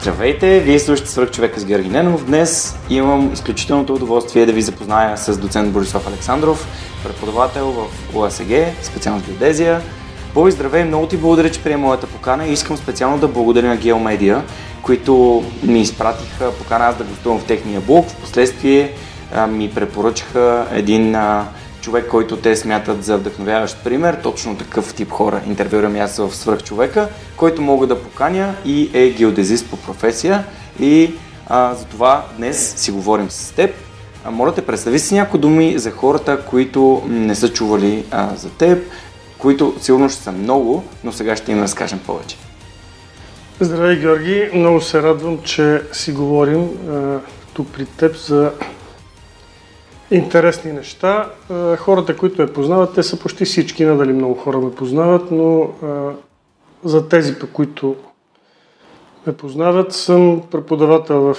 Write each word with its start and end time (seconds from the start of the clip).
Здравейте, 0.00 0.60
вие 0.60 0.78
слушате 0.78 1.10
Свърх 1.10 1.30
човека 1.30 1.60
с 1.60 1.64
Георги 1.64 1.88
Ненов. 1.88 2.24
Днес 2.24 2.78
имам 2.90 3.32
изключителното 3.32 3.94
удоволствие 3.94 4.46
да 4.46 4.52
ви 4.52 4.62
запозная 4.62 5.18
с 5.18 5.38
доцент 5.38 5.72
Борислав 5.72 6.06
Александров, 6.06 6.66
преподавател 7.04 7.66
в 7.66 8.16
ОАСГ, 8.16 8.50
специалност 8.82 9.26
геодезия. 9.26 9.80
Боби, 10.34 10.50
здравей, 10.50 10.84
много 10.84 11.06
ти 11.06 11.16
благодаря, 11.16 11.50
че 11.50 11.62
приема 11.62 11.86
моята 11.86 12.06
покана 12.06 12.46
и 12.46 12.52
искам 12.52 12.76
специално 12.76 13.18
да 13.18 13.28
благодаря 13.28 13.68
на 13.68 13.76
Геомедия, 13.76 14.42
които 14.82 15.44
ми 15.62 15.80
изпратиха 15.80 16.52
покана 16.52 16.84
аз 16.84 16.96
да 16.96 17.04
гостувам 17.04 17.38
в 17.38 17.44
техния 17.44 17.80
блог. 17.80 18.08
Впоследствие 18.08 18.92
ми 19.48 19.70
препоръчаха 19.70 20.66
един 20.72 21.14
а, 21.14 21.44
човек, 21.80 22.08
който 22.08 22.36
те 22.36 22.56
смятат 22.56 23.04
за 23.04 23.16
вдъхновяващ 23.16 23.84
пример, 23.84 24.18
точно 24.22 24.56
такъв 24.56 24.94
тип 24.94 25.10
хора 25.10 25.40
интервюрам 25.46 25.96
аз 25.96 26.16
в 26.16 26.36
Свърхчовека, 26.36 27.08
който 27.36 27.62
мога 27.62 27.86
да 27.86 28.02
поканя 28.02 28.54
и 28.64 28.90
е 28.94 29.10
геодезист 29.10 29.70
по 29.70 29.76
професия 29.76 30.44
и 30.80 31.14
а, 31.46 31.74
за 31.74 31.84
това 31.84 32.24
днес 32.36 32.74
си 32.76 32.90
говорим 32.90 33.30
с 33.30 33.52
теб. 33.52 33.70
А, 34.24 34.30
моля 34.30 34.54
те, 34.54 34.66
представи 34.66 34.98
си 34.98 35.14
някои 35.14 35.40
думи 35.40 35.78
за 35.78 35.90
хората, 35.90 36.40
които 36.40 37.02
не 37.08 37.34
са 37.34 37.52
чували 37.52 38.04
а, 38.10 38.36
за 38.36 38.50
теб, 38.50 38.86
които 39.38 39.74
сигурно 39.80 40.08
ще 40.08 40.22
са 40.22 40.32
много, 40.32 40.84
но 41.04 41.12
сега 41.12 41.36
ще 41.36 41.52
им 41.52 41.62
разкажем 41.62 41.98
повече. 42.06 42.36
Здравей, 43.60 43.96
Георги! 43.96 44.50
Много 44.54 44.80
се 44.80 45.02
радвам, 45.02 45.38
че 45.42 45.82
си 45.92 46.12
говорим 46.12 46.68
а, 46.90 47.18
тук 47.54 47.68
при 47.72 47.84
теб 47.84 48.16
за 48.16 48.52
интересни 50.10 50.72
неща. 50.72 51.30
Хората, 51.78 52.16
които 52.16 52.42
ме 52.42 52.52
познават, 52.52 52.94
те 52.94 53.02
са 53.02 53.18
почти 53.18 53.44
всички, 53.44 53.84
надали 53.84 54.12
много 54.12 54.34
хора 54.34 54.58
ме 54.58 54.74
познават, 54.74 55.30
но 55.30 55.70
за 56.84 57.08
тези, 57.08 57.38
по 57.38 57.46
които 57.46 57.96
ме 59.26 59.32
познават, 59.32 59.92
съм 59.92 60.42
преподавател 60.50 61.20
в 61.20 61.36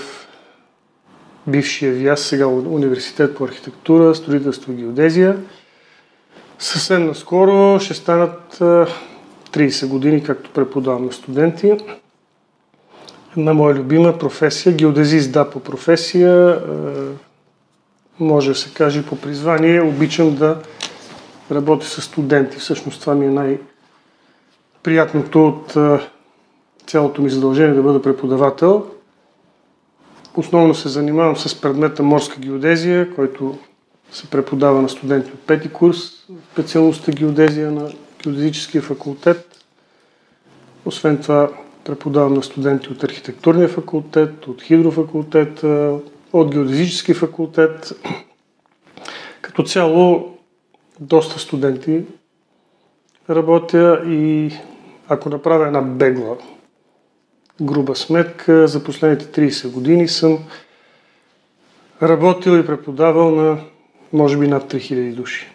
бившия 1.47 1.94
ВИАС, 1.94 2.22
сега 2.22 2.47
Университет 2.47 3.36
по 3.36 3.44
архитектура, 3.44 4.16
строителство 4.16 4.72
и 4.72 4.75
геодезия. 4.75 5.38
Съвсем 6.59 7.05
наскоро 7.08 7.80
ще 7.80 7.94
станат 7.94 8.58
30 9.52 9.88
години, 9.88 10.23
както 10.23 10.49
преподавам 10.49 11.05
на 11.05 11.11
студенти. 11.11 11.77
Една 13.38 13.53
моя 13.53 13.75
любима 13.75 14.17
професия, 14.17 14.73
геодезист, 14.73 15.31
да, 15.31 15.49
по 15.49 15.59
професия, 15.59 16.61
може 18.23 18.50
да 18.50 18.55
се 18.55 18.73
каже 18.73 19.05
по 19.05 19.16
призвание, 19.16 19.81
обичам 19.81 20.36
да 20.36 20.61
работя 21.52 21.86
с 21.86 22.02
студенти. 22.02 22.58
Всъщност 22.58 23.02
това 23.02 23.16
ми 23.16 23.25
е 23.25 23.30
най-приятното 23.30 25.47
от 25.47 25.77
цялото 26.88 27.22
ми 27.22 27.30
задължение 27.30 27.73
да 27.73 27.81
бъда 27.81 28.02
преподавател. 28.02 28.86
Основно 30.36 30.75
се 30.75 30.89
занимавам 30.89 31.38
с 31.38 31.61
предмета 31.61 32.03
морска 32.03 32.39
геодезия, 32.39 33.16
който 33.16 33.58
се 34.11 34.30
преподава 34.30 34.81
на 34.81 34.89
студенти 34.89 35.31
от 35.31 35.39
пети 35.39 35.69
курс, 35.69 35.97
специалността 36.53 37.11
геодезия 37.11 37.71
на 37.71 37.92
геодезическия 38.23 38.82
факултет. 38.82 39.65
Освен 40.86 41.17
това 41.17 41.49
преподавам 41.83 42.33
на 42.33 42.43
студенти 42.43 42.89
от 42.89 43.03
архитектурния 43.03 43.67
факултет, 43.67 44.48
от 44.48 44.61
хидрофакултета, 44.61 45.99
от 46.33 46.52
геодезически 46.52 47.14
факултет. 47.14 47.93
Като 49.42 49.64
цяло, 49.64 50.37
доста 50.99 51.39
студенти 51.39 52.03
работя 53.30 54.02
и 54.08 54.52
ако 55.08 55.30
направя 55.30 55.67
една 55.67 55.81
бегла, 55.81 56.37
груба 57.61 57.95
сметка, 57.95 58.67
за 58.67 58.83
последните 58.83 59.25
30 59.25 59.71
години 59.71 60.08
съм 60.08 60.39
работил 62.02 62.52
и 62.52 62.65
преподавал 62.65 63.31
на 63.31 63.58
може 64.14 64.37
би 64.37 64.47
над 64.47 64.73
3000 64.73 65.14
души. 65.14 65.47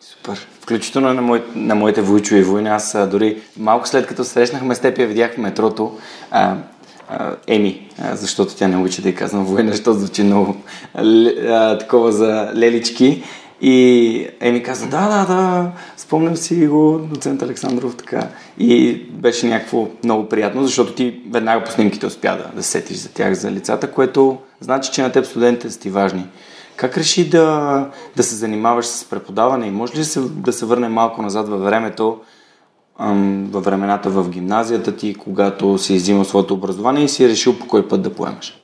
Супер. 0.00 0.48
Включително 0.60 1.14
на, 1.14 1.22
мой, 1.22 1.44
на 1.54 1.74
моите 1.74 2.02
войчови 2.02 2.42
войни. 2.42 2.68
Аз 2.68 3.08
дори 3.10 3.42
малко 3.56 3.88
след 3.88 4.06
като 4.06 4.24
срещнахме 4.24 4.74
с 4.74 4.80
теб 4.80 4.98
я 4.98 5.06
видях 5.06 5.34
в 5.34 5.38
метрото. 5.38 5.98
А, 6.30 6.56
Еми, 7.46 7.88
защото 8.12 8.56
тя 8.56 8.68
не 8.68 8.76
обича 8.76 9.02
да 9.02 9.08
й 9.08 9.14
казвам 9.14 9.44
военна, 9.44 9.70
защото 9.70 9.98
звучи 9.98 10.22
много 10.22 10.56
такова 11.78 12.12
за 12.12 12.52
лелички. 12.56 13.22
И 13.60 14.28
Еми 14.40 14.62
каза, 14.62 14.86
да, 14.86 15.08
да, 15.08 15.34
да, 15.34 15.70
спомням 15.96 16.36
си 16.36 16.66
го, 16.66 16.98
доцент 16.98 17.42
Александров, 17.42 17.96
така. 17.96 18.28
И 18.58 18.94
беше 19.10 19.46
някакво 19.46 19.88
много 20.04 20.28
приятно, 20.28 20.64
защото 20.64 20.92
ти 20.92 21.20
веднага 21.30 21.64
по 21.64 21.70
снимките 21.70 22.06
успя 22.06 22.36
да, 22.36 22.50
да 22.56 22.62
сетиш 22.62 22.96
за 22.96 23.08
тях, 23.08 23.34
за 23.34 23.50
лицата, 23.50 23.90
което 23.90 24.38
значи, 24.60 24.90
че 24.92 25.02
на 25.02 25.12
теб 25.12 25.26
студентите 25.26 25.70
са 25.70 25.80
ти 25.80 25.90
важни. 25.90 26.26
Как 26.76 26.98
реши 26.98 27.28
да, 27.28 27.88
да 28.16 28.22
се 28.22 28.34
занимаваш 28.34 28.86
с 28.86 29.04
преподаване 29.04 29.66
и 29.66 29.70
може 29.70 29.92
ли 29.92 29.98
да 29.98 30.04
се, 30.04 30.20
да 30.20 30.52
се 30.52 30.66
върне 30.66 30.88
малко 30.88 31.22
назад 31.22 31.48
във 31.48 31.60
времето, 31.62 32.18
във 33.50 33.64
времената 33.64 34.10
в 34.10 34.28
гимназията 34.28 34.96
ти, 34.96 35.14
когато 35.14 35.78
си 35.78 35.94
иззимал 35.94 36.24
своето 36.24 36.54
образование 36.54 37.04
и 37.04 37.08
си 37.08 37.24
е 37.24 37.28
решил 37.28 37.58
по 37.58 37.66
кой 37.66 37.88
път 37.88 38.02
да 38.02 38.14
поемаш? 38.14 38.62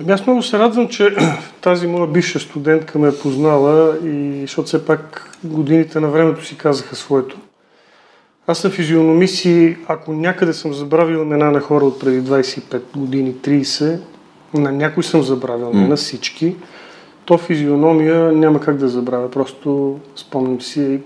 Ами 0.00 0.12
аз 0.12 0.26
много 0.26 0.42
се 0.42 0.58
радвам, 0.58 0.88
че 0.88 1.16
тази 1.60 1.86
моя 1.86 2.06
бивша 2.06 2.40
студентка 2.40 2.98
ме 2.98 3.08
е 3.08 3.18
познала 3.18 3.98
и 4.04 4.40
защото 4.40 4.66
все 4.66 4.86
пак 4.86 5.30
годините 5.44 6.00
на 6.00 6.08
времето 6.08 6.44
си 6.44 6.56
казаха 6.58 6.96
своето. 6.96 7.36
Аз 8.46 8.58
съм 8.58 8.70
физиономист 8.70 9.44
и 9.44 9.76
ако 9.88 10.12
някъде 10.12 10.52
съм 10.52 10.74
забравил 10.74 11.18
имена 11.18 11.50
на 11.50 11.60
хора 11.60 11.84
от 11.84 12.00
преди 12.00 12.22
25 12.22 12.80
години, 12.96 13.34
30, 13.34 13.98
на 14.54 14.72
някой 14.72 15.02
съм 15.02 15.22
забравил, 15.22 15.70
не 15.74 15.88
на 15.88 15.96
всички, 15.96 16.56
то 17.24 17.38
физиономия 17.38 18.32
няма 18.32 18.60
как 18.60 18.76
да 18.76 18.88
забравя. 18.88 19.30
Просто 19.30 19.98
спомням 20.16 20.60
си 20.60 21.00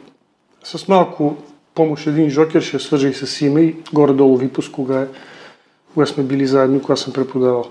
с 0.64 0.88
малко 0.88 1.36
помощ 1.74 2.06
един 2.06 2.30
жокер 2.30 2.60
ще 2.60 2.78
свържа 2.78 3.08
и 3.08 3.14
с 3.14 3.40
име 3.40 3.60
и 3.60 3.76
горе-долу 3.92 4.36
випуск, 4.36 4.72
кога, 4.72 5.00
е, 5.00 5.06
кога 5.94 6.06
сме 6.06 6.24
били 6.24 6.46
заедно, 6.46 6.80
кога 6.80 6.96
съм 6.96 7.12
преподавал. 7.12 7.64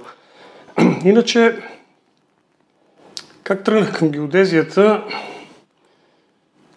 Иначе, 1.05 1.55
как 3.43 3.63
тръгнах 3.63 3.97
към 3.97 4.09
геодезията, 4.09 5.03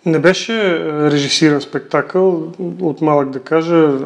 не 0.07 0.19
беше 0.19 0.79
режисиран 1.11 1.61
спектакъл, 1.61 2.53
от 2.81 3.01
малък 3.01 3.31
да 3.31 3.41
кажа, 3.41 3.99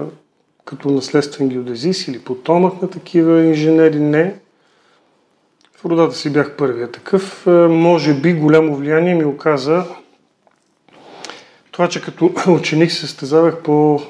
като 0.64 0.90
наследствен 0.90 1.48
геодезист 1.48 2.08
или 2.08 2.18
потомък 2.18 2.82
на 2.82 2.90
такива 2.90 3.44
инженери, 3.44 4.00
не. 4.00 4.34
В 5.76 5.84
родата 5.84 6.14
си 6.14 6.32
бях 6.32 6.56
първия 6.56 6.90
такъв. 6.90 7.46
Може 7.70 8.14
би 8.14 8.32
голямо 8.32 8.76
влияние 8.76 9.14
ми 9.14 9.24
оказа 9.24 9.84
това, 11.70 11.88
че 11.88 12.02
като 12.02 12.32
ученик 12.48 12.90
се 12.90 13.00
състезавах 13.00 13.62
по 13.62 14.00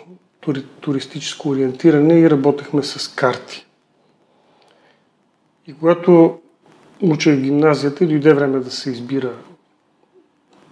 туристическо 0.80 1.48
ориентиране 1.48 2.20
и 2.20 2.30
работехме 2.30 2.82
с 2.82 3.08
карти. 3.08 3.66
И 5.66 5.74
когато 5.74 6.38
учех 7.02 7.36
в 7.36 7.40
гимназията, 7.40 8.06
дойде 8.06 8.34
време 8.34 8.58
да 8.58 8.70
се 8.70 8.90
избира 8.90 9.32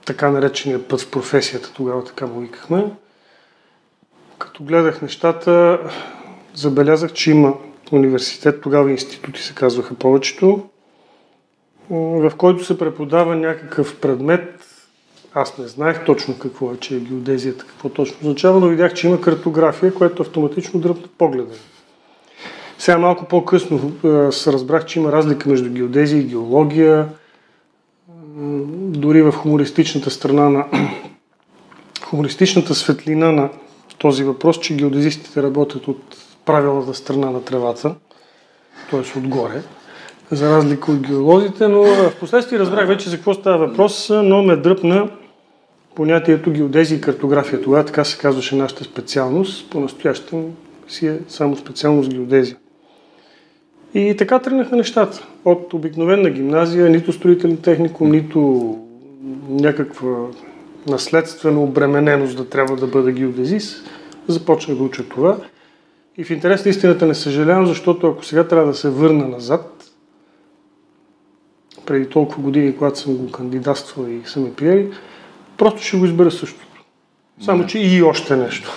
така 0.06 0.30
наречения 0.30 0.88
път 0.88 1.00
в 1.00 1.10
професията, 1.10 1.72
тогава 1.74 2.04
така 2.04 2.26
му 2.26 2.40
викахме. 2.40 2.92
Като 4.38 4.64
гледах 4.64 5.02
нещата, 5.02 5.78
забелязах, 6.54 7.12
че 7.12 7.30
има 7.30 7.54
университет, 7.92 8.60
тогава 8.60 8.90
институти 8.90 9.42
се 9.42 9.54
казваха 9.54 9.94
повечето, 9.94 10.68
в 11.90 12.32
който 12.36 12.64
се 12.64 12.78
преподава 12.78 13.36
някакъв 13.36 14.00
предмет, 14.00 14.57
аз 15.34 15.58
не 15.58 15.68
знаех 15.68 16.04
точно 16.04 16.38
какво 16.38 16.72
е, 16.72 16.76
че 16.76 16.96
е 16.96 17.00
геодезията, 17.00 17.64
какво 17.66 17.88
точно 17.88 18.16
означава, 18.20 18.60
но 18.60 18.68
видях, 18.68 18.94
че 18.94 19.06
има 19.06 19.20
картография, 19.20 19.94
което 19.94 20.22
автоматично 20.22 20.80
дръпна 20.80 21.08
погледа. 21.18 21.54
Сега 22.78 22.98
малко 22.98 23.24
по-късно 23.24 23.92
се 24.32 24.52
разбрах, 24.52 24.86
че 24.86 24.98
има 24.98 25.12
разлика 25.12 25.48
между 25.48 25.70
геодезия 25.70 26.20
и 26.20 26.24
геология. 26.24 27.08
Дори 28.76 29.22
в 29.22 29.32
хумористичната 29.32 30.10
страна 30.10 30.48
на 30.48 30.66
хумористичната 32.04 32.74
светлина 32.74 33.32
на 33.32 33.50
този 33.98 34.24
въпрос, 34.24 34.60
че 34.60 34.76
геодезистите 34.76 35.42
работят 35.42 35.88
от 35.88 36.16
правилната 36.44 36.94
страна 36.94 37.30
на 37.30 37.44
тревата, 37.44 37.94
т.е. 38.90 39.18
отгоре. 39.18 39.62
За 40.30 40.56
разлика 40.56 40.92
от 40.92 41.06
геолозите, 41.06 41.68
но 41.68 41.82
в 41.82 42.12
последствие 42.20 42.58
разбрах 42.58 42.88
вече 42.88 43.10
за 43.10 43.16
какво 43.16 43.34
става 43.34 43.66
въпрос, 43.66 44.10
но 44.10 44.42
ме 44.42 44.56
дръпна 44.56 45.08
понятието 45.94 46.50
геодезия 46.50 46.98
и 46.98 47.00
картография. 47.00 47.62
Тогава 47.62 47.84
така 47.84 48.04
се 48.04 48.18
казваше 48.18 48.56
нашата 48.56 48.84
специалност. 48.84 49.70
По-настоящем 49.70 50.44
си 50.88 51.06
е 51.06 51.18
само 51.28 51.56
специалност 51.56 52.10
геодезия. 52.10 52.56
И 53.94 54.14
така 54.18 54.38
тръгнаха 54.38 54.76
нещата. 54.76 55.26
От 55.44 55.74
обикновена 55.74 56.30
гимназия, 56.30 56.90
нито 56.90 57.12
строителен 57.12 57.56
техникум, 57.56 58.10
нито 58.10 58.76
някаква 59.48 60.16
наследствена 60.88 61.62
обремененост 61.62 62.36
да 62.36 62.48
трябва 62.48 62.76
да 62.76 62.86
бъда 62.86 63.12
геодезист. 63.12 63.90
Започнах 64.28 64.76
да 64.76 64.82
уча 64.84 65.08
това. 65.08 65.36
И 66.18 66.24
в 66.24 66.30
интерес 66.30 66.64
на 66.64 66.70
истината 66.70 67.06
не 67.06 67.14
съжалявам, 67.14 67.66
защото 67.66 68.06
ако 68.06 68.24
сега 68.24 68.44
трябва 68.44 68.66
да 68.66 68.74
се 68.74 68.90
върна 68.90 69.28
назад, 69.28 69.77
преди 71.88 72.08
толкова 72.08 72.42
години, 72.42 72.76
когато 72.76 72.98
съм 72.98 73.16
го 73.16 73.30
кандидатствал 73.32 74.06
и 74.06 74.20
са 74.28 74.40
ме 74.40 74.52
приели, 74.52 74.90
просто 75.56 75.82
ще 75.82 75.96
го 75.96 76.04
избера 76.04 76.30
същото. 76.30 76.66
Само, 77.44 77.66
че 77.66 77.78
и 77.78 78.02
още 78.02 78.36
нещо. 78.36 78.70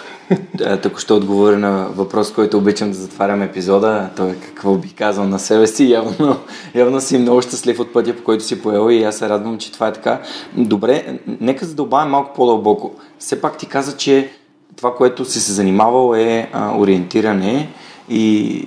Тук 0.83 0.99
ще 0.99 1.13
отговоря 1.13 1.57
на 1.57 1.87
въпрос, 1.95 2.33
който 2.33 2.57
обичам 2.57 2.91
да 2.91 2.97
затварям 2.97 3.41
епизода. 3.41 4.09
Той 4.15 4.29
е 4.29 4.35
какво 4.35 4.75
би 4.75 4.89
казал 4.93 5.27
на 5.27 5.39
себе 5.39 5.67
си. 5.67 5.91
Явно, 5.91 6.37
явно 6.75 7.01
си 7.01 7.17
много 7.17 7.41
щастлив 7.41 7.79
от 7.79 7.93
пътя, 7.93 8.15
по 8.15 8.23
който 8.23 8.43
си 8.43 8.61
поел 8.61 8.91
и 8.91 9.03
аз 9.03 9.17
се 9.17 9.29
радвам, 9.29 9.57
че 9.57 9.71
това 9.71 9.87
е 9.87 9.93
така. 9.93 10.21
Добре, 10.57 11.19
нека 11.39 11.65
задълбавим 11.65 12.11
малко 12.11 12.33
по-дълбоко. 12.35 12.91
Все 13.19 13.41
пак 13.41 13.57
ти 13.57 13.65
каза, 13.65 13.97
че 13.97 14.29
това, 14.75 14.95
което 14.95 15.25
си 15.25 15.39
се 15.39 15.53
занимавал 15.53 16.15
е 16.15 16.49
а, 16.53 16.77
ориентиране 16.77 17.69
и 18.09 18.63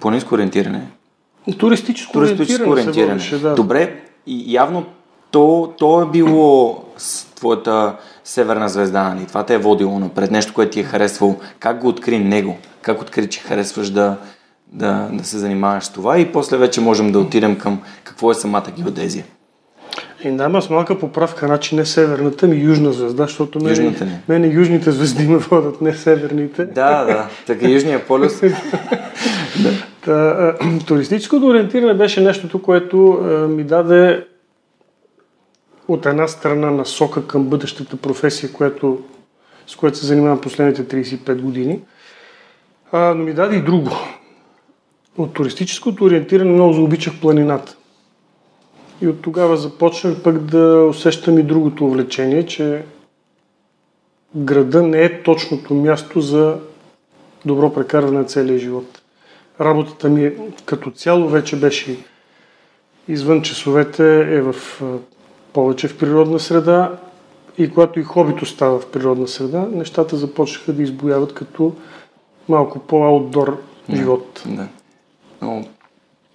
по-низко 0.00 0.34
ориентиране. 0.34 0.86
Туристическо, 1.58 2.12
Туристическо 2.12 2.70
ориентиране. 2.70 3.12
ориентиране. 3.12 3.42
да. 3.42 3.54
Добре, 3.54 4.00
и 4.26 4.54
явно 4.54 4.84
то, 5.30 5.72
то 5.78 6.02
е 6.02 6.06
било 6.06 6.84
с 6.96 7.24
твоята 7.34 7.96
северна 8.24 8.68
звезда, 8.68 9.14
нали? 9.14 9.26
Това 9.26 9.46
те 9.46 9.54
е 9.54 9.58
водило 9.58 9.98
напред, 9.98 10.30
нещо, 10.30 10.54
което 10.54 10.72
ти 10.72 10.80
е 10.80 10.84
харесвало. 10.84 11.36
Как 11.58 11.80
го 11.80 11.88
откри 11.88 12.18
него? 12.18 12.56
Как 12.82 13.02
откри, 13.02 13.28
че 13.28 13.40
харесваш 13.40 13.90
да, 13.90 14.16
да, 14.66 15.08
да 15.12 15.24
се 15.24 15.38
занимаваш 15.38 15.84
с 15.84 15.90
това? 15.90 16.18
И 16.18 16.32
после 16.32 16.56
вече 16.56 16.80
можем 16.80 17.12
да 17.12 17.18
отидем 17.18 17.58
към 17.58 17.82
какво 18.04 18.30
е 18.30 18.34
самата 18.34 18.66
геодезия. 18.76 19.24
И 20.24 20.30
да, 20.30 20.60
с 20.60 20.70
малка 20.70 20.98
поправка, 20.98 21.46
значи 21.46 21.76
не 21.76 21.86
северната 21.86 22.46
ми, 22.46 22.56
южна 22.56 22.92
звезда, 22.92 23.22
защото 23.22 23.60
мене, 23.60 23.94
мене 24.28 24.46
южните 24.46 24.90
звезди 24.90 25.28
ме 25.28 25.36
водят, 25.36 25.80
не 25.80 25.94
северните. 25.94 26.64
Да, 26.64 27.04
да, 27.04 27.28
така 27.46 27.68
южния 27.68 28.06
полюс. 28.06 28.40
да. 28.40 29.70
Та, 30.04 30.54
туристическото 30.86 31.46
ориентиране 31.46 31.94
беше 31.94 32.20
нещото, 32.20 32.62
което 32.62 32.96
ми 33.48 33.64
даде 33.64 34.24
от 35.88 36.06
една 36.06 36.28
страна 36.28 36.70
насока 36.70 37.26
към 37.26 37.44
бъдещата 37.44 37.96
професия, 37.96 38.52
което, 38.52 39.02
с 39.66 39.76
която 39.76 39.98
се 39.98 40.06
занимавам 40.06 40.40
последните 40.40 40.84
35 40.84 41.40
години, 41.40 41.80
а, 42.92 43.14
но 43.14 43.24
ми 43.24 43.32
даде 43.32 43.56
и 43.56 43.62
друго. 43.62 43.90
От 45.18 45.34
туристическото 45.34 46.04
ориентиране 46.04 46.52
много 46.52 46.72
заобичах 46.72 47.20
планината. 47.20 47.76
И 49.02 49.08
от 49.08 49.22
тогава 49.22 49.56
започнах 49.56 50.22
пък 50.22 50.38
да 50.38 50.86
усещам 50.90 51.38
и 51.38 51.42
другото 51.42 51.86
увлечение, 51.86 52.46
че 52.46 52.84
града 54.36 54.82
не 54.82 55.04
е 55.04 55.22
точното 55.22 55.74
място 55.74 56.20
за 56.20 56.58
добро 57.46 57.72
прекарване 57.72 58.18
на 58.18 58.24
целия 58.24 58.58
живот. 58.58 59.02
Работата 59.60 60.08
ми 60.08 60.24
е, 60.24 60.36
като 60.64 60.90
цяло 60.90 61.28
вече 61.28 61.60
беше 61.60 61.96
извън 63.08 63.42
часовете, 63.42 64.36
е 64.36 64.40
в 64.40 64.54
повече 65.52 65.88
в 65.88 65.98
природна 65.98 66.40
среда 66.40 66.98
и 67.58 67.70
когато 67.70 68.00
и 68.00 68.02
хобито 68.02 68.46
става 68.46 68.80
в 68.80 68.90
природна 68.90 69.28
среда, 69.28 69.66
нещата 69.72 70.16
започнаха 70.16 70.72
да 70.72 70.82
избояват 70.82 71.34
като 71.34 71.72
малко 72.48 72.78
по-аутдор 72.78 73.62
живот. 73.90 74.42
Да. 74.46 74.68
Но 75.42 75.64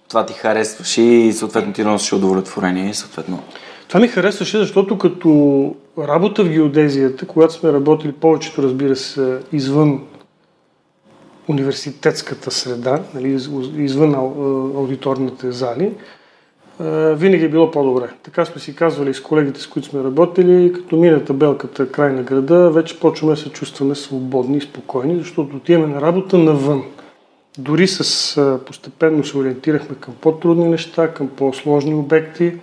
това 0.08 0.26
ти 0.26 0.32
харесваше 0.32 1.02
и 1.02 1.32
съответно 1.32 1.72
ти 1.72 1.84
носеше 1.84 2.14
удовлетворение. 2.14 2.94
Съответно. 2.94 3.42
Това 3.88 4.00
ми 4.00 4.08
харесваше, 4.08 4.58
защото 4.58 4.98
като 4.98 5.74
работа 5.98 6.44
в 6.44 6.48
геодезията, 6.48 7.26
когато 7.26 7.54
сме 7.54 7.72
работили 7.72 8.12
повечето, 8.12 8.62
разбира 8.62 8.96
се, 8.96 9.38
извън 9.52 10.02
университетската 11.48 12.50
среда, 12.50 13.02
нали, 13.14 13.28
извън 13.76 14.14
аудиторните 14.76 15.52
зали, 15.52 15.92
винаги 17.14 17.44
е 17.44 17.48
било 17.48 17.70
по-добре. 17.70 18.10
Така 18.22 18.44
сме 18.44 18.60
си 18.60 18.76
казвали 18.76 19.14
с 19.14 19.22
колегите, 19.22 19.60
с 19.60 19.66
които 19.66 19.88
сме 19.88 20.04
работили, 20.04 20.72
като 20.72 20.96
мине 20.96 21.24
табелката 21.24 21.92
край 21.92 22.12
на 22.12 22.22
града, 22.22 22.70
вече 22.70 23.00
почваме 23.00 23.34
да 23.34 23.40
се 23.40 23.50
чувстваме 23.50 23.94
свободни 23.94 24.56
и 24.56 24.60
спокойни, 24.60 25.18
защото 25.18 25.56
отиваме 25.56 25.94
на 25.94 26.02
работа 26.02 26.38
навън. 26.38 26.82
Дори 27.58 27.88
с 27.88 28.60
постепенно 28.66 29.24
се 29.24 29.38
ориентирахме 29.38 29.96
към 30.00 30.14
по-трудни 30.20 30.68
неща, 30.68 31.14
към 31.14 31.28
по-сложни 31.28 31.94
обекти. 31.94 32.54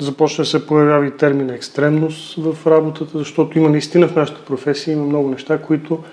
Започна 0.00 0.42
да 0.42 0.50
се 0.50 0.66
появява 0.66 1.06
и 1.06 1.16
термина 1.16 1.54
екстремност 1.54 2.34
в 2.36 2.66
работата, 2.66 3.18
защото 3.18 3.58
има 3.58 3.68
наистина 3.68 4.08
в 4.08 4.16
нашата 4.16 4.44
професия 4.44 4.92
има 4.92 5.06
много 5.06 5.28
неща, 5.28 5.62
които 5.62 6.04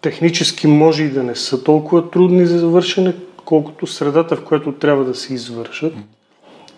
технически 0.00 0.66
може 0.66 1.02
и 1.02 1.10
да 1.10 1.22
не 1.22 1.34
са 1.34 1.64
толкова 1.64 2.10
трудни 2.10 2.46
за 2.46 2.58
завършене, 2.58 3.14
колкото 3.44 3.86
средата, 3.86 4.36
в 4.36 4.44
която 4.44 4.72
трябва 4.72 5.04
да 5.04 5.14
се 5.14 5.34
извършат, 5.34 5.94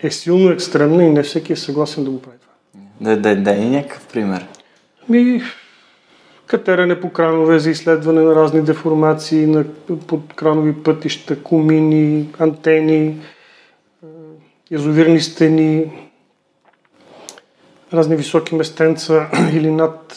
е 0.01 0.11
силно 0.11 0.51
екстремна 0.51 1.05
и 1.05 1.11
не 1.11 1.23
всеки 1.23 1.53
е 1.53 1.57
съгласен 1.57 2.05
да 2.05 2.11
го 2.11 2.23
прави 2.23 2.37
това. 2.41 2.53
Да, 3.01 3.21
да, 3.21 3.43
да 3.43 3.53
и 3.53 3.71
някакъв 3.71 4.07
пример. 4.07 4.47
Ми, 5.09 5.43
катеране 6.47 7.01
по 7.01 7.11
кранове 7.11 7.59
за 7.59 7.71
изследване 7.71 8.23
на 8.23 8.35
разни 8.35 8.63
деформации 8.63 9.47
на 9.47 9.65
подкранови 10.07 10.83
пътища, 10.83 11.43
кумини, 11.43 12.29
антени, 12.39 13.21
язовирни 14.71 15.21
стени, 15.21 15.93
разни 17.93 18.17
високи 18.17 18.55
местенца 18.55 19.31
или 19.53 19.71
над 19.71 20.17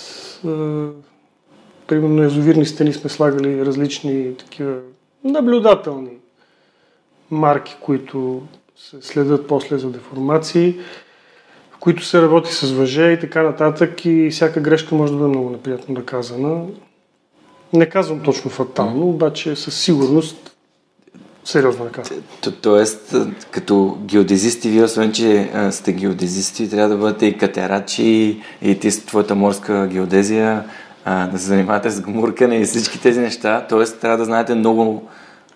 примерно 1.87 2.23
язовирни 2.23 2.65
стени 2.65 2.93
сме 2.93 3.09
слагали 3.09 3.65
различни 3.65 4.37
такива 4.37 4.75
наблюдателни 5.23 6.17
марки, 7.31 7.77
които 7.81 8.41
се 8.75 9.01
следят 9.01 9.47
после 9.47 9.77
за 9.77 9.89
деформации, 9.89 10.79
които 11.79 12.05
се 12.05 12.21
работи 12.21 12.53
с 12.53 12.71
въже 12.71 13.11
и 13.11 13.19
така 13.19 13.43
нататък 13.43 14.05
и 14.05 14.29
всяка 14.29 14.59
грешка 14.59 14.95
може 14.95 15.11
да 15.11 15.17
бъде 15.17 15.29
много 15.29 15.49
неприятно 15.49 15.95
наказана. 15.95 16.63
Не 17.73 17.85
казвам 17.85 18.19
точно 18.19 18.51
фатално, 18.51 19.09
обаче 19.09 19.55
със 19.55 19.79
сигурност 19.79 20.55
сериозно 21.45 21.83
наказана. 21.83 22.21
То, 22.41 22.51
тоест, 22.51 23.15
като 23.51 23.97
геодезисти, 24.01 24.69
вие 24.69 24.83
освен, 24.83 25.11
че 25.11 25.51
сте 25.71 25.93
геодезисти, 25.93 26.69
трябва 26.69 26.89
да 26.89 26.97
бъдете 26.97 27.25
и 27.25 27.37
катерачи, 27.37 28.41
и 28.61 28.79
ти 28.79 28.91
с 28.91 29.05
твоята 29.05 29.35
морска 29.35 29.87
геодезия, 29.87 30.63
да 31.05 31.37
се 31.37 31.45
занимавате 31.45 31.89
с 31.89 32.01
гмуркане 32.01 32.57
и 32.57 32.65
всички 32.65 33.01
тези 33.01 33.19
неща. 33.19 33.65
Тоест, 33.69 33.99
трябва 33.99 34.17
да 34.17 34.25
знаете 34.25 34.55
много 34.55 35.07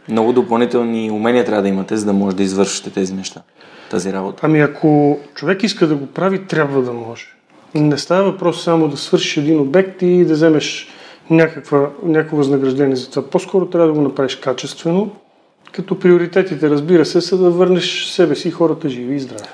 много 0.10 0.34
допълнителни 0.34 1.12
умения 1.12 1.46
трябва 1.46 1.62
да 1.62 1.68
имате, 1.68 1.98
за 1.98 2.06
да 2.06 2.14
може 2.14 2.36
да 2.36 2.44
извършите 2.44 2.90
тези 2.90 3.14
неща, 3.14 3.42
тази 3.92 4.14
работа. 4.14 4.40
Ами 4.44 4.60
ако 4.60 5.20
човек 5.36 5.64
иска 5.64 5.88
да 5.88 5.96
го 5.96 6.08
прави, 6.08 6.46
трябва 6.46 6.82
да 6.82 6.94
може. 6.94 7.26
Не 7.76 7.98
става 7.98 8.32
въпрос 8.32 8.64
само 8.64 8.88
да 8.88 8.98
свършиш 8.98 9.38
един 9.38 9.60
обект 9.60 10.02
и 10.02 10.26
да 10.26 10.34
вземеш 10.34 10.88
някаква, 11.30 11.90
някакво 12.04 12.38
възнаграждение 12.38 12.96
за 12.96 13.10
това. 13.10 13.30
По-скоро 13.30 13.66
трябва 13.66 13.88
да 13.88 13.94
го 13.94 14.02
направиш 14.02 14.36
качествено, 14.36 15.12
като 15.72 16.00
приоритетите, 16.00 16.70
разбира 16.70 17.06
се, 17.06 17.22
са 17.22 17.38
да 17.38 17.50
върнеш 17.50 18.06
себе 18.06 18.36
си 18.36 18.48
и 18.48 18.52
хората 18.52 18.90
живи 18.90 19.16
и 19.16 19.20
здрави. 19.20 19.50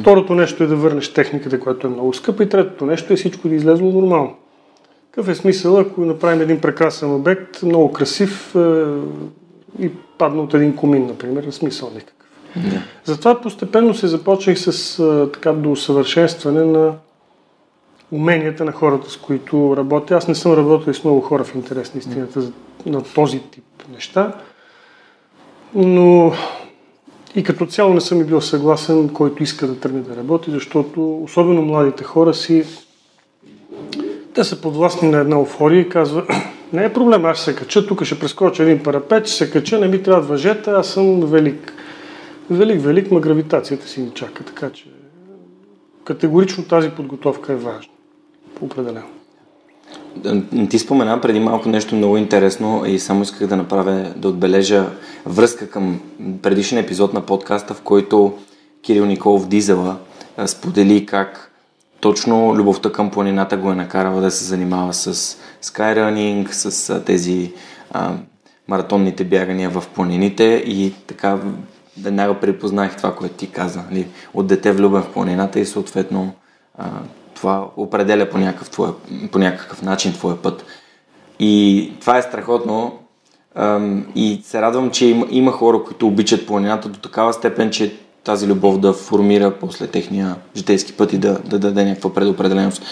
Второто 0.00 0.34
нещо 0.34 0.64
е 0.64 0.66
да 0.66 0.76
върнеш 0.76 1.12
техниката, 1.12 1.60
която 1.60 1.86
е 1.86 1.90
много 1.90 2.14
скъпа 2.14 2.42
и 2.42 2.48
третото 2.48 2.86
нещо 2.86 3.12
е 3.12 3.16
всичко 3.16 3.48
да 3.48 3.54
излезло 3.54 3.90
нормално. 3.90 4.36
Какъв 5.10 5.28
е 5.28 5.34
смисъл, 5.34 5.78
ако 5.78 6.00
направим 6.00 6.40
един 6.40 6.60
прекрасен 6.60 7.14
обект, 7.14 7.62
много 7.62 7.92
красив, 7.92 8.56
е, 8.56 8.84
и 9.78 9.90
падна 10.18 10.42
от 10.42 10.54
един 10.54 10.76
комин, 10.76 11.06
например, 11.06 11.50
смисъл 11.50 11.90
никакъв. 11.94 12.21
Затова 13.04 13.40
постепенно 13.40 13.94
се 13.94 14.06
започнах 14.06 14.58
с 14.58 14.96
така 15.32 15.52
до 15.52 15.72
усъвършенстване 15.72 16.64
на 16.64 16.94
уменията 18.10 18.64
на 18.64 18.72
хората, 18.72 19.10
с 19.10 19.16
които 19.16 19.74
работя. 19.76 20.16
Аз 20.16 20.28
не 20.28 20.34
съм 20.34 20.52
работил 20.52 20.94
с 20.94 21.04
много 21.04 21.20
хора 21.20 21.44
в 21.44 21.54
интерес 21.54 21.94
на 21.94 21.98
истината 21.98 22.40
на 22.86 23.02
този 23.14 23.38
тип 23.40 23.64
неща, 23.92 24.32
но 25.74 26.32
и 27.34 27.42
като 27.42 27.66
цяло 27.66 27.94
не 27.94 28.00
съм 28.00 28.20
и 28.20 28.24
бил 28.24 28.40
съгласен, 28.40 29.08
който 29.08 29.42
иска 29.42 29.66
да 29.66 29.80
тръгне 29.80 30.00
да 30.00 30.16
работи, 30.16 30.50
защото 30.50 31.22
особено 31.22 31.62
младите 31.62 32.04
хора 32.04 32.34
си 32.34 32.64
те 34.34 34.44
са 34.44 34.60
подвластни 34.60 35.10
на 35.10 35.18
една 35.18 35.40
офория 35.40 35.80
и 35.80 35.88
казва, 35.88 36.26
Не 36.72 36.84
е 36.84 36.92
проблем, 36.92 37.24
аз 37.24 37.36
ще 37.36 37.44
се 37.44 37.56
кача, 37.56 37.86
тук 37.86 38.04
ще 38.04 38.18
прескоча 38.18 38.62
един 38.62 38.82
парапет, 38.82 39.26
ще 39.26 39.36
се 39.36 39.50
кача, 39.50 39.78
не 39.78 39.88
ми 39.88 40.02
трябва 40.02 40.20
въжета, 40.20 40.70
аз 40.70 40.88
съм 40.88 41.20
велик. 41.20 41.74
Велик, 42.50 42.80
велик, 42.80 43.10
ма 43.10 43.20
гравитацията 43.20 43.88
си 43.88 44.00
ни 44.00 44.10
чака, 44.10 44.44
така 44.44 44.70
че 44.70 44.84
категорично 46.04 46.64
тази 46.64 46.90
подготовка 46.90 47.52
е 47.52 47.56
важна. 47.56 47.92
Определено. 48.60 49.06
Ти 50.70 50.78
спомена 50.78 51.20
преди 51.20 51.40
малко 51.40 51.68
нещо 51.68 51.94
много 51.94 52.16
интересно 52.16 52.82
и 52.86 52.98
само 52.98 53.22
исках 53.22 53.48
да 53.48 53.56
направя, 53.56 54.12
да 54.16 54.28
отбележа 54.28 54.86
връзка 55.26 55.70
към 55.70 56.00
предишен 56.42 56.78
епизод 56.78 57.12
на 57.12 57.20
подкаста, 57.20 57.74
в 57.74 57.82
който 57.82 58.38
Кирил 58.82 59.06
Николов 59.06 59.48
Дизела 59.48 59.96
сподели 60.46 61.06
как 61.06 61.52
точно 62.00 62.54
любовта 62.56 62.92
към 62.92 63.10
планината 63.10 63.56
го 63.56 63.70
е 63.70 63.74
накарала 63.74 64.20
да 64.20 64.30
се 64.30 64.44
занимава 64.44 64.94
с 64.94 65.38
skyrunning, 65.62 66.50
с 66.50 67.00
тези 67.04 67.52
а, 67.90 68.14
маратонните 68.68 69.24
бягания 69.24 69.70
в 69.70 69.84
планините 69.94 70.44
и 70.66 70.92
така 71.06 71.38
веднага 72.00 72.40
припознах 72.40 72.96
това, 72.96 73.14
което 73.14 73.34
ти 73.34 73.50
каза. 73.50 73.82
Нали? 73.90 74.08
От 74.34 74.46
дете 74.46 74.72
влюбен 74.72 75.02
в 75.02 75.12
планината 75.12 75.60
и 75.60 75.66
съответно 75.66 76.32
а, 76.78 76.90
това 77.34 77.66
определя 77.76 78.30
по 78.30 78.38
някакъв, 78.38 78.70
твоя, 78.70 78.92
по 79.32 79.38
някакъв 79.38 79.82
начин 79.82 80.12
твоя 80.12 80.42
път. 80.42 80.64
И 81.38 81.92
това 82.00 82.18
е 82.18 82.22
страхотно. 82.22 82.98
Ам, 83.54 84.06
и 84.14 84.40
се 84.44 84.62
радвам, 84.62 84.90
че 84.90 85.06
има, 85.06 85.26
има 85.30 85.52
хора, 85.52 85.84
които 85.84 86.06
обичат 86.06 86.46
планината 86.46 86.88
до 86.88 86.98
такава 86.98 87.32
степен, 87.32 87.70
че 87.70 87.96
тази 88.24 88.46
любов 88.46 88.80
да 88.80 88.92
формира 88.92 89.54
после 89.60 89.86
техния 89.86 90.36
житейски 90.56 90.92
път 90.92 91.12
и 91.12 91.18
да, 91.18 91.38
да 91.38 91.58
даде 91.58 91.84
някаква 91.84 92.14
предопределеност. 92.14 92.82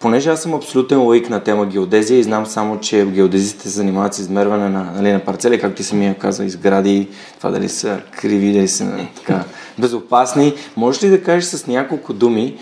Понеже 0.00 0.30
аз 0.30 0.42
съм 0.42 0.54
абсолютен 0.54 1.02
лаик 1.02 1.30
на 1.30 1.40
тема 1.40 1.66
геодезия 1.66 2.18
и 2.18 2.22
знам 2.22 2.46
само, 2.46 2.80
че 2.80 3.06
геодезистите 3.06 3.68
се 3.68 3.74
занимават 3.74 4.14
с 4.14 4.18
измерване 4.18 4.68
на, 4.68 4.92
нали, 4.96 5.12
на 5.12 5.20
парцели, 5.20 5.60
както 5.60 5.76
ти 5.76 5.82
самия 5.82 6.14
каза, 6.14 6.44
изгради, 6.44 7.08
това 7.38 7.50
дали 7.50 7.68
са 7.68 8.00
криви, 8.20 8.52
дали 8.52 8.68
са 8.68 9.06
така, 9.16 9.44
безопасни. 9.78 10.54
Можеш 10.76 11.02
ли 11.02 11.08
да 11.08 11.22
кажеш 11.22 11.44
с 11.44 11.66
няколко 11.66 12.12
думи 12.12 12.56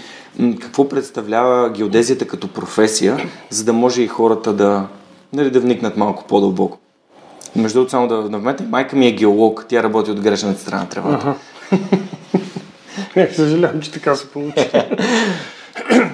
какво 0.60 0.88
представлява 0.88 1.70
геодезията 1.70 2.26
като 2.26 2.48
професия, 2.48 3.18
за 3.50 3.64
да 3.64 3.72
може 3.72 4.02
и 4.02 4.06
хората 4.06 4.52
да, 4.52 4.86
нали, 5.32 5.50
да 5.50 5.60
вникнат 5.60 5.96
малко 5.96 6.24
по-дълбоко? 6.28 6.78
Между 7.56 7.78
другото, 7.78 7.90
само 7.90 8.08
да 8.08 8.38
вметна, 8.38 8.66
майка 8.68 8.96
ми 8.96 9.06
е 9.06 9.12
геолог, 9.12 9.66
тя 9.68 9.82
работи 9.82 10.10
от 10.10 10.20
грешната 10.20 10.60
страна 10.60 10.82
на 10.82 10.88
тревата. 10.88 11.34
Не, 13.16 13.28
съжалявам, 13.28 13.80
че 13.80 13.92
така 13.92 14.14
се 14.14 14.28
получи. 14.28 14.70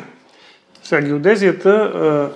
Сега, 0.89 1.03
геодезията, 1.03 2.31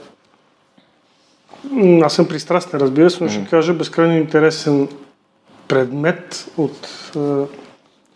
аз 2.03 2.15
съм 2.15 2.29
пристрастен, 2.29 2.81
разбира 2.81 3.11
се, 3.11 3.25
но 3.25 3.31
ще 3.31 3.47
кажа 3.51 3.75
безкрайно 3.75 4.17
интересен 4.17 4.89
предмет 5.69 6.51
от 6.57 6.89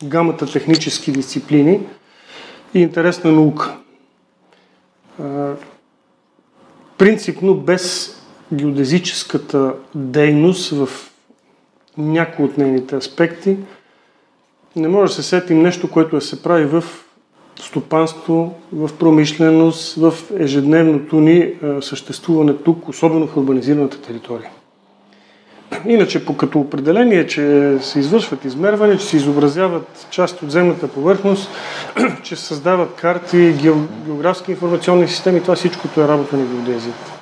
гамата 0.05 0.53
технически 0.53 1.13
дисциплини 1.13 1.81
и 2.75 2.81
интересна 2.81 3.33
наука. 3.33 3.77
Принципно 6.99 7.55
без 7.55 8.17
геодезическата 8.53 9.75
дейност 9.95 10.71
в 10.71 10.89
някои 11.99 12.45
от 12.45 12.59
нейните 12.59 12.97
аспекти 12.97 13.57
не 14.77 14.89
може 14.89 15.11
да 15.11 15.15
се 15.15 15.29
сетим 15.29 15.63
нещо, 15.63 15.91
което 15.91 16.17
да 16.17 16.23
се 16.23 16.43
прави 16.43 16.65
в 16.65 16.85
стопанство, 17.61 18.55
в 18.73 18.91
промишленост, 18.99 19.95
в 19.95 20.15
ежедневното 20.39 21.21
ни 21.21 21.53
съществуване 21.81 22.55
тук, 22.57 22.89
особено 22.89 23.27
в 23.27 23.37
урбанизираната 23.37 24.01
територия. 24.01 24.51
Иначе, 25.87 26.25
по 26.25 26.37
като 26.37 26.61
определение, 26.61 27.27
че 27.27 27.77
се 27.81 27.99
извършват 27.99 28.45
измервания, 28.45 28.99
че 28.99 29.07
се 29.07 29.17
изобразяват 29.17 30.07
части 30.11 30.45
от 30.45 30.51
земната 30.51 30.89
повърхност, 30.89 31.51
че 32.23 32.37
се 32.37 32.45
създават 32.45 32.95
карти, 32.95 33.55
географски 34.07 34.51
информационни 34.51 35.09
системи, 35.09 35.41
това 35.41 35.55
всичкото 35.55 36.01
е 36.01 36.09
работа 36.09 36.37
на 36.37 36.47
геодезията. 36.47 37.13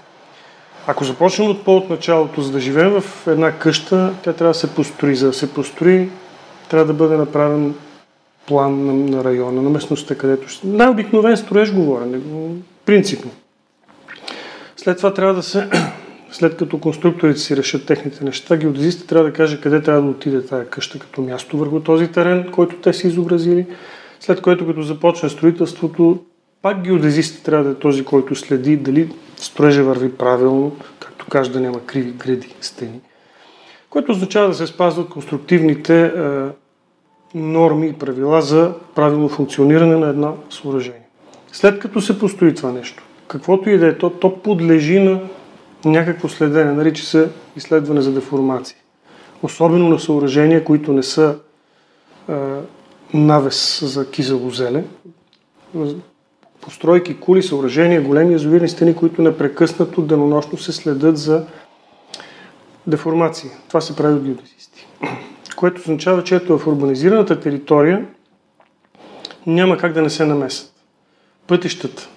Ако 0.87 1.05
започнем 1.05 1.51
от 1.51 1.65
по-от 1.65 1.91
началото, 1.91 2.43
за 2.43 2.53
да 2.53 2.61
живеем 2.61 3.01
в 3.01 3.27
една 3.27 3.53
къща, 3.53 4.13
тя 4.23 4.33
трябва 4.33 4.53
да 4.53 4.59
се 4.59 4.75
построи. 4.75 5.17
За 5.17 5.27
да 5.27 5.33
се 5.33 5.53
построи, 5.53 6.09
трябва 6.69 6.87
да 6.87 6.93
бъде 6.93 7.17
направен 7.17 7.75
план 8.47 8.87
на, 8.87 8.93
на 8.93 9.25
района, 9.25 9.63
на 9.63 9.71
местността, 9.71 10.15
където 10.15 10.49
ще... 10.49 10.67
Най-обикновен 10.67 11.37
строеж 11.37 11.73
говоря, 11.73 12.07
принципно. 12.87 13.31
След 14.77 14.97
това 14.97 15.15
трябва 15.15 15.35
да 15.35 15.43
се, 15.43 15.69
след 16.31 16.57
като 16.57 16.81
конструкторите 16.81 17.41
си 17.41 17.57
решат 17.57 17.87
техните 17.87 18.25
неща, 18.25 18.57
геодезистът 18.57 19.09
трябва 19.09 19.29
да 19.31 19.33
каже 19.33 19.61
къде 19.61 19.83
трябва 19.83 20.03
да 20.03 20.09
отиде 20.09 20.47
тази 20.47 20.71
къща 20.71 20.99
като 20.99 21.23
място 21.23 21.59
върху 21.59 21.81
този 21.81 22.09
терен, 22.09 22.49
който 22.53 22.77
те 22.77 22.93
са 22.93 23.09
изобразили. 23.09 23.67
След 24.21 24.41
което 24.41 24.67
като 24.67 24.83
започне 24.83 25.29
строителството, 25.29 26.19
пак 26.63 26.83
геодезистът 26.83 27.43
трябва 27.43 27.65
да 27.65 27.71
е 27.71 27.75
този, 27.75 28.05
който 28.05 28.35
следи 28.35 28.77
дали 28.77 29.09
строежа 29.37 29.85
върви 29.85 30.13
правилно, 30.13 30.77
както 30.99 31.27
каже 31.27 31.51
да 31.51 31.61
няма 31.61 31.81
криви 31.81 32.13
гради, 32.13 32.55
стени. 32.61 33.01
Което 33.91 34.13
означава 34.13 34.49
да 34.49 34.55
се 34.55 34.67
спазват 34.67 35.09
конструктивните 35.09 36.05
е, 36.05 36.11
норми 37.35 37.87
и 37.87 37.93
правила 37.93 38.43
за 38.43 38.73
правилно 38.95 39.29
функциониране 39.29 39.97
на 39.97 40.09
едно 40.09 40.37
съоръжение. 40.51 41.01
След 41.53 41.79
като 41.79 42.01
се 42.01 42.19
постои 42.19 42.55
това 42.55 42.73
нещо, 42.73 43.03
каквото 43.29 43.71
и 43.71 43.79
да 43.79 43.87
е 43.87 43.99
то, 43.99 44.11
то 44.11 44.43
подлежи 44.43 44.99
на 44.99 45.21
някакво 45.85 46.29
следене, 46.29 46.73
нарича 46.73 47.05
се 47.05 47.29
изследване 47.57 48.01
за 48.01 48.13
деформация. 48.13 48.77
Особено 49.43 49.89
на 49.89 50.01
съоръжения, 50.01 50.65
които 50.65 50.93
не 50.93 51.03
са 51.03 51.37
е, 52.29 52.35
навес 53.15 53.81
за 53.85 54.11
кизело 54.11 54.51
зеле. 54.51 54.85
Постройки, 56.61 57.17
кули, 57.21 57.43
съоръжения, 57.43 58.03
големи 58.03 58.33
язовирни 58.33 58.69
стени, 58.69 58.97
които 58.97 59.23
непрекъснато 59.23 60.03
денонощно 60.03 60.59
се 60.59 60.73
следят 60.73 61.19
за 61.19 61.47
деформация. 62.87 63.51
Това 63.69 63.81
се 63.81 63.97
прави 63.97 64.15
от 64.15 64.23
геодезисти 64.23 64.87
което 65.65 65.81
означава, 65.81 66.25
че 66.25 66.37
ето 66.37 66.59
в 66.59 66.67
урбанизираната 66.67 67.41
територия 67.41 68.07
няма 69.47 69.77
как 69.77 69.93
да 69.93 70.03
не 70.03 70.11
се 70.11 70.25
намесят. 70.25 70.73
Пътищата 71.47 72.09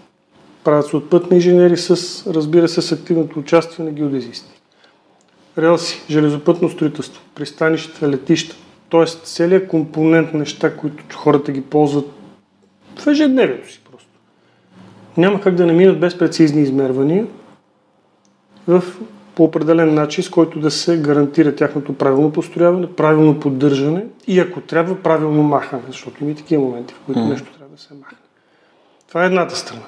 правят 0.63 0.87
се 0.87 0.95
от 0.95 1.09
пътни 1.09 1.37
инженери 1.37 1.77
с, 1.77 1.91
разбира 2.33 2.67
се, 2.67 2.81
с 2.81 2.91
активното 2.91 3.39
участие 3.39 3.85
на 3.85 3.91
геодезисти. 3.91 4.61
Релси, 5.57 6.01
железопътно 6.09 6.69
строителство, 6.69 7.21
пристанища, 7.35 8.09
летища, 8.09 8.55
т.е. 8.91 9.05
целият 9.05 9.67
компонент 9.67 10.33
неща, 10.33 10.77
които 10.77 11.03
хората 11.15 11.51
ги 11.51 11.61
ползват 11.61 12.11
в 12.95 13.07
ежедневието 13.07 13.71
си 13.71 13.81
просто. 13.91 14.09
Няма 15.17 15.41
как 15.41 15.55
да 15.55 15.65
не 15.65 15.73
минат 15.73 15.99
без 15.99 16.17
прецизни 16.17 16.61
измервания 16.61 17.27
в 18.67 18.83
по 19.37 19.43
определен 19.43 19.93
начин, 19.93 20.23
с 20.23 20.29
който 20.29 20.59
да 20.59 20.71
се 20.71 20.97
гарантира 20.97 21.55
тяхното 21.55 21.93
правилно 21.93 22.31
построяване, 22.31 22.87
правилно 22.91 23.39
поддържане 23.39 24.05
и 24.27 24.39
ако 24.39 24.61
трябва 24.61 24.95
правилно 24.95 25.43
махане, 25.43 25.81
защото 25.87 26.23
има 26.23 26.31
и 26.31 26.35
такива 26.35 26.63
моменти, 26.63 26.93
в 26.93 26.99
които 27.05 27.19
mm. 27.19 27.29
нещо 27.29 27.53
трябва 27.57 27.75
да 27.75 27.81
се 27.81 27.93
махне. 27.93 28.17
Това 29.07 29.23
е 29.23 29.25
едната 29.25 29.55
страна. 29.55 29.81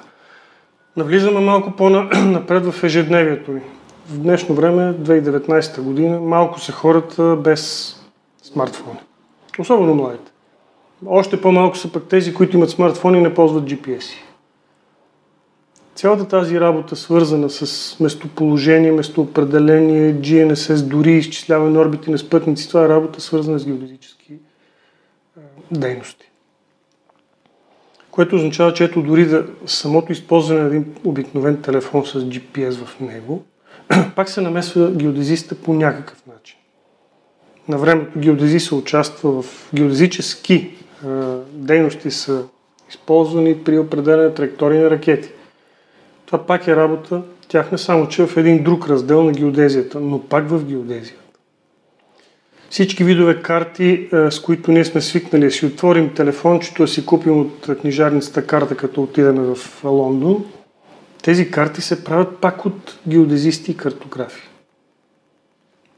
Навлизаме 0.96 1.40
малко 1.40 1.70
по-напред 1.70 2.66
в 2.72 2.84
ежедневието 2.84 3.52
ви. 3.52 3.60
В 4.08 4.18
днешно 4.18 4.54
време, 4.54 4.94
2019 4.94 5.80
година, 5.80 6.20
малко 6.20 6.60
са 6.60 6.72
хората 6.72 7.36
без 7.36 7.94
смартфони. 8.42 8.98
Особено 9.58 9.94
младите. 9.94 10.32
Още 11.06 11.40
по-малко 11.40 11.76
са 11.76 11.92
пък 11.92 12.04
тези, 12.08 12.34
които 12.34 12.56
имат 12.56 12.70
смартфони 12.70 13.18
и 13.18 13.22
не 13.22 13.34
ползват 13.34 13.64
GPS-и. 13.64 14.29
Цялата 16.00 16.28
тази 16.28 16.60
работа, 16.60 16.96
свързана 16.96 17.50
с 17.50 17.96
местоположение, 18.00 18.92
местоопределение, 18.92 20.14
GNSS, 20.14 20.82
дори 20.82 21.12
изчисляване 21.12 21.70
на 21.70 21.80
орбити 21.80 22.10
на 22.10 22.18
спътници, 22.18 22.68
това 22.68 22.84
е 22.84 22.88
работа 22.88 23.20
свързана 23.20 23.58
с 23.58 23.66
геодезически 23.66 24.32
дейности. 25.70 26.30
Което 28.10 28.36
означава, 28.36 28.74
че 28.74 28.84
ето 28.84 29.02
дори 29.02 29.26
да 29.26 29.46
самото 29.66 30.12
използване 30.12 30.60
на 30.60 30.66
един 30.66 30.94
обикновен 31.04 31.62
телефон 31.62 32.06
с 32.06 32.20
GPS 32.20 32.84
в 32.84 33.00
него, 33.00 33.42
пак 34.16 34.28
се 34.28 34.40
намесва 34.40 34.90
геодезиста 34.90 35.54
по 35.54 35.74
някакъв 35.74 36.22
начин. 36.26 36.58
На 37.68 37.78
времето 37.78 38.18
геодезиста 38.18 38.76
участва 38.76 39.42
в 39.42 39.70
геодезически 39.74 40.70
дейности 41.52 42.10
са 42.10 42.44
използвани 42.90 43.64
при 43.64 43.78
определена 43.78 44.34
траектория 44.34 44.82
на 44.82 44.90
ракети. 44.90 45.28
Това 46.30 46.46
пак 46.46 46.66
е 46.68 46.76
работа 46.76 47.22
тяхна, 47.48 47.78
само 47.78 48.08
че 48.08 48.26
в 48.26 48.36
един 48.36 48.62
друг 48.62 48.88
раздел 48.88 49.22
на 49.22 49.32
геодезията, 49.32 50.00
но 50.00 50.22
пак 50.22 50.48
в 50.48 50.64
геодезията. 50.64 51.22
Всички 52.70 53.04
видове 53.04 53.42
карти, 53.42 54.08
е, 54.12 54.30
с 54.30 54.40
които 54.40 54.72
ние 54.72 54.84
сме 54.84 55.00
свикнали 55.00 55.50
си 55.50 55.66
отворим 55.66 56.14
телефончето, 56.14 56.86
си 56.86 57.06
купим 57.06 57.40
от 57.40 57.66
книжарницата 57.80 58.46
карта, 58.46 58.76
като 58.76 59.02
отидем 59.02 59.54
в 59.54 59.84
Лондон, 59.84 60.44
тези 61.22 61.50
карти 61.50 61.80
се 61.80 62.04
правят 62.04 62.38
пак 62.40 62.66
от 62.66 62.98
геодезисти 63.08 63.70
и 63.70 63.76
картографи. 63.76 64.48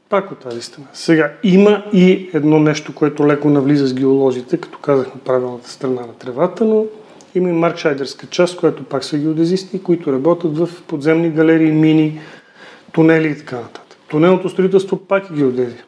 Пак 0.09 0.31
от 0.31 0.39
тази 0.39 0.61
страна. 0.61 0.87
Сега, 0.93 1.33
има 1.43 1.83
и 1.93 2.29
едно 2.33 2.59
нещо, 2.59 2.95
което 2.95 3.27
леко 3.27 3.49
навлиза 3.49 3.87
с 3.87 3.93
геолозите, 3.93 4.57
като 4.57 4.77
казахме 4.77 5.21
правилната 5.25 5.69
страна 5.69 6.01
на 6.01 6.13
тревата, 6.13 6.65
но 6.65 6.85
има 7.35 7.49
и 7.49 7.53
маркшайдерска 7.53 8.27
част, 8.27 8.57
която 8.57 8.83
пак 8.83 9.03
са 9.03 9.17
геодезисти, 9.17 9.83
които 9.83 10.13
работят 10.13 10.57
в 10.57 10.69
подземни 10.87 11.29
галерии, 11.29 11.71
мини, 11.71 12.21
тунели 12.91 13.27
и 13.27 13.37
така 13.37 13.55
нататък. 13.55 13.97
Тунелното 14.07 14.49
строителство 14.49 14.97
пак 14.97 15.29
е 15.29 15.33
геодезия. 15.33 15.85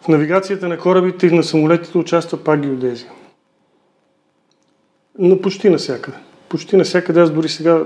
В 0.00 0.08
навигацията 0.08 0.68
на 0.68 0.78
корабите 0.78 1.26
и 1.26 1.30
на 1.30 1.42
самолетите 1.42 1.98
участва 1.98 2.44
пак 2.44 2.60
геодезия. 2.60 3.10
Но 5.18 5.40
почти 5.40 5.70
навсякъде. 5.70 6.16
Почти 6.48 6.76
навсякъде. 6.76 7.20
Аз 7.20 7.30
дори 7.30 7.48
сега 7.48 7.82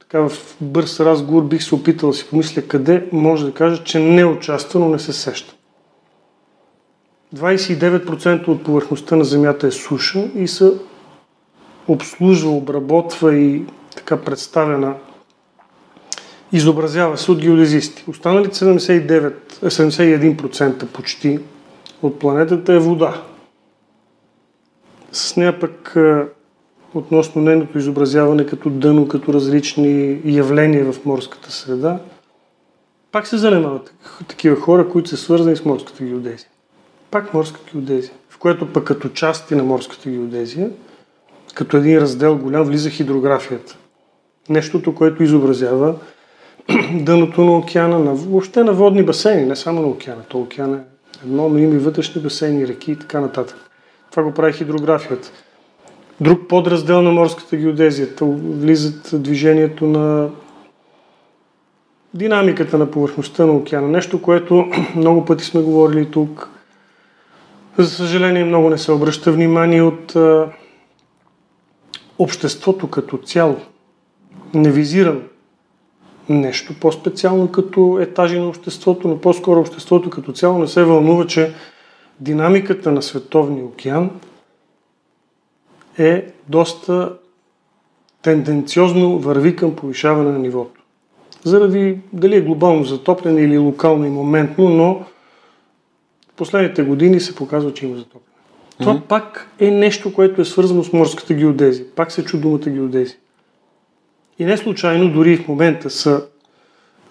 така 0.00 0.20
в 0.20 0.56
бърз 0.60 1.00
разговор 1.00 1.42
бих 1.42 1.62
се 1.62 1.74
опитал 1.74 2.10
да 2.10 2.16
си 2.16 2.26
помисля 2.30 2.62
къде 2.62 3.08
може 3.12 3.44
да 3.46 3.52
кажа, 3.52 3.84
че 3.84 3.98
не 3.98 4.24
участва, 4.24 4.80
но 4.80 4.88
не 4.88 4.98
се 4.98 5.12
сеща. 5.12 5.54
29% 7.34 8.48
от 8.48 8.64
повърхността 8.64 9.16
на 9.16 9.24
Земята 9.24 9.66
е 9.66 9.70
суша 9.70 10.28
и 10.36 10.48
се 10.48 10.72
обслужва, 11.88 12.50
обработва 12.50 13.34
и 13.34 13.62
така 13.96 14.16
представена 14.16 14.94
изобразява 16.52 17.18
се 17.18 17.32
от 17.32 17.38
геодезисти. 17.38 18.04
Останалите 18.08 18.58
79, 18.58 19.32
71% 19.62 20.86
почти 20.86 21.38
от 22.02 22.18
планетата 22.18 22.72
е 22.72 22.78
вода. 22.78 23.22
С 25.12 25.36
нея 25.36 25.60
пък 25.60 25.96
относно 26.94 27.42
нейното 27.42 27.78
изобразяване 27.78 28.46
като 28.46 28.70
дъно, 28.70 29.08
като 29.08 29.34
различни 29.34 30.20
явления 30.24 30.92
в 30.92 31.04
морската 31.04 31.52
среда, 31.52 31.98
пак 33.12 33.26
се 33.26 33.36
занимават 33.36 33.94
такива 34.28 34.56
хора, 34.56 34.88
които 34.88 35.08
са 35.08 35.16
свързани 35.16 35.56
с 35.56 35.64
морската 35.64 36.04
геодезия. 36.04 36.48
Пак 37.10 37.34
морска 37.34 37.60
геодезия, 37.72 38.14
в 38.30 38.38
което 38.38 38.72
пък 38.72 38.84
като 38.84 39.08
части 39.08 39.54
на 39.54 39.62
морската 39.62 40.10
геодезия, 40.10 40.70
като 41.56 41.76
един 41.76 41.98
раздел 41.98 42.38
голям, 42.38 42.64
влиза 42.64 42.90
хидрографията. 42.90 43.76
Нещото, 44.48 44.94
което 44.94 45.22
изобразява 45.22 45.94
дъното 46.94 47.44
на 47.44 47.56
океана, 47.56 47.98
на, 47.98 48.14
въобще 48.14 48.64
на 48.64 48.72
водни 48.72 49.02
басейни, 49.02 49.46
не 49.46 49.56
само 49.56 49.80
на 49.80 49.86
океана. 49.86 50.22
То 50.28 50.38
океан 50.38 50.74
е 50.74 50.80
едно, 51.24 51.48
но 51.48 51.58
има 51.58 51.74
и 51.74 51.78
вътрешни 51.78 52.22
басейни, 52.22 52.68
реки 52.68 52.92
и 52.92 52.96
така 52.96 53.20
нататък. 53.20 53.56
Това 54.10 54.22
го 54.22 54.32
прави 54.32 54.52
хидрографията 54.52 55.30
друг 56.20 56.48
подраздел 56.48 57.02
на 57.02 57.10
морската 57.10 57.56
геодезия. 57.56 58.08
Влизат 58.20 59.22
движението 59.22 59.86
на 59.86 60.28
динамиката 62.14 62.78
на 62.78 62.90
повърхността 62.90 63.46
на 63.46 63.52
океана. 63.52 63.88
Нещо, 63.88 64.22
което 64.22 64.66
много 64.96 65.24
пъти 65.24 65.44
сме 65.44 65.60
говорили 65.60 66.10
тук. 66.10 66.48
За 67.78 67.90
съжаление, 67.90 68.44
много 68.44 68.70
не 68.70 68.78
се 68.78 68.92
обръща 68.92 69.32
внимание 69.32 69.82
от 69.82 70.16
обществото 72.18 72.90
като 72.90 73.18
цяло. 73.18 73.56
Не 74.54 74.70
визирам 74.70 75.22
нещо 76.28 76.74
по-специално 76.80 77.52
като 77.52 77.98
етажи 78.00 78.38
на 78.38 78.48
обществото, 78.48 79.08
но 79.08 79.20
по-скоро 79.20 79.60
обществото 79.60 80.10
като 80.10 80.32
цяло 80.32 80.58
не 80.58 80.66
се 80.66 80.84
вълнува, 80.84 81.26
че 81.26 81.54
динамиката 82.20 82.92
на 82.92 83.02
световния 83.02 83.64
океан– 83.64 84.10
е 85.98 86.32
доста 86.48 87.12
тенденциозно 88.22 89.18
върви 89.18 89.56
към 89.56 89.76
повишаване 89.76 90.30
на 90.32 90.38
нивото. 90.38 90.82
Заради 91.44 91.98
дали 92.12 92.36
е 92.36 92.40
глобално 92.40 92.84
затопляне 92.84 93.40
или 93.40 93.58
локално 93.58 94.06
и 94.06 94.10
моментно, 94.10 94.68
но 94.68 95.04
в 96.28 96.36
последните 96.36 96.82
години 96.82 97.20
се 97.20 97.34
показва, 97.34 97.74
че 97.74 97.86
има 97.86 97.96
затопляне. 97.96 98.25
Mm-hmm. 98.76 98.80
Това 98.80 99.00
пак 99.08 99.50
е 99.58 99.70
нещо, 99.70 100.12
което 100.12 100.40
е 100.40 100.44
свързано 100.44 100.84
с 100.84 100.92
морската 100.92 101.34
геодезия. 101.34 101.86
Пак 101.96 102.12
се 102.12 102.24
чу 102.24 102.40
думата 102.40 102.70
геодезия. 102.70 103.16
И 104.38 104.44
не 104.44 104.56
случайно, 104.56 105.12
дори 105.12 105.36
в 105.36 105.48
момента 105.48 105.90
са 105.90 106.24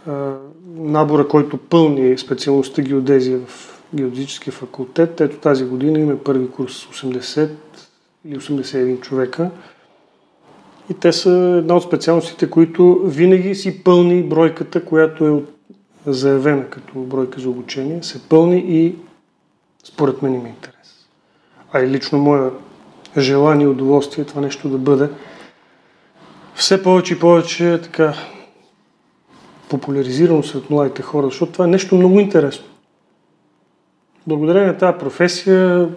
а, 0.08 0.34
набора, 0.76 1.28
който 1.28 1.58
пълни 1.58 2.18
специалността 2.18 2.82
геодезия 2.82 3.40
в 3.48 3.82
геодезическия 3.96 4.54
факултет. 4.54 5.22
Ето 5.22 5.38
тази 5.38 5.66
година 5.66 6.00
има 6.00 6.18
първи 6.18 6.50
курс 6.52 6.86
80 6.86 7.50
или 8.26 8.38
81 8.38 9.00
човека. 9.00 9.52
И 10.90 10.94
те 10.94 11.14
са 11.14 11.56
една 11.58 11.76
от 11.76 11.84
специалностите, 11.84 12.50
които 12.50 13.02
винаги 13.06 13.56
си 13.56 13.84
пълни 13.84 14.24
бройката, 14.24 14.86
която 14.86 15.26
е 16.08 16.12
заявена 16.12 16.70
като 16.70 17.00
бройка 17.00 17.42
за 17.42 17.50
обучение, 17.50 18.04
се 18.04 18.30
пълни 18.30 18.66
и 18.68 18.96
според 19.84 20.22
мен 20.22 20.34
има 20.34 20.48
интерес. 20.50 20.75
А 21.76 21.84
и 21.84 21.88
лично 21.88 22.18
мое 22.18 22.50
желание 23.18 23.66
и 23.66 23.70
удоволствие 23.70 24.26
това 24.26 24.42
нещо 24.42 24.70
да 24.70 24.78
бъде 24.78 25.10
все 26.56 26.84
повече 26.84 27.14
и 27.14 27.20
повече 27.20 27.80
така 27.84 28.14
популяризирано 29.70 30.44
сред 30.44 30.70
младите 30.70 31.02
хора, 31.02 31.26
защото 31.26 31.52
това 31.52 31.66
е 31.66 31.68
нещо 31.68 31.96
много 31.96 32.20
интересно. 32.20 32.66
Благодарение 34.28 34.68
на 34.68 34.78
тази 34.78 34.98
професия 34.98 35.90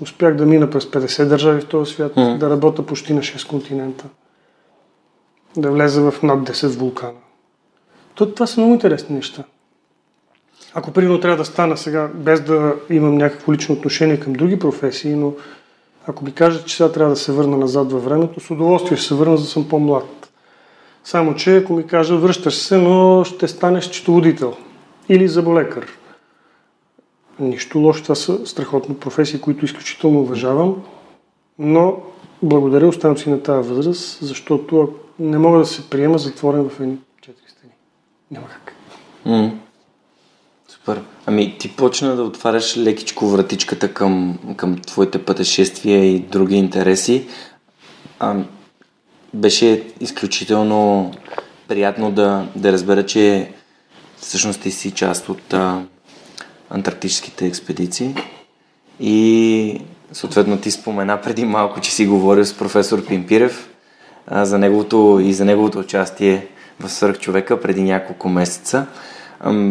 Успях 0.00 0.36
да 0.36 0.46
мина 0.46 0.70
през 0.70 0.84
50 0.84 1.24
държави 1.24 1.60
в 1.60 1.68
този 1.68 1.92
свят, 1.92 2.14
mm. 2.14 2.38
да 2.38 2.50
работя 2.50 2.86
почти 2.86 3.14
на 3.14 3.20
6 3.20 3.48
континента, 3.48 4.04
да 5.56 5.70
влеза 5.70 6.10
в 6.10 6.22
над 6.22 6.48
10 6.48 6.66
вулкана. 6.66 7.18
То, 8.14 8.34
това 8.34 8.46
са 8.46 8.60
много 8.60 8.74
интересни 8.74 9.16
неща. 9.16 9.44
Ако 10.74 10.90
примерно 10.90 11.20
трябва 11.20 11.36
да 11.36 11.44
стана 11.44 11.76
сега, 11.76 12.10
без 12.14 12.40
да 12.40 12.74
имам 12.90 13.16
някакво 13.16 13.52
лично 13.52 13.74
отношение 13.74 14.20
към 14.20 14.32
други 14.32 14.58
професии, 14.58 15.14
но 15.14 15.32
ако 16.06 16.24
ми 16.24 16.32
кажат, 16.32 16.66
че 16.66 16.76
сега 16.76 16.92
трябва 16.92 17.12
да 17.12 17.20
се 17.20 17.32
върна 17.32 17.56
назад 17.56 17.92
във 17.92 18.04
времето, 18.04 18.40
с 18.40 18.50
удоволствие 18.50 18.96
ще 18.96 19.06
се 19.06 19.14
върна, 19.14 19.36
за 19.36 19.42
да 19.42 19.50
съм 19.50 19.68
по-млад. 19.68 20.30
Само, 21.04 21.34
че 21.34 21.56
ако 21.56 21.72
ми 21.72 21.86
кажат, 21.86 22.20
връщаш 22.20 22.54
се, 22.54 22.78
но 22.78 23.24
ще 23.24 23.48
станеш 23.48 23.90
четоводител 23.90 24.56
или 25.08 25.28
заболекар 25.28 25.86
Нищо 27.40 27.78
лошо, 27.78 28.02
това 28.02 28.14
са 28.14 28.46
страхотни 28.46 28.94
професии, 28.94 29.40
които 29.40 29.64
изключително 29.64 30.20
уважавам, 30.20 30.82
но 31.58 31.96
благодаря, 32.42 32.88
оставам 32.88 33.18
си 33.18 33.30
на 33.30 33.42
тази 33.42 33.68
възраст, 33.68 34.18
защото 34.22 34.94
не 35.18 35.38
мога 35.38 35.58
да 35.58 35.66
се 35.66 35.90
приема 35.90 36.18
затворен 36.18 36.68
в 36.68 36.80
едни 36.80 36.98
четири 37.20 37.48
стени. 37.48 37.72
Няма 38.30 38.46
как. 38.48 38.72
Mm. 39.26 39.52
Супер. 40.82 41.02
Ами 41.26 41.58
ти 41.58 41.76
почна 41.76 42.16
да 42.16 42.22
отваряш 42.22 42.76
лекичко 42.76 43.26
вратичката 43.26 43.94
към, 43.94 44.38
към 44.56 44.78
твоите 44.78 45.24
пътешествия 45.24 46.04
и 46.04 46.18
други 46.18 46.56
интереси. 46.56 47.26
А, 48.18 48.36
беше 49.34 49.84
изключително 50.00 51.10
приятно 51.68 52.10
да, 52.12 52.46
да 52.56 52.72
разбера, 52.72 53.06
че 53.06 53.52
всъщност 54.16 54.60
ти 54.60 54.70
си 54.70 54.90
част 54.90 55.28
от 55.28 55.54
а, 55.54 55.82
антарктическите 56.70 57.46
експедиции. 57.46 58.14
И 59.00 59.80
съответно 60.12 60.58
ти 60.58 60.70
спомена 60.70 61.20
преди 61.20 61.44
малко, 61.44 61.80
че 61.80 61.92
си 61.92 62.06
говорил 62.06 62.44
с 62.44 62.54
професор 62.54 63.06
Пимпирев 63.06 63.70
а, 64.26 64.44
за 64.44 64.58
неговото 64.58 65.20
и 65.22 65.32
за 65.32 65.44
неговото 65.44 65.78
участие 65.78 66.46
в 66.80 66.88
Свърх 66.88 67.18
човека 67.18 67.60
преди 67.60 67.82
няколко 67.82 68.28
месеца. 68.28 68.86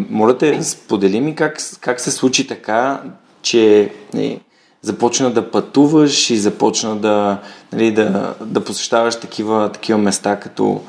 Моля 0.09 0.37
те, 0.37 0.63
сподели 0.63 1.21
ми 1.21 1.35
как, 1.35 1.57
как 1.81 1.99
се 1.99 2.11
случи 2.11 2.47
така, 2.47 3.01
че 3.41 3.91
не, 4.13 4.39
започна 4.81 5.31
да 5.31 5.51
пътуваш 5.51 6.29
и 6.29 6.37
започна 6.37 6.95
да, 6.95 7.37
нали, 7.73 7.91
да, 7.91 8.35
да 8.41 8.63
посещаваш 8.63 9.19
такива, 9.19 9.69
такива 9.71 9.99
места 9.99 10.39
като 10.39 10.81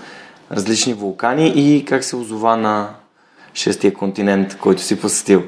различни 0.53 0.95
вулкани 0.95 1.53
и 1.57 1.85
как 1.85 2.05
се 2.05 2.16
озова 2.16 2.57
на 2.57 2.88
шестия 3.55 3.95
континент, 3.95 4.59
който 4.59 4.83
си 4.83 5.01
посетил. 5.01 5.42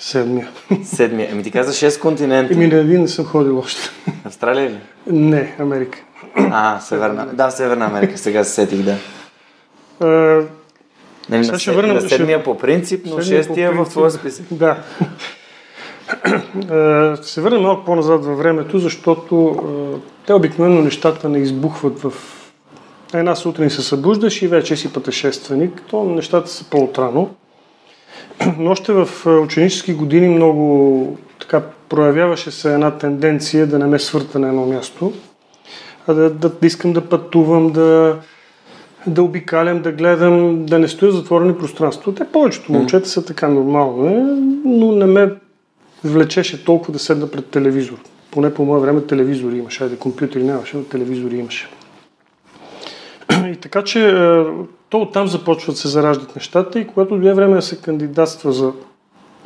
Седмия. 0.00 0.48
Седмия. 0.84 1.30
Еми 1.30 1.42
ти 1.42 1.50
каза 1.50 1.72
6 1.72 2.00
континента. 2.00 2.54
Еми 2.54 2.66
на 2.66 2.76
един 2.76 3.00
не 3.00 3.08
съм 3.08 3.24
ходил 3.24 3.58
още. 3.58 3.80
Австралия 4.24 4.70
ли? 4.70 4.78
Не, 5.06 5.56
Америка. 5.58 5.98
А, 6.36 6.80
Северна. 6.80 7.26
Да, 7.26 7.50
Северна 7.50 7.84
Америка. 7.84 8.18
Сега 8.18 8.44
се 8.44 8.52
сетих, 8.52 8.82
да. 8.82 8.96
А, 11.30 11.36
не, 11.36 11.40
на, 11.40 11.58
ще 11.58 11.72
върнем, 11.72 11.94
на 11.94 12.00
седмия 12.00 12.38
ще... 12.38 12.44
по 12.44 12.58
принцип, 12.58 13.06
но 13.06 13.20
шестия 13.20 13.72
в 13.72 13.88
твоя 13.88 14.10
списък. 14.10 14.46
Да. 14.50 14.76
Ще 17.16 17.28
се 17.28 17.40
върнем 17.40 17.62
малко 17.62 17.84
по-назад 17.84 18.24
във 18.24 18.38
времето, 18.38 18.78
защото 18.78 19.56
те 20.26 20.32
обикновено 20.32 20.82
нещата 20.82 21.28
не 21.28 21.38
избухват 21.38 22.00
в 22.00 22.12
една 23.14 23.34
сутрин 23.34 23.70
се 23.70 23.82
събуждаш 23.82 24.42
и 24.42 24.48
вече 24.48 24.76
си 24.76 24.92
пътешественик. 24.92 25.82
То 25.90 26.04
нещата 26.04 26.50
са 26.50 26.64
по-отрано. 26.64 27.30
Но 28.58 28.70
още 28.70 28.92
в 28.92 29.26
ученически 29.26 29.94
години 29.94 30.28
много 30.28 31.16
така 31.40 31.62
проявяваше 31.88 32.50
се 32.50 32.74
една 32.74 32.90
тенденция 32.90 33.66
да 33.66 33.78
не 33.78 33.86
ме 33.86 33.98
свърта 33.98 34.38
на 34.38 34.48
едно 34.48 34.66
място, 34.66 35.12
а 36.06 36.14
да, 36.14 36.30
да, 36.30 36.48
да 36.48 36.66
искам 36.66 36.92
да 36.92 37.00
пътувам, 37.00 37.70
да 37.70 38.18
да 39.06 39.22
обикалям, 39.22 39.82
да 39.82 39.92
гледам, 39.92 40.66
да 40.66 40.78
не 40.78 40.88
стоя 40.88 41.12
затворени 41.12 41.58
пространства. 41.58 42.14
Те 42.14 42.24
повечето 42.24 42.72
момчета 42.72 43.08
са 43.08 43.24
така 43.24 43.48
нормално, 43.48 44.06
е, 44.06 44.22
но 44.64 44.92
не 44.92 45.06
ме 45.06 45.34
влечеше 46.04 46.64
толкова 46.64 46.92
да 46.92 46.98
седна 46.98 47.30
пред 47.30 47.46
телевизор. 47.46 47.96
Поне 48.30 48.54
по 48.54 48.64
мое 48.64 48.80
време 48.80 49.06
телевизори 49.06 49.58
имаше, 49.58 49.84
айде 49.84 49.96
компютъри 49.96 50.44
нямаше, 50.44 50.76
но 50.76 50.84
телевизори 50.84 51.36
имаше. 51.36 51.68
И 53.46 53.56
така 53.56 53.84
че 53.84 54.08
е, 54.08 54.44
то 54.90 55.00
оттам 55.00 55.26
започват 55.26 55.74
да 55.74 55.80
се 55.80 55.88
зараждат 55.88 56.36
нещата 56.36 56.80
и 56.80 56.86
когато 56.86 57.14
дойде 57.14 57.32
време 57.32 57.54
да 57.54 57.62
се 57.62 57.80
кандидатства 57.80 58.52
за 58.52 58.72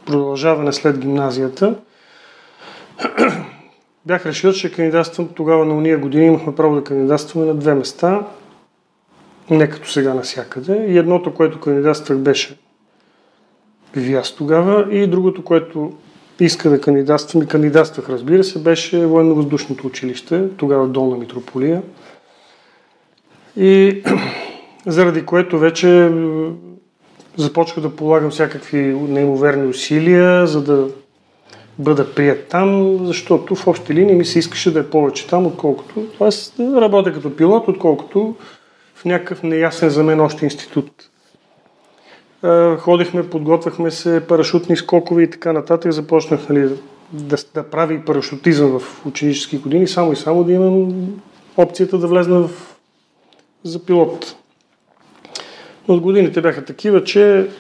продължаване 0.07 0.73
след 0.73 0.99
гимназията, 0.99 1.75
бях 4.07 4.27
решил, 4.27 4.53
че 4.53 4.73
кандидатствам 4.73 5.29
тогава 5.35 5.65
на 5.65 5.75
уния 5.75 5.99
години 5.99 6.27
имахме 6.27 6.55
право 6.55 6.75
да 6.75 6.85
кандидатстваме 6.85 7.47
на 7.47 7.55
две 7.55 7.75
места, 7.75 8.21
не 9.51 9.69
като 9.69 9.91
сега 9.91 10.15
навсякъде. 10.15 10.87
И 10.89 10.99
едното, 10.99 11.35
което 11.35 11.61
кандидатствах 11.61 12.19
беше 12.19 12.57
ВИАС 13.97 14.37
тогава 14.37 14.95
и 14.95 15.07
другото, 15.07 15.45
което 15.45 15.93
иска 16.41 16.71
да 16.71 16.81
кандидатствам 16.81 17.43
и 17.43 17.47
кандидатствах, 17.47 18.09
разбира 18.09 18.45
се, 18.45 18.63
беше 18.63 19.07
военно-въздушното 19.07 19.87
училище, 19.87 20.49
тогава 20.57 20.89
Долна 20.89 21.17
Митрополия. 21.17 21.83
И 23.57 24.03
заради 24.87 25.25
което 25.25 25.59
вече 25.59 26.13
започвах 27.37 27.83
да 27.83 27.97
полагам 27.97 28.31
всякакви 28.31 28.79
неимоверни 29.09 29.67
усилия, 29.67 30.47
за 30.47 30.65
да 30.65 30.89
бъда 31.79 32.15
прият 32.15 32.49
там, 32.49 32.99
защото 33.07 33.55
в 33.55 33.67
общи 33.67 33.95
линии 33.95 34.15
ми 34.15 34.25
се 34.25 34.39
искаше 34.39 34.73
да 34.73 34.81
е 34.81 34.91
повече 34.91 35.27
там, 35.27 35.47
отколкото, 35.47 36.07
да 36.59 36.81
работя 36.81 37.13
като 37.13 37.37
пилот, 37.37 37.69
отколкото 37.69 38.35
в 38.97 39.05
някакъв 39.05 39.43
неясен 39.43 39.91
за 39.91 40.03
мен 40.03 40.21
още 40.21 40.45
институт. 40.45 40.91
Ходихме, 42.79 43.31
подготвяхме 43.31 43.91
се, 43.91 44.27
парашутни 44.29 44.77
скокове 44.77 45.23
и 45.23 45.31
така 45.31 45.53
нататък. 45.53 45.93
Започнах 45.93 46.49
нали, 46.49 46.69
да, 47.13 47.37
да 47.55 47.71
прави 47.71 48.05
парашутизъм 48.05 48.79
в 48.79 49.07
ученически 49.07 49.59
години, 49.59 49.89
само 49.89 50.13
и 50.13 50.17
само 50.17 50.45
да 50.45 50.53
имам 50.53 51.07
опцията 51.57 51.99
да 51.99 52.07
влезна 52.07 52.41
в, 52.41 52.77
за 53.65 53.85
пилот. 53.85 54.37
Но 55.89 55.95
от 55.95 56.01
годините 56.01 56.41
бяха 56.41 56.65
такива, 56.65 57.05
че 57.05 57.51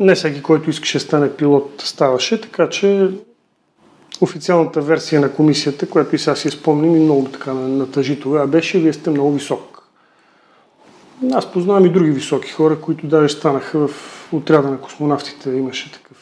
не 0.00 0.14
всеки, 0.14 0.42
който 0.42 0.70
искаше 0.70 0.98
да 0.98 1.04
стане 1.04 1.36
пилот, 1.36 1.82
ставаше, 1.84 2.40
така 2.40 2.68
че 2.68 3.10
официалната 4.20 4.80
версия 4.80 5.20
на 5.20 5.32
комисията, 5.32 5.88
която 5.88 6.14
и 6.14 6.18
сега 6.18 6.36
си 6.36 6.50
спомням 6.50 6.96
и 6.96 7.00
много 7.00 7.24
така 7.24 7.54
натъжи 7.54 8.20
тогава, 8.20 8.46
беше, 8.46 8.78
вие 8.78 8.92
сте 8.92 9.10
много 9.10 9.32
висок. 9.32 9.77
Аз 11.32 11.52
познавам 11.52 11.86
и 11.86 11.88
други 11.88 12.10
високи 12.10 12.50
хора, 12.50 12.80
които 12.80 13.06
даже 13.06 13.34
станаха 13.34 13.88
в 13.88 14.28
отряда 14.32 14.70
на 14.70 14.80
космонавтите. 14.80 15.50
Имаше 15.50 15.92
такъв. 15.92 16.16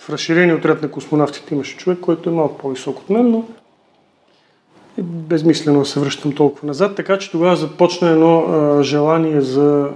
В 0.00 0.10
разширения 0.10 0.56
отряд 0.56 0.82
на 0.82 0.90
космонавтите 0.90 1.54
имаше 1.54 1.76
човек, 1.76 2.00
който 2.00 2.30
е 2.30 2.32
малко 2.32 2.58
по-висок 2.58 2.98
от 2.98 3.10
мен, 3.10 3.30
но 3.30 3.44
е 4.98 5.02
безмислено 5.02 5.84
се 5.84 6.00
връщам 6.00 6.32
толкова 6.32 6.66
назад. 6.66 6.96
Така 6.96 7.18
че 7.18 7.30
тогава 7.30 7.56
започна 7.56 8.10
едно 8.10 8.38
а, 8.38 8.82
желание 8.82 9.40
за 9.40 9.90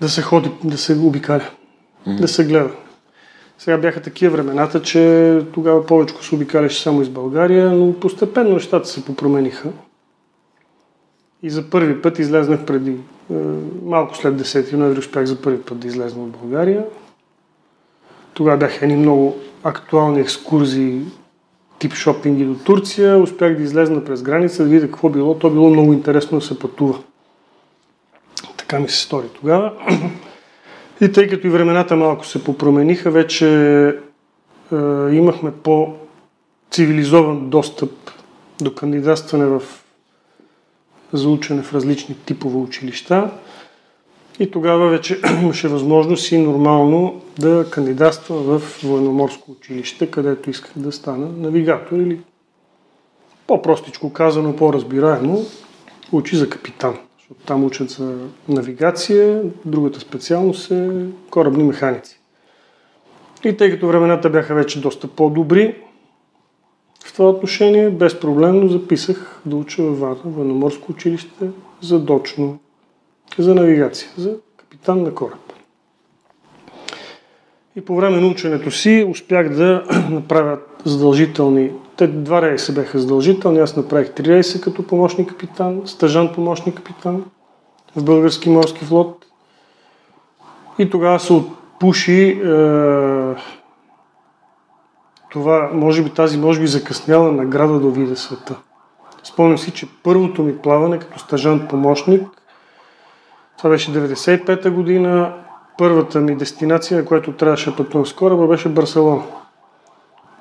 да 0.00 0.08
се 0.08 0.22
ходи, 0.22 0.50
да 0.64 0.78
се 0.78 0.98
обикаля, 0.98 1.44
mm-hmm. 2.06 2.20
да 2.20 2.28
се 2.28 2.44
гледа. 2.44 2.70
Сега 3.58 3.78
бяха 3.78 4.02
такива 4.02 4.36
времената, 4.36 4.82
че 4.82 5.42
тогава 5.54 5.86
повече 5.86 6.14
се 6.20 6.34
обикаляше 6.34 6.82
само 6.82 7.02
из 7.02 7.08
България, 7.08 7.70
но 7.70 8.00
постепенно 8.00 8.54
нещата 8.54 8.88
се 8.88 9.04
попромениха. 9.04 9.68
И 11.42 11.50
за 11.50 11.70
първи 11.70 12.02
път 12.02 12.18
излезнах 12.18 12.64
преди, 12.64 12.90
е, 12.90 13.34
малко 13.84 14.16
след 14.16 14.34
10 14.34 14.72
ноември 14.72 14.98
успях 14.98 15.24
за 15.24 15.42
първи 15.42 15.62
път 15.62 15.78
да 15.78 15.86
излезна 15.86 16.22
от 16.22 16.30
България. 16.30 16.84
Тогава 18.34 18.56
бяха 18.56 18.84
едни 18.84 18.96
много 18.96 19.36
актуални 19.64 20.20
екскурзии, 20.20 21.00
тип 21.78 21.94
шопинги 21.94 22.44
до 22.44 22.54
Турция. 22.54 23.18
Успях 23.18 23.56
да 23.56 23.62
излезна 23.62 24.04
през 24.04 24.22
граница, 24.22 24.62
да 24.62 24.68
видя 24.68 24.86
какво 24.86 25.08
било. 25.08 25.38
То 25.38 25.50
било 25.50 25.70
много 25.70 25.92
интересно 25.92 26.38
да 26.38 26.44
се 26.44 26.58
пътува. 26.58 26.98
Така 28.56 28.80
ми 28.80 28.88
се 28.88 29.02
стори 29.02 29.28
тогава. 29.28 29.72
И 31.00 31.12
тъй 31.12 31.28
като 31.28 31.46
и 31.46 31.50
времената 31.50 31.96
малко 31.96 32.26
се 32.26 32.44
попромениха, 32.44 33.10
вече 33.10 33.48
е, 33.88 34.76
имахме 35.12 35.52
по-цивилизован 35.52 37.50
достъп 37.50 37.90
до 38.60 38.74
кандидатстване 38.74 39.46
в, 39.46 39.62
за 41.12 41.28
учене 41.28 41.62
в 41.62 41.74
различни 41.74 42.16
типове 42.26 42.56
училища. 42.56 43.30
И 44.38 44.50
тогава 44.50 44.88
вече 44.88 45.20
имаше 45.42 45.68
възможност 45.68 46.32
и 46.32 46.38
нормално 46.38 47.20
да 47.38 47.66
кандидатства 47.70 48.58
в 48.58 48.80
военноморско 48.82 49.52
училище, 49.52 50.06
където 50.06 50.50
исках 50.50 50.72
да 50.76 50.92
стана 50.92 51.28
навигатор 51.28 51.96
или 51.96 52.20
по-простичко 53.46 54.12
казано, 54.12 54.56
по-разбираемо, 54.56 55.44
учи 56.12 56.36
за 56.36 56.50
капитан. 56.50 56.98
Там 57.46 57.64
учат 57.64 57.90
за 57.90 58.18
навигация, 58.48 59.42
другата 59.64 60.00
специалност 60.00 60.70
е 60.70 60.90
корабни 61.30 61.64
механици. 61.64 62.20
И 63.44 63.56
тъй 63.56 63.70
като 63.70 63.86
времената 63.86 64.30
бяха 64.30 64.54
вече 64.54 64.80
доста 64.80 65.08
по-добри, 65.08 65.74
това 67.12 67.28
отношение 67.28 67.90
безпроблемно 67.90 68.68
записах 68.68 69.40
да 69.46 69.56
уча 69.56 69.82
във 69.82 70.00
Варна, 70.00 70.16
военноморско 70.24 70.92
училище, 70.92 71.50
задочно, 71.80 72.58
за 73.38 73.54
навигация, 73.54 74.10
за 74.16 74.36
капитан 74.56 75.02
на 75.02 75.14
кораб. 75.14 75.38
И 77.76 77.80
по 77.80 77.96
време 77.96 78.20
на 78.20 78.26
ученето 78.26 78.70
си 78.70 79.06
успях 79.10 79.48
да 79.48 79.84
направя 80.10 80.58
задължителни 80.84 81.70
те 81.96 82.06
два 82.06 82.42
рейса 82.42 82.72
бяха 82.72 82.98
задължителни, 82.98 83.58
аз 83.58 83.76
направих 83.76 84.10
три 84.10 84.24
рейса 84.24 84.60
като 84.60 84.86
помощник 84.86 85.28
капитан, 85.28 85.82
стъжан 85.84 86.32
помощник 86.34 86.74
капитан 86.74 87.24
в 87.96 88.04
български 88.04 88.50
морски 88.50 88.84
флот. 88.84 89.26
И 90.78 90.90
тогава 90.90 91.20
се 91.20 91.32
отпуши 91.32 92.28
е, 92.28 92.44
това, 95.32 95.70
може 95.72 96.02
би 96.02 96.10
тази, 96.10 96.38
може 96.38 96.60
би 96.60 96.66
закъсняла 96.66 97.32
награда 97.32 97.80
да 97.80 97.88
видя 97.88 98.16
света. 98.16 98.56
Спомням 99.24 99.58
си, 99.58 99.70
че 99.70 99.88
първото 100.02 100.42
ми 100.42 100.58
плаване 100.58 100.98
като 100.98 101.18
стъжан 101.18 101.68
помощник, 101.68 102.28
това 103.58 103.70
беше 103.70 103.92
95-та 103.92 104.70
година, 104.70 105.34
първата 105.78 106.20
ми 106.20 106.36
дестинация, 106.36 106.98
на 106.98 107.04
която 107.04 107.32
трябваше 107.32 107.70
да 107.70 107.76
пътувам 107.76 108.06
с 108.06 108.12
кораба, 108.12 108.46
беше 108.46 108.68
Барселона. 108.68 109.22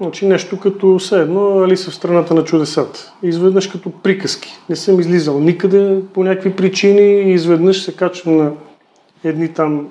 Значи 0.02 0.28
нещо 0.28 0.60
като 0.60 0.98
все 1.00 1.20
едно 1.20 1.64
Алиса 1.64 1.92
в 1.92 1.96
страната 1.96 2.34
на 2.34 2.44
чудесата. 2.44 3.14
Изведнъж 3.24 3.68
като 3.68 3.92
приказки. 3.92 4.60
Не 4.70 4.76
съм 4.76 5.00
излизал 5.00 5.40
никъде 5.40 6.02
по 6.14 6.24
някакви 6.24 6.56
причини 6.56 7.02
и 7.02 7.34
изведнъж 7.34 7.84
се 7.84 7.96
качвам 7.96 8.38
на 8.38 8.52
едни 9.24 9.54
там 9.54 9.88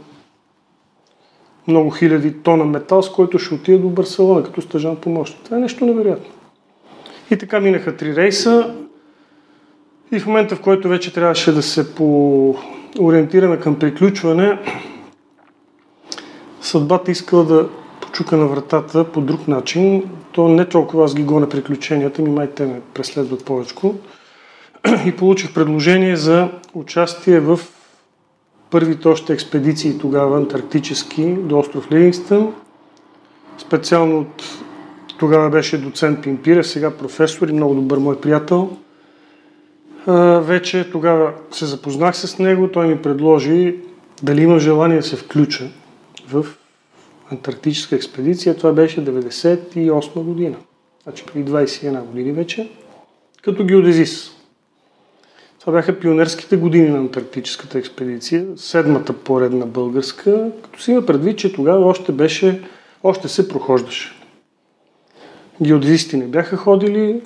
много 1.69 1.91
хиляди 1.91 2.33
тона 2.43 2.65
метал, 2.65 3.03
с 3.03 3.13
който 3.13 3.39
ще 3.39 3.55
отида 3.55 3.79
до 3.79 3.89
Барселона 3.89 4.43
като 4.43 4.63
стъжан 4.63 4.97
помощник. 4.97 5.41
Това 5.45 5.57
е 5.57 5.61
нещо 5.61 5.87
невероятно. 5.87 6.31
И 7.31 7.39
така 7.39 7.61
минаха 7.61 7.97
три 7.97 8.17
рейса 8.17 8.75
и 10.13 10.21
в 10.21 10.27
момента, 10.27 10.57
в 10.57 10.61
който 10.61 10.89
вече 10.89 11.13
трябваше 11.13 11.53
да 11.53 11.63
се 11.63 11.87
ориентираме 13.01 13.61
към 13.61 13.79
приключване, 13.79 14.59
съдбата 16.61 17.11
искала 17.11 17.45
да 17.45 17.69
почука 18.01 18.37
на 18.37 18.47
вратата 18.47 19.05
по 19.05 19.21
друг 19.21 19.49
начин. 19.49 20.11
То 20.33 20.49
не 20.49 20.69
толкова 20.69 21.05
аз 21.05 21.15
ги 21.15 21.23
гоня 21.23 21.49
приключенията 21.49 22.23
ми, 22.23 22.31
май 22.31 22.51
те 22.51 22.67
ме 22.67 22.81
преследват 22.95 23.45
повече. 23.45 23.75
И 25.07 25.17
получих 25.17 25.55
предложение 25.55 26.17
за 26.17 26.49
участие 26.75 27.41
в 27.41 27.61
първите 28.71 29.09
още 29.09 29.33
експедиции 29.33 29.99
тогава 29.99 30.37
антарктически 30.37 31.33
до 31.33 31.59
остров 31.59 31.93
Ливингстън. 31.93 32.55
Специално 33.59 34.21
от 34.21 34.45
тогава 35.19 35.51
беше 35.51 35.79
доцент 35.79 36.23
Пимпира, 36.23 36.65
сега 36.65 36.91
професор 36.91 37.49
и 37.49 37.53
много 37.53 37.75
добър 37.75 37.99
мой 37.99 38.21
приятел. 38.21 38.77
Вече 40.41 40.91
тогава 40.91 41.33
се 41.51 41.67
запознах 41.67 42.17
с 42.17 42.39
него, 42.39 42.69
той 42.69 42.89
ми 42.89 43.03
предложи 43.03 43.77
дали 44.23 44.43
има 44.43 44.59
желание 44.59 44.97
да 44.97 45.03
се 45.03 45.17
включа 45.17 45.69
в 46.29 46.47
антарктическа 47.33 47.97
експедиция. 47.97 48.57
Това 48.57 48.73
беше 48.73 49.05
98 49.05 50.23
година. 50.23 50.57
Значи 51.03 51.25
преди 51.27 51.51
21 51.51 52.03
години 52.03 52.33
вече. 52.33 52.71
Като 53.43 53.65
геодезист. 53.65 54.40
Това 55.61 55.73
бяха 55.73 56.01
пионерските 56.01 56.57
години 56.57 56.89
на 56.89 56.99
антарктическата 56.99 57.79
експедиция, 57.79 58.47
седмата 58.57 59.13
поредна 59.13 59.67
българска, 59.67 60.51
като 60.63 60.83
си 60.83 60.91
има 60.91 61.07
предвид, 61.07 61.39
че 61.39 61.53
тогава 61.53 61.87
още 61.87 62.13
беше, 62.13 62.63
още 63.03 63.29
се 63.29 63.49
прохождаше. 63.49 64.13
Геодезисти 65.63 66.17
не 66.17 66.27
бяха 66.27 66.57
ходили 66.57 67.23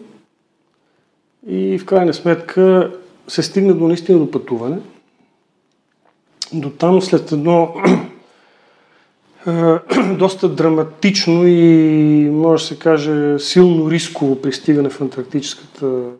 и 1.46 1.78
в 1.78 1.86
крайна 1.86 2.14
сметка 2.14 2.92
се 3.28 3.42
стигна 3.42 3.74
до 3.74 3.88
наистина 3.88 4.18
до 4.18 4.30
пътуване. 4.30 4.78
До 6.52 6.70
там 6.70 7.02
след 7.02 7.32
едно 7.32 7.74
доста 10.18 10.48
драматично 10.48 11.46
и, 11.46 12.30
може 12.32 12.64
да 12.64 12.68
се 12.68 12.78
каже, 12.78 13.38
силно 13.38 13.90
рисково 13.90 14.42
пристигане 14.42 14.90
в 14.90 15.00
Антарктическата 15.00 16.10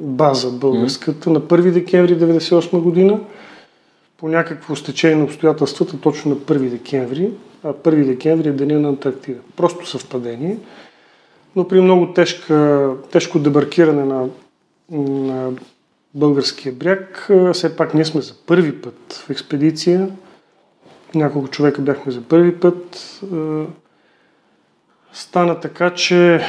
база 0.00 0.50
българската 0.50 1.30
на 1.30 1.40
1 1.40 1.70
декември 1.70 2.18
1998 2.18 2.80
година 2.80 3.20
по 4.18 4.28
някакво 4.28 4.76
стечение 4.76 5.16
на 5.16 5.24
обстоятелствата 5.24 6.00
точно 6.00 6.30
на 6.30 6.36
1 6.36 6.58
декември, 6.68 7.30
а 7.64 7.72
1 7.72 8.04
декември 8.04 8.48
е 8.48 8.52
деня 8.52 8.80
на 8.80 8.88
Антарктида. 8.88 9.40
Просто 9.56 9.86
съвпадение. 9.86 10.56
Но 11.56 11.68
при 11.68 11.80
много 11.80 12.12
тежка, 12.12 12.90
тежко 13.10 13.38
дебаркиране 13.38 14.04
на, 14.04 14.28
на 14.90 15.50
българския 16.14 16.72
бряг, 16.72 17.30
все 17.52 17.76
пак 17.76 17.94
ние 17.94 18.04
сме 18.04 18.20
за 18.20 18.34
първи 18.46 18.80
път 18.80 19.24
в 19.26 19.30
експедиция. 19.30 20.08
Няколко 21.14 21.48
човека 21.48 21.82
бяхме 21.82 22.12
за 22.12 22.20
първи 22.20 22.60
път. 22.60 23.20
Стана 25.12 25.60
така, 25.60 25.94
че 25.94 26.40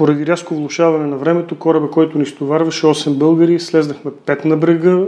поради 0.00 0.26
рязко 0.26 0.54
влушаване 0.54 1.06
на 1.06 1.16
времето, 1.16 1.58
кораба, 1.58 1.90
който 1.90 2.18
ни 2.18 2.26
стоварваше 2.26 2.86
8 2.86 3.14
българи, 3.14 3.60
слезнахме 3.60 4.10
5 4.10 4.44
на 4.44 4.56
брега, 4.56 5.04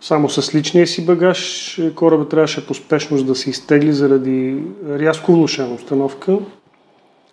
само 0.00 0.28
с 0.28 0.54
личния 0.54 0.86
си 0.86 1.06
багаж. 1.06 1.80
Кораба 1.94 2.28
трябваше 2.28 2.66
по 2.66 2.74
спешност 2.74 3.26
да 3.26 3.34
се 3.34 3.50
изтегли 3.50 3.92
заради 3.92 4.62
рязко 4.88 5.32
влушена 5.32 5.74
установка. 5.74 6.38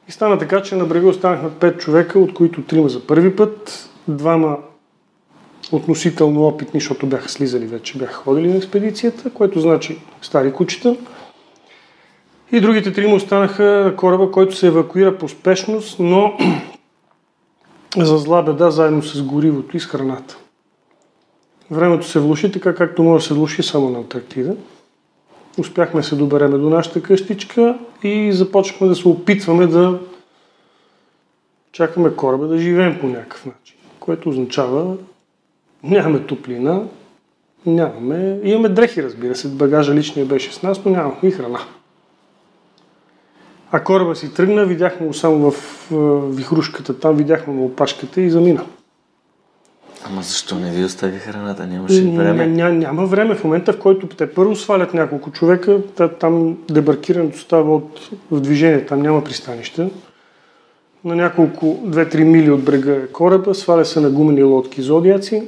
И 0.08 0.12
стана 0.12 0.38
така, 0.38 0.62
че 0.62 0.76
на 0.76 0.86
брега 0.86 1.08
останахме 1.08 1.50
5 1.50 1.78
човека, 1.78 2.20
от 2.20 2.34
които 2.34 2.62
трима 2.62 2.90
за 2.90 3.08
първи 3.08 3.36
път, 3.36 3.90
двама 4.08 4.58
относително 5.72 6.48
опитни, 6.48 6.80
защото 6.80 7.08
бяха 7.08 7.30
слизали 7.30 7.66
вече, 7.66 7.98
бяха 7.98 8.14
ходили 8.14 8.48
на 8.48 8.58
експедицията, 8.58 9.30
което 9.30 9.60
значи 9.60 10.02
стари 10.22 10.54
кучета. 10.54 10.96
И 12.52 12.62
другите 12.62 12.94
трима 12.94 13.16
останаха 13.16 13.64
на 13.64 13.96
кораба, 13.96 14.32
който 14.32 14.56
се 14.56 14.68
евакуира 14.68 15.18
по 15.18 15.30
спешност, 15.30 16.00
но 16.00 16.38
за 17.98 18.18
зла 18.18 18.44
беда 18.44 18.72
заедно 18.72 19.02
с 19.04 19.24
горивото 19.24 19.78
и 19.78 19.80
с 19.80 19.86
храната. 19.86 20.38
Времето 21.72 22.08
се 22.08 22.20
влуши 22.20 22.52
така, 22.52 22.76
както 22.76 23.04
може 23.04 23.24
да 23.24 23.28
се 23.28 23.34
влуши 23.34 23.64
само 23.64 23.90
на 23.90 23.98
Антарктида. 23.98 24.56
Успяхме 25.58 26.04
се 26.04 26.16
добереме 26.16 26.58
до 26.58 26.70
нашата 26.70 27.02
къщичка 27.02 27.78
и 28.04 28.32
започнахме 28.32 28.88
да 28.88 28.96
се 28.96 29.08
опитваме 29.08 29.68
да 29.68 30.00
чакаме 31.72 32.16
кораба 32.16 32.48
да 32.48 32.58
живеем 32.58 33.00
по 33.00 33.08
някакъв 33.08 33.46
начин. 33.46 33.76
Което 34.00 34.30
означава 34.30 34.98
нямаме 35.84 36.20
топлина, 36.20 36.84
нямаме... 37.66 38.40
Имаме 38.44 38.70
дрехи, 38.70 39.04
разбира 39.04 39.36
се. 39.36 39.48
Багажа 39.48 39.96
личния 39.96 40.26
беше 40.26 40.54
с 40.54 40.64
нас, 40.64 40.86
но 40.86 40.92
нямахме 40.92 41.30
и 41.30 41.32
храна. 41.32 41.60
А 43.76 43.84
кораба 43.84 44.16
си 44.16 44.34
тръгна, 44.34 44.66
видяхме 44.66 45.08
го 45.08 45.14
само 45.14 45.52
в 45.52 45.88
вихрушката, 46.30 47.00
там 47.00 47.16
видяхме 47.16 47.54
му 47.54 47.66
опашката 47.66 48.22
и 48.22 48.30
замина. 48.30 48.66
Ама 50.06 50.22
защо 50.22 50.56
не 50.56 50.72
ви 50.72 50.84
остави 50.84 51.20
храната? 51.20 51.68
Нямаше 51.68 52.02
време? 52.02 52.48
Ня, 52.48 52.70
няма 52.70 53.06
време. 53.06 53.36
В 53.36 53.44
момента, 53.44 53.74
в 53.74 53.80
който 53.80 54.08
те 54.08 54.34
първо 54.34 54.56
свалят 54.56 54.94
няколко 54.94 55.32
човека, 55.32 55.82
там 56.20 56.58
дебаркирането 56.72 57.40
става 57.40 57.76
от, 57.76 58.10
в 58.32 58.42
движение, 58.42 58.86
там 58.86 59.02
няма 59.02 59.24
пристанище. 59.24 59.90
На 61.06 61.16
няколко, 61.16 61.66
2-3 61.66 62.24
мили 62.24 62.52
от 62.52 62.64
брега 62.64 62.92
е 62.92 63.08
кораба, 63.08 63.56
сваля 63.56 63.86
се 63.86 64.00
на 64.00 64.10
гумени 64.10 64.44
лодки 64.44 64.82
зодиаци, 64.82 65.48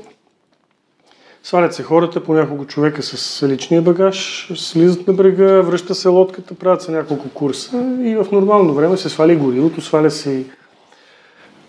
свалят 1.48 1.74
се 1.74 1.84
хората, 1.84 2.24
по 2.24 2.34
няколко 2.34 2.66
човека 2.66 3.04
с 3.04 3.48
личния 3.48 3.82
багаж, 3.82 4.50
слизат 4.56 5.08
на 5.08 5.14
брега, 5.14 5.62
връща 5.62 5.96
се 5.96 6.08
лодката, 6.08 6.54
правят 6.54 6.82
се 6.82 6.92
няколко 6.92 7.30
курса 7.30 7.98
и 8.02 8.16
в 8.16 8.28
нормално 8.32 8.74
време 8.74 8.98
се 8.98 9.10
сваля 9.10 9.36
горивото, 9.36 9.82
сваля 9.82 10.12
се 10.12 10.32
и 10.32 10.46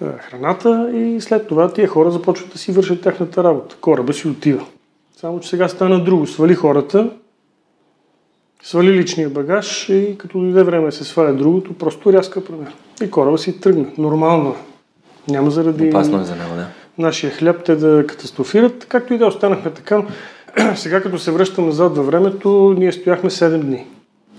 е, 0.03 0.19
храната 0.19 0.91
и 0.95 1.21
след 1.21 1.47
това 1.47 1.73
тия 1.73 1.89
хора 1.89 2.11
започват 2.11 2.53
да 2.53 2.59
си 2.59 2.73
вършат 2.73 3.03
тяхната 3.03 3.45
работа. 3.45 3.77
Кораба 3.81 4.13
си 4.13 4.29
отива. 4.29 4.67
Само, 5.17 5.41
че 5.41 5.49
сега 5.49 5.69
стана 5.69 6.05
друго. 6.05 6.27
Свали 6.27 6.55
хората, 6.55 7.11
свали 8.63 8.93
личния 8.93 9.31
багаж 9.31 9.89
и 9.89 10.15
като 10.19 10.39
дойде 10.39 10.63
време 10.63 10.93
се 10.93 11.05
сваля 11.05 11.33
другото, 11.33 11.75
просто 11.75 12.13
рязка 12.13 12.45
промяна. 12.45 12.73
И 13.03 13.11
кораба 13.11 13.39
си 13.39 13.61
тръгна. 13.61 13.87
Нормално 13.99 14.51
е. 14.51 14.55
Няма 15.33 15.51
заради 15.51 15.89
Опасно 15.89 16.21
е 16.21 16.25
за 16.25 16.37
него, 16.37 16.55
да. 16.57 16.67
Нашия 16.99 17.33
хляб 17.33 17.65
те 17.65 17.77
да 17.77 18.07
катастрофират. 18.07 18.87
Както 18.89 19.15
и 19.15 19.19
да 19.19 19.27
останахме 19.27 19.71
така. 19.71 20.03
Сега 20.75 21.01
като 21.01 21.19
се 21.19 21.31
връщам 21.31 21.67
назад 21.67 21.97
във 21.97 22.07
времето, 22.07 22.75
ние 22.79 22.93
стояхме 22.93 23.31
7 23.31 23.59
дни. 23.59 23.87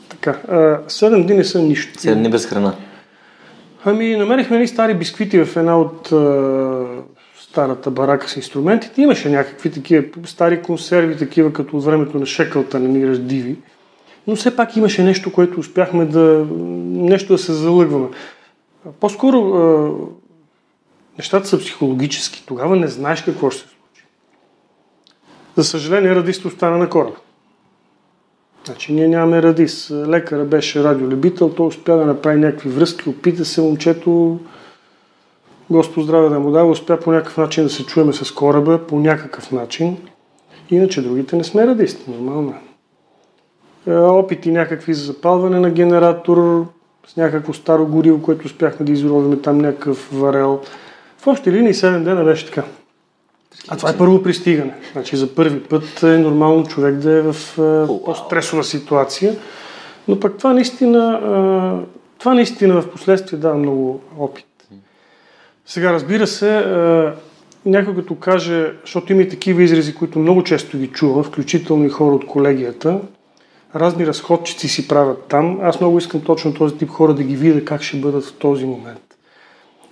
Така, 0.09 0.39
7 0.49 1.25
дни 1.25 1.35
не 1.35 1.43
са 1.43 1.61
нищо. 1.61 1.99
7 1.99 2.15
дни 2.15 2.29
без 2.29 2.45
храна. 2.45 2.73
Ами, 3.85 4.15
намерихме 4.15 4.59
ни 4.59 4.67
стари 4.67 4.93
бисквити 4.93 5.45
в 5.45 5.57
една 5.57 5.79
от 5.79 6.13
старата 7.39 7.91
барака 7.91 8.29
с 8.29 8.35
инструментите. 8.35 9.01
Имаше 9.01 9.29
някакви 9.29 9.71
такива 9.71 10.03
стари 10.25 10.61
консерви, 10.61 11.17
такива 11.17 11.53
като 11.53 11.77
от 11.77 11.83
времето 11.83 12.19
на 12.19 12.25
Шекълта, 12.25 12.79
не 12.79 12.87
ни 12.87 13.07
раздиви. 13.07 13.55
Но 14.27 14.35
все 14.35 14.55
пак 14.55 14.77
имаше 14.77 15.03
нещо, 15.03 15.31
което 15.31 15.59
успяхме 15.59 16.05
да... 16.05 16.45
нещо 16.89 17.33
да 17.33 17.37
се 17.37 17.53
залъгваме. 17.53 18.07
По-скоро 18.99 19.39
нещата 21.19 21.47
са 21.47 21.59
психологически. 21.59 22.43
Тогава 22.45 22.75
не 22.75 22.87
знаеш 22.87 23.21
какво 23.21 23.49
ще 23.49 23.61
се 23.61 23.67
случи. 23.67 24.05
За 25.55 25.63
съжаление, 25.63 26.15
радист 26.15 26.45
остана 26.45 26.77
на 26.77 26.89
кораба. 26.89 27.17
Значи 28.65 28.93
ние 28.93 29.07
нямаме 29.07 29.41
радис. 29.41 29.91
Лекара 29.91 30.45
беше 30.45 30.83
радиолюбител, 30.83 31.49
той 31.49 31.67
успя 31.67 31.97
да 31.97 32.05
направи 32.05 32.39
някакви 32.39 32.69
връзки, 32.69 33.09
опита 33.09 33.45
се 33.45 33.61
момчето, 33.61 34.39
Господ 35.69 36.03
здраве 36.03 36.29
да 36.29 36.39
му 36.39 36.51
дава, 36.51 36.69
успя 36.71 36.99
по 36.99 37.11
някакъв 37.11 37.37
начин 37.37 37.63
да 37.63 37.69
се 37.69 37.85
чуеме 37.85 38.13
с 38.13 38.31
кораба, 38.31 38.79
по 38.87 38.99
някакъв 38.99 39.51
начин. 39.51 39.97
Иначе 40.69 41.01
другите 41.01 41.35
не 41.35 41.43
сме 41.43 41.67
радисти, 41.67 42.11
нормално 42.11 42.53
е. 43.87 43.93
Опити 43.93 44.51
някакви 44.51 44.93
за 44.93 45.05
запалване 45.05 45.59
на 45.59 45.69
генератор, 45.69 46.65
с 47.07 47.17
някакво 47.17 47.53
старо 47.53 47.85
гориво, 47.85 48.21
което 48.21 48.45
успяхме 48.45 48.85
да 48.85 48.91
изровиме 48.91 49.41
там 49.41 49.57
някакъв 49.57 50.09
варел. 50.11 50.61
В 51.19 51.27
общи 51.27 51.51
линии 51.51 51.73
7 51.73 52.03
дена 52.03 52.23
беше 52.23 52.45
така. 52.45 52.63
А 53.67 53.77
това 53.77 53.89
е 53.89 53.97
първо 53.97 54.23
пристигане. 54.23 54.73
Значи 54.91 55.17
за 55.17 55.35
първи 55.35 55.63
път 55.63 56.03
е 56.03 56.17
нормално 56.17 56.67
човек 56.67 56.95
да 56.95 57.11
е 57.11 57.21
в 57.21 57.35
по-стресова 58.05 58.63
ситуация. 58.63 59.35
Но 60.07 60.19
пък 60.19 60.37
това 60.37 60.53
наистина, 60.53 61.83
това 62.19 62.33
наистина 62.33 62.81
в 62.81 62.91
последствие 62.91 63.39
дава 63.39 63.57
много 63.57 64.01
опит. 64.19 64.45
Сега 65.65 65.93
разбира 65.93 66.27
се, 66.27 66.65
някой 67.65 67.95
като 67.95 68.15
каже, 68.15 68.71
защото 68.81 69.13
има 69.13 69.21
и 69.21 69.29
такива 69.29 69.63
изрази, 69.63 69.95
които 69.95 70.19
много 70.19 70.43
често 70.43 70.77
ги 70.77 70.87
чувам, 70.87 71.23
включително 71.23 71.85
и 71.85 71.89
хора 71.89 72.15
от 72.15 72.25
колегията, 72.25 72.99
разни 73.75 74.07
разходчици 74.07 74.67
си 74.67 74.87
правят 74.87 75.25
там. 75.29 75.59
Аз 75.61 75.79
много 75.79 75.97
искам 75.97 76.21
точно 76.21 76.53
този 76.53 76.77
тип 76.77 76.89
хора 76.89 77.13
да 77.13 77.23
ги 77.23 77.35
видя 77.35 77.65
как 77.65 77.81
ще 77.81 77.97
бъдат 77.97 78.25
в 78.25 78.33
този 78.33 78.65
момент. 78.65 79.08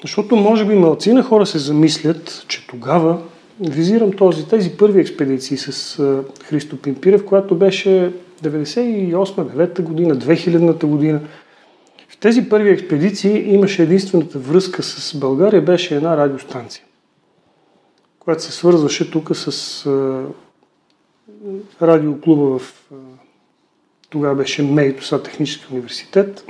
Защото 0.08 0.36
може 0.36 0.66
би 0.66 0.76
малцина 0.76 1.24
хора 1.24 1.46
се 1.46 1.58
замислят, 1.58 2.46
че 2.48 2.68
тогава 2.68 3.22
визирам 3.60 4.12
този, 4.12 4.48
тези 4.48 4.78
първи 4.78 5.02
експедиции 5.02 5.58
с 5.58 6.24
Христо 6.44 6.82
Пимпирев, 6.82 7.26
която 7.26 7.56
беше 7.56 8.14
98-9 8.44 9.82
година, 9.82 10.16
2000-та 10.16 10.88
година. 10.88 11.22
В 12.10 12.18
тези 12.18 12.50
първи 12.50 12.70
експедиции 12.70 13.54
имаше 13.54 13.84
единствената 13.84 14.40
връзка 14.40 14.84
с 14.84 15.18
България, 15.18 15.62
беше 15.62 15.96
една 15.96 16.18
радиостанция, 16.18 16.84
която 18.20 18.44
се 18.44 18.52
свързваше 18.52 19.12
тук 19.12 19.36
с 19.36 19.86
а, 19.86 20.24
радиоклуба 21.82 22.60
в 22.60 22.84
а, 22.92 22.96
тогава 24.10 24.36
беше 24.36 24.64
МЕИТО, 24.64 25.06
сега 25.06 25.24
Технически 25.24 25.66
университет 25.72 26.46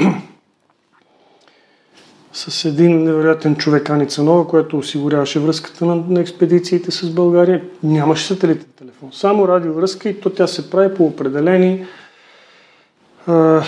с 2.37 2.65
един 2.65 3.03
невероятен 3.03 3.55
човек 3.55 3.89
Ани 3.89 4.07
Цанова, 4.07 4.47
който 4.47 4.77
осигуряваше 4.77 5.39
връзката 5.39 5.85
на, 5.85 5.95
на 5.95 6.21
експедициите 6.21 6.91
с 6.91 7.09
България. 7.09 7.61
Нямаше 7.83 8.27
сателитен 8.27 8.69
телефон. 8.79 9.09
Само 9.13 9.47
радиовръзка 9.47 10.09
и 10.09 10.19
то 10.19 10.29
тя 10.29 10.47
се 10.47 10.69
прави 10.69 10.95
по 10.95 11.05
определени 11.05 11.85
а, 13.27 13.63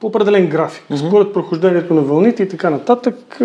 по 0.00 0.06
определен 0.06 0.48
график. 0.48 0.84
Mm-hmm. 0.90 1.08
Според 1.08 1.32
прохождението 1.32 1.94
на 1.94 2.00
вълните 2.00 2.42
и 2.42 2.48
така 2.48 2.70
нататък. 2.70 3.40
А, 3.40 3.44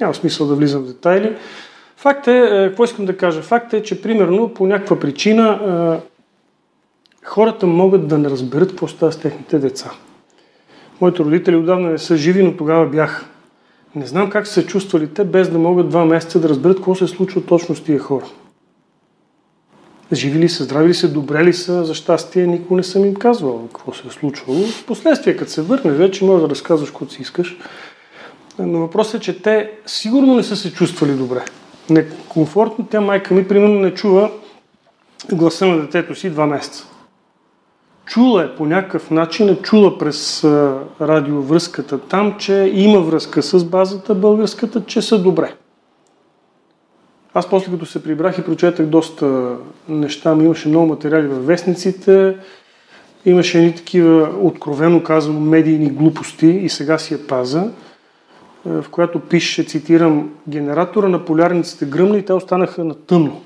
няма 0.00 0.14
смисъл 0.14 0.46
да 0.46 0.54
влизам 0.54 0.82
в 0.82 0.86
детайли. 0.86 1.36
Факт 1.96 2.28
е, 2.28 2.66
какво 2.68 2.84
искам 2.84 3.06
да 3.06 3.16
кажа? 3.16 3.42
Факт 3.42 3.74
е, 3.74 3.82
че 3.82 4.02
примерно 4.02 4.54
по 4.54 4.66
някаква 4.66 5.00
причина 5.00 5.44
а, 5.44 6.00
хората 7.24 7.66
могат 7.66 8.08
да 8.08 8.18
не 8.18 8.30
разберат 8.30 8.70
какво 8.70 8.88
става 8.88 9.12
с 9.12 9.18
техните 9.18 9.58
деца. 9.58 9.90
Моите 11.00 11.22
родители 11.22 11.56
отдавна 11.56 11.90
не 11.90 11.98
са 11.98 12.16
живи, 12.16 12.42
но 12.42 12.56
тогава 12.56 12.86
бях. 12.86 13.26
Не 13.94 14.06
знам 14.06 14.30
как 14.30 14.46
са 14.46 14.52
се 14.52 14.66
чувствали 14.66 15.08
те, 15.08 15.24
без 15.24 15.50
да 15.50 15.58
могат 15.58 15.88
два 15.88 16.04
месеца 16.04 16.40
да 16.40 16.48
разберат 16.48 16.76
какво 16.76 16.94
се 16.94 17.06
случва 17.06 17.44
точно 17.44 17.74
с 17.74 17.84
тия 17.84 17.98
хора. 17.98 18.24
Живи 20.12 20.38
ли 20.38 20.48
са, 20.48 20.64
здрави 20.64 20.88
ли 20.88 20.94
са, 20.94 21.12
добре 21.12 21.44
ли 21.44 21.52
са, 21.52 21.84
за 21.84 21.94
щастие 21.94 22.46
никога 22.46 22.76
не 22.76 22.82
съм 22.82 23.04
им 23.04 23.14
казвал 23.14 23.68
какво 23.74 23.92
се 23.92 24.08
е 24.08 24.10
случвало. 24.10 24.66
Впоследствие, 24.66 25.36
като 25.36 25.50
се 25.50 25.62
върне, 25.62 25.90
вече 25.92 26.24
можеш 26.24 26.42
да 26.42 26.50
разказваш 26.50 26.90
каквото 26.90 27.12
си 27.12 27.22
искаш. 27.22 27.56
Но 28.58 28.78
въпросът 28.78 29.14
е, 29.14 29.24
че 29.24 29.42
те 29.42 29.70
сигурно 29.86 30.34
не 30.34 30.42
са 30.42 30.56
се 30.56 30.72
чувствали 30.72 31.12
добре. 31.12 31.44
Некомфортно, 31.90 32.86
тя 32.90 33.00
майка 33.00 33.34
ми, 33.34 33.48
примерно, 33.48 33.80
не 33.80 33.94
чува 33.94 34.30
гласа 35.32 35.66
на 35.66 35.80
детето 35.80 36.14
си 36.14 36.30
два 36.30 36.46
месеца. 36.46 36.86
Чула 38.06 38.44
е 38.44 38.54
по 38.54 38.66
някакъв 38.66 39.10
начин, 39.10 39.48
е 39.48 39.56
чула 39.56 39.98
през 39.98 40.44
радиовръзката 41.00 41.98
там, 41.98 42.34
че 42.38 42.70
има 42.74 43.00
връзка 43.00 43.42
с 43.42 43.64
базата 43.64 44.14
българската, 44.14 44.84
че 44.86 45.02
са 45.02 45.22
добре. 45.22 45.54
Аз 47.34 47.50
после 47.50 47.72
като 47.72 47.86
се 47.86 48.02
прибрах 48.02 48.38
и 48.38 48.44
прочетах 48.44 48.86
доста 48.86 49.56
неща, 49.88 50.34
ми 50.34 50.44
имаше 50.44 50.68
много 50.68 50.86
материали 50.86 51.26
във 51.26 51.46
вестниците, 51.46 52.36
имаше 53.24 53.58
едни 53.58 53.74
такива, 53.74 54.30
откровено 54.40 55.02
казано, 55.02 55.40
медийни 55.40 55.90
глупости 55.90 56.46
и 56.46 56.68
сега 56.68 56.98
си 56.98 57.14
я 57.14 57.26
паза, 57.26 57.70
е, 58.66 58.70
в 58.70 58.84
която 58.90 59.20
пише, 59.20 59.64
цитирам, 59.64 60.30
генератора 60.48 61.08
на 61.08 61.24
полярниците 61.24 61.84
гръмна 61.84 62.18
и 62.18 62.24
те 62.24 62.32
останаха 62.32 62.84
на 62.84 62.94
тъмно. 62.94 63.42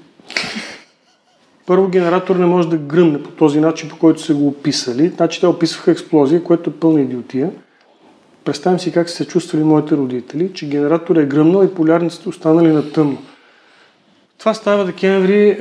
Първо, 1.69 1.89
генератор 1.89 2.37
не 2.37 2.47
може 2.47 2.69
да 2.69 2.77
гръмне 2.77 3.23
по 3.23 3.31
този 3.31 3.61
начин, 3.61 3.89
по 3.89 3.99
който 3.99 4.21
са 4.21 4.35
го 4.35 4.49
описали. 4.49 5.09
Значи 5.09 5.41
те 5.41 5.47
описваха 5.47 5.91
експлозия, 5.91 6.45
което 6.45 6.71
е 6.71 6.73
пълна 6.73 7.01
идиотия. 7.01 7.51
Представям 8.45 8.79
си 8.79 8.93
как 8.93 9.09
са 9.09 9.17
се 9.17 9.27
чувствали 9.27 9.65
моите 9.65 9.97
родители, 9.97 10.53
че 10.55 10.69
генератор 10.69 11.17
е 11.17 11.27
гръмнал 11.27 11.65
и 11.65 11.75
полярниците 11.75 12.29
останали 12.29 12.69
на 12.69 12.93
тъмно. 12.93 13.19
Това 14.39 14.55
става 14.55 14.85
декември 14.85 15.49
е, 15.49 15.57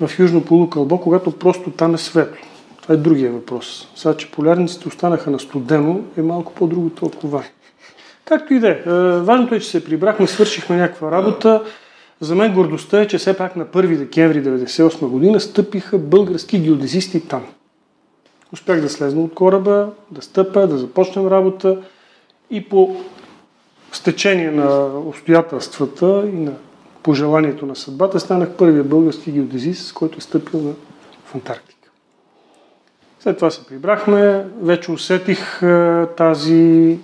в 0.00 0.18
Южно 0.18 0.44
полукълбо, 0.44 1.00
когато 1.00 1.30
просто 1.30 1.70
там 1.70 1.94
е 1.94 1.98
светло. 1.98 2.46
Това 2.82 2.94
е 2.94 2.98
другия 2.98 3.32
въпрос. 3.32 3.88
Сега, 3.94 4.16
че 4.16 4.30
полярниците 4.30 4.88
останаха 4.88 5.30
на 5.30 5.38
студено, 5.38 6.00
е 6.16 6.22
малко 6.22 6.52
по-друго 6.52 6.90
толкова. 6.90 7.44
Както 8.24 8.54
и 8.54 8.58
да 8.60 8.68
е. 8.68 8.82
Важното 9.20 9.54
е, 9.54 9.60
че 9.60 9.70
се 9.70 9.84
прибрахме, 9.84 10.26
свършихме 10.26 10.76
някаква 10.76 11.10
работа. 11.10 11.62
За 12.20 12.34
мен 12.34 12.54
гордостта 12.54 13.00
е, 13.00 13.08
че 13.08 13.18
все 13.18 13.36
пак 13.36 13.56
на 13.56 13.66
1 13.66 13.96
декември 13.96 14.42
1998 14.42 15.06
година 15.06 15.40
стъпиха 15.40 15.98
български 15.98 16.60
геодезисти 16.60 17.28
там. 17.28 17.46
Успях 18.52 18.80
да 18.80 18.88
слезна 18.88 19.20
от 19.22 19.34
кораба, 19.34 19.92
да 20.10 20.22
стъпя, 20.22 20.66
да 20.66 20.78
започнем 20.78 21.26
работа 21.26 21.82
и 22.50 22.68
по 22.68 22.96
стечение 23.92 24.50
на 24.50 24.98
обстоятелствата 24.98 26.28
и 26.32 26.36
на 26.36 26.52
пожеланието 27.02 27.66
на 27.66 27.76
съдбата 27.76 28.20
станах 28.20 28.50
първия 28.50 28.84
български 28.84 29.32
геодезист, 29.32 29.94
който 29.94 30.18
е 30.18 30.20
стъпил 30.20 30.74
в 31.24 31.34
Антарктика. 31.34 31.90
След 33.20 33.36
това 33.36 33.50
се 33.50 33.66
прибрахме, 33.66 34.46
вече 34.62 34.92
усетих 34.92 35.60
тази 36.16 36.98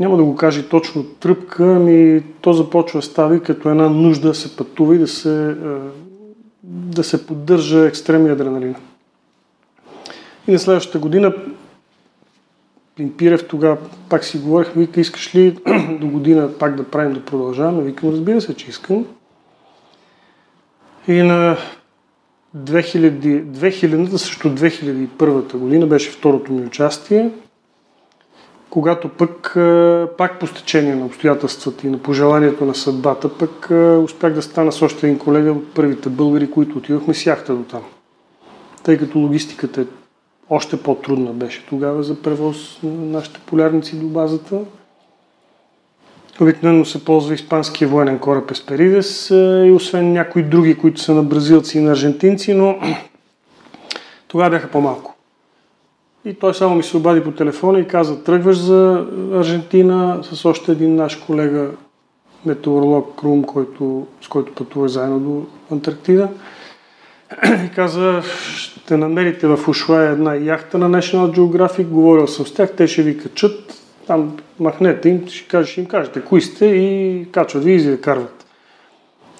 няма 0.00 0.16
да 0.16 0.24
го 0.24 0.36
кажа 0.36 0.68
точно 0.68 1.04
тръпка, 1.04 1.64
ами 1.64 2.22
то 2.40 2.52
започва 2.52 2.98
да 2.98 3.06
става 3.06 3.40
като 3.40 3.68
една 3.68 3.88
нужда 3.88 4.28
да 4.28 4.34
се 4.34 4.56
пътува 4.56 4.94
и 4.94 4.98
да 4.98 5.08
се, 5.08 5.56
да 6.64 7.04
се 7.04 7.26
поддържа 7.26 7.86
екстремния 7.86 8.32
адреналин. 8.32 8.74
И 10.48 10.52
на 10.52 10.58
следващата 10.58 10.98
година 10.98 11.34
Пимпирев 12.96 13.48
тогава 13.48 13.76
пак 14.08 14.24
си 14.24 14.38
говорих, 14.38 14.72
вика, 14.76 15.00
искаш 15.00 15.34
ли 15.34 15.50
до 16.00 16.06
година 16.06 16.50
пак 16.58 16.76
да 16.76 16.84
правим, 16.84 17.12
да 17.12 17.24
продължаваме? 17.24 17.82
Викам, 17.82 18.10
разбира 18.10 18.40
се, 18.40 18.54
че 18.54 18.70
искам. 18.70 19.06
И 21.08 21.22
на 21.22 21.56
2000, 22.56 23.44
2000 23.44 24.16
също 24.16 24.48
2001 24.48 25.56
година 25.56 25.86
беше 25.86 26.10
второто 26.10 26.52
ми 26.52 26.66
участие 26.66 27.30
когато 28.70 29.08
пък 29.08 29.56
пак 30.18 30.40
по 30.40 30.46
стечение 30.46 30.94
на 30.94 31.06
обстоятелствата 31.06 31.86
и 31.86 31.90
на 31.90 31.98
пожеланието 31.98 32.64
на 32.64 32.74
съдбата, 32.74 33.38
пък 33.38 33.70
успях 34.04 34.32
да 34.32 34.42
стана 34.42 34.72
с 34.72 34.82
още 34.82 35.06
един 35.06 35.18
колега 35.18 35.52
от 35.52 35.74
първите 35.74 36.08
българи, 36.08 36.50
които 36.50 36.78
отидохме 36.78 37.14
с 37.14 37.26
яхта 37.26 37.54
до 37.54 37.62
там. 37.62 37.82
Тъй 38.82 38.98
като 38.98 39.18
логистиката 39.18 39.80
е 39.80 39.84
още 40.50 40.82
по-трудна 40.82 41.32
беше 41.32 41.66
тогава 41.66 42.02
за 42.02 42.22
превоз 42.22 42.78
на 42.82 43.04
нашите 43.06 43.40
полярници 43.46 43.96
до 43.96 44.06
базата. 44.06 44.58
Обикновено 46.40 46.84
се 46.84 47.04
ползва 47.04 47.34
испанския 47.34 47.88
военен 47.88 48.18
кораб 48.18 48.50
Есперидес 48.50 49.30
и 49.66 49.72
освен 49.74 50.12
някои 50.12 50.42
други, 50.42 50.78
които 50.78 51.00
са 51.00 51.14
на 51.14 51.22
бразилци 51.22 51.78
и 51.78 51.80
на 51.80 51.90
аржентинци, 51.90 52.54
но 52.54 52.78
тогава 54.28 54.50
бяха 54.50 54.70
по-малко. 54.70 55.14
И 56.24 56.34
той 56.34 56.54
само 56.54 56.74
ми 56.74 56.82
се 56.82 56.96
обади 56.96 57.24
по 57.24 57.30
телефона 57.30 57.80
и 57.80 57.88
каза, 57.88 58.24
тръгваш 58.24 58.58
за 58.58 59.06
Аржентина 59.32 60.18
с 60.22 60.44
още 60.44 60.72
един 60.72 60.94
наш 60.94 61.16
колега, 61.16 61.70
метеоролог 62.46 63.18
Крум, 63.18 63.44
който, 63.44 64.06
с 64.22 64.28
който 64.28 64.54
пътува 64.54 64.88
заедно 64.88 65.20
до 65.20 65.46
Антарктида. 65.74 66.28
И 67.46 67.70
каза, 67.74 68.22
ще 68.56 68.96
намерите 68.96 69.46
в 69.46 69.68
Ушуая 69.68 70.10
една 70.10 70.34
яхта 70.34 70.78
на 70.78 70.90
National 70.90 71.36
Geographic, 71.36 71.84
говорил 71.84 72.26
съм 72.26 72.46
с 72.46 72.54
тях, 72.54 72.72
те 72.76 72.86
ще 72.86 73.02
ви 73.02 73.18
качат, 73.18 73.74
там 74.06 74.36
махнете 74.60 75.08
им, 75.08 75.28
ще, 75.28 75.48
кажеш, 75.48 75.78
им 75.78 75.86
кажете 75.86 76.20
кои 76.20 76.40
сте 76.40 76.66
и 76.66 77.26
качват 77.32 77.64
ви 77.64 77.92
и 77.92 78.00
карват. 78.00 78.46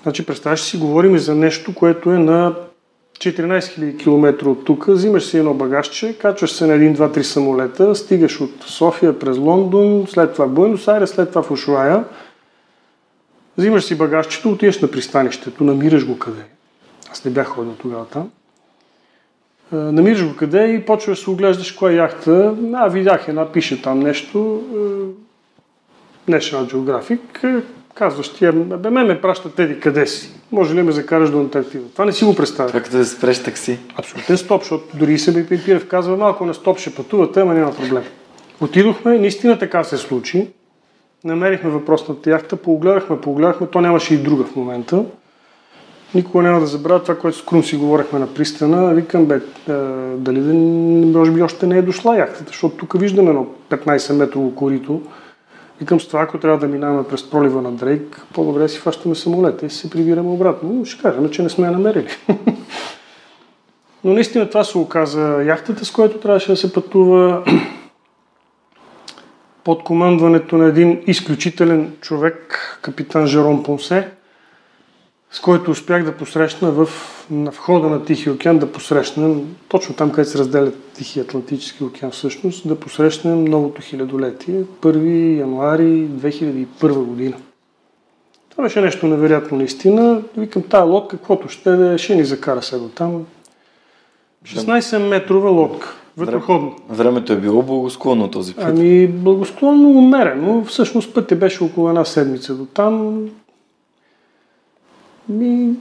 Значи, 0.02 0.26
представяш 0.26 0.60
си, 0.60 0.78
говорим 0.78 1.18
за 1.18 1.34
нещо, 1.34 1.74
което 1.74 2.10
е 2.10 2.18
на 2.18 2.54
14 3.20 3.78
000 3.78 3.98
км 3.98 4.46
от 4.46 4.64
тук, 4.64 4.87
взимаш 4.87 5.24
си 5.24 5.38
едно 5.38 5.54
багажче, 5.54 6.18
качваш 6.18 6.52
се 6.52 6.66
на 6.66 6.74
един, 6.74 6.92
два, 6.92 7.12
три 7.12 7.24
самолета, 7.24 7.94
стигаш 7.94 8.40
от 8.40 8.62
София 8.64 9.18
през 9.18 9.38
Лондон, 9.38 10.06
след 10.09 10.33
това 10.33 10.46
Буенос 10.46 10.88
Айрес, 10.88 11.11
след 11.11 11.28
това 11.28 11.42
в 11.42 11.50
Ушуая, 11.50 12.04
взимаш 13.59 13.85
си 13.85 13.98
багажчето, 13.98 14.50
отиваш 14.50 14.80
на 14.80 14.90
пристанището, 14.90 15.64
намираш 15.64 16.06
го 16.06 16.18
къде. 16.18 16.42
Аз 17.12 17.24
не 17.24 17.30
бях 17.30 17.46
ходил 17.46 17.72
тогава 17.72 18.06
там. 18.06 18.30
Намираш 19.72 20.28
го 20.28 20.37
къде 20.37 20.64
и 20.64 20.87
почваш 20.87 21.18
да 21.18 21.24
се 21.24 21.30
оглеждаш 21.30 21.72
коя 21.72 22.02
яхта. 22.02 22.56
А, 22.74 22.88
видях 22.88 23.28
една, 23.28 23.52
пише 23.52 23.83
там 23.83 24.00
нещо. 24.00 24.62
National 26.28 26.72
Geographic. 26.72 27.62
Казваш 27.94 28.29
ти, 28.29 28.50
бе, 28.53 28.90
ме 28.90 29.05
ме 29.05 29.20
пращат 29.20 29.55
теди 29.55 29.81
къде 29.81 30.07
си. 30.07 30.31
Може 30.53 30.74
ли 30.74 30.83
ме 30.83 30.92
закараш 30.92 31.31
до 31.31 31.38
Антарктида? 31.40 31.85
Това 31.92 32.05
не 32.05 32.12
си 32.12 32.24
го 32.24 32.37
представя. 32.37 32.72
Като 32.72 32.90
да 32.90 33.05
спреш 33.05 33.42
такси. 33.42 33.79
Абсолютен 33.96 34.37
стоп, 34.37 34.62
защото 34.62 34.96
дори 34.96 35.18
се 35.18 35.33
би 35.33 35.46
Пипирев 35.46 35.88
казва, 35.88 36.16
малко 36.16 36.46
на 36.46 36.55
стоп 36.55 36.79
ще 36.79 36.94
пътувате, 36.94 37.40
ама 37.40 37.55
няма 37.55 37.74
проблем. 37.76 38.03
Отидохме, 38.61 39.18
наистина 39.18 39.59
така 39.59 39.85
се 39.85 39.96
случи. 39.96 40.48
Намерихме 41.24 41.70
въпросната 41.70 42.31
яхта, 42.31 42.57
поогледахме, 42.57 43.20
поогледахме, 43.20 43.66
то 43.66 43.81
нямаше 43.81 44.14
и 44.14 44.18
друга 44.18 44.44
в 44.44 44.57
момента. 44.57 45.05
Никога 46.14 46.42
няма 46.42 46.61
да 46.61 46.66
забравя 46.66 47.03
това, 47.03 47.18
което 47.18 47.38
с 47.38 47.44
Крум 47.44 47.64
си 47.64 47.76
говорихме 47.76 48.18
на 48.18 48.35
пристана. 48.35 48.94
Викам, 48.94 49.26
бе, 49.26 49.35
е, 49.35 49.72
дали 50.16 50.40
да, 50.40 50.55
може 51.18 51.31
би 51.31 51.42
още 51.42 51.66
не 51.66 51.79
е 51.79 51.83
дошла 51.83 52.18
яхтата, 52.18 52.44
защото 52.46 52.76
тук 52.76 53.00
виждаме 53.00 53.31
едно 53.31 53.46
15 53.70 54.12
метрово 54.12 54.55
корито 54.55 55.03
Викам 55.80 56.00
с 56.00 56.08
това, 56.08 56.22
ако 56.22 56.38
трябва 56.38 56.58
да 56.58 56.68
минаваме 56.68 57.08
през 57.08 57.30
пролива 57.30 57.62
на 57.62 57.72
Дрейк, 57.72 58.20
по-добре 58.34 58.68
си 58.68 58.78
фащаме 58.78 59.14
самолета 59.14 59.66
и 59.66 59.70
се 59.70 59.90
прибираме 59.90 60.28
обратно. 60.28 60.72
Но 60.72 60.84
ще 60.84 61.02
кажем, 61.02 61.30
че 61.30 61.42
не 61.42 61.48
сме 61.48 61.66
я 61.66 61.72
намерили. 61.72 62.08
Но 64.04 64.12
наистина 64.12 64.48
това 64.48 64.64
се 64.64 64.78
оказа 64.78 65.42
яхтата, 65.42 65.84
с 65.84 65.90
която 65.90 66.18
трябваше 66.18 66.50
да 66.50 66.56
се 66.56 66.72
пътува 66.72 67.44
под 69.64 69.84
командването 69.84 70.56
на 70.56 70.66
един 70.66 71.02
изключителен 71.06 71.96
човек, 72.00 72.78
капитан 72.83 73.26
Жером 73.26 73.62
Понсе, 73.62 74.08
с 75.33 75.40
който 75.40 75.70
успях 75.70 76.04
да 76.04 76.12
посрещна 76.12 76.70
в, 76.70 76.88
на 77.31 77.50
входа 77.50 77.88
на 77.88 78.04
Тихия 78.04 78.33
океан, 78.33 78.58
да 78.58 78.72
посрещнем, 78.72 79.56
точно 79.68 79.94
там, 79.94 80.10
където 80.10 80.31
се 80.31 80.38
разделя 80.38 80.72
Тихия 80.94 81.22
Атлантически 81.22 81.85
океан 81.85 82.10
всъщност, 82.10 82.68
да 82.68 82.81
посрещнем 82.81 83.44
новото 83.44 83.83
хилядолетие, 83.83 84.64
1 84.81 85.38
януари 85.38 86.08
2001 86.08 86.92
година. 86.92 87.37
Това 88.50 88.64
беше 88.64 88.81
нещо 88.81 89.06
невероятно 89.06 89.56
наистина. 89.56 90.22
Викам, 90.37 90.62
тая 90.62 90.85
лодка, 90.85 91.16
каквото 91.16 91.48
ще 91.48 91.70
да 91.70 91.98
ще 91.98 92.16
ни 92.16 92.24
закара 92.24 92.62
сега 92.62 92.85
там. 92.94 93.26
16 94.46 95.08
метрова 95.08 95.50
лодка, 95.50 95.94
вътроходна. 96.16 96.70
Времето 96.88 97.33
е 97.33 97.37
било 97.37 97.62
благосклонно 97.62 98.31
този 98.31 98.54
път. 98.54 98.64
Ами, 98.68 99.08
благосклонно 99.08 99.88
умерено. 99.88 100.64
Всъщност 100.64 101.14
пътя 101.14 101.37
беше 101.37 101.64
около 101.64 101.88
една 101.88 102.04
седмица 102.04 102.54
до 102.54 102.66
там. 102.66 103.26
Ми, 105.31 105.74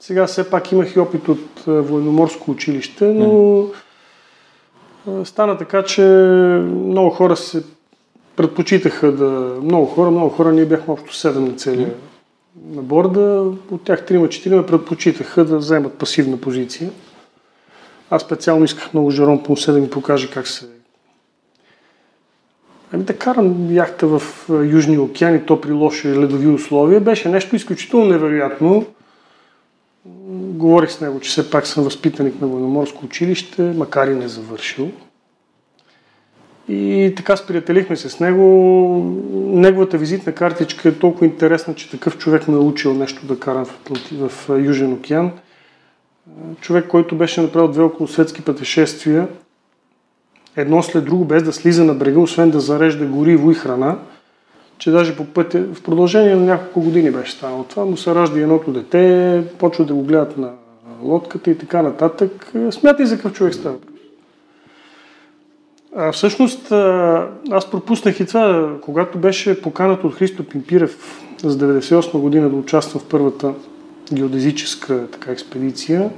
сега 0.00 0.26
все 0.26 0.50
пак 0.50 0.72
имах 0.72 0.96
и 0.96 1.00
опит 1.00 1.28
от 1.28 1.64
военноморско 1.66 2.50
училище, 2.50 3.04
но 3.04 3.64
Стана 5.24 5.58
така, 5.58 5.82
че 5.82 6.02
много 6.70 7.10
хора 7.10 7.36
се 7.36 7.62
предпочитаха 8.36 9.12
да... 9.12 9.56
Много 9.62 9.86
хора, 9.86 10.10
много 10.10 10.28
хора, 10.28 10.52
ние 10.52 10.66
бяхме 10.66 10.94
общо 10.94 11.14
7 11.14 11.38
на 11.38 11.54
целия 11.54 11.94
на 12.66 12.82
борда. 12.82 13.52
От 13.70 13.84
тях 13.84 14.06
3-4 14.06 14.66
предпочитаха 14.66 15.44
да 15.44 15.56
вземат 15.56 15.92
пасивна 15.94 16.36
позиция. 16.36 16.90
Аз 18.10 18.22
специално 18.22 18.64
исках 18.64 18.94
много 18.94 19.10
Жером 19.10 19.42
Понсе 19.42 19.72
да 19.72 19.78
ми 19.78 19.90
покаже 19.90 20.30
как 20.30 20.48
се... 20.48 20.66
Ами 22.94 23.04
да 23.04 23.18
карам 23.18 23.74
яхта 23.74 24.06
в 24.06 24.22
Южния 24.48 25.02
океан 25.02 25.34
и 25.34 25.46
то 25.46 25.60
при 25.60 25.72
лоши 25.72 26.08
ледови 26.08 26.46
условия 26.46 27.00
беше 27.00 27.28
нещо 27.28 27.56
изключително 27.56 28.06
невероятно. 28.06 28.86
Говорих 30.34 30.90
с 30.90 31.00
него, 31.00 31.20
че 31.20 31.30
все 31.30 31.50
пак 31.50 31.66
съм 31.66 31.84
възпитаник 31.84 32.40
на 32.40 32.46
военноморско 32.46 33.04
училище, 33.04 33.62
макар 33.62 34.08
и 34.08 34.14
не 34.14 34.28
завършил. 34.28 34.90
И 36.68 37.12
така 37.16 37.36
сприятелихме 37.36 37.96
се 37.96 38.08
с 38.08 38.20
него. 38.20 38.44
Неговата 39.34 39.98
визитна 39.98 40.32
картичка 40.32 40.88
е 40.88 40.98
толкова 40.98 41.26
интересна, 41.26 41.74
че 41.74 41.90
такъв 41.90 42.18
човек 42.18 42.48
ме 42.48 42.54
е 42.54 42.58
учил 42.58 42.94
нещо 42.94 43.26
да 43.26 43.40
карам 43.40 43.64
в, 43.64 43.72
в 44.28 44.48
Южен 44.48 44.92
океан. 44.92 45.32
Човек, 46.60 46.86
който 46.88 47.16
беше 47.16 47.40
направил 47.42 47.68
две 47.68 47.82
околосветски 47.82 48.42
пътешествия, 48.42 49.28
едно 50.56 50.82
след 50.82 51.04
друго, 51.04 51.24
без 51.24 51.42
да 51.42 51.52
слиза 51.52 51.84
на 51.84 51.94
брега, 51.94 52.20
освен 52.20 52.50
да 52.50 52.60
зарежда 52.60 53.06
гориво 53.06 53.50
и 53.50 53.54
храна, 53.54 53.98
че 54.78 54.90
даже 54.90 55.16
по 55.16 55.24
пътя, 55.24 55.64
в 55.74 55.82
продължение 55.82 56.36
на 56.36 56.44
няколко 56.44 56.80
години 56.80 57.10
беше 57.10 57.32
станало 57.32 57.64
това, 57.64 57.84
му 57.84 57.96
се 57.96 58.14
ражда 58.14 58.40
едното 58.40 58.72
дете, 58.72 59.44
почва 59.58 59.84
да 59.84 59.94
го 59.94 60.02
гледат 60.02 60.38
на 60.38 60.50
лодката 61.02 61.50
и 61.50 61.58
така 61.58 61.82
нататък. 61.82 62.52
Смятай 62.70 63.06
за 63.06 63.16
какъв 63.16 63.32
човек 63.32 63.54
става. 63.54 63.76
А, 65.96 66.12
всъщност, 66.12 66.72
аз 67.50 67.70
пропуснах 67.70 68.20
и 68.20 68.26
това, 68.26 68.72
когато 68.82 69.18
беше 69.18 69.62
поканат 69.62 70.04
от 70.04 70.14
Христо 70.14 70.44
Пимпирев 70.44 71.22
за 71.44 71.58
98 71.58 72.18
година 72.18 72.50
да 72.50 72.56
участвам 72.56 73.02
в 73.02 73.08
първата 73.08 73.54
геодезическа 74.12 75.06
така, 75.12 75.32
експедиция, 75.32 76.10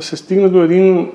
се 0.00 0.16
стигна 0.16 0.48
до 0.48 0.62
един 0.62 1.12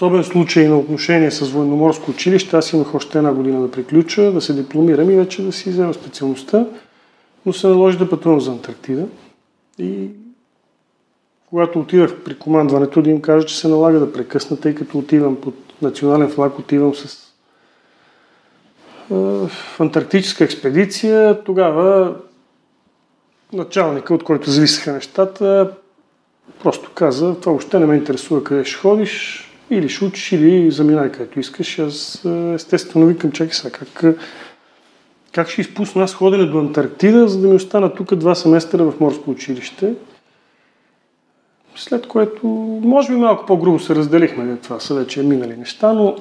особен 0.00 0.24
случай 0.24 0.68
на 0.68 0.78
отношение 0.78 1.30
с 1.30 1.50
военноморско 1.50 2.10
училище. 2.10 2.56
Аз 2.56 2.72
имах 2.72 2.94
още 2.94 3.18
една 3.18 3.32
година 3.32 3.60
да 3.60 3.70
приключа, 3.70 4.32
да 4.32 4.40
се 4.40 4.52
дипломирам 4.52 5.10
и 5.10 5.14
вече 5.14 5.42
да 5.42 5.52
си 5.52 5.70
взема 5.70 5.94
специалността, 5.94 6.66
но 7.46 7.52
се 7.52 7.66
наложи 7.66 7.98
да 7.98 8.10
пътувам 8.10 8.40
за 8.40 8.50
Антарктида. 8.50 9.06
И 9.78 10.08
когато 11.50 11.80
отидах 11.80 12.16
при 12.24 12.38
командването, 12.38 13.02
да 13.02 13.10
им 13.10 13.22
кажа, 13.22 13.46
че 13.46 13.58
се 13.58 13.68
налага 13.68 14.00
да 14.00 14.12
прекъсна, 14.12 14.56
тъй 14.60 14.74
като 14.74 14.98
отивам 14.98 15.36
под 15.36 15.54
национален 15.82 16.30
флаг, 16.30 16.58
отивам 16.58 16.94
с 16.94 17.32
в 19.10 19.50
антарктическа 19.80 20.44
експедиция. 20.44 21.44
Тогава 21.44 22.16
началника, 23.52 24.14
от 24.14 24.24
който 24.24 24.50
зависеха 24.50 24.92
нещата, 24.92 25.72
просто 26.62 26.90
каза, 26.94 27.40
това 27.40 27.52
въобще 27.52 27.78
не 27.78 27.86
ме 27.86 27.96
интересува 27.96 28.44
къде 28.44 28.64
ще 28.64 28.80
ходиш, 28.80 29.46
или 29.70 29.88
ще 29.88 30.04
учиш, 30.04 30.32
или 30.32 30.70
заминай 30.70 31.12
където 31.12 31.40
искаш. 31.40 31.78
Аз 31.78 32.24
естествено 32.54 33.06
викам, 33.06 33.32
чакай 33.32 33.52
сега, 33.52 33.70
как, 33.70 34.04
как 35.32 35.48
ще 35.48 35.60
изпусна 35.60 36.02
аз 36.02 36.14
ходене 36.14 36.46
до 36.46 36.58
Антарктида, 36.58 37.28
за 37.28 37.40
да 37.40 37.48
ми 37.48 37.54
остана 37.54 37.94
тук 37.94 38.14
два 38.14 38.34
семестра 38.34 38.84
в 38.84 39.00
морско 39.00 39.30
училище. 39.30 39.94
След 41.76 42.06
което, 42.06 42.46
може 42.82 43.12
би 43.12 43.18
малко 43.18 43.46
по-грубо 43.46 43.78
се 43.78 43.94
разделихме, 43.94 44.56
това 44.56 44.80
са 44.80 44.94
вече 44.94 45.22
минали 45.22 45.56
неща, 45.56 45.92
но 45.92 46.16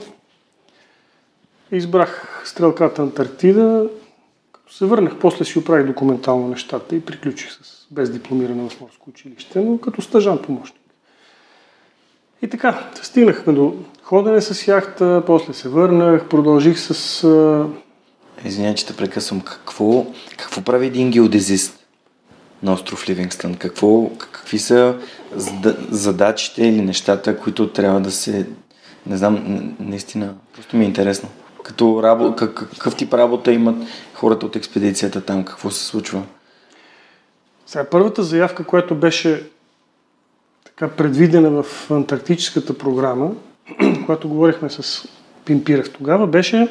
избрах 1.71 2.41
стрелката 2.45 3.01
Антарктида. 3.01 3.89
Като 4.51 4.73
се 4.73 4.85
върнах, 4.85 5.19
после 5.19 5.45
си 5.45 5.59
оправих 5.59 5.87
документално 5.87 6.47
нещата 6.47 6.95
и 6.95 7.01
приключих 7.01 7.51
с 7.51 7.87
без 7.91 8.09
дипломиране 8.09 8.69
в 8.69 8.81
морско 8.81 9.09
училище, 9.09 9.59
но 9.59 9.77
като 9.77 10.01
стъжан 10.01 10.41
помощник. 10.41 10.81
И 12.41 12.47
така, 12.49 12.89
стигнахме 13.01 13.53
до 13.53 13.75
ходене 14.03 14.41
с 14.41 14.67
яхта, 14.67 15.23
после 15.25 15.53
се 15.53 15.69
върнах, 15.69 16.27
продължих 16.27 16.79
с... 16.79 17.23
Извинявай, 18.45 18.75
че 18.75 18.85
те 18.85 18.95
прекъсвам. 18.95 19.41
Какво, 19.41 20.05
какво 20.37 20.61
прави 20.61 20.87
един 20.87 21.11
геодезист 21.11 21.85
на 22.63 22.73
остров 22.73 23.09
Ливингстън? 23.09 23.55
Какво, 23.55 24.09
какви 24.09 24.59
са 24.59 24.95
задачите 25.89 26.63
или 26.63 26.81
нещата, 26.81 27.37
които 27.37 27.69
трябва 27.69 27.99
да 27.99 28.11
се... 28.11 28.47
Не 29.07 29.17
знам, 29.17 29.75
наистина, 29.79 30.33
просто 30.55 30.77
ми 30.77 30.83
е 30.83 30.87
интересно. 30.87 31.29
Като 31.63 32.03
рабо, 32.03 32.35
какъв 32.35 32.95
тип 32.95 33.13
работа 33.13 33.51
имат 33.51 33.75
хората 34.13 34.45
от 34.45 34.55
експедицията 34.55 35.21
там? 35.21 35.45
Какво 35.45 35.69
се 35.69 35.85
случва? 35.85 36.23
Сега, 37.65 37.83
първата 37.83 38.23
заявка, 38.23 38.63
която 38.63 38.95
беше 38.95 39.49
така 40.79 40.95
предвидена 40.95 41.63
в 41.63 41.91
Антарктическата 41.91 42.77
програма, 42.77 43.31
когато 44.05 44.29
говорихме 44.29 44.69
с 44.69 45.07
Пимпирев 45.45 45.93
тогава, 45.93 46.27
беше 46.27 46.67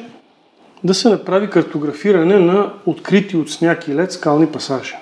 да 0.83 0.93
се 0.93 1.09
направи 1.09 1.49
картографиране 1.49 2.39
на 2.39 2.73
открити 2.85 3.37
от 3.37 3.51
сняг 3.51 3.87
и 3.87 3.95
лед 3.95 4.11
скални 4.11 4.47
пасажи. 4.47 4.95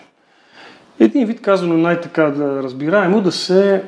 Един 0.99 1.27
вид 1.27 1.41
казано 1.41 1.77
най-така 1.77 2.23
да 2.23 2.63
разбираемо 2.63 3.21
да 3.21 3.31
се, 3.31 3.83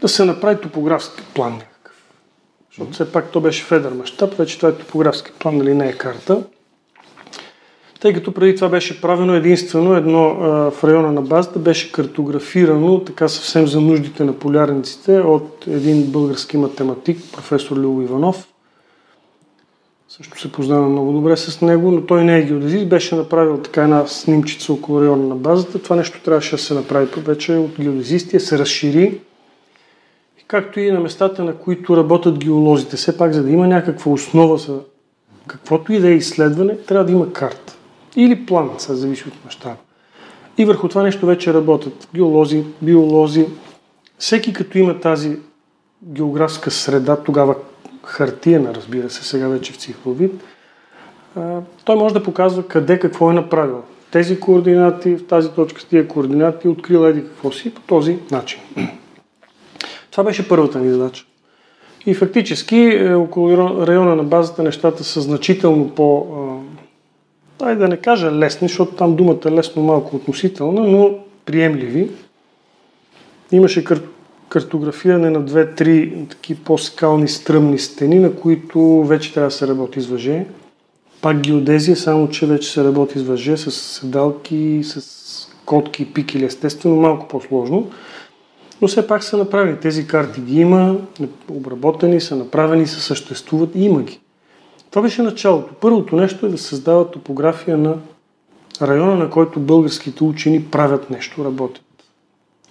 да 0.00 0.08
се 0.08 0.24
направи 0.24 0.60
топографски 0.60 1.22
план. 1.34 1.60
Защото 2.70 2.92
все 2.92 3.12
пак 3.12 3.30
то 3.30 3.40
беше 3.40 3.64
федер 3.64 3.92
мащаб, 3.92 4.34
вече 4.34 4.56
това 4.56 4.68
е 4.68 4.76
топографски 4.76 5.32
план, 5.38 5.56
нали 5.56 5.74
не 5.74 5.88
е 5.88 5.92
карта 5.92 6.42
тъй 8.04 8.12
като 8.12 8.32
преди 8.32 8.54
това 8.54 8.68
беше 8.68 9.00
правено 9.00 9.34
единствено 9.34 9.94
едно 9.94 10.24
а, 10.26 10.70
в 10.70 10.84
района 10.84 11.12
на 11.12 11.22
базата, 11.22 11.58
беше 11.58 11.92
картографирано 11.92 13.00
така 13.00 13.28
съвсем 13.28 13.66
за 13.66 13.80
нуждите 13.80 14.24
на 14.24 14.32
полярниците 14.32 15.20
от 15.20 15.64
един 15.66 16.06
български 16.06 16.56
математик, 16.56 17.18
професор 17.32 17.76
Лило 17.76 18.02
Иванов. 18.02 18.48
Също 20.08 20.40
се 20.40 20.52
познавам 20.52 20.92
много 20.92 21.12
добре 21.12 21.36
с 21.36 21.60
него, 21.60 21.90
но 21.90 22.00
той 22.00 22.24
не 22.24 22.38
е 22.38 22.42
геодезист, 22.42 22.88
беше 22.88 23.16
направил 23.16 23.58
така 23.58 23.82
една 23.82 24.06
снимчица 24.06 24.72
около 24.72 25.00
района 25.00 25.26
на 25.26 25.36
базата. 25.36 25.78
Това 25.78 25.96
нещо 25.96 26.20
трябваше 26.24 26.56
да 26.56 26.62
се 26.62 26.74
направи 26.74 27.08
вече 27.16 27.52
от 27.52 27.80
геодезисти, 27.80 28.40
се 28.40 28.58
разшири 28.58 29.20
както 30.46 30.80
и 30.80 30.92
на 30.92 31.00
местата, 31.00 31.44
на 31.44 31.54
които 31.54 31.96
работят 31.96 32.38
геолозите. 32.38 32.96
Все 32.96 33.16
пак, 33.16 33.32
за 33.32 33.42
да 33.42 33.50
има 33.50 33.66
някаква 33.66 34.12
основа 34.12 34.58
за 34.58 34.80
каквото 35.46 35.92
и 35.92 36.00
да 36.00 36.08
е 36.08 36.14
изследване, 36.14 36.76
трябва 36.76 37.04
да 37.04 37.12
има 37.12 37.32
карта. 37.32 37.73
Или 38.16 38.46
план, 38.46 38.70
се 38.78 38.94
зависи 38.94 39.28
от 39.28 39.44
мащаба. 39.44 39.76
И 40.58 40.64
върху 40.64 40.88
това 40.88 41.02
нещо 41.02 41.26
вече 41.26 41.54
работят 41.54 42.08
геолози, 42.14 42.64
биолози. 42.82 43.46
Всеки 44.18 44.52
като 44.52 44.78
има 44.78 45.00
тази 45.00 45.38
географска 46.02 46.70
среда, 46.70 47.16
тогава 47.16 47.54
хартияна, 48.02 48.74
разбира 48.74 49.10
се, 49.10 49.24
сега 49.24 49.48
вече 49.48 49.72
в 49.72 49.76
цифров 49.76 50.18
вид, 50.18 50.32
той 51.84 51.96
може 51.96 52.14
да 52.14 52.22
показва 52.22 52.68
къде 52.68 52.98
какво 52.98 53.30
е 53.30 53.34
направил. 53.34 53.82
Тези 54.10 54.40
координати, 54.40 55.16
в 55.16 55.26
тази 55.26 55.50
точка 55.50 55.80
с 55.80 55.84
тия 55.84 56.08
координати, 56.08 56.68
открил 56.68 57.06
еди 57.06 57.22
какво 57.22 57.52
си 57.52 57.74
по 57.74 57.80
този 57.80 58.18
начин. 58.30 58.60
Това 60.10 60.24
беше 60.24 60.48
първата 60.48 60.78
ни 60.78 60.90
задача. 60.90 61.24
И 62.06 62.14
фактически 62.14 62.76
е, 62.76 63.14
около 63.14 63.56
района 63.86 64.16
на 64.16 64.24
базата 64.24 64.62
нещата 64.62 65.04
са 65.04 65.20
значително 65.20 65.90
по 65.90 66.26
дай 67.58 67.76
да 67.76 67.88
не 67.88 67.96
кажа 67.96 68.32
лесни, 68.32 68.68
защото 68.68 68.94
там 68.94 69.16
думата 69.16 69.40
е 69.46 69.50
лесно 69.50 69.82
малко 69.82 70.16
относителна, 70.16 70.80
но 70.80 71.18
приемливи. 71.44 72.10
Имаше 73.52 73.84
кар- 73.84 74.08
картографиране 74.48 75.30
на 75.30 75.40
две-три 75.40 76.26
таки 76.30 76.54
по-скални 76.54 77.28
стръмни 77.28 77.78
стени, 77.78 78.18
на 78.18 78.34
които 78.34 79.04
вече 79.04 79.34
трябва 79.34 79.48
да 79.48 79.54
се 79.54 79.68
работи 79.68 80.00
с 80.00 80.06
въже. 80.06 80.46
Пак 81.22 81.40
геодезия, 81.40 81.96
само 81.96 82.28
че 82.28 82.46
вече 82.46 82.72
се 82.72 82.84
работи 82.84 83.18
с 83.18 83.22
въже, 83.22 83.56
с 83.56 83.70
седалки, 83.70 84.80
с 84.84 85.24
котки 85.66 86.12
пикили, 86.12 86.44
естествено, 86.44 86.96
малко 86.96 87.28
по-сложно. 87.28 87.90
Но 88.82 88.88
все 88.88 89.06
пак 89.06 89.24
са 89.24 89.36
направени. 89.36 89.76
Тези 89.76 90.06
карти 90.06 90.40
ги 90.40 90.60
има, 90.60 90.96
обработени 91.48 92.20
са, 92.20 92.36
направени 92.36 92.86
са, 92.86 93.00
съществуват 93.00 93.70
и 93.74 93.84
има 93.84 94.02
ги. 94.02 94.20
Това 94.94 95.02
беше 95.02 95.22
началото. 95.22 95.74
Първото 95.80 96.16
нещо 96.16 96.46
е 96.46 96.48
да 96.48 96.58
създава 96.58 97.10
топография 97.10 97.78
на 97.78 97.96
района, 98.82 99.14
на 99.14 99.30
който 99.30 99.60
българските 99.60 100.24
учени 100.24 100.64
правят 100.64 101.10
нещо, 101.10 101.44
работят. 101.44 101.84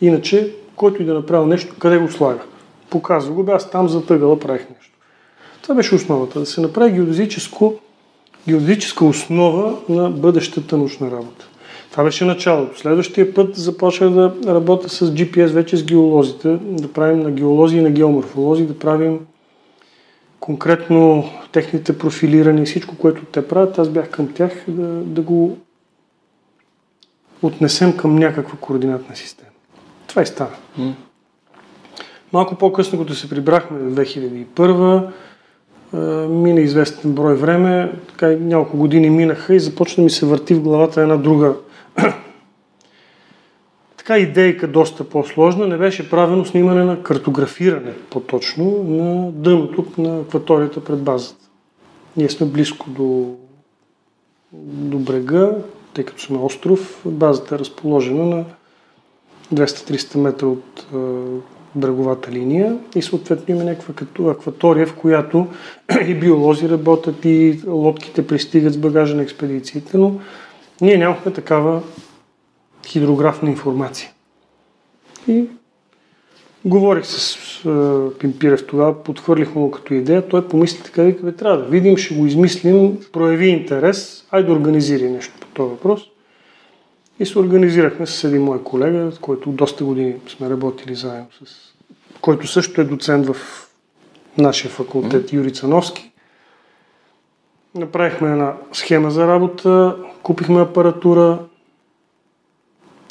Иначе, 0.02 0.56
който 0.76 1.02
и 1.02 1.06
да 1.06 1.14
направи 1.14 1.46
нещо, 1.46 1.76
къде 1.80 1.98
го 1.98 2.12
слага? 2.12 2.40
Показва 2.90 3.34
го, 3.34 3.44
бе, 3.44 3.52
аз 3.52 3.70
там 3.70 3.90
затъгала 3.90 4.40
правих 4.40 4.62
нещо. 4.70 4.98
Това 5.62 5.76
беше 5.76 5.96
основата, 5.96 6.40
да 6.40 6.46
се 6.46 6.62
направи 6.62 6.92
геодезическо, 6.92 7.74
геодезическа 8.48 9.06
основа 9.06 9.76
на 9.90 10.10
бъдещата 10.10 10.78
научна 10.78 11.12
работа. 11.12 11.48
Това 11.92 12.04
беше 12.04 12.26
началото. 12.26 12.80
Следващия 12.80 13.34
път 13.34 13.56
започнах 13.56 14.10
да 14.10 14.34
работя 14.48 14.90
с 14.90 15.12
GPS 15.12 15.48
вече 15.48 15.78
с 15.78 15.86
геолозите, 15.86 16.58
да 16.62 16.94
правим 16.94 17.20
на 17.20 17.32
геолози 17.32 17.78
и 17.78 17.82
на 17.82 17.92
геоморфолози, 17.92 18.66
да 18.66 18.80
правим 18.80 19.20
конкретно 20.44 21.24
техните 21.52 21.98
профилирани 21.98 22.62
и 22.62 22.66
всичко, 22.66 22.98
което 22.98 23.26
те 23.26 23.48
правят, 23.48 23.80
аз 23.80 23.90
бях 23.90 24.10
към 24.10 24.34
тях 24.34 24.52
да, 24.68 24.88
да 24.88 25.22
го 25.22 25.58
отнесем 27.42 27.98
към 27.98 28.16
някаква 28.16 28.58
координатна 28.62 29.16
система. 29.16 29.50
Това 30.08 30.22
и 30.22 30.26
стана. 30.26 30.56
Mm. 30.80 30.94
Малко 32.34 32.56
по-късно, 32.56 33.00
като 33.00 33.16
се 33.16 33.30
прибрахме 33.30 33.80
в 33.80 33.96
2001, 33.96 35.10
мина 36.28 36.62
известен 36.62 37.12
брой 37.12 37.36
време, 37.36 37.92
така 38.08 38.28
няколко 38.28 38.78
години 38.78 39.10
минаха 39.10 39.56
и 39.56 39.60
започна 39.60 40.04
ми 40.04 40.10
се 40.10 40.26
върти 40.26 40.54
в 40.54 40.62
главата 40.62 41.02
една 41.02 41.18
друга 41.18 41.54
така 44.04 44.18
идейка 44.18 44.68
доста 44.68 45.04
по-сложна. 45.10 45.68
Не 45.68 45.78
беше 45.78 46.10
правено 46.10 46.46
снимане 46.46 46.84
на 46.84 47.04
картографиране, 47.04 47.94
по-точно, 48.10 48.84
на 48.84 49.32
дъното 49.32 49.86
на 49.98 50.20
акваторията 50.20 50.84
пред 50.84 51.00
базата. 51.04 51.46
Ние 52.18 52.30
сме 52.30 52.48
близко 52.48 52.90
до, 52.90 53.36
до 54.54 54.98
брега, 54.98 55.52
тъй 55.94 56.04
като 56.06 56.22
сме 56.22 56.38
остров. 56.38 57.02
Базата 57.06 57.56
е 57.56 57.60
разположена 57.60 58.26
на 58.26 58.46
200-300 59.54 60.18
метра 60.18 60.48
от 60.48 60.86
бреговата 61.76 62.32
линия 62.32 62.78
и 62.96 63.02
съответно 63.02 63.56
има 63.56 63.64
някаква 63.64 63.94
като 63.94 64.28
акватория, 64.28 64.88
в 64.88 64.96
която 64.96 65.48
и 66.08 66.14
биолози 66.14 66.70
работят, 66.70 67.26
и 67.26 67.60
лодките 67.68 68.28
пристигат 68.28 68.74
с 68.74 68.78
багажа 68.78 69.16
на 69.16 69.24
експедициите, 69.24 69.98
но 69.98 70.20
ние 70.82 70.98
нямахме 70.98 71.34
такава 71.34 71.82
хидрографна 72.86 73.50
информация. 73.50 74.12
И 75.28 75.46
говорих 76.66 77.06
с 77.06 77.38
Пимпирев 78.20 78.68
тогава, 78.68 79.04
подхвърлихме 79.04 79.62
му 79.62 79.72
като 79.72 79.94
идея, 79.94 80.28
той 80.28 80.48
помисли 80.48 80.84
така, 80.84 81.04
вика, 81.04 81.36
трябва 81.36 81.58
да 81.58 81.64
видим, 81.64 81.98
ще 81.98 82.16
го 82.16 82.26
измислим, 82.26 82.98
прояви 83.12 83.48
интерес, 83.48 84.26
айде 84.32 84.48
да 84.48 84.54
организира 84.54 85.10
нещо 85.10 85.34
по 85.40 85.48
този 85.48 85.70
въпрос. 85.70 86.02
И 87.20 87.26
се 87.26 87.40
организирахме 87.40 88.06
с 88.06 88.24
един 88.24 88.44
мой 88.44 88.64
колега, 88.64 89.12
с 89.12 89.20
който 89.20 89.50
доста 89.50 89.86
години 89.86 90.16
сме 90.28 90.50
работили 90.50 90.96
заедно 90.96 91.28
с... 91.46 91.74
който 92.22 92.48
също 92.48 92.82
е 92.82 92.84
доцент 92.84 93.28
в 93.28 93.36
нашия 94.38 94.72
факултет 94.72 95.34
Юри 95.34 95.54
Цановски. 95.54 96.12
Направихме 97.76 98.32
една 98.32 98.54
схема 98.74 99.12
за 99.12 99.28
работа, 99.28 99.98
купихме 100.24 100.62
апаратура, 100.62 101.40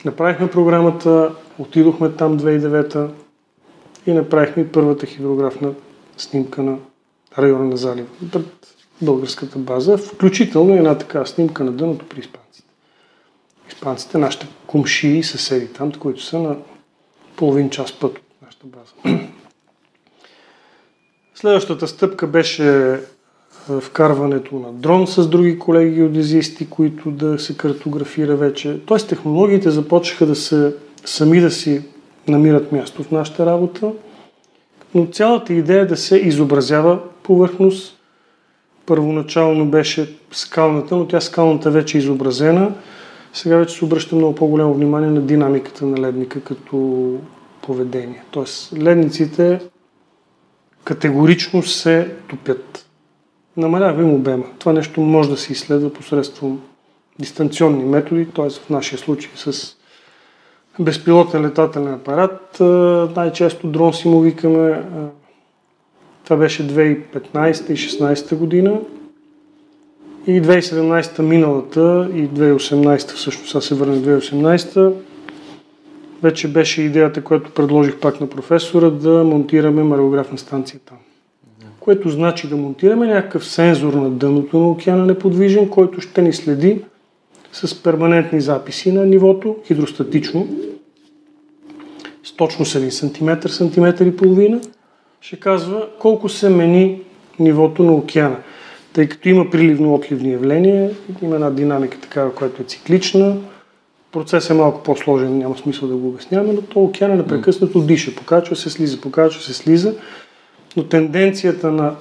направихме 0.04 0.50
програмата, 0.50 1.34
отидохме 1.58 2.12
там 2.12 2.40
2009 2.40 3.10
и 4.06 4.12
направихме 4.12 4.68
първата 4.72 5.06
хидрографна 5.06 5.72
снимка 6.16 6.62
на 6.62 6.78
района 7.38 7.64
на 7.64 7.76
залива 7.76 8.08
пред 8.32 8.76
българската 9.02 9.58
база, 9.58 9.98
включително 9.98 10.74
една 10.74 10.98
така 10.98 11.26
снимка 11.26 11.64
на 11.64 11.72
дъното 11.72 12.06
при 12.08 12.20
испанците. 12.20 12.68
Испанците, 13.68 14.18
нашите 14.18 14.46
кумши 14.66 15.08
и 15.08 15.22
съседи 15.22 15.68
там, 15.68 15.92
които 15.92 16.22
са 16.22 16.38
на 16.38 16.56
половин 17.36 17.70
час 17.70 17.92
път 17.92 18.18
от 18.18 18.42
нашата 18.42 18.66
база. 18.66 19.18
Следващата 21.34 21.88
стъпка 21.88 22.26
беше 22.26 22.98
вкарването 23.80 24.54
на 24.56 24.72
дрон 24.72 25.06
с 25.06 25.28
други 25.28 25.58
колеги 25.58 25.94
геодезисти, 25.94 26.70
които 26.70 27.10
да 27.10 27.38
се 27.38 27.56
картографира 27.56 28.36
вече. 28.36 28.80
Тоест 28.86 29.08
технологиите 29.08 29.70
започнаха 29.70 30.26
да 30.26 30.34
се 30.34 30.74
сами 31.04 31.40
да 31.40 31.50
си 31.50 31.82
намират 32.28 32.72
място 32.72 33.02
в 33.02 33.10
нашата 33.10 33.46
работа, 33.46 33.92
но 34.94 35.06
цялата 35.06 35.52
идея 35.52 35.80
е 35.80 35.86
да 35.86 35.96
се 35.96 36.16
изобразява 36.16 36.98
повърхност. 37.22 37.98
Първоначално 38.86 39.66
беше 39.66 40.16
скалната, 40.32 40.96
но 40.96 41.06
тя 41.06 41.20
скалната 41.20 41.70
вече 41.70 41.98
е 41.98 42.00
изобразена. 42.00 42.72
Сега 43.32 43.56
вече 43.56 43.74
се 43.74 43.84
обръща 43.84 44.16
много 44.16 44.34
по-голямо 44.34 44.74
внимание 44.74 45.10
на 45.10 45.20
динамиката 45.20 45.86
на 45.86 46.00
ледника 46.00 46.40
като 46.40 47.08
поведение. 47.62 48.22
Тоест 48.30 48.72
ледниците 48.78 49.60
категорично 50.84 51.62
се 51.62 52.14
топят 52.28 52.86
намалява 53.56 54.02
им 54.02 54.14
обема. 54.14 54.44
Това 54.58 54.72
нещо 54.72 55.00
може 55.00 55.30
да 55.30 55.36
се 55.36 55.52
изследва 55.52 55.90
посредством 55.90 56.60
дистанционни 57.18 57.84
методи, 57.84 58.26
т.е. 58.26 58.50
в 58.50 58.70
нашия 58.70 58.98
случай 58.98 59.30
с 59.34 59.76
безпилотен 60.80 61.46
летателен 61.46 61.94
апарат. 61.94 62.56
Най-често 63.16 63.66
дрон 63.66 63.94
си 63.94 64.08
му 64.08 64.20
викаме. 64.20 64.84
Това 66.24 66.36
беше 66.36 66.68
2015 66.68 67.70
и 67.70 67.76
2016 67.76 68.36
година. 68.36 68.80
И 70.26 70.42
2017 70.42 71.22
миналата 71.22 72.10
и 72.14 72.28
2018 72.28 73.14
всъщност, 73.14 73.50
сега 73.50 73.60
се 73.60 73.74
върна 73.74 73.96
2018 73.96 74.92
вече 76.22 76.52
беше 76.52 76.82
идеята, 76.82 77.24
която 77.24 77.50
предложих 77.50 78.00
пак 78.00 78.20
на 78.20 78.26
професора, 78.26 78.90
да 78.90 79.24
монтираме 79.24 79.82
мареографна 79.82 80.38
станция 80.38 80.80
там 80.86 80.98
което 81.84 82.08
значи 82.08 82.48
да 82.48 82.56
монтираме 82.56 83.06
някакъв 83.06 83.46
сензор 83.46 83.92
на 83.92 84.10
дъното 84.10 84.58
на 84.58 84.70
океана 84.70 85.06
неподвижен, 85.06 85.68
който 85.68 86.00
ще 86.00 86.22
ни 86.22 86.32
следи 86.32 86.80
с 87.52 87.82
перманентни 87.82 88.40
записи 88.40 88.92
на 88.92 89.06
нивото, 89.06 89.56
хидростатично, 89.66 90.48
с 92.24 92.32
точно 92.32 92.64
с 92.64 92.74
1 92.74 92.90
см, 92.90 93.48
сантиметър 93.48 94.06
и 94.06 94.16
половина, 94.16 94.60
ще 95.20 95.36
казва 95.36 95.88
колко 95.98 96.28
се 96.28 96.50
мени 96.50 97.00
нивото 97.38 97.82
на 97.82 97.92
океана. 97.92 98.36
Тъй 98.92 99.08
като 99.08 99.28
има 99.28 99.50
приливно-отливни 99.50 100.32
явления, 100.32 100.90
има 101.22 101.34
една 101.34 101.50
динамика 101.50 101.98
такава, 101.98 102.34
която 102.34 102.62
е 102.62 102.64
циклична, 102.64 103.36
процесът 104.12 104.50
е 104.50 104.54
малко 104.54 104.82
по-сложен, 104.82 105.38
няма 105.38 105.58
смисъл 105.58 105.88
да 105.88 105.96
го 105.96 106.08
обясняваме, 106.08 106.52
но 106.52 106.62
то 106.62 106.80
океана 106.80 107.16
непрекъснато 107.16 107.80
диша, 107.80 108.14
покачва 108.14 108.56
се, 108.56 108.70
слиза, 108.70 109.00
покачва 109.00 109.42
се, 109.42 109.54
слиза 109.54 109.94
но 110.76 110.84
тенденцията 110.84 111.70
на 111.70 111.96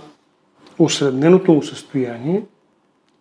осредненото 0.79 1.53
му 1.53 1.63
състояние 1.63 2.43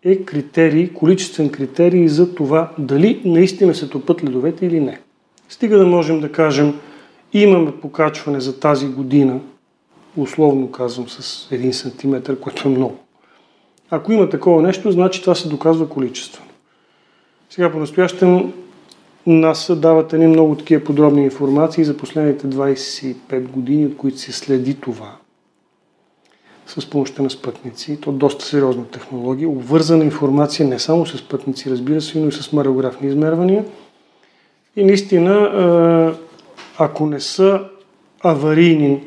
е 0.05 0.25
критерий, 0.25 0.93
количествен 0.93 1.51
критерий 1.51 2.09
за 2.09 2.35
това 2.35 2.73
дали 2.79 3.23
наистина 3.25 3.75
се 3.75 3.89
топът 3.89 4.25
ледовете 4.25 4.67
или 4.67 4.81
не. 4.81 5.01
Стига 5.49 5.79
да 5.79 5.87
можем 5.87 6.21
да 6.21 6.33
кажем, 6.33 6.81
имаме 7.33 7.81
покачване 7.81 8.41
за 8.41 8.61
тази 8.61 8.89
година, 8.89 9.41
условно 10.17 10.71
казвам 10.71 11.09
с 11.09 11.49
1 11.51 11.73
см, 11.73 12.35
което 12.41 12.69
е 12.69 12.71
много. 12.71 12.99
Ако 13.91 14.13
има 14.13 14.29
такова 14.29 14.63
нещо, 14.63 14.91
значи 14.91 15.21
това 15.21 15.35
се 15.35 15.49
доказва 15.49 15.89
количествено. 15.89 16.47
Сега 17.51 17.73
по-настоящем 17.73 18.53
НАСА 19.27 19.77
дават 19.77 20.13
едни 20.13 20.27
много 20.27 20.55
такива 20.55 20.85
подробни 20.85 21.25
информации 21.25 21.85
за 21.85 21.97
последните 21.97 22.47
25 22.47 23.49
години, 23.49 23.87
от 23.87 23.97
които 23.97 24.19
се 24.19 24.33
следи 24.33 24.75
това 24.75 25.17
с 26.79 26.91
помощта 26.91 27.23
на 27.23 27.31
спътници. 27.31 28.01
То 28.01 28.13
доста 28.13 28.45
сериозна 28.45 28.87
технология. 28.87 29.49
Обвързана 29.49 30.05
информация 30.05 30.69
не 30.69 30.79
само 30.79 31.07
с 31.07 31.19
спътници, 31.19 31.71
разбира 31.71 32.01
се, 32.01 32.21
но 32.21 32.29
и 32.29 32.33
с 32.33 32.53
мареографни 32.53 33.09
измервания. 33.09 33.65
И 34.77 34.85
наистина, 34.85 36.15
ако 36.79 37.07
не 37.07 37.21
са 37.21 37.61
аварийни, 38.21 39.05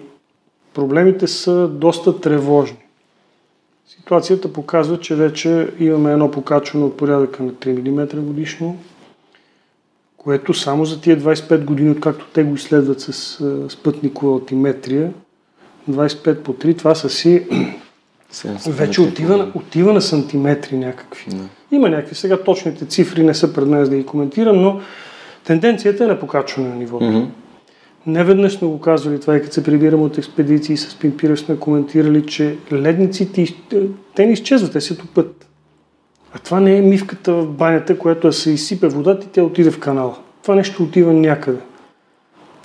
проблемите 0.73 1.27
са 1.27 1.67
доста 1.67 2.21
тревожни. 2.21 2.77
Ситуацията 3.87 4.53
показва, 4.53 4.99
че 4.99 5.15
вече 5.15 5.69
имаме 5.79 6.11
едно 6.11 6.31
покачване 6.31 6.85
от 6.85 6.97
порядъка 6.97 7.43
на 7.43 7.51
3 7.51 7.89
мм 7.89 8.21
годишно, 8.21 8.77
което 10.17 10.53
само 10.53 10.85
за 10.85 11.01
тия 11.01 11.19
25 11.19 11.63
години, 11.65 11.91
откакто 11.91 12.25
те 12.33 12.43
го 12.43 12.55
изследват 12.55 13.01
с 13.01 13.37
спътникова 13.69 14.31
алтиметрия, 14.31 15.13
25 15.89 16.35
по 16.35 16.53
3, 16.53 16.77
това 16.77 16.95
са 16.95 17.09
си 17.09 17.43
вече 18.67 19.01
отива 19.01 19.51
отива 19.53 19.93
на 19.93 20.01
сантиметри 20.01 20.77
някакви. 20.77 21.31
Да. 21.31 21.43
Има 21.71 21.89
някакви. 21.89 22.15
Сега 22.15 22.43
точните 22.43 22.85
цифри 22.85 23.23
не 23.23 23.33
са 23.33 23.53
пред 23.53 23.67
нас 23.67 23.89
да 23.89 23.95
ги 23.95 24.05
коментирам, 24.05 24.61
но 24.61 24.79
тенденцията 25.43 26.03
е 26.03 26.07
на 26.07 26.19
покачване 26.19 26.69
на 26.69 26.75
нивото. 26.75 27.05
Mm-hmm. 27.05 27.27
Не 28.05 28.23
веднъж 28.23 28.53
сме 28.53 28.67
го 28.67 28.79
казвали 28.79 29.19
това 29.19 29.37
и 29.37 29.41
като 29.41 29.53
се 29.53 29.63
прибираме 29.63 30.03
от 30.03 30.17
експедиции 30.17 30.77
с 30.77 30.99
Пимпира 30.99 31.37
сме 31.37 31.57
коментирали, 31.57 32.25
че 32.25 32.55
ледниците 32.71 33.55
те 34.15 34.25
не 34.25 34.33
изчезват, 34.33 34.73
те 34.73 34.81
се 34.81 34.97
топят. 34.97 35.47
А 36.33 36.39
това 36.39 36.59
не 36.59 36.77
е 36.77 36.81
мивката 36.81 37.33
в 37.33 37.47
банята, 37.47 37.97
която 37.97 38.31
се 38.31 38.51
изсипе 38.51 38.87
водата 38.87 39.25
и 39.25 39.29
тя 39.29 39.43
отиде 39.43 39.71
в 39.71 39.79
канала. 39.79 40.15
Това 40.41 40.55
нещо 40.55 40.83
отива 40.83 41.13
някъде. 41.13 41.59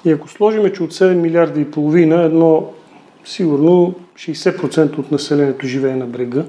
И 0.04 0.10
ако 0.10 0.28
сложиме, 0.28 0.72
че 0.72 0.82
от 0.82 0.92
7 0.92 1.14
милиарда 1.14 1.60
и 1.60 1.70
половина 1.70 2.22
едно 2.22 2.70
сигурно 3.28 3.94
60% 4.14 4.98
от 4.98 5.10
населението 5.10 5.66
живее 5.66 5.96
на 5.96 6.06
брега, 6.06 6.44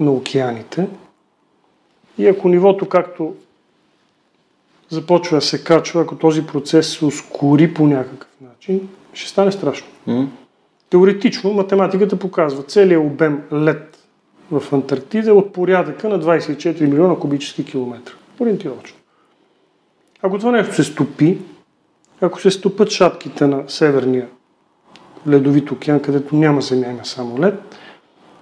на 0.00 0.12
океаните. 0.12 0.88
И 2.18 2.26
ако 2.26 2.48
нивото, 2.48 2.88
както 2.88 3.34
започва 4.88 5.36
да 5.36 5.40
се 5.40 5.64
качва, 5.64 6.02
ако 6.02 6.16
този 6.16 6.46
процес 6.46 6.98
се 6.98 7.04
ускори 7.04 7.74
по 7.74 7.86
някакъв 7.86 8.28
начин, 8.40 8.88
ще 9.12 9.30
стане 9.30 9.52
страшно. 9.52 9.86
М? 10.06 10.28
Теоретично 10.90 11.52
математиката 11.52 12.18
показва 12.18 12.62
целият 12.62 13.04
обем 13.04 13.42
лед 13.52 13.98
в 14.50 14.72
Антарктида 14.72 15.30
е 15.30 15.32
от 15.32 15.52
порядъка 15.52 16.08
на 16.08 16.20
24 16.20 16.80
милиона 16.80 17.16
кубически 17.16 17.64
километра. 17.64 18.12
Ориентировачно. 18.40 18.96
Ако 20.22 20.38
това 20.38 20.52
нещо 20.52 20.74
се 20.74 20.84
стопи, 20.84 21.38
ако 22.20 22.40
се 22.40 22.50
стопят 22.50 22.90
шапките 22.90 23.46
на 23.46 23.64
Северния 23.68 24.28
ледовит 25.28 25.70
океан, 25.70 26.00
където 26.00 26.36
няма 26.36 26.60
земя, 26.60 26.86
има 26.86 27.04
само 27.04 27.40
лед, 27.40 27.54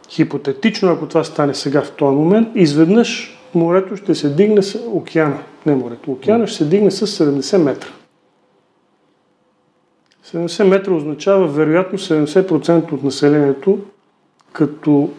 хипотетично, 0.09 0.93
ако 0.93 1.07
това 1.09 1.25
стане 1.25 1.55
сега 1.55 1.83
в 1.83 1.93
този 1.93 2.17
момент, 2.17 2.49
изведнъж 2.55 3.39
морето 3.55 3.97
ще 3.97 4.15
се 4.15 4.29
дигне 4.29 4.63
с 4.63 4.79
океана, 4.87 5.39
не 5.67 5.75
морето, 5.75 6.13
океана 6.13 6.47
ще 6.47 6.57
се 6.57 6.65
дигне 6.65 6.91
с 6.91 7.07
70 7.07 7.57
метра. 7.57 7.89
70 10.27 10.65
метра 10.65 10.93
означава 10.93 11.47
вероятно 11.47 11.99
70% 11.99 12.93
от 12.93 13.03
населението 13.03 13.79
като, 14.53 15.11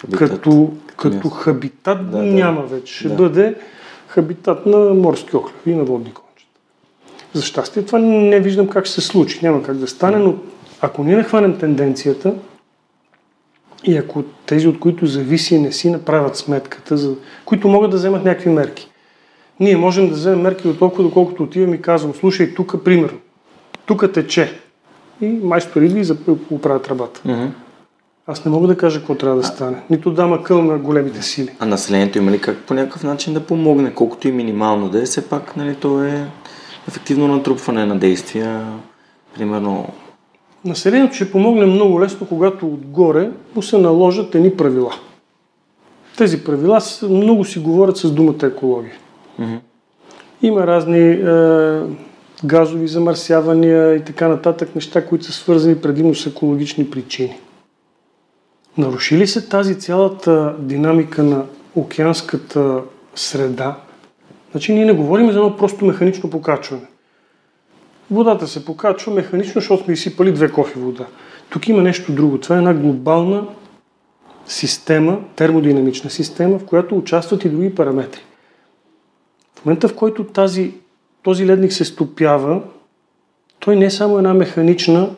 Хабитат. 0.00 0.28
като, 0.28 0.72
като 0.96 1.28
хабитат 1.30 2.10
Да, 2.10 2.16
да. 2.18 2.22
няма 2.22 2.62
вече. 2.62 2.94
Ще 2.94 3.08
Да. 3.08 3.14
бъде 3.14 3.54
хабитат 4.08 4.66
на 4.66 4.78
морски 4.94 5.36
охлеви 5.36 5.70
и 5.70 5.74
на 5.74 5.84
водни 5.84 6.04
кончета. 6.14 6.21
За 7.32 7.42
щастие 7.42 7.82
това 7.82 7.98
не 7.98 8.40
виждам 8.40 8.68
как 8.68 8.84
ще 8.84 9.00
се 9.00 9.06
случи. 9.06 9.40
Няма 9.42 9.62
как 9.62 9.76
да 9.76 9.86
стане, 9.86 10.18
но 10.18 10.34
ако 10.80 11.04
ние 11.04 11.16
не 11.16 11.22
хванем 11.22 11.58
тенденцията 11.58 12.34
и 13.84 13.96
ако 13.96 14.22
тези, 14.46 14.68
от 14.68 14.80
които 14.80 15.06
зависи, 15.06 15.58
не 15.58 15.72
си 15.72 15.90
направят 15.90 16.36
сметката, 16.36 16.96
за... 16.96 17.14
които 17.44 17.68
могат 17.68 17.90
да 17.90 17.96
вземат 17.96 18.24
някакви 18.24 18.50
мерки. 18.50 18.88
Ние 19.60 19.76
можем 19.76 20.08
да 20.08 20.14
вземем 20.14 20.40
мерки 20.40 20.68
до 20.68 20.74
толкова, 20.74 21.02
доколкото 21.02 21.42
отивам 21.42 21.74
и 21.74 21.82
казвам, 21.82 22.14
слушай, 22.14 22.54
тук, 22.54 22.84
примерно, 22.84 23.18
тук 23.86 24.12
тече. 24.12 24.58
И 25.20 25.26
майстор 25.26 25.82
идва 25.82 25.98
и 25.98 26.04
зап- 26.04 26.36
оправя 26.50 26.82
тръбата. 26.82 27.20
Мгм. 27.24 27.46
Аз 28.26 28.44
не 28.44 28.50
мога 28.50 28.66
да 28.66 28.76
кажа 28.76 28.98
какво 28.98 29.14
трябва 29.14 29.36
да 29.36 29.46
стане. 29.46 29.82
Нито 29.90 30.10
дам 30.10 30.32
акъл 30.32 30.62
на 30.62 30.78
големите 30.78 31.22
сили. 31.22 31.48
А 31.58 31.66
населението 31.66 32.18
има 32.18 32.30
ли 32.30 32.40
как 32.40 32.56
по 32.58 32.74
някакъв 32.74 33.02
начин 33.02 33.34
да 33.34 33.40
помогне, 33.40 33.94
колкото 33.94 34.28
и 34.28 34.32
минимално 34.32 34.88
да 34.88 35.02
е, 35.02 35.04
все 35.04 35.28
пак 35.28 35.56
нали, 35.56 35.74
то 35.74 36.04
е 36.04 36.26
ефективно 36.88 37.28
натрупване 37.28 37.86
на 37.86 37.98
действия, 37.98 38.66
примерно 39.34 39.88
Населението 40.64 41.14
ще 41.14 41.30
помогне 41.30 41.66
много 41.66 42.00
лесно, 42.00 42.26
когато 42.26 42.66
отгоре 42.66 43.30
му 43.54 43.62
се 43.62 43.78
наложат 43.78 44.34
едни 44.34 44.56
правила. 44.56 44.94
Тези 46.16 46.44
правила 46.44 46.80
много 47.02 47.44
си 47.44 47.58
говорят 47.58 47.96
с 47.96 48.10
думата 48.10 48.46
екология. 48.46 48.94
Мгм. 49.38 49.54
Има 50.42 50.66
разни 50.66 51.10
е, 51.10 51.82
газови 52.44 52.88
замърсявания 52.88 53.94
и 53.94 54.04
така 54.04 54.28
нататък, 54.28 54.74
неща, 54.74 55.06
които 55.06 55.24
са 55.24 55.32
свързани 55.32 55.76
предимно 55.76 56.14
с 56.14 56.26
екологични 56.26 56.90
причини. 56.90 57.36
Наруши 58.78 59.18
ли 59.18 59.26
се 59.26 59.48
тази 59.48 59.78
цялата 59.78 60.54
динамика 60.58 61.22
на 61.22 61.44
океанската 61.74 62.80
среда? 63.14 63.76
Значи 64.52 64.74
ние 64.74 64.84
не 64.84 64.92
говорим 64.92 65.30
за 65.30 65.38
едно 65.38 65.56
просто 65.56 65.84
механично 65.84 66.30
покачване. 66.30 66.86
Водата 68.10 68.46
се 68.46 68.64
покачва 68.64 69.12
механично, 69.12 69.52
защото 69.54 69.84
сме 69.84 69.94
изсипали 69.94 70.32
две 70.32 70.52
кофи 70.52 70.78
вода. 70.78 71.06
Тук 71.50 71.68
има 71.68 71.82
нещо 71.82 72.12
друго. 72.12 72.38
Това 72.38 72.56
е 72.56 72.58
една 72.58 72.74
глобална 72.74 73.46
система, 74.46 75.20
термодинамична 75.36 76.10
система, 76.10 76.58
в 76.58 76.64
която 76.64 76.96
участват 76.96 77.44
и 77.44 77.48
други 77.48 77.74
параметри. 77.74 78.20
В 79.54 79.64
момента, 79.64 79.88
в 79.88 79.96
който 79.96 80.24
тази, 80.24 80.74
този 81.22 81.46
ледник 81.46 81.72
се 81.72 81.84
стопява, 81.84 82.62
той 83.60 83.76
не 83.76 83.84
е 83.84 83.90
само 83.90 84.18
една 84.18 84.34
механична 84.34 85.10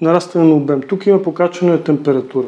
нарастване 0.00 0.46
на 0.46 0.54
обем. 0.54 0.82
Тук 0.82 1.06
има 1.06 1.22
покачване 1.22 1.72
на 1.72 1.84
температура. 1.84 2.46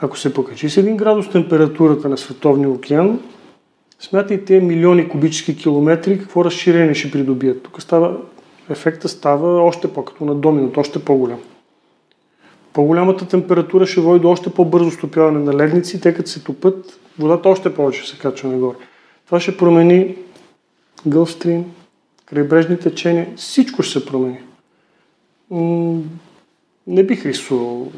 Ако 0.00 0.18
се 0.18 0.34
покачи 0.34 0.70
с 0.70 0.76
1 0.76 0.96
градус 0.96 1.30
температурата 1.30 2.08
на 2.08 2.18
Световния 2.18 2.70
океан, 2.70 3.20
смятайте 4.02 4.60
милиони 4.60 5.08
кубически 5.08 5.56
километри, 5.56 6.18
какво 6.18 6.44
разширение 6.44 6.94
ще 6.94 7.10
придобият. 7.10 7.62
Тук 7.62 7.82
става, 7.82 8.16
ефекта 8.70 9.08
става 9.08 9.62
още 9.62 9.92
по-като 9.92 10.24
на 10.24 10.34
доминото, 10.34 10.80
още 10.80 11.04
по-голям. 11.04 11.40
По-голямата 12.72 13.28
температура 13.28 13.86
ще 13.86 14.00
води 14.00 14.20
до 14.20 14.30
още 14.30 14.50
по-бързо 14.50 14.90
стопяване 14.90 15.38
на 15.38 15.54
ледници, 15.54 16.00
тъй 16.00 16.14
като 16.14 16.30
се 16.30 16.44
топят, 16.44 17.00
водата 17.18 17.48
още 17.48 17.74
повече 17.74 18.08
се 18.08 18.18
качва 18.18 18.48
нагоре. 18.48 18.76
Това 19.26 19.40
ще 19.40 19.56
промени 19.56 20.16
Гълстрим, 21.06 21.64
крайбрежни 22.26 22.78
течения, 22.78 23.28
всичко 23.36 23.82
ще 23.82 23.98
се 23.98 24.06
промени. 24.06 24.38
Не 26.86 27.02
бих 27.02 27.26
рисувал 27.26 27.92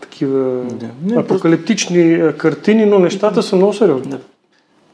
такива 0.00 0.64
Да. 1.02 1.20
Апокалиптични 1.20 2.32
картини, 2.38 2.86
но 2.86 2.98
нещата 2.98 3.42
са 3.42 3.56
много 3.56 3.72
сериозни. 3.72 4.10
Да. 4.10 4.20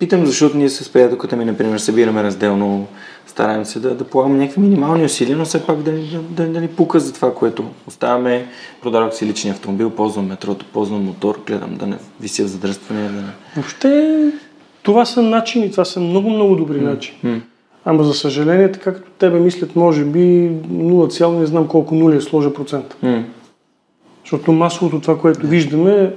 Питам, 0.03 0.27
защото 0.27 0.57
ние 0.57 0.69
с 0.69 0.93
приятелката 0.93 1.37
ми, 1.37 1.45
например, 1.45 1.79
събираме 1.79 2.23
разделно, 2.23 2.87
стараем 3.27 3.65
се 3.65 3.81
да, 3.81 3.95
да 3.95 4.05
полагаме 4.05 4.39
някакви 4.39 4.61
минимални 4.61 5.05
усилия, 5.05 5.37
но 5.37 5.45
все 5.45 5.67
пак 5.67 5.83
да, 5.83 5.93
да, 5.93 6.19
да, 6.19 6.47
да 6.47 6.61
ни 6.61 6.69
пука 6.69 7.01
за 7.01 7.13
това, 7.13 7.35
което 7.35 7.65
оставаме. 7.89 8.47
Продадох 8.83 9.15
си 9.15 9.27
личния 9.27 9.53
автомобил, 9.53 9.91
ползвам 9.91 10.27
метрото, 10.27 10.67
ползвам 10.73 11.05
мотор, 11.05 11.43
гледам 11.47 11.77
да 11.77 11.87
не 11.87 11.97
вися 12.21 12.45
в 12.45 12.47
задръстване. 12.47 13.03
Да 13.03 13.13
не... 13.13 13.23
Въобще, 13.57 14.33
това 14.83 15.05
са 15.05 15.23
начини, 15.23 15.71
това 15.71 15.85
са 15.85 16.01
много-много 16.01 16.57
добри 16.57 16.81
начини. 16.81 17.19
М. 17.23 17.41
Ама 17.85 18.05
за 18.05 18.15
съжаление, 18.15 18.73
така 18.73 18.95
като 18.95 19.11
тебе 19.11 19.41
мислят, 19.41 19.77
може 19.77 20.05
би 20.05 20.19
0, 20.19 21.11
цяло 21.11 21.41
не 21.41 21.47
знам 21.47 21.69
колко 21.69 21.95
нули 21.95 22.17
е 22.17 22.21
сложа 22.21 22.55
процента. 22.55 22.97
М. 23.03 23.25
Защото 24.25 24.53
масовото 24.53 25.01
това, 25.01 25.19
което 25.19 25.47
виждаме, 25.47 26.15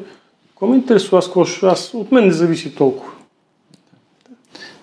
какво 0.50 0.68
ме 0.68 0.76
интересува 0.76 1.18
аз, 1.18 1.64
аз, 1.64 1.94
от 1.94 2.12
мен 2.12 2.26
не 2.26 2.32
зависи 2.32 2.76
толкова. 2.76 3.15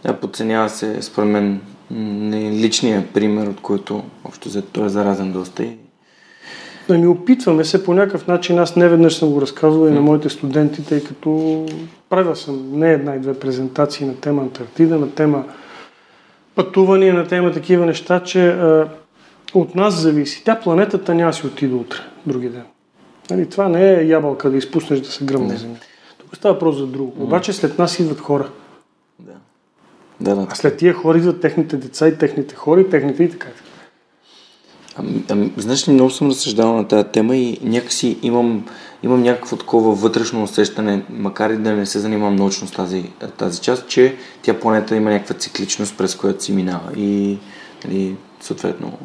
Да, 0.04 0.20
подценява 0.20 0.68
се, 0.68 1.02
според 1.02 1.28
мен, 1.28 1.60
не 1.90 2.50
личния 2.50 3.06
пример, 3.14 3.46
от 3.46 3.60
който 3.60 4.02
общо 4.24 4.48
взето 4.48 4.68
той 4.72 4.86
е 4.86 4.88
заразен 4.88 5.32
доста. 5.32 5.62
И... 5.62 5.76
Да 6.88 6.98
ми 6.98 7.06
опитваме 7.06 7.64
се 7.64 7.84
по 7.84 7.94
някакъв 7.94 8.26
начин, 8.26 8.58
аз 8.58 8.76
не 8.76 8.88
веднъж 8.88 9.14
съм 9.14 9.30
го 9.30 9.40
разказвал 9.40 9.88
и 9.88 9.90
на 9.90 10.00
моите 10.00 10.28
студенти, 10.28 10.84
тъй 10.86 11.04
като 11.04 11.64
правя 12.10 12.36
съм 12.36 12.78
не 12.78 12.92
една 12.92 13.14
и 13.14 13.18
две 13.18 13.34
презентации 13.34 14.06
на 14.06 14.16
тема 14.16 14.42
Антарктида, 14.42 14.98
на 14.98 15.10
тема 15.10 15.44
пътувания, 16.54 17.14
на 17.14 17.26
тема 17.26 17.52
такива 17.52 17.86
неща, 17.86 18.20
че 18.20 18.48
а, 18.48 18.88
от 19.54 19.74
нас 19.74 19.94
зависи. 19.94 20.42
Тя 20.44 20.60
планетата 20.60 21.14
няма 21.14 21.32
си 21.32 21.46
отиде 21.46 21.74
утре, 21.74 21.98
други 22.26 22.48
ден. 22.48 22.64
Нали, 23.30 23.48
това 23.48 23.68
не 23.68 23.92
е 23.92 24.04
ябълка 24.04 24.50
да 24.50 24.56
изпуснеш 24.56 25.00
да 25.00 25.08
се 25.08 25.24
гръмне 25.24 25.52
Не. 25.52 25.56
земя. 25.56 25.74
Тук 26.18 26.36
става 26.36 26.54
въпрос 26.54 26.76
за 26.76 26.86
друго. 26.86 27.24
Обаче 27.24 27.52
след 27.52 27.78
нас 27.78 27.98
идват 27.98 28.20
хора. 28.20 28.48
Да. 30.22 30.34
Да. 30.34 30.46
А 30.50 30.54
след 30.54 30.76
тия 30.76 30.94
хора 30.94 31.18
идват 31.18 31.40
техните 31.40 31.76
деца 31.76 32.08
и 32.08 32.18
техните 32.18 32.54
хора 32.54 32.80
и 32.80 32.90
техните 32.90 33.24
и 33.24 33.30
така. 33.30 33.48
Ами, 34.96 35.24
ами, 35.30 35.52
знаеш 35.56 35.88
ли, 35.88 35.92
много 35.92 36.10
съм 36.10 36.28
разсъждавал 36.28 36.76
на 36.76 36.88
тази 36.88 37.08
тема 37.08 37.36
и 37.36 37.58
някакси 37.62 38.18
имам, 38.22 38.66
имам 39.02 39.22
някакво 39.22 39.56
такова 39.56 39.94
вътрешно 39.94 40.42
усещане, 40.42 41.04
макар 41.10 41.50
и 41.50 41.56
да 41.56 41.72
не 41.72 41.86
се 41.86 41.98
занимавам 41.98 42.36
научно 42.36 42.68
с 42.68 42.70
тази, 42.70 43.04
тази 43.38 43.60
част, 43.60 43.88
че 43.88 44.16
тя 44.42 44.60
планета 44.60 44.96
има 44.96 45.10
някаква 45.10 45.34
цикличност, 45.34 45.98
през 45.98 46.14
която 46.14 46.44
си 46.44 46.52
минава 46.52 46.92
и 46.96 47.38
нали, 47.84 48.16
съответно 48.40 48.98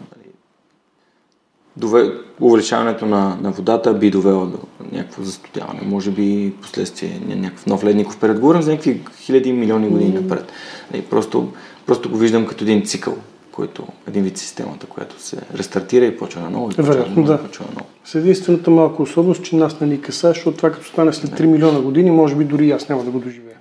дове, 1.78 2.12
увеличаването 2.42 3.06
на, 3.06 3.38
на 3.42 3.52
водата 3.52 3.94
би 3.94 4.10
довело 4.10 4.46
до 4.46 4.58
някакво 4.92 5.24
застудяване. 5.24 5.80
Може 5.86 6.12
би 6.12 6.54
последствие 6.62 7.10
ня- 7.10 7.36
някакъв 7.36 7.66
нов 7.66 7.84
ледников 7.84 8.20
период. 8.20 8.40
Говорим 8.40 8.62
за 8.62 8.72
някакви 8.72 9.02
хиляди 9.20 9.54
милиони 9.54 9.90
години 9.90 10.14
напред. 10.14 10.52
Нали, 10.94 11.02
просто, 11.02 11.52
просто 11.86 12.10
го 12.10 12.18
виждам 12.18 12.46
като 12.46 12.64
един 12.64 12.86
цикъл, 12.86 13.18
който 13.52 13.88
един 14.08 14.24
вид 14.24 14.38
системата, 14.38 14.86
която 14.86 15.22
се 15.22 15.38
рестартира 15.58 16.06
и 16.06 16.18
почва 16.18 16.42
на 16.42 16.50
ново. 16.50 16.70
И 16.72 16.82
Вероятно, 16.82 17.24
да. 17.24 17.34
и 17.34 17.48
почва 17.48 17.66
на 17.66 17.72
ново. 17.74 17.86
С 18.06 18.16
единствената 18.16 18.72
малка 18.72 19.04
особеност, 19.04 19.44
че 19.44 19.56
нас 19.56 19.80
не 19.80 19.88
ни 19.88 20.02
касае, 20.02 20.34
защото 20.34 20.58
това 20.58 20.72
като 20.72 20.88
стане 20.88 21.14
след 21.14 21.32
3 21.32 21.46
милиона 21.46 21.80
години, 21.80 22.12
може 22.12 22.36
би 22.36 22.44
дори 22.46 22.68
и 22.68 22.72
аз 22.72 22.90
няма 22.90 23.04
да 23.04 23.12
го 23.12 23.20
доживея. 23.20 23.58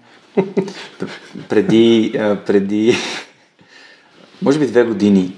преди, 1.49 2.13
преди 2.47 2.97
може 4.43 4.59
би 4.59 4.67
две 4.67 4.85
години 4.85 5.35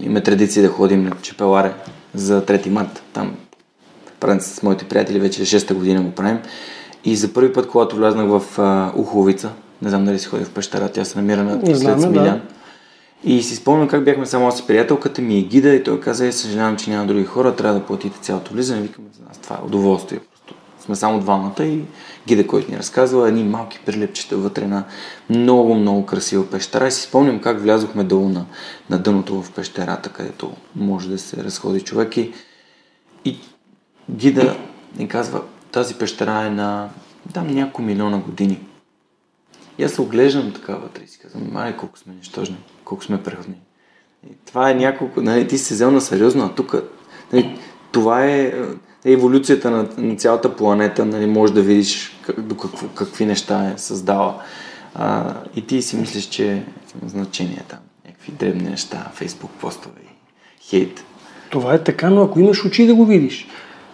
имаме 0.00 0.20
традиция 0.20 0.62
да 0.62 0.68
ходим 0.68 1.04
на 1.04 1.10
Чепеларе 1.22 1.72
за 2.14 2.42
3 2.42 2.68
март. 2.68 3.02
Там 3.12 3.34
правим 4.20 4.40
с 4.40 4.62
моите 4.62 4.84
приятели, 4.84 5.20
вече 5.20 5.42
6-та 5.42 5.74
година 5.74 6.02
го 6.02 6.10
правим. 6.10 6.38
И 7.04 7.16
за 7.16 7.32
първи 7.32 7.52
път, 7.52 7.68
когато 7.68 7.96
влезнах 7.96 8.26
в 8.26 8.58
а, 8.58 8.92
Уховица, 8.96 9.50
не 9.82 9.88
знам 9.88 10.04
дали 10.04 10.18
си 10.18 10.26
ходил 10.26 10.46
в 10.46 10.50
пещера, 10.50 10.88
тя 10.88 11.04
се 11.04 11.18
намира 11.18 11.44
на 11.44 11.76
след 11.76 11.96
да. 11.96 12.02
Смилян. 12.02 12.40
И 13.24 13.42
си 13.42 13.56
спомням 13.56 13.88
как 13.88 14.04
бяхме 14.04 14.26
само 14.26 14.48
и 14.48 14.66
приятелката 14.66 15.22
ми 15.22 15.38
е 15.38 15.42
гида 15.42 15.68
и 15.68 15.82
той 15.82 16.00
каза, 16.00 16.26
е, 16.26 16.32
съжалявам, 16.32 16.76
че 16.76 16.90
няма 16.90 17.06
други 17.06 17.24
хора, 17.24 17.56
трябва 17.56 17.78
да 17.78 17.86
платите 17.86 18.18
цялото 18.20 18.52
влизане. 18.52 18.80
Викаме 18.80 19.08
за 19.18 19.22
нас, 19.28 19.38
това 19.38 19.56
е 19.56 19.66
удоволствие. 19.66 20.20
Сме 20.86 20.96
само 20.96 21.20
двамата 21.20 21.64
и 21.64 21.80
гида, 22.26 22.46
който 22.46 22.70
ни 22.70 22.78
разказва, 22.78 23.28
едни 23.28 23.44
малки 23.44 23.80
прилепчета 23.86 24.36
вътре 24.36 24.66
на 24.66 24.84
много, 25.30 25.74
много 25.74 26.06
красива 26.06 26.50
пещера. 26.50 26.86
И 26.86 26.90
си 26.90 27.02
спомням 27.02 27.40
как 27.40 27.60
влязохме 27.60 28.04
долу 28.04 28.28
на, 28.28 28.46
на 28.90 28.98
дъното 28.98 29.42
в 29.42 29.52
пещерата, 29.52 30.08
където 30.08 30.52
може 30.76 31.08
да 31.08 31.18
се 31.18 31.44
разходи 31.44 31.80
човек 31.80 32.16
и, 32.16 32.32
и 33.24 33.38
гида 34.10 34.56
ни 34.98 35.08
казва, 35.08 35.42
тази 35.72 35.94
пещера 35.94 36.42
е 36.46 36.50
на 36.50 36.88
там 37.34 37.46
няколко 37.46 37.82
милиона 37.82 38.18
години. 38.18 38.60
И 39.78 39.84
аз 39.84 39.92
се 39.92 40.02
оглеждам 40.02 40.52
така 40.52 40.74
вътре 40.74 41.02
и 41.04 41.08
си 41.08 41.18
казвам, 41.18 41.48
май 41.52 41.76
колко 41.76 41.98
сме 41.98 42.14
нищожни, 42.14 42.56
колко 42.84 43.04
сме 43.04 43.22
преходни. 43.22 43.60
И 44.30 44.34
това 44.46 44.70
е 44.70 44.74
няколко, 44.74 45.22
нали, 45.22 45.48
ти 45.48 45.58
си 45.58 45.74
взел 45.74 45.90
на 45.90 46.00
сериозно, 46.00 46.44
а 46.44 46.54
тук 46.54 46.74
нали, 47.32 47.58
това 47.92 48.24
е, 48.24 48.42
е 48.42 48.52
еволюцията 49.12 49.70
на, 49.70 49.88
на 49.98 50.16
цялата 50.16 50.56
планета, 50.56 51.04
нали, 51.04 51.26
може 51.26 51.52
да 51.52 51.62
видиш 51.62 52.18
как, 52.22 52.40
до 52.40 52.56
какво, 52.56 52.88
какви 52.88 53.26
неща 53.26 53.70
е 53.70 53.78
създала. 53.78 54.34
А, 54.94 55.34
и 55.56 55.66
ти 55.66 55.82
си 55.82 55.96
мислиш, 55.96 56.24
че 56.24 56.62
там, 57.68 57.78
някакви 58.06 58.32
дребни 58.32 58.70
неща, 58.70 59.10
фейсбук 59.14 59.50
постове 59.50 60.00
и 60.04 60.08
хейт. 60.68 61.04
Това 61.50 61.74
е 61.74 61.84
така, 61.84 62.10
но 62.10 62.22
ако 62.22 62.40
имаш 62.40 62.64
очи 62.64 62.86
да 62.86 62.94
го 62.94 63.04
видиш. 63.04 63.48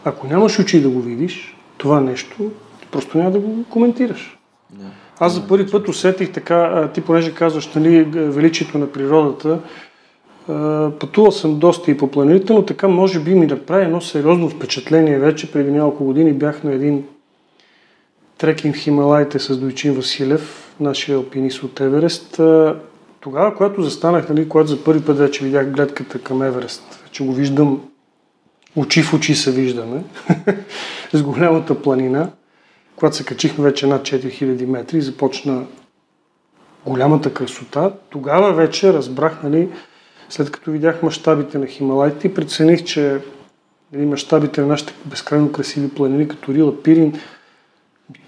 Ако 0.05 0.27
нямаш 0.27 0.59
очи 0.59 0.81
да 0.81 0.89
го 0.89 1.01
видиш, 1.01 1.57
това 1.77 2.01
нещо, 2.01 2.51
просто 2.91 3.19
няма 3.19 3.31
да 3.31 3.39
го 3.39 3.65
коментираш. 3.71 4.39
Да. 4.71 4.85
Аз 5.19 5.35
за 5.35 5.49
първи 5.49 5.71
път 5.71 5.89
усетих 5.89 6.33
така, 6.33 6.91
ти 6.95 7.01
понеже 7.01 7.35
казваш, 7.35 7.75
нали, 7.75 8.03
величието 8.05 8.79
на 8.79 8.93
природата, 8.93 9.59
пътувал 11.01 11.33
съм 11.33 11.59
доста 11.59 11.91
и 11.91 11.97
по 11.97 12.11
планините, 12.11 12.53
но 12.53 12.65
така 12.65 12.89
може 12.89 13.21
би 13.21 13.35
ми 13.35 13.47
направи 13.47 13.85
едно 13.85 14.01
сериозно 14.01 14.49
впечатление 14.49 15.19
вече. 15.19 15.53
Преди 15.53 15.71
няколко 15.71 16.05
години 16.05 16.33
бях 16.33 16.65
на 16.65 16.73
един 16.73 17.05
трекинг 18.39 18.77
в 18.77 18.79
Хималайте 18.79 19.39
с 19.39 19.59
Дойчин 19.59 19.95
Василев, 19.95 20.75
нашия 20.81 21.17
алпинист 21.17 21.63
от 21.63 21.81
Еверест. 21.81 22.41
Тогава, 23.21 23.55
когато 23.55 23.83
застанах, 23.83 24.29
нали, 24.29 24.49
когато 24.49 24.69
за 24.69 24.85
първи 24.85 25.05
път 25.05 25.19
вече 25.19 25.45
видях 25.45 25.71
гледката 25.71 26.19
към 26.19 26.43
Еверест, 26.43 27.05
че 27.11 27.25
го 27.25 27.33
виждам, 27.33 27.81
очи 28.77 29.03
в 29.03 29.15
очи 29.15 29.35
се 29.35 29.53
виждаме, 29.53 30.05
с 31.13 31.23
голямата 31.23 31.83
планина, 31.83 32.31
когато 32.97 33.17
се 33.17 33.25
качихме 33.25 33.65
вече 33.65 33.87
над 33.87 34.03
4000 34.03 34.67
метри 34.67 35.01
започна 35.01 35.65
голямата 36.87 37.35
красота, 37.35 37.93
тогава 38.11 38.53
вече 38.53 38.93
разбрах, 38.93 39.43
нали, 39.43 39.69
след 40.33 40.51
като 40.51 40.71
видях 40.71 41.03
мащабите 41.03 41.59
на 41.59 41.67
Хималайте 41.67 42.27
и 42.27 42.35
прецених, 42.35 42.85
че 42.85 43.19
нали, 43.93 44.07
мащабите 44.07 44.61
на 44.61 44.67
нашите 44.67 44.95
безкрайно 45.05 45.53
красиви 45.53 45.89
планини, 45.89 46.29
като 46.29 46.55
Рила, 46.55 46.83
Пирин, 46.83 47.13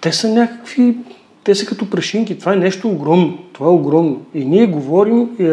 те 0.01 0.13
са 0.13 0.29
някакви, 0.29 0.97
те 1.45 1.55
са 1.55 1.67
като 1.67 1.91
прашинки. 1.91 2.39
Това 2.39 2.53
е 2.53 2.57
нещо 2.57 2.89
огромно. 2.89 3.39
Това 3.53 3.67
е 3.67 3.71
огромно. 3.71 4.23
И 4.35 4.45
ние 4.45 4.67
говорим, 4.67 5.37
е, 5.39 5.47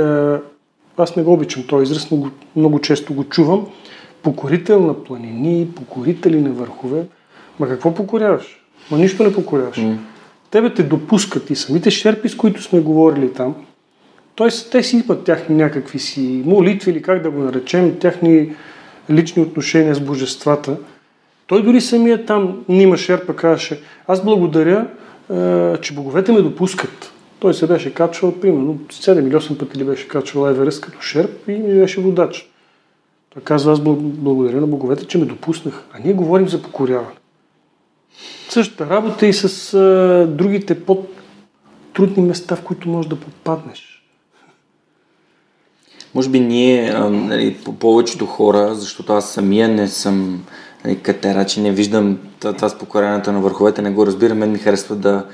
аз 0.98 1.16
не 1.16 1.24
го 1.24 1.34
обичам 1.34 1.64
този 1.68 1.84
израз, 1.84 2.12
но 2.12 2.18
много, 2.18 2.32
много 2.56 2.80
често 2.80 3.14
го 3.14 3.24
чувам, 3.24 3.68
покорител 4.24 4.82
на 4.82 5.04
планини, 5.04 5.68
покорители 5.76 6.42
на 6.42 6.50
върхове. 6.50 7.06
Ма 7.60 7.68
какво 7.68 7.94
покоряваш? 7.94 8.66
Ма 8.92 8.98
нищо 8.98 9.24
не 9.24 9.34
покоряваш. 9.34 9.78
Mm. 9.78 9.98
Тебе 10.52 10.74
те 10.74 10.84
допускат 10.84 11.50
и 11.50 11.56
самите 11.56 11.92
шерпи, 11.92 12.30
с 12.30 12.36
които 12.36 12.64
сме 12.64 12.80
говорили 12.80 13.34
там, 13.34 13.56
т.е. 14.38 14.50
те 14.72 14.84
си 14.84 14.96
имат 14.96 15.24
тяхни 15.24 15.56
някакви 15.56 16.00
си 16.00 16.44
молитви 16.46 16.92
или 16.92 17.02
как 17.02 17.22
да 17.22 17.32
го 17.32 17.40
наречем, 17.40 18.00
тяхни 18.00 18.56
лични 19.10 19.44
отношения 19.44 19.96
с 19.96 20.00
божествата. 20.00 20.78
Той 21.48 21.64
дори 21.64 21.82
самия 21.82 22.26
там, 22.26 22.66
Нима 22.70 22.98
Шерпа, 22.98 23.36
казваше, 23.36 23.82
аз 24.08 24.24
благодаря, 24.24 24.88
е, 25.34 25.78
че 25.82 25.94
боговете 25.94 26.32
ме 26.32 26.42
допускат. 26.42 27.14
Той 27.40 27.54
се 27.54 27.68
беше 27.68 27.94
качвал, 27.94 28.40
примерно, 28.40 28.80
7 28.90 29.28
или 29.28 29.36
8 29.36 29.58
пъти 29.58 29.80
ли 29.80 29.84
беше 29.84 30.08
качвал 30.08 30.50
Еверест 30.50 30.82
като 30.82 31.02
шерп 31.02 31.48
и 31.48 31.52
ми 31.52 31.80
беше 31.80 32.02
водач. 32.02 32.50
Той 33.34 33.44
казва, 33.44 33.72
аз 33.72 33.80
благодаря 33.80 34.62
на 34.62 34.68
боговете, 34.68 35.06
че 35.06 35.18
ме 35.18 35.26
допуснах. 35.26 35.84
А 35.94 36.00
ние 36.04 36.14
говорим 36.14 36.48
за 36.48 36.62
покоряване. 36.62 37.16
Същата 38.50 38.90
работа 38.90 39.28
и 39.28 39.34
с 39.34 39.74
а, 39.74 40.28
другите 40.28 40.86
по-трудни 40.86 42.24
места, 42.24 42.56
в 42.56 42.62
които 42.62 42.90
можеш 42.90 43.10
да 43.10 43.16
попаднеш. 43.16 43.91
Може 46.16 46.30
би 46.30 46.40
ние, 46.40 46.90
а, 46.90 47.10
нали, 47.10 47.58
по 47.66 47.74
повечето 47.74 48.26
хора, 48.26 48.76
защото 48.76 49.14
аз 49.14 49.30
самия 49.30 49.68
не 49.68 49.88
съм 49.88 50.44
нали, 50.86 51.00
катера, 51.00 51.46
че 51.46 51.62
не 51.62 51.72
виждам 51.72 52.18
това 52.40 52.70
с 52.70 52.78
покорянето 52.78 53.32
на 53.32 53.40
върховете, 53.40 53.82
не 53.82 53.92
го 53.92 54.06
разбирам, 54.06 54.38
мен 54.38 54.52
ми 54.52 54.60
харесва 54.60 54.96
да, 54.96 55.26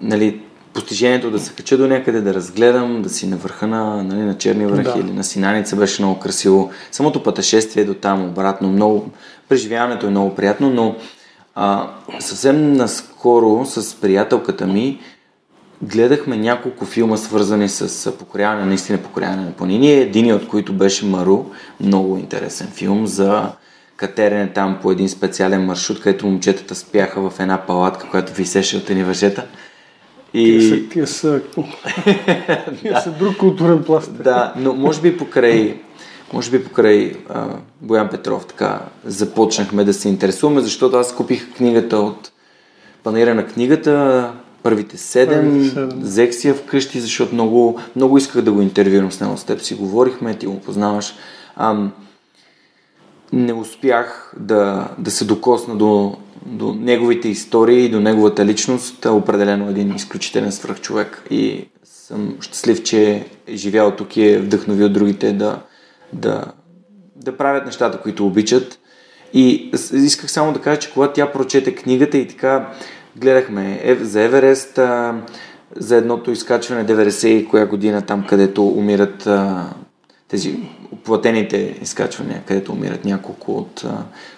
нали, 0.00 0.40
постижението 0.74 1.30
да 1.30 1.38
се 1.38 1.52
кача 1.52 1.78
до 1.78 1.86
някъде, 1.86 2.20
да 2.20 2.34
разгледам, 2.34 3.02
да 3.02 3.08
си 3.08 3.26
на 3.26 3.36
върха 3.36 3.66
на, 3.66 4.02
нали, 4.02 4.20
на 4.20 4.38
Черни 4.38 4.66
връх 4.66 4.94
да. 4.94 5.00
или 5.00 5.12
на 5.12 5.24
Синаница 5.24 5.76
беше 5.76 6.02
много 6.02 6.20
красиво. 6.20 6.70
Самото 6.92 7.22
пътешествие 7.22 7.84
до 7.84 7.94
там 7.94 8.24
обратно, 8.24 8.68
много, 8.68 9.10
преживяването 9.48 10.06
е 10.06 10.10
много 10.10 10.34
приятно, 10.34 10.70
но 10.70 10.96
а, 11.54 11.90
съвсем 12.18 12.72
наскоро 12.72 13.64
с 13.64 14.00
приятелката 14.00 14.66
ми 14.66 15.00
гледахме 15.84 16.36
няколко 16.36 16.84
филма, 16.84 17.16
свързани 17.16 17.68
с 17.68 18.12
покоряване, 18.12 18.66
наистина 18.66 18.98
покоряване 18.98 19.44
на 19.44 19.52
планини. 19.52 19.92
Един 19.92 20.34
от 20.34 20.48
които 20.48 20.72
беше 20.72 21.06
Мару, 21.06 21.44
много 21.80 22.18
интересен 22.18 22.68
филм 22.74 23.06
за 23.06 23.52
катерене 23.96 24.52
там 24.52 24.78
по 24.82 24.90
един 24.90 25.08
специален 25.08 25.64
маршрут, 25.64 26.00
където 26.00 26.26
момчетата 26.26 26.74
спяха 26.74 27.30
в 27.30 27.40
една 27.40 27.58
палатка, 27.58 28.08
която 28.10 28.34
висеше 28.34 28.76
от 28.76 28.90
едни 28.90 29.04
въжета. 29.04 29.46
И... 30.34 30.44
Тия 30.44 30.62
са, 30.68 30.88
тия 30.88 31.06
са, 31.06 31.40
тия 32.80 33.00
са 33.00 33.10
друг 33.10 33.36
културен 33.36 33.84
пласт. 33.84 34.22
Да, 34.22 34.52
но 34.56 34.72
може 34.72 35.00
би 35.00 35.16
покрай, 35.16 35.80
може 36.32 36.50
би 36.50 36.64
покрай 36.64 37.12
а, 37.28 37.46
Боян 37.80 38.08
Петров 38.08 38.46
така 38.46 38.80
започнахме 39.04 39.84
да 39.84 39.94
се 39.94 40.08
интересуваме, 40.08 40.60
защото 40.60 40.96
аз 40.96 41.14
купих 41.16 41.54
книгата 41.56 41.96
от 41.98 42.32
панера 43.02 43.34
на 43.34 43.46
книгата, 43.46 44.32
първите 44.64 44.96
седем, 44.96 45.72
взех 45.96 46.34
си 46.34 46.48
я 46.48 46.54
вкъщи, 46.54 47.00
защото 47.00 47.34
много, 47.34 47.80
много 47.96 48.18
исках 48.18 48.42
да 48.42 48.52
го 48.52 48.62
интервюрам 48.62 49.12
с 49.12 49.20
него. 49.20 49.36
С 49.36 49.44
теб 49.44 49.60
си 49.60 49.74
говорихме, 49.74 50.38
ти 50.38 50.46
го 50.46 50.60
познаваш. 50.60 51.14
Ам, 51.56 51.92
не 53.32 53.52
успях 53.52 54.34
да, 54.40 54.88
да 54.98 55.10
се 55.10 55.24
докосна 55.24 55.76
до, 55.76 56.16
до 56.46 56.74
неговите 56.74 57.28
истории 57.28 57.84
и 57.84 57.88
до 57.88 58.00
неговата 58.00 58.44
личност. 58.44 59.04
Е 59.04 59.08
определено 59.08 59.70
един 59.70 59.96
изключителен 59.96 60.52
свръхчовек 60.52 61.22
и 61.30 61.68
съм 61.84 62.36
щастлив, 62.40 62.82
че 62.82 63.26
е 63.46 63.56
живял 63.56 63.90
тук 63.90 64.16
и 64.16 64.28
е 64.28 64.38
вдъхновил 64.38 64.88
другите 64.88 65.32
да, 65.32 65.58
да, 66.12 66.44
да 67.16 67.36
правят 67.36 67.66
нещата, 67.66 68.00
които 68.00 68.26
обичат. 68.26 68.78
И 69.34 69.70
исках 69.92 70.30
само 70.30 70.52
да 70.52 70.60
кажа, 70.60 70.80
че 70.80 70.92
когато 70.92 71.12
тя 71.12 71.32
прочете 71.32 71.74
книгата 71.74 72.18
и 72.18 72.28
така 72.28 72.72
гледахме 73.16 73.96
за 74.00 74.22
Еверест, 74.22 74.78
за 75.76 75.96
едното 75.96 76.30
изкачване 76.30 76.86
90 76.86 77.26
и 77.26 77.48
коя 77.48 77.66
година 77.66 78.02
там, 78.02 78.26
където 78.28 78.68
умират 78.68 79.28
тези 80.28 80.58
платените 81.04 81.78
изкачвания, 81.82 82.42
където 82.46 82.72
умират 82.72 83.04
няколко 83.04 83.52
от 83.52 83.84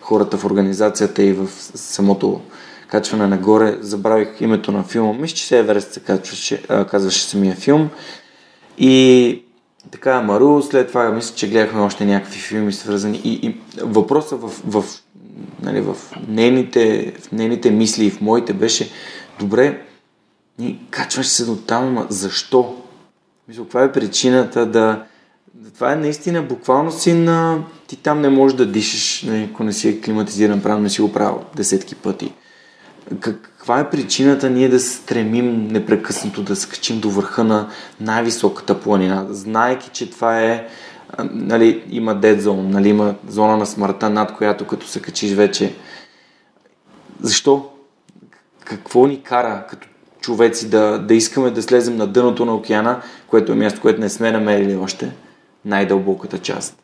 хората 0.00 0.36
в 0.36 0.44
организацията 0.44 1.22
и 1.22 1.32
в 1.32 1.48
самото 1.74 2.40
качване 2.88 3.26
нагоре. 3.26 3.76
Забравих 3.80 4.40
името 4.40 4.72
на 4.72 4.82
филма. 4.82 5.12
Мисля, 5.12 5.36
че 5.36 5.46
се 5.46 5.58
Еверест 5.58 5.92
се 5.92 6.00
качваше, 6.00 6.62
казваше 6.90 7.24
самия 7.24 7.54
филм. 7.54 7.88
И 8.78 9.42
така, 9.90 10.20
Мару, 10.20 10.62
след 10.62 10.88
това 10.88 11.10
мисля, 11.10 11.34
че 11.34 11.50
гледахме 11.50 11.80
още 11.80 12.04
някакви 12.04 12.40
филми 12.40 12.72
свързани. 12.72 13.20
И, 13.24 13.46
и 13.46 13.56
въпросът 13.82 14.40
в, 14.40 14.48
в 14.48 14.84
нали, 15.62 15.80
в, 15.80 15.96
нейните, 16.28 17.12
в 17.20 17.32
нейните 17.32 17.70
мисли 17.70 18.06
и 18.06 18.10
в 18.10 18.20
моите 18.20 18.52
беше 18.52 18.90
добре, 19.38 19.82
ни 20.58 20.80
качваш 20.90 21.26
се 21.26 21.44
до 21.44 21.56
там, 21.56 22.06
защо? 22.10 22.76
Мисля, 23.48 23.62
каква 23.62 23.82
е 23.82 23.92
причината 23.92 24.66
да... 24.66 25.04
Това 25.74 25.92
е 25.92 25.96
наистина 25.96 26.42
буквално 26.42 26.92
си 26.92 27.12
на... 27.12 27.64
Ти 27.86 27.96
там 27.96 28.20
не 28.20 28.28
можеш 28.28 28.56
да 28.56 28.66
дишаш, 28.66 29.22
нали, 29.22 29.48
ако 29.52 29.64
не 29.64 29.72
си 29.72 29.88
е 29.88 30.00
климатизиран 30.00 30.62
правилно, 30.62 30.82
не 30.82 30.90
си 30.90 31.00
го 31.00 31.12
правил 31.12 31.44
десетки 31.56 31.94
пъти. 31.94 32.32
Каква 33.20 33.80
е 33.80 33.90
причината 33.90 34.50
ние 34.50 34.68
да 34.68 34.80
стремим 34.80 35.68
непрекъснато 35.68 36.42
да 36.42 36.56
скачим 36.56 37.00
до 37.00 37.10
върха 37.10 37.44
на 37.44 37.68
най-високата 38.00 38.80
планина, 38.80 39.26
знаеки, 39.30 39.90
че 39.92 40.10
това 40.10 40.40
е 40.40 40.66
нали, 41.24 41.84
има 41.90 42.16
dead 42.16 42.38
zone, 42.38 42.72
нали, 42.72 42.88
има 42.88 43.14
зона 43.28 43.56
на 43.56 43.66
смъртта, 43.66 44.10
над 44.10 44.34
която 44.34 44.66
като 44.66 44.86
се 44.86 45.02
качиш 45.02 45.32
вече. 45.32 45.74
Защо? 47.20 47.70
Какво 48.64 49.06
ни 49.06 49.22
кара 49.22 49.64
като 49.70 49.88
човеци 50.20 50.70
да, 50.70 50.98
да 50.98 51.14
искаме 51.14 51.50
да 51.50 51.62
слезем 51.62 51.96
на 51.96 52.06
дъното 52.06 52.44
на 52.44 52.54
океана, 52.54 53.00
което 53.26 53.52
е 53.52 53.54
място, 53.54 53.80
което 53.80 54.00
не 54.00 54.08
сме 54.08 54.32
намерили 54.32 54.76
още, 54.76 55.12
най-дълбоката 55.64 56.38
част. 56.38 56.78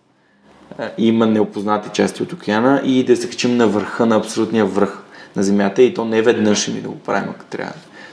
Има 0.98 1.26
неопознати 1.26 1.88
части 1.92 2.22
от 2.22 2.32
океана 2.32 2.82
и 2.84 3.04
да 3.04 3.16
се 3.16 3.28
качим 3.28 3.56
на 3.56 3.66
върха, 3.66 4.06
на 4.06 4.16
абсолютния 4.16 4.64
връх, 4.64 5.02
на 5.36 5.42
земята 5.42 5.82
и 5.82 5.94
то 5.94 6.04
не 6.04 6.22
веднъж 6.22 6.68
ми 6.68 6.80
да 6.80 6.88
го 6.88 6.98
правим, 6.98 7.30
ако 7.30 7.44
трябва 7.44 7.72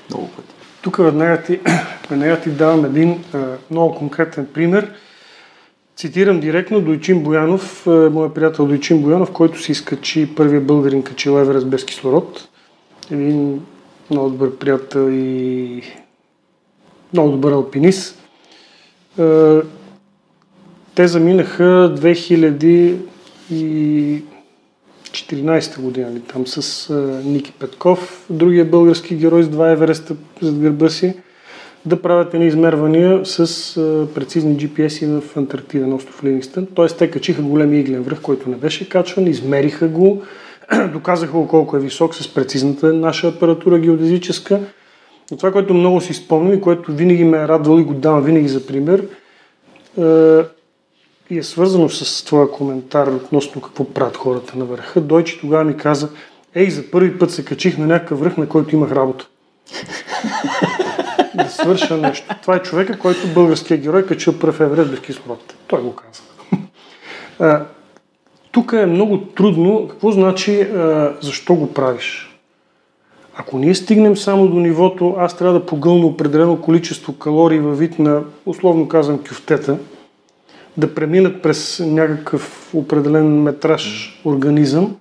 много 0.09 0.28
пъти. 0.28 0.53
Тук 0.82 0.97
веднага 0.97 1.41
ти, 1.41 1.59
веднага 2.09 2.39
ти 2.39 2.49
давам 2.49 2.86
един 2.86 3.24
а, 3.34 3.38
много 3.72 3.95
конкретен 3.95 4.47
пример. 4.53 4.91
Цитирам 6.00 6.39
директно 6.39 6.82
Дойчин 6.82 7.24
Боянов, 7.24 7.86
моят 7.86 8.34
приятел 8.34 8.68
Дойчин 8.68 9.02
Боянов, 9.02 9.32
който 9.32 9.62
си 9.62 9.72
изкачи 9.72 10.36
първия 10.36 10.62
българин 10.62 11.04
качил 11.04 11.32
Еверест 11.32 11.70
без 11.70 11.86
кислород. 11.86 12.47
Един 13.12 13.62
много 14.10 14.30
добър 14.30 14.56
приятел 14.56 15.12
и 15.12 15.82
много 17.14 17.32
добър 17.32 17.52
алпинист. 17.52 18.20
Те 20.95 21.08
заминаха 21.08 21.64
2014 21.64 23.02
година 25.80 26.12
ли, 26.12 26.20
там 26.20 26.47
с 26.47 26.93
Ники 27.26 27.52
Петков, 27.52 28.26
другия 28.30 28.66
български 28.66 29.16
герой 29.16 29.43
с 29.43 29.50
два 29.50 29.72
Евереста 29.72 30.16
зад 30.41 30.60
гърба 30.60 30.89
си, 30.89 31.14
да 31.86 32.02
правят 32.02 32.34
едни 32.34 32.48
измервания 32.48 33.26
с 33.26 33.46
прецизни 34.16 34.58
GPS-и 34.58 35.06
в 35.06 35.38
Антарктида 35.38 35.88
на 35.88 35.96
остров 35.96 36.24
Ливингстън. 36.24 36.68
Тоест 36.76 36.98
те 36.98 37.12
качиха 37.12 37.42
големи 37.42 37.80
иглен 37.80 38.04
връх, 38.04 38.22
който 38.22 38.50
не 38.50 38.56
беше 38.56 38.90
качван, 38.90 39.28
измериха 39.28 39.88
го, 39.88 40.24
доказаха 40.94 41.32
го 41.32 41.48
колко 41.48 41.78
е 41.78 41.80
висок 41.80 42.16
с 42.16 42.34
прецизната 42.34 42.94
наша 42.94 43.28
апаратура 43.28 43.80
геодезическа. 43.80 44.60
Но 45.32 45.38
това, 45.38 45.52
което 45.52 45.74
много 45.74 46.02
си 46.02 46.14
спомням 46.14 46.54
и 46.54 46.62
което 46.62 46.92
винаги 46.92 47.24
ме 47.24 47.38
е 47.38 47.48
радвало 47.48 47.80
и 47.80 47.84
го 47.84 47.94
давам 47.94 48.24
винаги 48.24 48.48
за 48.48 48.66
пример, 48.66 49.08
и 51.30 51.38
е 51.38 51.44
свързано 51.44 51.90
с 51.90 52.26
твоя 52.26 52.52
коментар 52.52 53.08
относно 53.08 53.62
какво 53.62 53.84
правят 53.84 54.18
хората 54.18 54.58
на 54.58 54.66
върха. 54.66 55.02
Дойче 55.02 55.40
тогава 55.40 55.64
ми 55.64 55.78
каза, 55.78 56.10
ей, 56.56 56.70
за 56.70 56.92
първи 56.92 57.20
път 57.20 57.32
се 57.32 57.46
качих 57.46 57.78
на 57.78 57.88
някакъв 57.88 58.20
връх, 58.20 58.38
на 58.38 58.50
който 58.50 58.76
имах 58.76 58.92
работа. 58.92 59.28
Да 61.44 61.50
свърша 61.50 61.98
нещо. 61.98 62.36
Това 62.42 62.56
е 62.56 62.62
човека, 62.62 63.00
който 63.00 63.34
българския 63.34 63.78
герой 63.78 64.06
качил 64.06 64.40
пръв 64.40 64.60
Еврест 64.60 64.92
без 64.92 65.00
кислород. 65.00 65.54
Той 65.68 65.82
го 65.82 65.96
каза. 65.96 67.66
Тук 68.52 68.74
е 68.74 68.86
много 68.86 69.18
трудно. 69.18 69.88
Какво 69.90 70.12
значи 70.12 70.62
а, 70.62 71.14
защо 71.22 71.56
го 71.56 71.74
правиш? 71.74 72.26
Ако 73.36 73.58
ние 73.58 73.76
стигнем 73.76 74.18
само 74.18 74.48
до 74.48 74.60
нивото, 74.60 75.16
аз 75.18 75.38
трябва 75.38 75.60
да 75.60 75.66
погълна 75.66 76.06
определено 76.06 76.62
количество 76.62 77.14
калории 77.14 77.60
във 77.60 77.80
вид 77.80 78.00
на, 78.00 78.24
условно 78.46 78.88
казвам, 78.88 79.24
кюфтета, 79.30 79.78
да 80.78 80.96
преминат 80.96 81.42
през 81.42 81.80
някакъв 81.80 82.72
определен 82.74 83.42
метраж 83.42 84.16
организъм 84.26 84.96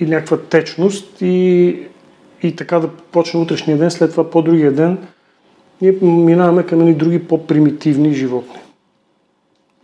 и 0.00 0.06
някаква 0.06 0.36
течност 0.36 1.20
и, 1.20 1.78
и 2.42 2.56
така 2.56 2.78
да 2.78 2.88
почне 2.88 3.40
утрешния 3.40 3.78
ден, 3.78 3.90
след 3.90 4.10
това 4.10 4.30
по-другия 4.30 4.72
ден 4.72 4.98
ние 5.82 5.94
минаваме 6.02 6.62
към 6.62 6.80
едни 6.80 6.94
други 6.94 7.26
по-примитивни 7.26 8.14
животни. 8.14 8.60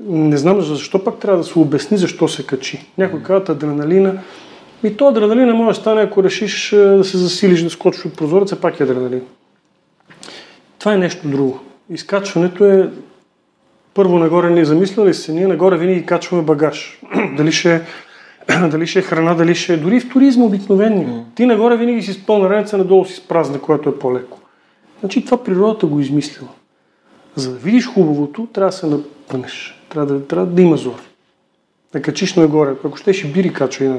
Не 0.01 0.37
знам 0.37 0.61
защо 0.61 1.05
пак 1.05 1.19
трябва 1.19 1.39
да 1.39 1.45
се 1.45 1.59
обясни 1.59 1.97
защо 1.97 2.29
се 2.29 2.47
качи. 2.47 2.87
Някой 2.99 3.23
казват 3.23 3.49
адреналина. 3.49 4.19
И 4.85 4.97
то 4.97 5.09
адреналина 5.09 5.55
може 5.55 5.77
да 5.77 5.81
стане, 5.81 6.03
ако 6.03 6.25
решиш 6.25 6.71
да 6.71 7.05
се 7.05 7.19
засилиш, 7.19 7.63
да 7.63 7.71
скочиш 7.71 8.05
от 8.05 8.17
прозореца, 8.17 8.61
пак 8.61 8.81
е 8.81 8.83
адреналин. 8.83 9.23
Това 10.79 10.95
е 10.95 10.99
нещо 10.99 11.29
друго. 11.29 11.61
Изкачването 11.91 12.65
е 12.65 12.91
първо 13.95 14.19
нагоре 14.19 14.51
ни 14.51 14.65
замисляли 14.65 15.15
се, 15.15 15.33
ние 15.33 15.47
нагоре 15.47 15.77
винаги 15.77 16.07
качваме 16.07 16.43
багаж. 16.43 17.01
дали, 17.37 17.53
ще, 17.53 17.83
дали 18.71 18.87
ще 18.87 18.99
е 18.99 19.03
храна, 19.03 19.35
дали 19.35 19.55
ще 19.55 19.75
е 19.75 19.77
дори 19.77 20.01
в 20.01 20.09
туризма 20.09 20.45
обикновени. 20.45 21.07
Mm. 21.07 21.23
Ти 21.35 21.47
нагоре 21.47 21.77
винаги 21.77 22.03
си 22.03 22.13
с 22.13 22.27
пълна 22.27 22.51
раница, 22.51 22.79
надолу 22.79 23.05
си 23.05 23.15
с 23.15 23.21
празна, 23.21 23.61
което 23.61 23.89
е 23.89 23.99
по-леко. 23.99 24.39
Значи 25.01 25.25
това 25.25 25.45
природата 25.45 25.87
го 25.87 26.01
измислила. 26.01 26.49
За 27.35 27.53
да 27.53 27.59
видиш 27.59 27.87
хубавото, 27.87 28.49
трябва 28.53 28.71
да 28.71 28.77
се 28.77 28.87
напънеш. 28.87 29.83
Трябва 29.89 30.15
да, 30.15 30.27
трябва 30.27 30.47
да 30.47 30.63
има 30.63 30.77
зор. 30.77 31.03
Да 31.93 32.03
качиш 32.03 32.35
нагоре. 32.35 32.75
Ако 32.85 32.97
ще 32.97 33.13
ще 33.13 33.29
бири 33.29 33.53
качва 33.53 33.85
и 33.85 33.89
на, 33.89 33.99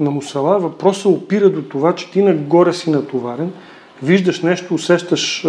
на 0.00 0.10
мусала, 0.10 0.58
въпросът 0.58 1.06
опира 1.06 1.50
до 1.50 1.62
това, 1.62 1.94
че 1.94 2.10
ти 2.10 2.22
нагоре 2.22 2.72
си 2.72 2.90
натоварен, 2.90 3.52
виждаш 4.02 4.42
нещо, 4.42 4.74
усещаш 4.74 5.46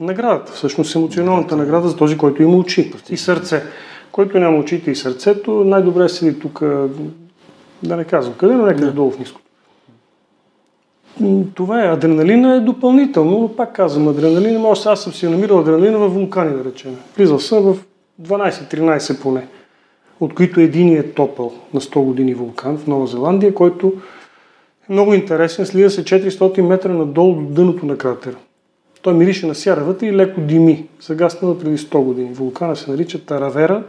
наградата. 0.00 0.52
Всъщност 0.52 0.94
емоционалната 0.94 1.56
награда 1.56 1.88
за 1.88 1.96
този, 1.96 2.18
който 2.18 2.42
има 2.42 2.56
очи 2.56 2.92
и 3.10 3.16
сърце. 3.16 3.62
Който 4.12 4.38
няма 4.38 4.58
очите 4.58 4.90
и 4.90 4.96
сърцето, 4.96 5.64
най-добре 5.64 6.08
седи 6.08 6.38
тук, 6.38 6.62
да 7.82 7.96
не 7.96 8.04
казвам 8.04 8.34
къде, 8.34 8.54
но 8.54 8.66
някъде 8.66 8.90
долу 8.90 9.10
в 9.10 9.18
ниско. 9.18 9.40
Това 11.54 11.84
е. 11.84 11.88
Адреналина 11.88 12.56
е 12.56 12.60
допълнително, 12.60 13.40
но 13.40 13.56
пак 13.56 13.74
казвам, 13.74 14.08
адреналина, 14.08 14.58
може 14.58 14.88
аз 14.88 15.02
съм 15.02 15.12
си 15.12 15.28
намирал 15.28 15.58
адреналина 15.58 15.98
в 15.98 16.08
вулкани, 16.08 16.56
да 16.56 16.64
речем. 16.64 16.96
Влизал 17.16 17.38
съм 17.38 17.62
в 17.62 17.78
12-13 18.22 19.22
поне, 19.22 19.46
от 20.20 20.34
които 20.34 20.60
един 20.60 20.96
е 20.96 21.02
топъл 21.02 21.52
на 21.74 21.80
100 21.80 22.04
години 22.04 22.34
вулкан 22.34 22.78
в 22.78 22.86
Нова 22.86 23.06
Зеландия, 23.06 23.54
който 23.54 23.92
е 24.90 24.92
много 24.92 25.14
интересен, 25.14 25.66
слиза 25.66 25.90
се 25.90 26.04
400 26.04 26.60
метра 26.60 26.92
надолу 26.92 27.34
до 27.34 27.42
дъното 27.42 27.86
на 27.86 27.98
кратера. 27.98 28.36
Той 29.02 29.14
мирише 29.14 29.46
на 29.46 29.54
сяра 29.54 29.84
вътре 29.84 30.06
и 30.06 30.12
леко 30.12 30.40
дими. 30.40 30.88
Сега 31.00 31.30
стана 31.30 31.58
преди 31.58 31.78
100 31.78 32.04
години. 32.04 32.34
Вулкана 32.34 32.76
се 32.76 32.90
нарича 32.90 33.24
Таравера, 33.24 33.82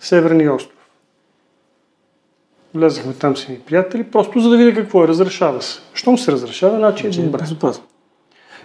Северния 0.00 0.54
остров. 0.54 0.79
Влезахме 2.74 3.12
там 3.12 3.36
си 3.36 3.50
ми 3.50 3.58
приятели, 3.58 4.04
просто 4.04 4.40
за 4.40 4.50
да 4.50 4.56
видя 4.56 4.74
какво 4.74 5.04
е. 5.04 5.08
Разрешава 5.08 5.62
се. 5.62 5.80
Щом 5.94 6.18
се 6.18 6.32
разрешава, 6.32 6.76
значи 6.78 7.06
е 7.06 7.10
добре. 7.10 7.38
Безопасно. 7.38 7.84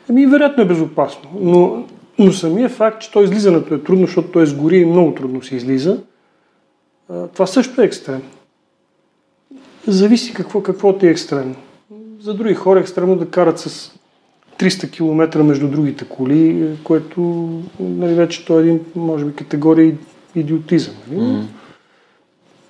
Ами, 0.09 0.25
вероятно 0.25 0.63
е 0.63 0.67
безопасно. 0.67 1.29
Но, 1.39 1.85
но 2.19 2.31
самия 2.31 2.69
факт, 2.69 3.01
че 3.01 3.11
то 3.11 3.21
излизането 3.21 3.73
е 3.73 3.83
трудно, 3.83 4.05
защото 4.05 4.31
той 4.31 4.45
сгори 4.45 4.77
и 4.77 4.85
много 4.85 5.15
трудно 5.15 5.43
се 5.43 5.55
излиза, 5.55 5.97
това 7.33 7.45
също 7.45 7.81
е 7.81 7.85
екстрем. 7.85 8.21
Зависи 9.87 10.33
какво, 10.33 10.63
какво 10.63 10.97
ти 10.97 11.07
е 11.07 11.09
екстремно. 11.09 11.55
За 12.19 12.33
други 12.33 12.53
хора 12.53 12.79
е 12.79 12.81
екстремно 12.81 13.15
да 13.15 13.29
карат 13.29 13.59
с 13.59 13.91
300 14.59 14.91
км 14.91 15.43
между 15.43 15.67
другите 15.67 16.05
коли, 16.05 16.69
което 16.83 17.21
нали, 17.79 18.13
вече 18.13 18.45
то 18.45 18.59
е 18.59 18.61
един, 18.61 18.79
може 18.95 19.25
би, 19.25 19.35
категория 19.35 19.97
идиотизъм. 20.35 20.93
Нали? 21.07 21.21
Mm. 21.21 21.43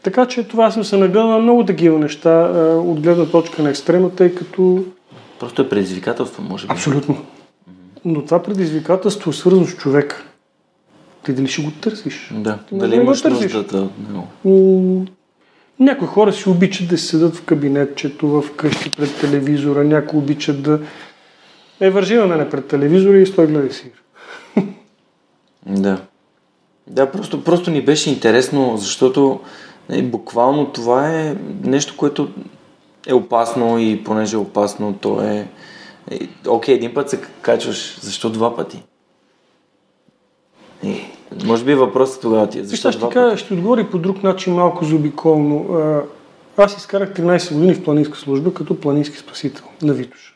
Така 0.05 0.25
че 0.25 0.43
това 0.43 0.71
съм 0.71 0.83
се 0.83 0.97
нагледал 0.97 1.27
на 1.27 1.39
много 1.39 1.65
такива 1.65 1.99
неща 1.99 2.49
от 2.77 3.01
гледна 3.01 3.25
точка 3.25 3.63
на 3.63 3.69
екстрема, 3.69 4.09
тъй 4.09 4.35
като... 4.35 4.83
Просто 5.39 5.61
е 5.61 5.69
предизвикателство, 5.69 6.43
може 6.43 6.67
би. 6.67 6.73
Абсолютно. 6.73 7.17
Но 8.05 8.25
това 8.25 8.43
предизвикателство 8.43 9.29
е 9.29 9.33
свързано 9.33 9.65
с 9.65 9.75
човека. 9.75 10.23
Ти 11.23 11.33
дали 11.33 11.47
ще 11.47 11.61
го 11.61 11.71
търсиш? 11.71 12.31
Да, 12.33 12.59
Ти 12.69 12.77
дали 12.77 12.95
имаш 12.95 13.23
нуждата 13.23 13.77
от 13.77 13.91
него. 14.09 15.05
Някои 15.79 16.07
хора 16.07 16.33
си 16.33 16.49
обичат 16.49 16.87
да 16.87 16.97
седат 16.97 17.35
в 17.35 17.45
кабинетчето, 17.45 18.27
в 18.27 18.55
къщи 18.55 18.91
пред 18.91 19.19
телевизора, 19.19 19.83
някои 19.83 20.19
обичат 20.19 20.61
да 20.63 20.79
е, 21.79 21.89
вържи 21.89 22.15
на 22.15 22.27
мене 22.27 22.49
пред 22.49 22.67
телевизора 22.67 23.17
и 23.17 23.25
стой 23.25 23.47
гледай 23.47 23.71
си. 23.71 23.91
Да. 25.67 26.01
Да, 26.87 27.11
просто, 27.11 27.43
просто 27.43 27.71
ни 27.71 27.81
беше 27.81 28.09
интересно, 28.09 28.77
защото 28.77 29.39
е, 29.89 30.01
буквално 30.01 30.65
това 30.65 31.09
е 31.09 31.35
нещо, 31.63 31.97
което 31.97 32.29
е 33.07 33.13
опасно 33.13 33.79
и 33.79 34.03
понеже 34.03 34.35
е 34.35 34.39
опасно, 34.39 34.93
то 35.01 35.21
е... 35.21 35.47
е 36.11 36.19
окей, 36.47 36.75
един 36.75 36.93
път 36.93 37.09
се 37.09 37.21
качваш, 37.41 37.99
защо 38.01 38.29
два 38.29 38.55
пъти? 38.55 38.83
Е, 40.83 41.11
може 41.45 41.63
би 41.63 41.75
въпросът 41.75 42.21
тогава 42.21 42.49
ти 42.49 42.59
е. 42.59 42.63
Защо 42.63 42.91
ще, 42.91 43.09
кажа, 43.09 43.37
ще 43.37 43.53
отговори 43.53 43.83
по 43.83 43.97
друг 43.97 44.23
начин 44.23 44.53
малко 44.53 44.85
заобиколно. 44.85 45.67
Аз 46.57 46.77
изкарах 46.77 47.13
13 47.13 47.53
години 47.53 47.73
в 47.73 47.83
планинска 47.83 48.17
служба 48.17 48.53
като 48.53 48.79
планински 48.79 49.17
спасител 49.17 49.65
на 49.81 49.93
Витош. 49.93 50.35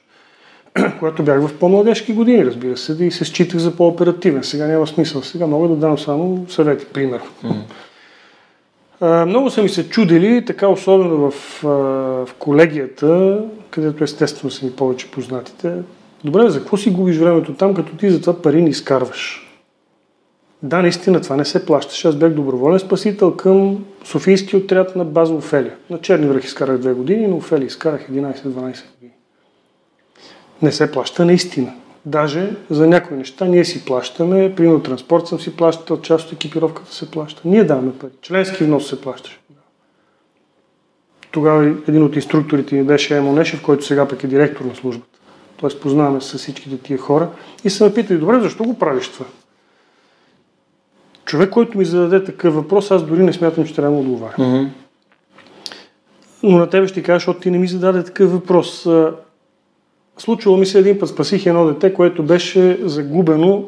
когато 0.99 1.23
бях 1.23 1.47
в 1.47 1.59
по-младежки 1.59 2.13
години, 2.13 2.45
разбира 2.45 2.77
се, 2.77 2.95
да 2.95 3.05
и 3.05 3.11
се 3.11 3.25
считах 3.25 3.59
за 3.59 3.75
по-оперативен. 3.75 4.43
Сега 4.43 4.67
няма 4.67 4.87
смисъл. 4.87 5.21
Сега 5.21 5.47
мога 5.47 5.67
да 5.67 5.75
дам 5.75 5.97
само 5.97 6.45
съвети, 6.49 6.85
пример. 6.85 7.21
Mm. 7.43 7.53
Много 9.01 9.49
са 9.49 9.63
ми 9.63 9.69
се 9.69 9.89
чудили, 9.89 10.45
така 10.45 10.67
особено 10.67 11.31
в, 11.31 11.59
в 11.61 12.29
колегията, 12.39 13.41
където 13.69 14.03
естествено 14.03 14.51
са 14.51 14.65
ми 14.65 14.71
повече 14.71 15.11
познатите. 15.11 15.73
Добре, 16.23 16.49
за 16.49 16.59
какво 16.59 16.77
си 16.77 16.89
губиш 16.89 17.17
времето 17.17 17.53
там, 17.53 17.73
като 17.73 17.95
ти 17.95 18.09
за 18.09 18.21
това 18.21 18.41
пари 18.41 18.61
не 18.61 18.69
изкарваш? 18.69 19.45
Да, 20.63 20.81
наистина 20.81 21.21
това 21.21 21.35
не 21.35 21.45
се 21.45 21.65
плащаше. 21.65 22.07
Аз 22.07 22.15
бях 22.15 22.33
доброволен 22.33 22.79
спасител 22.79 23.35
към 23.35 23.85
Софийски 24.03 24.55
отряд 24.55 24.95
на 24.95 25.05
база 25.05 25.33
Офелия. 25.33 25.75
На 25.89 26.01
Черни 26.01 26.27
връх 26.27 26.43
изкарах 26.43 26.77
две 26.77 26.93
години, 26.93 27.27
на 27.27 27.35
Офелия 27.35 27.67
изкарах 27.67 28.09
11-12 28.09 28.45
години 28.45 29.13
не 30.61 30.71
се 30.71 30.91
плаща 30.91 31.25
наистина. 31.25 31.73
Даже 32.05 32.55
за 32.69 32.87
някои 32.87 33.17
неща 33.17 33.45
ние 33.45 33.65
си 33.65 33.85
плащаме, 33.85 34.55
примерно 34.55 34.83
транспорт 34.83 35.27
съм 35.27 35.39
си 35.39 35.55
плащал, 35.55 36.01
част 36.01 36.27
от 36.27 36.33
екипировката 36.33 36.93
се 36.93 37.11
плаща. 37.11 37.41
Ние 37.45 37.63
даваме 37.63 37.93
пари. 37.93 38.11
Членски 38.21 38.63
внос 38.63 38.89
се 38.89 39.01
плащаше. 39.01 39.39
Тогава 41.31 41.75
един 41.87 42.03
от 42.03 42.15
инструкторите 42.15 42.75
ми 42.75 42.83
беше 42.83 43.17
Емо 43.17 43.33
Нешев, 43.33 43.61
който 43.61 43.85
сега 43.85 44.07
пък 44.07 44.23
е 44.23 44.27
директор 44.27 44.65
на 44.65 44.75
службата. 44.75 45.19
Тоест 45.57 45.81
познаваме 45.81 46.21
с 46.21 46.37
всичките 46.37 46.77
тия 46.77 46.97
хора. 46.97 47.29
И 47.63 47.69
се 47.69 47.83
ме 47.83 47.93
питали, 47.93 48.17
добре, 48.17 48.39
защо 48.39 48.63
го 48.63 48.79
правиш 48.79 49.09
това? 49.09 49.25
Човек, 51.25 51.49
който 51.49 51.77
ми 51.77 51.85
зададе 51.85 52.23
такъв 52.23 52.55
въпрос, 52.55 52.91
аз 52.91 53.05
дори 53.05 53.23
не 53.23 53.33
смятам, 53.33 53.65
че 53.65 53.75
трябва 53.75 53.91
да 53.91 53.95
му 53.97 54.01
отговаря. 54.01 54.35
Mm-hmm. 54.37 54.69
Но 56.43 56.57
на 56.57 56.69
тебе 56.69 56.87
ще 56.87 57.03
кажа, 57.03 57.15
защото 57.15 57.39
ти 57.39 57.51
не 57.51 57.57
ми 57.57 57.67
зададе 57.67 58.03
такъв 58.03 58.31
въпрос. 58.31 58.87
Случило 60.19 60.57
ми 60.57 60.65
се 60.65 60.79
един 60.79 60.99
път, 60.99 61.09
спасих 61.09 61.45
едно 61.45 61.65
дете, 61.65 61.93
което 61.93 62.23
беше 62.23 62.77
загубено 62.81 63.65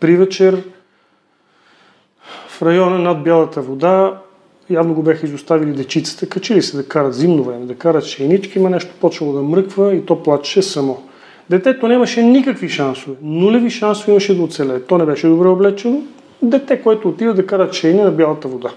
при 0.00 0.16
вечер 0.16 0.62
в 2.48 2.62
района 2.62 2.98
над 2.98 3.24
Бялата 3.24 3.60
вода. 3.60 4.20
Явно 4.70 4.94
го 4.94 5.02
бяха 5.02 5.26
изоставили 5.26 5.72
дечицата, 5.72 6.28
качили 6.28 6.62
се 6.62 6.76
да 6.76 6.88
карат 6.88 7.14
зимно 7.14 7.42
време, 7.42 7.66
да 7.66 7.74
карат 7.74 8.04
шейнички, 8.04 8.58
има 8.58 8.70
нещо 8.70 8.94
почвало 9.00 9.32
да 9.32 9.42
мръква 9.42 9.94
и 9.94 10.06
то 10.06 10.22
плачеше 10.22 10.62
само. 10.62 11.02
Детето 11.50 11.88
нямаше 11.88 12.22
никакви 12.22 12.68
шансове, 12.68 13.16
нулеви 13.22 13.70
шансове 13.70 14.12
имаше 14.12 14.36
да 14.36 14.42
оцелее. 14.42 14.80
То 14.80 14.98
не 14.98 15.04
беше 15.06 15.28
добре 15.28 15.48
облечено. 15.48 16.02
Дете, 16.42 16.82
което 16.82 17.08
отива 17.08 17.34
да 17.34 17.46
карат 17.46 17.72
шейни 17.72 18.02
на 18.02 18.10
Бялата 18.10 18.48
вода. 18.48 18.70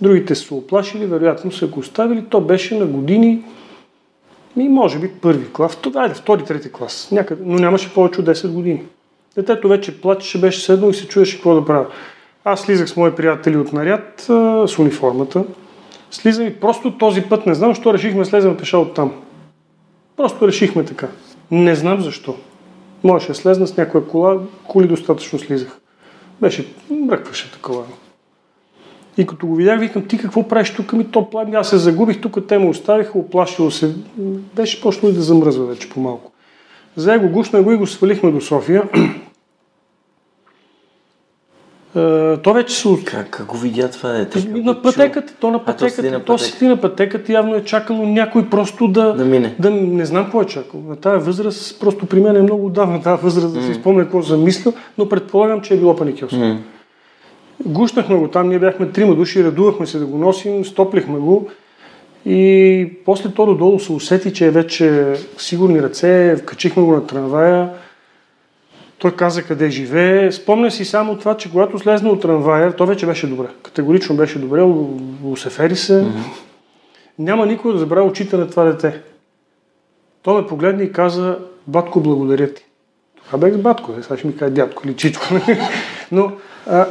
Другите 0.00 0.34
са 0.34 0.54
оплашили, 0.54 1.06
вероятно 1.06 1.52
са 1.52 1.66
го 1.66 1.80
оставили. 1.80 2.24
То 2.30 2.40
беше 2.40 2.78
на 2.78 2.86
години, 2.86 3.44
и 4.56 4.68
може 4.68 4.98
би 4.98 5.08
първи 5.08 5.52
клас, 5.52 5.78
айде, 5.94 6.14
втори, 6.14 6.44
трети 6.44 6.72
клас, 6.72 7.08
някъде, 7.12 7.42
но 7.46 7.58
нямаше 7.58 7.94
повече 7.94 8.20
от 8.20 8.26
10 8.26 8.52
години. 8.52 8.82
Детето 9.34 9.68
вече 9.68 10.00
плачеше, 10.00 10.40
беше 10.40 10.60
седнал 10.60 10.90
и 10.90 10.94
се 10.94 11.08
чуеше 11.08 11.36
какво 11.36 11.54
да 11.54 11.64
правя. 11.64 11.86
Аз 12.44 12.60
слизах 12.60 12.88
с 12.88 12.96
мои 12.96 13.14
приятели 13.14 13.56
от 13.56 13.72
наряд 13.72 14.24
с 14.66 14.78
униформата. 14.78 15.44
Слизам 16.10 16.46
и 16.46 16.54
просто 16.54 16.98
този 16.98 17.22
път 17.22 17.46
не 17.46 17.54
знам, 17.54 17.70
защо 17.70 17.94
решихме 17.94 18.24
слезем 18.24 18.56
пеша 18.56 18.78
от 18.78 18.94
там. 18.94 19.12
Просто 20.16 20.48
решихме 20.48 20.84
така. 20.84 21.08
Не 21.50 21.74
знам 21.74 22.00
защо. 22.00 22.36
Можеше 23.04 23.34
слезна 23.34 23.66
с 23.66 23.76
някоя 23.76 24.06
кола, 24.06 24.38
коли 24.68 24.86
достатъчно 24.86 25.38
слизах. 25.38 25.80
Беше, 26.40 26.66
мръкваше 26.90 27.52
такова. 27.52 27.84
И 29.18 29.26
като 29.26 29.46
го 29.46 29.54
видях, 29.54 29.80
викам, 29.80 30.06
ти 30.06 30.18
какво 30.18 30.48
правиш 30.48 30.74
тук 30.74 30.92
ми 30.92 31.04
то 31.04 31.30
плами? 31.30 31.56
Аз 31.56 31.68
се 31.68 31.76
загубих, 31.76 32.20
тук 32.20 32.46
те 32.48 32.58
ме 32.58 32.68
оставиха, 32.68 33.18
оплашило 33.18 33.70
се. 33.70 33.94
Беше 34.56 34.80
почнало 34.80 35.12
и 35.12 35.16
да 35.16 35.22
замръзва 35.22 35.66
вече 35.66 35.90
по-малко. 35.90 36.32
Взе 36.96 37.18
го, 37.18 37.28
гушна 37.28 37.62
го 37.62 37.72
и 37.72 37.76
го 37.76 37.86
свалихме 37.86 38.30
до 38.30 38.40
София. 38.40 38.82
Uh, 41.96 42.42
то 42.42 42.52
вече 42.52 42.76
се... 42.76 42.88
Как, 43.04 43.30
как 43.30 43.46
го 43.46 43.56
видя 43.56 43.90
това 43.90 44.12
дете? 44.12 44.48
На 44.48 44.82
пътеката, 44.82 45.34
то 45.40 45.50
на 45.50 45.64
пътеката. 45.64 46.24
То 46.24 46.38
седи 46.38 46.66
на 46.66 46.80
пътеката, 46.80 47.32
явно 47.32 47.54
е 47.54 47.64
чакало 47.64 48.06
някой 48.06 48.50
просто 48.50 48.88
да... 48.88 49.12
Да 49.12 49.24
мине. 49.24 49.54
Да, 49.58 49.70
не 49.70 50.04
знам 50.04 50.24
какво 50.24 50.42
е 50.42 50.46
чакал. 50.46 50.80
На 50.88 50.96
тази 50.96 51.24
възраст, 51.24 51.80
просто 51.80 52.06
при 52.06 52.20
мен 52.20 52.36
е 52.36 52.42
много 52.42 52.66
отдавна 52.66 53.02
тази 53.02 53.22
възраст, 53.22 53.54
да 53.54 53.62
си 53.62 53.74
спомня 53.74 54.02
какво 54.02 54.22
замисля, 54.22 54.72
но 54.98 55.08
предполагам, 55.08 55.60
че 55.60 55.74
е 55.74 55.76
било 55.76 55.96
паникьосно. 55.96 56.38
Mm. 56.38 56.58
Гушнахме 57.64 58.16
го 58.16 58.28
там, 58.28 58.48
ние 58.48 58.58
бяхме 58.58 58.92
трима 58.92 59.14
души, 59.14 59.44
редувахме 59.44 59.86
се 59.86 59.98
да 59.98 60.06
го 60.06 60.18
носим, 60.18 60.64
стоплихме 60.64 61.18
го 61.18 61.50
и 62.26 62.90
после 63.04 63.30
то 63.30 63.46
додолу 63.46 63.80
се 63.80 63.92
усети, 63.92 64.32
че 64.32 64.46
е 64.46 64.50
вече 64.50 65.14
сигурни 65.38 65.82
ръце, 65.82 66.36
вкачихме 66.36 66.82
го 66.82 66.92
на 66.92 67.06
трамвая, 67.06 67.70
той 68.98 69.16
каза 69.16 69.42
къде 69.42 69.70
живее. 69.70 70.32
Спомня 70.32 70.70
си 70.70 70.84
само 70.84 71.18
това, 71.18 71.36
че 71.36 71.50
когато 71.50 71.78
слезна 71.78 72.10
от 72.10 72.22
трамвая, 72.22 72.72
то 72.72 72.86
вече 72.86 73.06
беше 73.06 73.26
добре. 73.26 73.46
Категорично 73.62 74.16
беше 74.16 74.38
добре, 74.38 74.62
усефери 75.24 75.76
се. 75.76 75.92
Mm-hmm. 75.92 76.46
Няма 77.18 77.46
никой 77.46 77.72
да 77.72 77.78
забравя 77.78 78.06
очите 78.06 78.36
на 78.36 78.50
това 78.50 78.64
дете. 78.64 79.00
Той 80.22 80.40
ме 80.40 80.46
погледна 80.46 80.82
и 80.82 80.92
каза, 80.92 81.38
батко, 81.66 82.00
благодаря 82.00 82.54
ти. 82.54 82.64
Това 83.26 83.38
бех 83.38 83.54
с 83.54 83.58
батко, 83.58 83.92
сега 84.02 84.16
ще 84.16 84.26
ми 84.26 84.36
каже 84.36 84.52
дядко 84.52 84.82
или 84.86 84.96
чичко. 84.96 85.24
Но 86.12 86.32
а, 86.66 86.86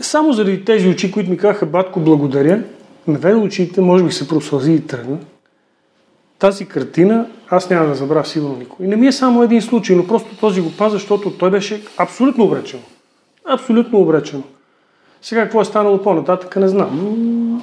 само 0.00 0.32
заради 0.32 0.64
тези 0.64 0.88
очи, 0.88 1.12
които 1.12 1.30
ми 1.30 1.36
казаха, 1.36 1.66
батко, 1.66 2.00
благодаря, 2.00 2.62
наведе 3.06 3.34
очите, 3.34 3.80
може 3.80 4.04
би 4.04 4.12
се 4.12 4.28
просълзи 4.28 4.72
и 4.72 4.86
тръгна. 4.86 5.18
Тази 6.38 6.66
картина 6.66 7.26
аз 7.48 7.70
няма 7.70 7.86
да 7.86 7.94
забравя 7.94 8.24
сигурно 8.24 8.56
никой. 8.56 8.86
И 8.86 8.88
не 8.88 8.96
ми 8.96 9.06
е 9.06 9.12
само 9.12 9.42
един 9.42 9.62
случай, 9.62 9.96
но 9.96 10.06
просто 10.06 10.36
този 10.36 10.60
го 10.60 10.72
паза, 10.72 10.92
защото 10.92 11.30
той 11.30 11.50
беше 11.50 11.82
абсолютно 11.96 12.44
обречен. 12.44 12.80
Абсолютно 13.44 14.00
обречен. 14.00 14.42
Сега 15.22 15.42
какво 15.42 15.60
е 15.60 15.64
станало 15.64 16.02
по-нататък, 16.02 16.56
не 16.56 16.68
знам. 16.68 17.62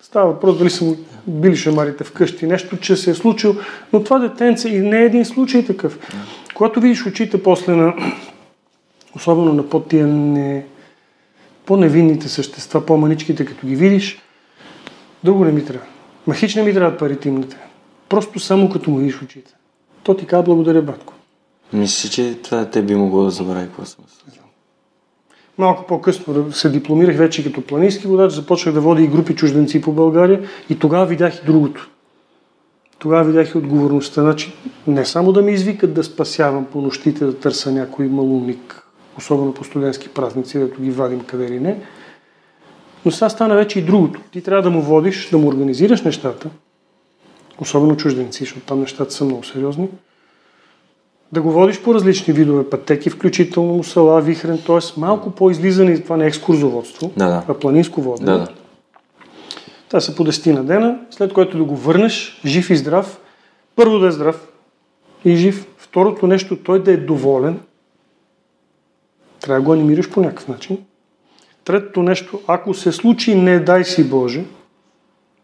Става 0.00 0.32
въпрос 0.32 0.58
дали 0.58 0.70
са 0.70 0.96
били 1.26 1.56
шамарите 1.56 2.04
вкъщи, 2.04 2.46
нещо, 2.46 2.76
че 2.76 2.96
се 2.96 3.10
е 3.10 3.14
случило. 3.14 3.54
Но 3.92 4.04
това 4.04 4.18
детенце 4.18 4.68
и 4.68 4.80
не 4.80 4.98
е 5.02 5.04
един 5.04 5.24
случай 5.24 5.66
такъв. 5.66 5.98
Когато 6.54 6.80
видиш 6.80 7.06
очите 7.06 7.42
после 7.42 7.72
на 7.74 7.94
особено 9.16 9.52
на 9.52 9.68
по-тия 9.68 10.06
не, 10.06 10.66
по-невинните 11.66 12.28
същества, 12.28 12.86
по-маничките, 12.86 13.44
като 13.44 13.66
ги 13.66 13.76
видиш, 13.76 14.18
друго 15.24 15.44
не 15.44 15.52
ми 15.52 15.64
трябва. 15.64 15.86
Махич 16.26 16.54
не 16.54 16.62
ми 16.62 16.74
трябват 16.74 16.98
парите 16.98 17.28
им 17.28 17.44
Просто 18.08 18.40
само 18.40 18.70
като 18.70 18.90
му 18.90 18.96
видиш 18.96 19.22
очите. 19.22 19.54
То 20.02 20.14
ти 20.14 20.26
казва 20.26 20.42
благодаря, 20.42 20.82
батко. 20.82 21.14
Мислиш, 21.72 22.12
че 22.12 22.38
това 22.42 22.70
те 22.70 22.82
би 22.82 22.94
могло 22.94 23.24
да 23.24 23.30
забрави 23.30 23.66
какво 23.66 23.84
съм 23.84 24.04
Малко 25.58 25.86
по-късно 25.86 26.52
се 26.52 26.70
дипломирах 26.70 27.16
вече 27.16 27.44
като 27.44 27.66
планински 27.66 28.06
водач, 28.06 28.32
започнах 28.32 28.74
да 28.74 28.80
водя 28.80 29.02
и 29.02 29.06
групи 29.06 29.34
чужденци 29.34 29.80
по 29.80 29.92
България 29.92 30.42
и 30.70 30.78
тогава 30.78 31.06
видях 31.06 31.36
и 31.36 31.46
другото. 31.46 31.90
Тогава 32.98 33.24
видях 33.24 33.54
и 33.54 33.58
отговорността. 33.58 34.22
Значи, 34.22 34.52
не 34.86 35.04
само 35.04 35.32
да 35.32 35.42
ми 35.42 35.52
извикат 35.52 35.94
да 35.94 36.04
спасявам 36.04 36.64
по 36.64 36.80
нощите, 36.80 37.24
да 37.24 37.38
търся 37.38 37.72
някой 37.72 38.06
малумник, 38.06 38.82
особено 39.18 39.54
по 39.54 39.64
студентски 39.64 40.08
празници, 40.08 40.58
дето 40.58 40.82
ги 40.82 40.90
вадим 40.90 41.20
къде 41.20 41.50
ли 41.50 41.60
не. 41.60 41.80
Но 43.04 43.10
сега 43.10 43.28
стана 43.28 43.54
вече 43.54 43.78
и 43.78 43.82
другото. 43.82 44.20
Ти 44.32 44.42
трябва 44.42 44.62
да 44.62 44.70
му 44.70 44.82
водиш, 44.82 45.30
да 45.30 45.38
му 45.38 45.48
организираш 45.48 46.02
нещата, 46.02 46.50
особено 47.60 47.96
чужденци, 47.96 48.44
защото 48.44 48.66
там 48.66 48.80
нещата 48.80 49.10
са 49.10 49.24
много 49.24 49.44
сериозни, 49.44 49.88
да 51.32 51.42
го 51.42 51.52
водиш 51.52 51.80
по 51.80 51.94
различни 51.94 52.34
видове 52.34 52.70
пътеки, 52.70 53.10
включително 53.10 53.74
мусала, 53.74 54.20
вихрен, 54.20 54.58
т.е. 54.66 55.00
малко 55.00 55.30
по-излизане, 55.30 56.02
това 56.02 56.16
не 56.16 56.24
е 56.24 56.26
екскурзоводство, 56.26 57.12
да, 57.16 57.26
да. 57.26 57.44
а 57.48 57.54
планинско 57.54 58.02
водене. 58.02 58.32
Да, 58.32 58.38
да. 58.38 58.48
Това 59.88 60.00
са 60.00 60.16
по 60.16 60.24
10 60.24 60.52
на 60.52 60.64
дена, 60.64 60.98
след 61.10 61.32
което 61.32 61.58
да 61.58 61.64
го 61.64 61.76
върнеш 61.76 62.40
жив 62.46 62.70
и 62.70 62.76
здрав. 62.76 63.20
Първо 63.76 63.98
да 63.98 64.06
е 64.06 64.10
здрав 64.10 64.48
и 65.24 65.36
жив. 65.36 65.66
Второто 65.78 66.26
нещо, 66.26 66.56
той 66.56 66.82
да 66.82 66.92
е 66.92 66.96
доволен, 66.96 67.60
трябва 69.40 69.60
да 69.60 69.64
го 69.64 69.72
анимираш 69.72 70.10
по 70.10 70.20
някакъв 70.20 70.48
начин. 70.48 70.78
Третото 71.64 72.02
нещо, 72.02 72.40
ако 72.46 72.74
се 72.74 72.92
случи, 72.92 73.34
не 73.34 73.60
дай 73.60 73.84
си 73.84 74.08
Боже, 74.08 74.44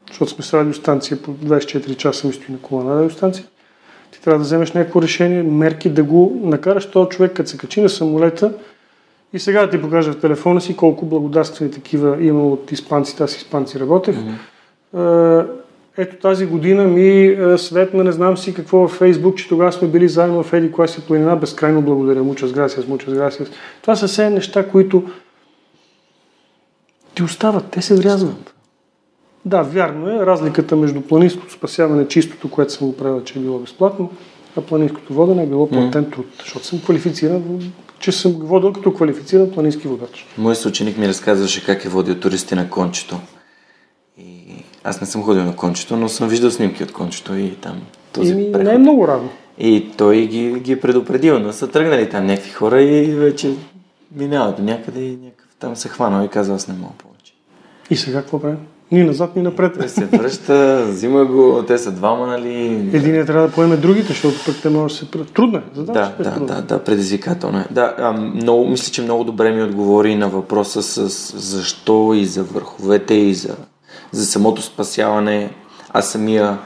защото 0.08 0.30
сме 0.30 0.44
с 0.44 0.54
радиостанция 0.54 1.22
по 1.22 1.30
24 1.34 1.96
часа 1.96 2.26
ми 2.26 2.32
стои 2.32 2.52
на 2.52 2.58
кола 2.58 2.84
на 2.84 2.96
радиостанция, 2.96 3.46
ти 4.10 4.20
трябва 4.20 4.38
да 4.38 4.44
вземеш 4.44 4.72
някакво 4.72 5.02
решение, 5.02 5.42
мерки 5.42 5.90
да 5.90 6.04
го 6.04 6.40
накараш 6.42 6.90
този 6.90 7.08
човек, 7.08 7.32
като 7.32 7.50
се 7.50 7.58
качи 7.58 7.80
на 7.80 7.88
самолета 7.88 8.52
и 9.32 9.38
сега 9.38 9.60
да 9.66 9.70
ти 9.70 9.80
покажа 9.80 10.12
в 10.12 10.20
телефона 10.20 10.60
си 10.60 10.76
колко 10.76 11.06
благодарствени 11.06 11.70
такива 11.70 12.24
има 12.24 12.46
от 12.46 12.72
испанците, 12.72 13.22
аз 13.22 13.36
испанци 13.36 13.80
работех. 13.80 14.16
Mm-hmm. 14.94 15.46
Ето 15.98 16.16
тази 16.16 16.46
година 16.46 16.84
ми 16.84 17.36
светна, 17.58 18.04
не 18.04 18.12
знам 18.12 18.36
си 18.36 18.54
какво 18.54 18.78
във 18.78 18.90
Фейсбук, 18.90 19.36
че 19.36 19.48
тогава 19.48 19.72
сме 19.72 19.88
били 19.88 20.08
заедно 20.08 20.42
в 20.42 20.52
Еди 20.52 20.72
Класи 20.72 21.00
планина. 21.06 21.36
Безкрайно 21.36 21.82
благодаря. 21.82 22.20
Muchas 22.20 22.46
gracias, 22.46 22.82
muchas 22.82 23.10
gracias. 23.10 23.48
Това 23.82 23.96
са 23.96 24.08
все 24.08 24.30
неща, 24.30 24.68
които 24.68 25.02
ти 27.14 27.22
остават, 27.22 27.64
те 27.70 27.82
се 27.82 27.94
врязват. 27.94 28.54
Да, 29.44 29.62
вярно 29.62 30.10
е. 30.10 30.26
Разликата 30.26 30.76
между 30.76 31.00
планинското 31.00 31.52
спасяване, 31.52 32.08
чистото, 32.08 32.50
което 32.50 32.72
съм 32.72 32.92
правил, 32.92 33.22
че 33.24 33.38
е 33.38 33.42
било 33.42 33.58
безплатно, 33.58 34.10
а 34.56 34.60
планинското 34.60 35.14
водене 35.14 35.42
е 35.42 35.46
било 35.46 35.68
платен 35.68 36.04
mm. 36.04 36.12
труд, 36.12 36.26
защото 36.38 36.66
съм 36.66 36.80
квалифициран, 36.80 37.72
че 37.98 38.12
съм 38.12 38.32
водил 38.32 38.72
като 38.72 38.94
квалифициран 38.94 39.50
планински 39.50 39.88
водач. 39.88 40.26
Моят 40.38 40.58
съученик 40.58 40.98
ми 40.98 41.08
разказваше 41.08 41.66
как 41.66 41.84
е 41.84 41.88
водил 41.88 42.14
туристи 42.14 42.54
на 42.54 42.70
кончето. 42.70 43.16
Аз 44.88 45.00
не 45.00 45.06
съм 45.06 45.22
ходил 45.22 45.44
на 45.44 45.56
кончето, 45.56 45.96
но 45.96 46.08
съм 46.08 46.28
виждал 46.28 46.50
снимки 46.50 46.82
от 46.82 46.92
кончето 46.92 47.36
и 47.36 47.50
там 47.50 47.80
този 48.12 48.32
и, 48.32 48.52
преход. 48.52 48.68
Не 48.68 48.74
е 48.74 48.78
много 48.78 49.08
рано. 49.08 49.28
И 49.58 49.88
той 49.96 50.26
ги, 50.26 50.60
ги 50.60 50.72
е 50.72 50.80
предупредил, 50.80 51.38
но 51.38 51.52
са 51.52 51.68
тръгнали 51.68 52.08
там 52.08 52.26
някакви 52.26 52.50
хора 52.50 52.82
и 52.82 53.04
вече 53.04 53.54
минават 54.16 54.56
до 54.56 54.62
някъде 54.62 55.00
и 55.00 55.16
някакъв 55.16 55.46
там 55.58 55.76
се 55.76 55.88
хванал 55.88 56.24
и 56.24 56.28
казва, 56.28 56.54
аз 56.54 56.68
не 56.68 56.74
мога 56.74 56.92
повече. 56.98 57.32
И 57.90 57.96
сега 57.96 58.20
какво 58.20 58.40
правим? 58.40 58.58
Ни 58.92 59.04
назад, 59.04 59.36
ни 59.36 59.42
напред. 59.42 59.72
Той 59.78 59.88
се 59.88 60.04
връща, 60.04 60.86
взима 60.88 61.24
го, 61.24 61.64
те 61.66 61.78
са 61.78 61.92
двама, 61.92 62.26
нали? 62.26 62.64
Един 62.92 63.26
трябва 63.26 63.46
да 63.46 63.52
поеме 63.52 63.76
другите, 63.76 64.08
защото 64.08 64.36
пък 64.46 64.62
те 64.62 64.68
може 64.68 64.94
да 64.94 65.00
се... 65.00 65.24
Трудно 65.34 65.58
е, 65.58 65.62
задача 65.74 66.12
да, 66.18 66.28
е 66.28 66.32
да, 66.32 66.40
да, 66.40 66.62
да, 66.62 66.84
предизвикателно 66.84 67.58
е. 67.58 67.66
Да, 67.70 67.94
а, 67.98 68.12
много, 68.12 68.68
мисля, 68.68 68.92
че 68.92 69.02
много 69.02 69.24
добре 69.24 69.50
ми 69.52 69.62
отговори 69.62 70.14
на 70.14 70.28
въпроса 70.28 70.82
с 70.82 71.08
защо 71.38 72.12
и 72.16 72.24
за 72.24 72.42
върховете 72.42 73.14
и 73.14 73.34
за 73.34 73.56
за 74.16 74.26
самото 74.26 74.62
спасяване. 74.62 75.50
Аз 75.92 76.10
самия 76.10 76.58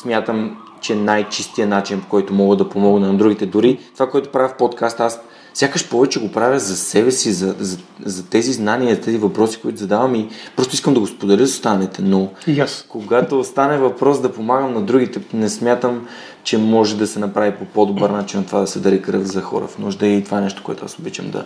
смятам, 0.00 0.56
че 0.80 0.94
най-чистия 0.94 1.66
начин, 1.66 2.00
по 2.00 2.08
който 2.08 2.34
мога 2.34 2.56
да 2.56 2.68
помогна 2.68 3.12
на 3.12 3.18
другите. 3.18 3.46
Дори 3.46 3.78
това, 3.94 4.10
което 4.10 4.32
правя 4.32 4.48
в 4.48 4.56
подкаст, 4.56 5.00
аз 5.00 5.20
сякаш 5.54 5.88
повече 5.88 6.20
го 6.20 6.32
правя 6.32 6.58
за 6.58 6.76
себе 6.76 7.10
си, 7.10 7.32
за, 7.32 7.54
за, 7.58 7.78
за 8.04 8.26
тези 8.26 8.52
знания, 8.52 9.00
тези 9.00 9.18
въпроси, 9.18 9.60
които 9.62 9.78
задавам 9.78 10.14
и 10.14 10.28
просто 10.56 10.74
искам 10.74 10.94
да 10.94 11.00
го 11.00 11.06
споделя 11.06 11.46
с 11.46 11.50
останалите. 11.50 12.02
Но 12.02 12.28
yes. 12.48 12.88
когато 12.88 13.40
остане 13.40 13.78
въпрос 13.78 14.20
да 14.20 14.32
помагам 14.32 14.74
на 14.74 14.82
другите, 14.82 15.20
не 15.32 15.48
смятам, 15.48 16.08
че 16.44 16.58
може 16.58 16.96
да 16.96 17.06
се 17.06 17.18
направи 17.18 17.52
по 17.52 17.64
по-добър 17.64 18.10
начин 18.10 18.40
от 18.40 18.46
това 18.46 18.60
да 18.60 18.66
се 18.66 18.80
дари 18.80 19.02
кръв 19.02 19.22
за 19.22 19.42
хора 19.42 19.66
в 19.66 19.78
нужда 19.78 20.06
и 20.06 20.24
това 20.24 20.38
е 20.38 20.40
нещо, 20.40 20.62
което 20.62 20.84
аз 20.84 20.98
обичам 20.98 21.30
да, 21.30 21.44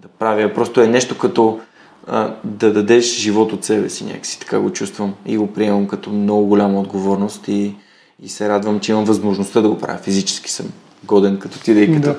да 0.00 0.08
правя. 0.18 0.54
Просто 0.54 0.80
е 0.80 0.86
нещо 0.86 1.18
като 1.18 1.60
а, 2.06 2.34
да 2.44 2.72
дадеш 2.72 3.04
живот 3.04 3.52
от 3.52 3.64
себе 3.64 3.88
си 3.88 4.04
някакси, 4.04 4.40
така 4.40 4.60
го 4.60 4.70
чувствам 4.70 5.14
и 5.26 5.36
го 5.36 5.52
приемам 5.52 5.86
като 5.86 6.10
много 6.10 6.46
голяма 6.46 6.80
отговорност 6.80 7.48
и, 7.48 7.74
и 8.22 8.28
се 8.28 8.48
радвам, 8.48 8.80
че 8.80 8.92
имам 8.92 9.04
възможността 9.04 9.60
да 9.60 9.68
го 9.68 9.78
правя. 9.78 9.98
Физически 9.98 10.50
съм 10.50 10.66
годен 11.04 11.38
като 11.38 11.60
ти 11.60 11.74
да 11.74 11.80
и 11.80 11.94
като 11.94 12.08
да, 12.08 12.16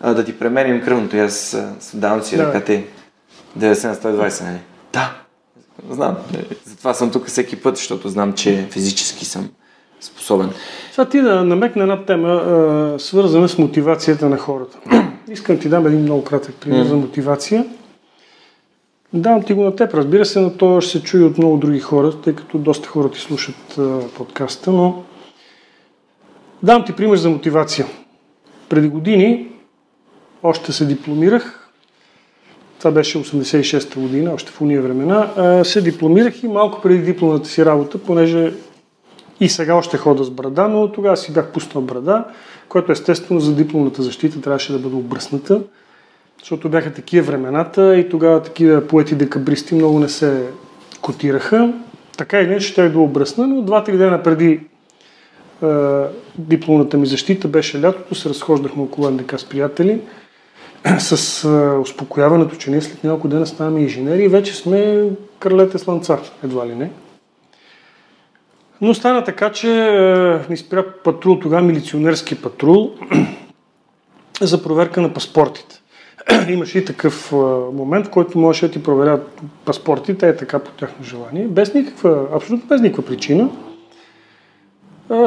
а, 0.00 0.14
да 0.14 0.24
ти 0.24 0.38
премерим 0.38 0.82
кръвното 0.82 1.16
и 1.16 1.20
аз 1.20 1.56
давам 1.94 2.22
си 2.22 2.36
да. 2.36 2.46
ръката 2.46 2.72
90 2.72 3.88
на 3.88 3.94
120, 3.94 4.44
нали? 4.44 4.58
Да, 4.92 5.14
знам. 5.90 6.16
Затова 6.64 6.94
съм 6.94 7.10
тук 7.10 7.26
всеки 7.26 7.56
път, 7.56 7.76
защото 7.76 8.08
знам, 8.08 8.32
че 8.32 8.66
физически 8.70 9.24
съм 9.24 9.48
способен. 10.00 10.50
Сега 10.92 11.08
ти 11.08 11.20
да 11.20 11.44
намекна 11.44 11.82
една 11.82 12.04
тема, 12.04 12.94
свързана 12.98 13.48
с 13.48 13.58
мотивацията 13.58 14.28
на 14.28 14.36
хората. 14.36 14.78
Искам 15.30 15.58
ти 15.58 15.68
дам 15.68 15.86
един 15.86 16.02
много 16.02 16.24
кратък 16.24 16.54
пример 16.54 16.84
mm. 16.84 16.88
за 16.88 16.96
мотивация. 16.96 17.64
Давам 19.12 19.42
ти 19.42 19.52
го 19.52 19.62
на 19.62 19.76
теб, 19.76 19.94
разбира 19.94 20.24
се, 20.24 20.40
но 20.40 20.52
то 20.52 20.80
ще 20.80 20.98
се 20.98 21.02
чуи 21.02 21.24
от 21.24 21.38
много 21.38 21.56
други 21.56 21.80
хора, 21.80 22.12
тъй 22.12 22.34
като 22.34 22.58
доста 22.58 22.88
хора 22.88 23.10
ти 23.10 23.20
слушат 23.20 23.78
а, 23.78 24.00
подкаста, 24.16 24.70
но 24.70 25.02
давам 26.62 26.84
ти 26.84 26.92
пример 26.92 27.16
за 27.16 27.30
мотивация. 27.30 27.86
Преди 28.68 28.88
години 28.88 29.48
още 30.42 30.72
се 30.72 30.86
дипломирах, 30.86 31.70
това 32.78 32.90
беше 32.90 33.18
86-та 33.18 34.00
година, 34.00 34.32
още 34.34 34.52
в 34.52 34.60
уния 34.60 34.82
времена, 34.82 35.32
а, 35.36 35.64
се 35.64 35.80
дипломирах 35.80 36.42
и 36.42 36.48
малко 36.48 36.80
преди 36.82 37.02
дипломната 37.02 37.48
си 37.48 37.64
работа, 37.64 37.98
понеже 37.98 38.52
и 39.40 39.48
сега 39.48 39.74
още 39.74 39.96
хода 39.96 40.24
с 40.24 40.30
брада, 40.30 40.68
но 40.68 40.92
тогава 40.92 41.16
си 41.16 41.32
бях 41.32 41.52
пуснал 41.52 41.84
брада, 41.84 42.24
което 42.68 42.92
естествено 42.92 43.40
за 43.40 43.54
дипломната 43.54 44.02
защита 44.02 44.40
трябваше 44.40 44.72
да 44.72 44.78
бъде 44.78 44.96
обръсната, 44.96 45.62
защото 46.40 46.68
бяха 46.68 46.92
такива 46.92 47.26
времената 47.26 47.96
и 47.96 48.08
тогава 48.08 48.42
такива 48.42 48.86
поети 48.86 49.14
декабристи 49.14 49.74
много 49.74 49.98
не 49.98 50.08
се 50.08 50.46
котираха. 51.00 51.72
Така 52.16 52.40
или 52.40 52.50
иначе 52.50 52.66
ще 52.66 52.88
да 52.88 52.98
обръсна, 52.98 53.46
но 53.46 53.62
два-три 53.62 53.96
дена 53.96 54.22
преди 54.22 54.60
е, 55.62 55.66
дипломната 56.38 56.96
ми 56.96 57.06
защита 57.06 57.48
беше 57.48 57.80
лятото, 57.82 58.14
се 58.14 58.28
разхождахме 58.28 58.82
около 58.82 59.10
НДК 59.10 59.38
с 59.38 59.44
приятели 59.44 60.00
с 60.98 61.44
е, 61.44 61.78
успокояването, 61.78 62.56
че 62.56 62.70
ние 62.70 62.80
след 62.80 63.04
няколко 63.04 63.28
дена 63.28 63.46
ставаме 63.46 63.80
инженери 63.80 64.22
и 64.22 64.28
вече 64.28 64.54
сме 64.54 65.08
кралете 65.38 65.78
слънца, 65.78 66.18
едва 66.44 66.66
ли 66.66 66.74
не. 66.74 66.90
Но 68.80 68.94
стана 68.94 69.24
така, 69.24 69.52
че 69.52 69.68
е, 69.68 70.50
ми 70.50 70.56
спря 70.56 70.84
патрул, 71.04 71.38
тогава 71.38 71.62
милиционерски 71.62 72.42
патрул, 72.42 72.90
за 74.40 74.62
проверка 74.62 75.00
на 75.00 75.14
паспортите. 75.14 75.79
Имаше 76.48 76.78
и 76.78 76.84
такъв 76.84 77.32
момент, 77.72 78.06
в 78.06 78.10
който 78.10 78.38
можеше 78.38 78.66
да 78.66 78.72
ти 78.72 78.82
проверят 78.82 79.40
паспортите, 79.64 80.28
е 80.28 80.36
така 80.36 80.58
по 80.58 80.70
тяхно 80.70 81.04
желание, 81.04 81.48
без 81.48 81.74
никаква, 81.74 82.26
абсолютно 82.34 82.68
без 82.68 82.80
никаква 82.80 83.04
причина. 83.04 83.48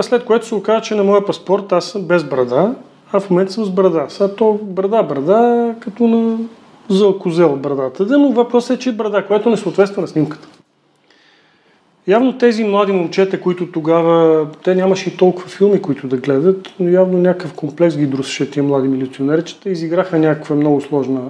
След 0.02 0.26
което 0.26 0.46
се 0.46 0.56
оказа, 0.56 0.82
че 0.82 0.96
на 0.96 1.04
моя 1.04 1.26
паспорт 1.26 1.72
аз 1.72 1.86
съм 1.86 2.02
без 2.02 2.24
брада, 2.24 2.76
а 3.12 3.20
в 3.20 3.30
момента 3.30 3.54
съм 3.54 3.66
с 3.66 3.70
брада. 3.70 4.06
Сега 4.10 4.36
то 4.36 4.60
брада, 4.64 5.04
брада, 5.04 5.76
като 5.80 6.08
на 6.08 6.38
за 6.90 7.14
брадата. 7.48 8.06
Но 8.18 8.32
въпросът 8.32 8.78
е, 8.78 8.80
че 8.80 8.92
брада, 8.92 9.26
което 9.28 9.50
не 9.50 9.58
съответства 9.58 10.02
на 10.02 10.08
снимката. 10.08 10.48
Явно 12.08 12.38
тези 12.38 12.64
млади 12.64 12.92
момчета, 12.92 13.42
които 13.42 13.72
тогава, 13.72 14.48
те 14.64 14.76
нямаше 14.76 15.10
и 15.10 15.18
толкова 15.18 15.50
филми, 15.50 15.82
които 15.82 16.08
да 16.08 16.18
гледат, 16.18 16.74
но 16.80 16.90
явно 16.90 17.18
някакъв 17.18 17.54
комплекс 17.54 17.98
ги 17.98 18.06
друсеше 18.06 18.52
тия 18.52 18.64
млади 18.64 18.88
милиционерчета, 18.88 19.70
изиграха 19.70 20.20
някаква 20.20 20.56
много 20.56 20.82
сложна 20.82 21.22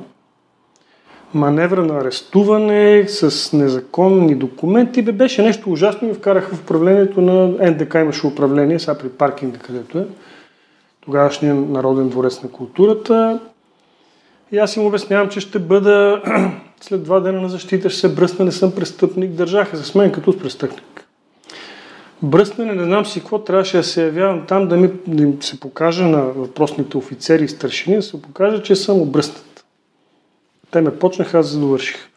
маневра 1.33 1.85
на 1.85 1.99
арестуване 1.99 3.05
с 3.07 3.53
незаконни 3.57 4.35
документи. 4.35 5.01
Бе, 5.01 5.11
беше 5.11 5.41
нещо 5.41 5.71
ужасно 5.71 6.09
и 6.09 6.13
вкараха 6.13 6.55
в 6.55 6.61
управлението 6.61 7.21
на 7.21 7.47
НДК 7.71 7.93
имаше 7.95 8.27
управление, 8.27 8.79
сега 8.79 8.97
при 8.97 9.09
паркинга, 9.09 9.59
където 9.59 9.97
е. 9.97 10.05
Тогавашния 11.01 11.55
Народен 11.55 12.09
дворец 12.09 12.43
на 12.43 12.49
културата. 12.49 13.39
И 14.51 14.57
аз 14.57 14.75
им 14.75 14.85
обяснявам, 14.85 15.29
че 15.29 15.39
ще 15.39 15.59
бъда 15.59 16.21
след 16.83 17.03
два 17.03 17.19
дена 17.19 17.41
на 17.41 17.49
защита, 17.49 17.89
ще 17.89 17.99
се 17.99 18.15
бръсна, 18.15 18.45
не 18.45 18.51
съм 18.51 18.71
престъпник. 18.71 19.31
Държаха 19.31 19.77
се 19.77 19.83
с 19.83 19.95
мен 19.95 20.11
като 20.11 20.33
с 20.33 20.37
престъпник. 20.37 21.05
Бръснане, 22.21 22.73
не 22.73 22.83
знам 22.83 23.05
си 23.05 23.19
какво, 23.19 23.39
трябваше 23.39 23.77
да 23.77 23.83
се 23.83 24.05
явявам 24.05 24.45
там, 24.47 24.67
да 24.67 24.77
ми, 24.77 24.89
да 25.07 25.23
им 25.23 25.41
се 25.41 25.59
покажа 25.59 26.07
на 26.07 26.21
въпросните 26.21 26.97
офицери 26.97 27.43
и 27.43 27.47
старшини, 27.47 27.95
да 27.95 28.01
се 28.01 28.21
покажа, 28.21 28.63
че 28.63 28.75
съм 28.75 29.01
обръснат. 29.01 29.65
Те 30.71 30.81
ме 30.81 30.95
почнаха, 30.95 31.39
аз 31.39 31.47
завърших. 31.47 32.09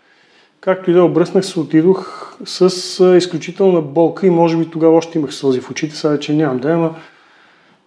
Както 0.61 0.91
и 0.91 0.95
да 0.95 1.05
обръснах 1.05 1.47
се, 1.47 1.61
отидох 1.61 2.33
с 2.45 2.71
изключителна 3.17 3.81
болка 3.81 4.27
и 4.27 4.31
може 4.31 4.57
би 4.57 4.71
тогава 4.71 4.97
още 4.97 5.19
имах 5.19 5.35
сълзи 5.35 5.61
в 5.61 5.71
очите, 5.71 5.97
сега 5.97 6.19
че 6.19 6.35
нямам 6.35 6.59
да, 6.59 6.69
ама 6.71 6.87
е, 6.87 6.91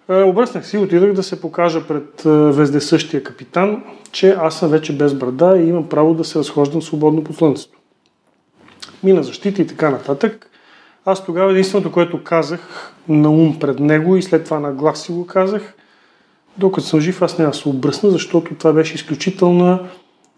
обръснах 0.09 0.67
си 0.67 0.75
и 0.75 0.79
отидах 0.79 1.13
да 1.13 1.23
се 1.23 1.41
покажа 1.41 1.87
пред 1.87 2.25
е, 2.25 2.29
вездесъщия 2.29 3.23
капитан, 3.23 3.83
че 4.11 4.35
аз 4.39 4.59
съм 4.59 4.69
вече 4.69 4.97
без 4.97 5.13
брада 5.13 5.57
и 5.57 5.67
имам 5.67 5.89
право 5.89 6.13
да 6.13 6.23
се 6.23 6.39
разхождам 6.39 6.81
свободно 6.81 7.23
по 7.23 7.33
слънцето. 7.33 7.77
Мина 9.03 9.23
защита 9.23 9.61
и 9.61 9.67
така 9.67 9.89
нататък. 9.89 10.49
Аз 11.05 11.25
тогава 11.25 11.51
единственото, 11.51 11.91
което 11.91 12.23
казах 12.23 12.93
на 13.07 13.29
ум 13.29 13.59
пред 13.59 13.79
него 13.79 14.17
и 14.17 14.21
след 14.21 14.45
това 14.45 14.59
на 14.59 14.71
глас 14.71 15.01
си 15.01 15.11
го 15.11 15.27
казах, 15.27 15.73
докато 16.57 16.87
съм 16.87 16.99
жив, 16.99 17.21
аз 17.21 17.37
няма 17.37 17.51
да 17.51 17.57
се 17.57 17.69
обръсна, 17.69 18.09
защото 18.09 18.55
това 18.55 18.73
беше 18.73 18.95
изключително, 18.95 19.79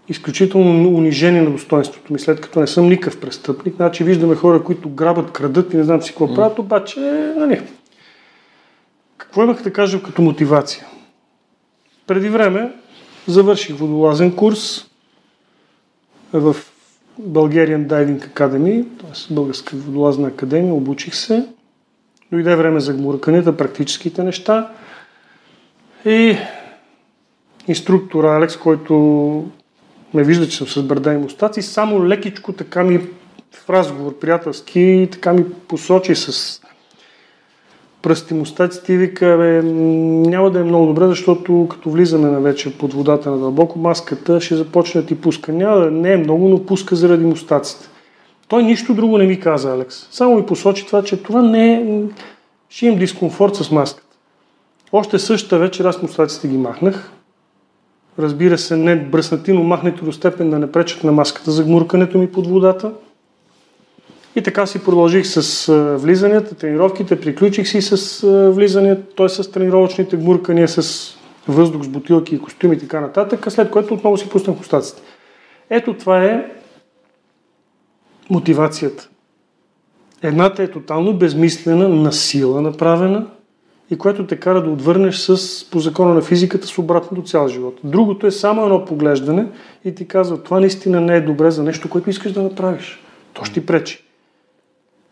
изключително 0.10 0.90
унижение 0.90 1.42
на 1.42 1.52
достоинството 1.52 2.14
ми, 2.14 2.20
след 2.20 2.42
като 2.42 2.60
не 2.60 2.68
съм 2.68 2.90
никакъв 2.90 3.20
престъпник. 3.20 3.76
Значи 3.76 4.04
виждаме 4.04 4.36
хора, 4.36 4.64
които 4.64 4.90
грабят, 4.90 5.32
крадат 5.32 5.74
и 5.74 5.78
не 5.78 5.84
знам 5.84 6.02
си 6.02 6.10
какво 6.10 6.34
правят, 6.34 6.60
обаче, 6.60 7.00
нали, 7.38 7.62
какво 9.32 9.44
имах 9.44 9.62
да 9.62 9.74
кажа 9.74 10.04
като 10.04 10.22
мотивация? 10.22 10.86
Преди 12.08 12.30
време 12.30 12.72
завърших 13.28 13.76
водолазен 13.76 14.36
курс 14.36 14.86
в 16.34 16.56
Bulgarian 17.22 17.88
Diving 17.88 18.28
Academy, 18.28 18.86
т.е. 19.00 19.34
Българска 19.34 19.76
водолазна 19.76 20.28
академия, 20.28 20.74
обучих 20.74 21.16
се. 21.16 21.46
Дойде 22.32 22.56
време 22.56 22.80
за 22.80 22.94
гмурканията, 22.94 23.58
практическите 23.58 24.24
неща. 24.24 24.72
И 26.06 26.38
инструктор 27.68 28.24
Алекс, 28.24 28.58
който 28.58 28.94
ме 30.14 30.24
вижда, 30.24 30.48
че 30.50 30.58
съм 30.58 30.68
с 30.68 30.84
брада 30.84 31.14
и 31.14 31.18
мустаци, 31.18 31.62
само 31.62 32.08
лекичко 32.08 32.54
така 32.54 32.84
ми 32.84 32.98
в 33.52 33.70
разговор 33.70 34.20
приятелски, 34.20 35.10
така 35.12 35.34
ми 35.34 35.54
посочи 35.54 36.16
с 36.16 36.61
пръсти 38.02 38.34
мустаците 38.34 38.94
и 38.94 38.98
вика, 38.98 39.38
бе, 39.38 39.62
няма 40.30 40.52
да 40.52 40.60
е 40.60 40.64
много 40.64 40.86
добре, 40.86 41.08
защото 41.08 41.68
като 41.70 41.90
влизаме 41.90 42.30
на 42.30 42.40
вече 42.40 42.78
под 42.78 42.94
водата 42.94 43.32
на 43.32 43.38
дълбоко, 43.38 43.80
маската 43.80 44.42
ще 44.42 44.56
започне 44.56 45.02
да 45.02 45.08
ти 45.08 45.22
пуска. 45.22 45.54
Няма 45.54 45.78
да 45.78 45.92
не 45.92 46.14
е 46.14 46.18
много, 46.18 46.50
но 46.50 46.66
пуска 46.66 46.96
заради 46.96 47.26
мустаците. 47.26 47.88
Той 48.48 48.64
нищо 48.64 48.94
друго 48.94 49.18
не 49.18 49.26
ми 49.26 49.40
каза, 49.40 49.74
Алекс. 49.74 50.08
Само 50.12 50.36
ми 50.36 50.46
посочи 50.46 50.86
това, 50.86 51.04
че 51.04 51.24
това 51.24 51.42
не 51.42 51.74
е... 51.74 52.04
Ще 52.70 52.86
имам 52.86 53.00
дискомфорт 53.00 53.56
с 53.56 53.72
маската. 53.72 54.18
Още 54.92 55.20
същата 55.20 55.58
вечер 55.58 55.86
аз 55.86 56.02
мустаците 56.02 56.48
ги 56.48 56.58
махнах. 56.58 57.12
Разбира 58.20 58.58
се, 58.58 58.78
не 58.78 58.96
бръснати, 58.96 59.54
но 59.54 59.64
махнати 59.64 60.06
до 60.06 60.12
степен 60.12 60.50
да 60.50 60.60
не 60.60 60.72
пречат 60.72 61.04
на 61.04 61.12
маската 61.12 61.52
за 61.52 61.64
гмуркането 61.64 62.18
ми 62.18 62.32
под 62.32 62.48
водата. 62.48 62.92
И 64.36 64.42
така 64.42 64.66
си 64.66 64.84
продължих 64.84 65.28
с 65.28 65.68
влизанията, 66.00 66.56
тренировките, 66.56 67.20
приключих 67.20 67.68
си 67.68 67.82
с 67.82 68.22
влизанията, 68.56 69.16
т.е. 69.16 69.30
с 69.30 69.52
тренировъчните 69.52 70.18
гмуркания, 70.18 70.68
с 70.68 71.12
въздух 71.48 71.84
с 71.84 71.88
бутилки 71.88 72.36
и 72.36 72.40
костюми 72.40 72.76
и 72.76 72.80
така 72.80 73.02
нататък, 73.02 73.46
след 73.50 73.72
което 73.72 73.94
отново 73.94 74.18
си 74.18 74.30
пуснах 74.30 74.60
остаците. 74.60 75.02
Ето 75.70 75.94
това 75.94 76.24
е 76.26 76.46
мотивацията. 78.30 79.10
Едната 80.22 80.64
е 80.64 80.72
тотално 80.72 81.14
безмислена, 81.14 81.90
насила 81.90 82.62
направена 82.62 83.28
и 83.92 83.98
което 83.98 84.28
те 84.28 84.36
кара 84.36 84.64
да 84.64 84.70
отвърнеш 84.70 85.18
с, 85.18 85.70
по 85.70 85.80
закона 85.80 86.14
на 86.14 86.22
физиката 86.22 86.68
с 86.68 86.78
обратното 86.78 87.24
цял 87.24 87.48
живот. 87.48 87.80
Другото 87.84 88.28
е 88.28 88.32
само 88.32 88.64
едно 88.64 88.86
поглеждане 88.86 89.48
и 89.86 89.96
ти 89.96 90.08
казва, 90.08 90.44
това 90.44 90.60
наистина 90.60 91.02
не 91.02 91.16
е 91.16 91.22
добре 91.22 91.52
за 91.52 91.64
нещо, 91.64 91.90
което 91.90 92.10
искаш 92.10 92.32
да 92.32 92.42
направиш. 92.42 93.04
То 93.34 93.44
ще 93.44 93.54
ти 93.54 93.66
пречи. 93.66 94.04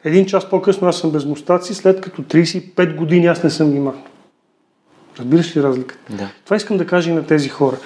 Един 0.03 0.26
час 0.26 0.49
по-късно 0.49 0.88
аз 0.88 0.99
съм 0.99 1.11
без 1.11 1.26
мустаци, 1.26 1.76
след 1.76 2.01
като 2.01 2.21
35 2.21 2.95
години 2.95 3.26
аз 3.26 3.43
не 3.43 3.49
съм 3.49 3.71
ги 3.71 3.80
махнал. 3.80 4.03
Разбираш 5.19 5.57
ли 5.57 5.63
разликата? 5.63 6.13
Да. 6.15 6.31
Това 6.45 6.55
искам 6.55 6.77
да 6.77 6.88
кажа 6.88 7.11
и 7.11 7.13
на 7.13 7.27
тези 7.27 7.49
хора. 7.49 7.77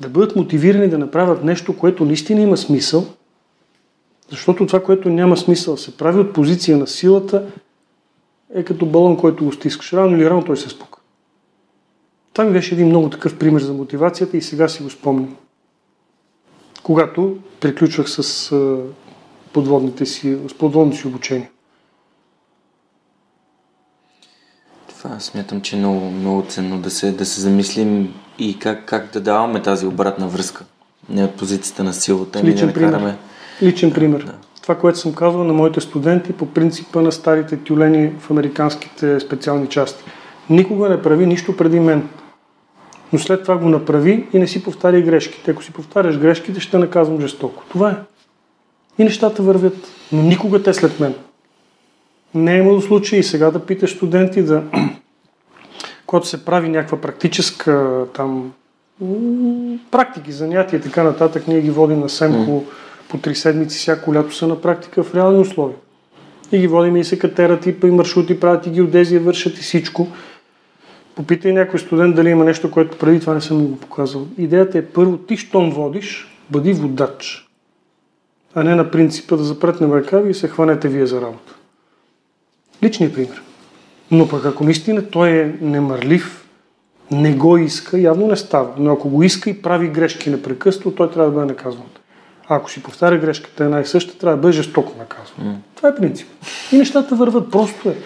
Да 0.00 0.08
бъдат 0.08 0.36
мотивирани 0.36 0.88
да 0.88 0.98
направят 0.98 1.44
нещо, 1.44 1.76
което 1.78 2.04
наистина 2.04 2.40
има 2.40 2.56
смисъл, 2.56 3.06
защото 4.30 4.66
това, 4.66 4.82
което 4.82 5.08
няма 5.08 5.36
смисъл, 5.36 5.76
се 5.76 5.96
прави 5.96 6.20
от 6.20 6.32
позиция 6.32 6.76
на 6.76 6.86
силата, 6.86 7.46
е 8.54 8.62
като 8.62 8.86
балон, 8.86 9.16
който 9.16 9.44
го 9.44 9.52
стискаш. 9.52 9.92
Рано 9.92 10.16
или 10.16 10.30
рано 10.30 10.44
той 10.44 10.56
се 10.56 10.68
спука. 10.68 10.98
Това 12.32 12.44
ми 12.44 12.52
беше 12.52 12.74
един 12.74 12.86
много 12.86 13.10
такъв 13.10 13.38
пример 13.38 13.60
за 13.60 13.72
мотивацията 13.72 14.36
и 14.36 14.42
сега 14.42 14.68
си 14.68 14.82
го 14.82 14.90
спомням. 14.90 15.36
Когато 16.82 17.36
приключвах 17.60 18.10
с 18.10 18.50
подводните 19.52 20.06
си, 20.06 20.38
с 20.50 20.54
подводното 20.54 20.98
си 20.98 21.06
обучение. 21.06 21.50
Това 24.88 25.20
смятам, 25.20 25.60
че 25.60 25.76
е 25.76 25.78
много, 25.78 26.10
много 26.10 26.44
ценно 26.48 26.78
да 26.78 26.90
се, 26.90 27.12
да 27.12 27.26
се 27.26 27.40
замислим 27.40 28.14
и 28.38 28.58
как, 28.58 28.84
как 28.84 29.12
да 29.12 29.20
даваме 29.20 29.62
тази 29.62 29.86
обратна 29.86 30.28
връзка. 30.28 30.64
Не 31.08 31.24
от 31.24 31.34
позицията 31.34 31.84
на 31.84 31.92
силата, 31.92 32.44
Личен 32.44 32.66
да 32.66 32.74
пример. 32.74 32.88
накараме. 32.88 33.16
Личен 33.62 33.92
пример. 33.92 34.22
да. 34.22 34.34
Това, 34.62 34.74
което 34.78 34.98
съм 34.98 35.14
казвал 35.14 35.44
на 35.44 35.52
моите 35.52 35.80
студенти 35.80 36.32
по 36.32 36.46
принципа 36.46 37.00
на 37.00 37.12
старите 37.12 37.56
тюлени 37.56 38.12
в 38.18 38.30
американските 38.30 39.20
специални 39.20 39.66
части. 39.66 40.04
Никога 40.50 40.88
не 40.88 41.02
прави 41.02 41.26
нищо 41.26 41.56
преди 41.56 41.80
мен. 41.80 42.08
Но 43.12 43.18
след 43.18 43.42
това 43.42 43.56
го 43.56 43.68
направи 43.68 44.26
и 44.32 44.38
не 44.38 44.46
си 44.46 44.62
повтаряй 44.62 45.02
грешките. 45.02 45.50
Ако 45.50 45.64
си 45.64 45.72
повтаряш 45.72 46.18
грешките, 46.18 46.60
ще 46.60 46.78
наказвам 46.78 47.20
жестоко. 47.20 47.62
Това 47.68 47.90
е. 47.90 47.96
И 48.98 49.04
нещата 49.04 49.42
вървят. 49.42 49.88
Но 50.12 50.22
никога 50.22 50.62
те 50.62 50.74
след 50.74 51.00
мен. 51.00 51.14
Не 52.34 52.54
е 52.54 52.58
имало 52.58 52.80
случай 52.80 53.18
и 53.18 53.22
сега 53.22 53.50
да 53.50 53.66
питаш 53.66 53.96
студенти 53.96 54.42
да 54.42 54.62
когато 56.06 56.26
се 56.26 56.44
прави 56.44 56.68
някаква 56.68 57.00
практическа 57.00 58.04
там 58.14 58.52
практики, 59.90 60.32
занятия 60.32 60.78
и 60.78 60.82
така 60.82 61.02
нататък, 61.02 61.48
ние 61.48 61.60
ги 61.60 61.70
водим 61.70 62.00
на 62.00 62.08
Семко 62.08 62.64
по 63.08 63.18
три 63.18 63.34
седмици, 63.34 63.78
всяко 63.78 64.14
лято 64.14 64.34
са 64.34 64.46
на 64.46 64.60
практика 64.60 65.02
в 65.02 65.14
реални 65.14 65.38
условия. 65.38 65.76
И 66.52 66.58
ги 66.58 66.66
водим 66.66 66.96
и 66.96 67.04
се 67.04 67.18
катерат, 67.18 67.66
и, 67.66 67.74
и 67.84 67.90
маршрути 67.90 68.40
правят, 68.40 68.66
и 68.66 68.70
геодезия 68.70 69.20
вършат 69.20 69.58
и 69.58 69.62
всичко. 69.62 70.08
Попитай 71.14 71.52
някой 71.52 71.80
студент 71.80 72.16
дали 72.16 72.28
има 72.28 72.44
нещо, 72.44 72.70
което 72.70 72.98
преди 72.98 73.20
това 73.20 73.34
не 73.34 73.40
съм 73.40 73.58
му 73.58 73.68
го 73.68 73.76
показал. 73.76 74.26
Идеята 74.38 74.78
е 74.78 74.84
първо, 74.84 75.16
ти 75.16 75.36
щом 75.36 75.70
водиш, 75.70 76.36
бъди 76.50 76.72
водач. 76.72 77.48
А 78.54 78.64
не 78.64 78.74
на 78.74 78.90
принципа 78.90 79.36
да 79.36 79.44
запретнем 79.44 79.92
ръкави 79.92 80.30
и 80.30 80.34
се 80.34 80.48
хванете 80.48 80.88
вие 80.88 81.06
за 81.06 81.20
работа. 81.20 81.54
Личният 82.82 83.14
пример. 83.14 83.42
Но 84.10 84.28
пък 84.28 84.44
ако 84.44 84.64
наистина 84.64 85.10
той 85.10 85.28
е 85.28 85.54
немърлив, 85.60 86.46
не 87.10 87.32
го 87.32 87.58
иска, 87.58 87.98
явно 87.98 88.26
не 88.26 88.36
става. 88.36 88.68
Но 88.78 88.92
ако 88.92 89.08
го 89.08 89.22
иска 89.22 89.50
и 89.50 89.62
прави 89.62 89.88
грешки 89.88 90.30
непрекъснато, 90.30 90.90
той 90.90 91.10
трябва 91.10 91.30
да 91.30 91.34
бъде 91.34 91.46
наказван. 91.46 91.86
А 92.48 92.56
ако 92.56 92.70
си 92.70 92.82
повтаря 92.82 93.18
грешката 93.18 93.64
една 93.64 93.80
и 93.80 93.84
съща, 93.84 94.18
трябва 94.18 94.36
да 94.36 94.42
бъде 94.42 94.52
жестоко 94.52 94.92
наказван. 94.98 95.62
Това 95.74 95.88
е 95.88 95.94
принцип. 95.94 96.28
И 96.72 96.76
нещата 96.76 97.14
върват, 97.14 97.50
просто 97.50 97.88
е. 97.88 97.96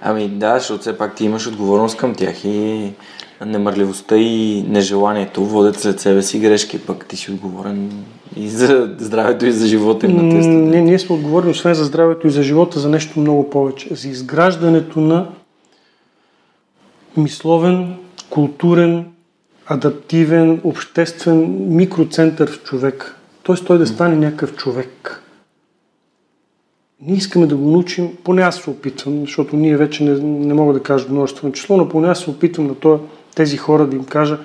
Ами 0.00 0.28
да, 0.28 0.58
защото 0.58 0.80
все 0.80 0.98
пак 0.98 1.14
ти 1.14 1.24
имаш 1.24 1.46
отговорност 1.46 1.96
към 1.96 2.14
тях 2.14 2.44
и 2.44 2.92
немърливостта 3.44 4.16
и 4.16 4.64
нежеланието 4.68 5.44
водят 5.44 5.80
след 5.80 6.00
себе 6.00 6.22
си 6.22 6.38
грешки, 6.38 6.78
пък 6.78 7.06
ти 7.06 7.16
си 7.16 7.30
отговорен 7.30 7.92
и 8.36 8.48
за 8.48 8.94
здравето 8.98 9.46
и 9.46 9.52
за 9.52 9.66
живота 9.66 10.06
им 10.06 10.16
на 10.16 10.30
тези 10.30 10.42
студенти. 10.42 10.80
Ние, 10.80 10.98
сме 10.98 11.14
отговорни, 11.16 11.50
освен 11.50 11.74
за 11.74 11.84
здравето 11.84 12.26
и 12.26 12.30
за 12.30 12.42
живота, 12.42 12.80
за 12.80 12.88
нещо 12.88 13.20
много 13.20 13.50
повече. 13.50 13.94
За 13.94 14.08
изграждането 14.08 15.00
на 15.00 15.28
мисловен, 17.16 17.94
културен, 18.30 19.04
адаптивен, 19.66 20.60
обществен 20.64 21.66
микроцентър 21.76 22.50
в 22.50 22.62
човек. 22.62 23.16
Тоест 23.42 23.66
той 23.66 23.78
да 23.78 23.86
стане 23.86 24.16
някакъв 24.16 24.54
човек. 24.54 25.22
Ние 27.00 27.16
искаме 27.16 27.46
да 27.46 27.56
го 27.56 27.70
научим, 27.70 28.16
поне 28.24 28.42
аз 28.42 28.56
се 28.56 28.70
опитвам, 28.70 29.20
защото 29.20 29.56
ние 29.56 29.76
вече 29.76 30.04
не, 30.04 30.20
не 30.20 30.54
мога 30.54 30.72
да 30.72 30.82
кажа 30.82 31.06
множествено 31.10 31.52
число, 31.52 31.76
но 31.76 31.88
поне 31.88 32.08
аз 32.08 32.20
се 32.20 32.30
опитвам 32.30 32.66
на 32.66 32.74
това, 32.74 32.98
тези 33.36 33.56
хора 33.56 33.86
да 33.86 33.96
им 33.96 34.04
кажа, 34.04 34.38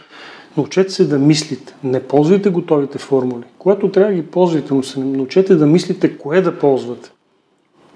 научете 0.57 0.89
се 0.89 1.07
да 1.07 1.19
мислите. 1.19 1.75
Не 1.83 2.03
ползвайте 2.03 2.49
готовите 2.49 2.97
формули. 2.97 3.43
Когато 3.59 3.91
трябва 3.91 4.11
да 4.11 4.21
ги 4.21 4.27
ползвайте, 4.27 4.73
но 4.73 4.83
се 4.83 4.99
научете 4.99 5.55
да 5.55 5.65
мислите 5.65 6.17
кое 6.17 6.41
да 6.41 6.59
ползвате. 6.59 7.11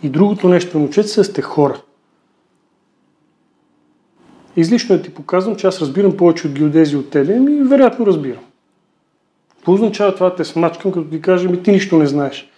И 0.03 0.09
другото 0.09 0.49
нещо, 0.49 0.79
научете 0.79 1.07
се 1.07 1.19
да 1.19 1.23
сте 1.23 1.41
хора. 1.41 1.81
Излишно 4.57 4.95
е 4.95 5.01
ти 5.01 5.13
показвам, 5.13 5.55
че 5.55 5.67
аз 5.67 5.81
разбирам 5.81 6.17
повече 6.17 6.47
от 6.47 6.53
геодези 6.53 6.95
от 6.95 7.09
тебе, 7.09 7.35
и 7.35 7.63
вероятно 7.63 8.05
разбирам. 8.05 8.43
Какво 9.55 9.73
означава 9.73 10.15
това 10.15 10.35
те 10.35 10.43
смачкам, 10.43 10.91
като 10.91 11.09
ти 11.09 11.21
кажа, 11.21 11.49
ми 11.49 11.63
ти 11.63 11.71
нищо 11.71 11.97
не 11.97 12.07
знаеш? 12.07 12.49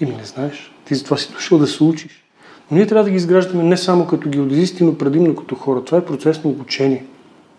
И 0.00 0.06
ми 0.06 0.12
не 0.16 0.24
знаеш. 0.24 0.72
Ти 0.84 0.94
затова 0.94 1.16
си 1.16 1.32
дошъл 1.32 1.58
да 1.58 1.66
се 1.66 1.84
учиш. 1.84 2.24
Но 2.70 2.76
ние 2.76 2.86
трябва 2.86 3.04
да 3.04 3.10
ги 3.10 3.16
изграждаме 3.16 3.62
не 3.62 3.76
само 3.76 4.06
като 4.06 4.28
геодезисти, 4.28 4.84
но 4.84 4.98
предимно 4.98 5.36
като 5.36 5.54
хора. 5.54 5.84
Това 5.84 5.98
е 5.98 6.04
процес 6.04 6.44
на 6.44 6.50
обучение. 6.50 7.04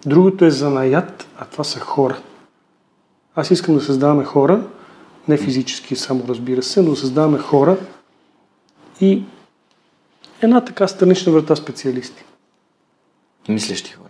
Другото 0.05 0.45
е 0.45 0.51
занаят, 0.51 1.27
а 1.38 1.45
това 1.45 1.63
са 1.63 1.80
хора. 1.80 2.21
Аз 3.35 3.51
искам 3.51 3.75
да 3.75 3.81
създаваме 3.81 4.23
хора, 4.23 4.67
не 5.27 5.38
физически 5.38 5.95
само 5.95 6.23
разбира 6.27 6.63
се, 6.63 6.81
но 6.81 6.89
да 6.89 6.95
създаваме 6.95 7.38
хора 7.38 7.77
и 9.01 9.23
една 10.41 10.65
така 10.65 10.88
странична 10.88 11.31
врата 11.31 11.55
специалисти. 11.55 12.23
Мислещи 13.49 13.91
хора. 13.91 14.09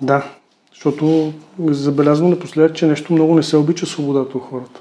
Да, 0.00 0.30
защото 0.72 1.32
забелязвам 1.58 2.30
напоследък, 2.30 2.76
че 2.76 2.86
нещо 2.86 3.12
много 3.12 3.34
не 3.34 3.42
се 3.42 3.56
обича 3.56 3.86
свободата 3.86 4.38
у 4.38 4.40
хората. 4.40 4.80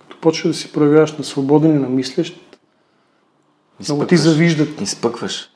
Като 0.00 0.20
почва 0.20 0.48
да 0.48 0.54
си 0.54 0.72
проявяваш 0.72 1.12
на 1.12 1.24
свободен 1.24 1.76
и 1.76 1.78
на 1.78 1.88
мислещ, 1.88 2.40
много 3.80 4.06
ти 4.06 4.16
завиждат. 4.16 4.80
Изпъкваш. 4.80 5.50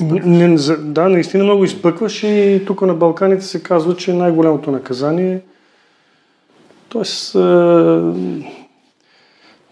Не, 0.00 0.56
да, 0.78 1.08
наистина 1.08 1.44
много 1.44 1.64
изпъкваш 1.64 2.22
и 2.22 2.62
тук 2.66 2.82
на 2.82 2.94
Балканите 2.94 3.44
се 3.44 3.62
казва, 3.62 3.96
че 3.96 4.12
най-голямото 4.12 4.70
наказание 4.70 5.40
Тоест, 6.94 7.34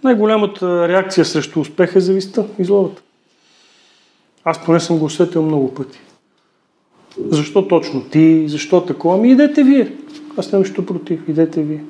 най-голямата 0.04 0.88
реакция 0.88 1.24
срещу 1.24 1.60
успеха 1.60 1.98
е 1.98 2.02
завистта 2.02 2.46
и 2.58 2.64
злобата. 2.64 3.02
Аз 4.44 4.64
поне 4.64 4.80
съм 4.80 4.98
го 4.98 5.04
усетил 5.04 5.42
много 5.42 5.74
пъти. 5.74 6.00
Защо 7.28 7.68
точно 7.68 8.04
ти? 8.04 8.48
Защо 8.48 8.84
такова? 8.84 9.14
Ами 9.14 9.30
идете 9.30 9.62
вие. 9.62 9.92
Аз 10.36 10.52
нямам 10.52 10.62
нищо 10.62 10.86
против. 10.86 11.28
Идете 11.28 11.62
вие. 11.62 11.84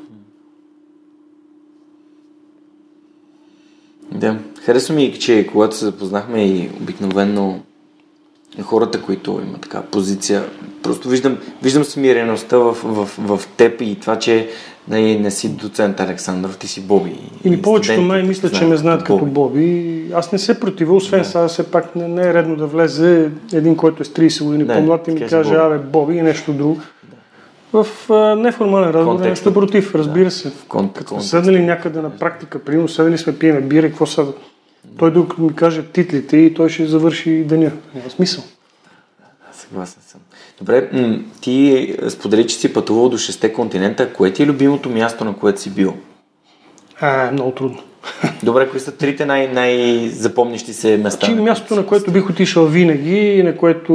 Да. 4.12 4.38
Харесва 4.60 4.94
ми, 4.94 5.18
че 5.18 5.46
когато 5.52 5.76
се 5.76 5.84
запознахме 5.84 6.46
и 6.46 6.70
обикновено 6.80 7.60
хората, 8.58 9.02
които 9.02 9.40
имат 9.40 9.60
така 9.60 9.82
позиция, 9.82 10.44
просто 10.82 11.08
виждам, 11.08 11.38
виждам 11.62 11.84
смиреността 11.84 12.58
в, 12.58 12.72
в, 12.74 13.08
в 13.18 13.48
теб 13.48 13.80
и 13.80 13.94
това, 13.94 14.18
че 14.18 14.48
не, 14.88 15.18
не 15.18 15.30
си 15.30 15.48
доцент 15.48 16.00
Александров, 16.00 16.58
ти 16.58 16.68
си 16.68 16.80
Боби. 16.80 17.14
Или 17.44 17.54
И 17.54 17.62
повечето 17.62 18.02
май 18.02 18.22
мисля, 18.22 18.50
че 18.50 18.64
ме 18.64 18.76
знаят 18.76 19.02
като 19.02 19.18
Боби. 19.18 20.02
Аз 20.14 20.32
не 20.32 20.38
се 20.38 20.60
протива, 20.60 20.94
освен 20.94 21.20
Да. 21.20 21.26
сега 21.26 21.48
все 21.48 21.62
пак 21.62 21.96
не, 21.96 22.08
не 22.08 22.22
е 22.22 22.34
редно 22.34 22.56
да 22.56 22.66
влезе 22.66 23.30
един, 23.52 23.76
който 23.76 24.02
е 24.02 24.06
с 24.06 24.08
30 24.08 24.44
години 24.44 24.64
Да, 24.64 24.74
по-млад 24.74 25.08
и 25.08 25.10
ми 25.10 25.20
кажи 25.20 25.30
каже, 25.30 25.50
Боби. 25.50 25.62
абе, 25.66 25.78
Боби 25.78 26.14
и 26.14 26.22
нещо 26.22 26.52
друго. 26.52 26.80
В 27.72 27.86
а, 28.10 28.14
неформален 28.36 28.90
разговор 28.90 29.04
Контекста. 29.16 29.28
нещо 29.48 29.54
против, 29.54 29.94
разбира 29.94 30.24
Да. 30.24 30.30
се. 30.30 30.50
В 30.50 30.66
кон- 30.68 30.92
Като 30.92 31.20
седнали 31.20 31.62
някъде 31.62 32.00
на 32.00 32.10
практика, 32.10 32.58
примерно 32.58 32.88
седнали 32.88 33.18
сме, 33.18 33.38
пиеме 33.38 33.60
бира 33.60 33.86
и 33.86 33.90
какво 33.90 34.06
са. 34.06 34.26
Той 34.98 35.12
докато 35.12 35.42
ми 35.42 35.54
каже 35.54 35.82
титлите 35.92 36.36
и 36.36 36.54
той 36.54 36.68
ще 36.68 36.86
завърши 36.86 37.44
деня. 37.44 37.72
Няма 37.94 38.10
смисъл. 38.10 38.44
Съгласен 39.52 40.02
съм. 40.06 40.20
Добре, 40.58 40.90
ти 41.40 41.96
сподели, 42.08 42.46
че 42.46 42.56
си 42.56 42.72
пътувал 42.72 43.08
до 43.08 43.18
шесте 43.18 43.52
континента. 43.52 44.12
Кое 44.12 44.32
ти 44.32 44.42
е 44.42 44.46
любимото 44.46 44.90
място, 44.90 45.24
на 45.24 45.34
което 45.36 45.60
си 45.60 45.70
бил? 45.70 45.94
А, 47.00 47.30
много 47.32 47.50
трудно. 47.50 47.78
Добре, 48.42 48.68
кои 48.70 48.80
са 48.80 48.92
трите 48.96 49.26
най- 49.26 49.48
най-запомнящи 49.48 50.72
се 50.72 50.96
места? 50.96 51.26
Чи 51.26 51.34
мястото, 51.34 51.76
на 51.76 51.86
което 51.86 52.10
бих 52.10 52.30
отишъл 52.30 52.66
винаги 52.66 53.16
и 53.16 53.42
на 53.42 53.56
което 53.56 53.92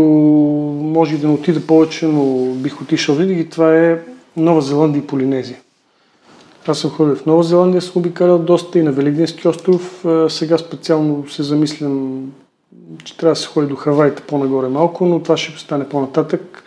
може 0.83 1.17
да 1.17 1.27
не 1.27 1.33
отида 1.33 1.67
повече, 1.67 2.05
но 2.05 2.45
бих 2.53 2.81
отишъл 2.81 3.15
винаги, 3.15 3.49
това 3.49 3.77
е 3.77 3.97
Нова 4.37 4.61
Зеландия 4.61 4.99
и 4.99 5.07
Полинезия. 5.07 5.57
Аз 6.67 6.79
съм 6.79 6.91
ходил 6.91 7.15
в 7.15 7.25
Нова 7.25 7.43
Зеландия, 7.43 7.81
съм 7.81 7.93
обикалял 7.95 8.39
доста 8.39 8.79
и 8.79 8.83
на 8.83 8.91
Великденски 8.91 9.47
остров. 9.47 10.05
А, 10.05 10.29
Сега 10.29 10.57
специално 10.57 11.29
се 11.29 11.43
замислям, 11.43 12.23
че 13.03 13.17
трябва 13.17 13.31
да 13.31 13.39
се 13.39 13.47
ходи 13.47 13.67
до 13.67 13.75
Хавайта 13.75 14.23
по-нагоре 14.23 14.67
малко, 14.67 15.05
но 15.05 15.19
това 15.23 15.37
ще 15.37 15.59
стане 15.59 15.89
по-нататък. 15.89 16.63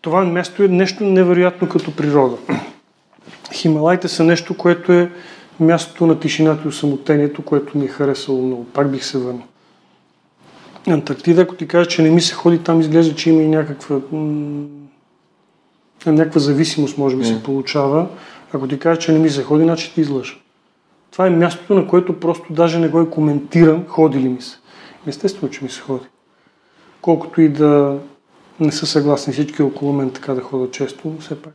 Това 0.00 0.24
място 0.24 0.62
е 0.62 0.68
нещо 0.68 1.04
невероятно 1.04 1.68
като 1.68 1.96
природа. 1.96 2.36
Хималайте 3.52 4.08
са 4.08 4.24
нещо, 4.24 4.56
което 4.56 4.92
е 4.92 5.10
мястото 5.60 6.06
на 6.06 6.20
тишината 6.20 6.68
и 6.68 6.72
самотението, 6.72 7.42
което 7.42 7.78
ми 7.78 7.84
е 7.84 7.88
харесало 7.88 8.42
много. 8.42 8.64
Пак 8.64 8.90
бих 8.90 9.04
се 9.04 9.18
върнал. 9.18 9.46
Антарктида, 10.88 11.42
ако 11.42 11.54
ти 11.54 11.68
кажа, 11.68 11.88
че 11.88 12.02
не 12.02 12.10
ми 12.10 12.20
се 12.20 12.34
ходи, 12.34 12.58
там 12.58 12.80
изглежда, 12.80 13.14
че 13.14 13.30
има 13.30 13.42
и 13.42 13.48
някаква, 13.48 14.00
някаква 16.06 16.40
зависимост, 16.40 16.98
може 16.98 17.16
би, 17.16 17.24
се 17.24 17.42
получава. 17.42 18.08
Ако 18.52 18.68
ти 18.68 18.78
кажа, 18.78 19.00
че 19.00 19.12
не 19.12 19.18
ми 19.18 19.30
се 19.30 19.42
ходи, 19.42 19.64
значи 19.64 19.94
ти 19.94 20.00
излъжа. 20.00 20.34
Това 21.12 21.26
е 21.26 21.30
мястото, 21.30 21.74
на 21.74 21.86
което 21.86 22.20
просто 22.20 22.52
даже 22.52 22.78
не 22.78 22.88
го 22.88 23.02
и 23.02 23.10
коментирам, 23.10 23.84
ходи 23.88 24.20
ли 24.20 24.28
ми 24.28 24.40
се. 24.40 24.56
Естествено, 25.06 25.52
че 25.52 25.64
ми 25.64 25.70
се 25.70 25.80
ходи. 25.80 26.06
Колкото 27.00 27.40
и 27.40 27.48
да 27.48 27.98
не 28.60 28.72
са 28.72 28.86
съгласни 28.86 29.32
всички 29.32 29.62
около 29.62 29.92
мен 29.92 30.10
така 30.10 30.34
да 30.34 30.40
ходя 30.40 30.70
често, 30.70 31.08
но 31.08 31.18
все 31.20 31.42
пак. 31.42 31.54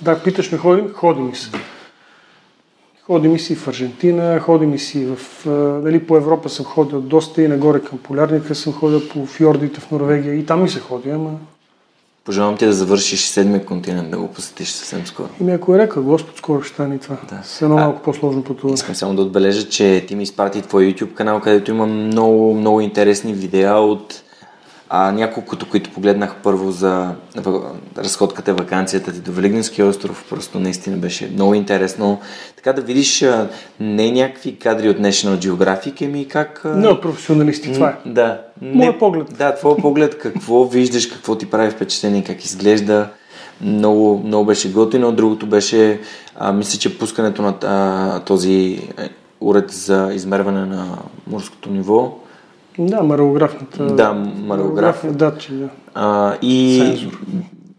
Да, 0.00 0.22
питаш 0.22 0.52
ме 0.52 0.58
ходи, 0.58 0.82
ходи 0.92 1.20
ми 1.20 1.34
се. 1.34 1.50
Ходи 3.02 3.28
ми 3.28 3.38
си 3.38 3.54
в 3.54 3.68
Аржентина, 3.68 4.40
ходи 4.40 4.66
ми 4.66 4.78
си 4.78 5.06
в... 5.06 5.18
Дали 5.82 6.06
по 6.06 6.16
Европа 6.16 6.48
съм 6.48 6.64
ходил 6.64 7.00
доста 7.00 7.42
и 7.42 7.48
нагоре 7.48 7.80
към 7.80 7.98
Полярника 7.98 8.54
съм 8.54 8.72
ходил 8.72 9.08
по 9.08 9.26
фьордите 9.26 9.80
в 9.80 9.90
Норвегия 9.90 10.34
и 10.34 10.46
там 10.46 10.62
ми 10.62 10.68
се 10.68 10.80
ходи, 10.80 11.10
ама... 11.10 11.30
Пожелавам 12.30 12.56
ти 12.56 12.66
да 12.66 12.72
завършиш 12.72 13.20
седмия 13.20 13.64
континент, 13.64 14.10
да 14.10 14.18
го 14.18 14.28
посетиш 14.28 14.68
съвсем 14.68 15.06
скоро. 15.06 15.28
И 15.40 15.44
ми 15.44 15.52
ако 15.52 15.74
е 15.74 15.78
река, 15.78 16.00
Господ, 16.00 16.36
скоро 16.36 16.62
ще 16.62 16.74
стане 16.74 16.98
това. 16.98 17.16
Да. 17.28 17.40
С 17.44 17.62
едно 17.62 17.76
малко 17.76 18.02
по-сложно 18.02 18.44
пътуване. 18.44 18.74
Искам 18.74 18.94
само 18.94 19.14
да 19.14 19.22
отбележа, 19.22 19.68
че 19.68 20.04
ти 20.08 20.16
ми 20.16 20.22
изпрати 20.22 20.62
твой 20.62 20.84
YouTube 20.84 21.14
канал, 21.14 21.40
където 21.40 21.70
има 21.70 21.86
много, 21.86 22.54
много 22.54 22.80
интересни 22.80 23.32
видеа 23.32 23.74
от 23.74 24.22
а, 24.92 25.12
няколкото, 25.12 25.68
които 25.68 25.90
погледнах 25.90 26.36
първо 26.42 26.70
за 26.70 27.14
разходката, 27.98 28.54
вакансията 28.54 29.12
ти 29.12 29.20
до 29.20 29.32
Велигненския 29.32 29.86
остров, 29.86 30.24
просто 30.30 30.60
наистина 30.60 30.96
беше 30.96 31.30
много 31.34 31.54
интересно. 31.54 32.20
Така 32.56 32.72
да 32.72 32.82
видиш 32.82 33.24
не 33.80 34.10
някакви 34.10 34.56
кадри 34.56 34.88
от 34.88 34.98
National 34.98 35.36
Geographic, 35.36 36.06
ами 36.06 36.28
как... 36.28 36.62
Не 36.64 36.88
от 36.88 37.02
професионалисти, 37.02 37.72
това 37.72 37.88
е. 37.88 38.08
Да. 38.08 38.40
Моя 38.62 38.98
поглед. 38.98 39.26
Да, 39.38 39.54
твой 39.54 39.76
поглед, 39.76 40.18
какво 40.18 40.64
виждаш, 40.64 41.06
какво 41.06 41.36
ти 41.36 41.50
прави 41.50 41.70
впечатление, 41.70 42.24
как 42.24 42.44
изглежда. 42.44 43.08
Много, 43.60 44.22
много 44.24 44.44
беше 44.44 44.72
готино. 44.72 45.12
Другото 45.12 45.46
беше, 45.46 46.00
а, 46.36 46.52
мисля, 46.52 46.78
че 46.78 46.98
пускането 46.98 47.42
на 47.42 47.54
а, 47.64 48.20
този 48.20 48.80
е, 48.98 49.08
уред 49.40 49.70
за 49.70 50.10
измерване 50.14 50.66
на 50.66 50.98
морското 51.26 51.70
ниво 51.70 52.16
да, 52.78 53.02
марографната. 53.02 53.86
Да, 53.86 54.12
марограф. 54.36 55.16
датчик, 55.16 55.54
да. 55.54 55.68
А, 55.94 56.36
и 56.42 56.78
Сензор. 56.78 57.18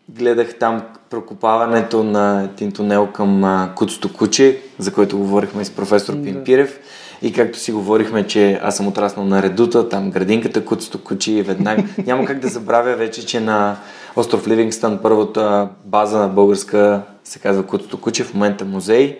гледах 0.09 0.59
там 0.59 0.81
прокопаването 1.09 2.03
на 2.03 2.43
един 2.43 2.71
тунел 2.71 3.07
към 3.07 3.43
а, 3.43 3.69
Куцото 3.75 4.13
куче, 4.13 4.57
за 4.77 4.93
което 4.93 5.17
говорихме 5.17 5.65
с 5.65 5.69
професор 5.69 6.13
да. 6.13 6.23
Пимпирев. 6.23 6.79
И 7.21 7.33
както 7.33 7.59
си 7.59 7.71
говорихме, 7.71 8.27
че 8.27 8.59
аз 8.63 8.77
съм 8.77 8.87
отраснал 8.87 9.25
на 9.25 9.43
редута, 9.43 9.89
там 9.89 10.11
градинката 10.11 10.65
Куцото 10.65 11.03
куче 11.03 11.31
и 11.31 11.41
веднага. 11.41 11.83
Няма 12.05 12.25
как 12.25 12.39
да 12.39 12.47
забравя 12.47 12.95
вече, 12.95 13.25
че 13.25 13.39
на 13.39 13.77
остров 14.15 14.47
Ливингстън 14.47 14.99
първата 15.03 15.69
база 15.85 16.19
на 16.19 16.27
българска 16.27 17.01
се 17.23 17.39
казва 17.39 17.63
Куцото 17.63 18.01
куче, 18.01 18.23
в 18.23 18.33
момента 18.33 18.65
музей. 18.65 19.19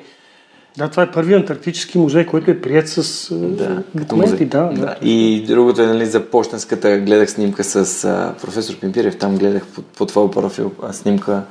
Да, 0.77 0.87
това 0.87 1.03
е 1.03 1.11
първият 1.11 1.39
антарктически 1.39 1.97
музей, 1.97 2.25
който 2.25 2.51
е 2.51 2.61
прият 2.61 2.89
с 2.89 3.27
да, 3.35 3.83
документи. 3.95 4.45
Да, 4.45 4.63
да. 4.63 4.81
да. 4.81 4.95
И 5.01 5.45
другото 5.47 5.81
е 5.81 5.85
нали, 5.85 6.05
за 6.05 6.25
почтенската, 6.25 6.99
гледах 6.99 7.29
снимка 7.29 7.63
с 7.63 8.05
а, 8.05 8.33
професор 8.41 8.75
Пимпирев, 8.75 9.17
там 9.17 9.37
гледах 9.37 9.65
по, 9.67 9.81
по 9.81 10.05
твой 10.05 10.31
профил 10.31 10.71
а, 10.83 10.93
снимка 10.93 11.43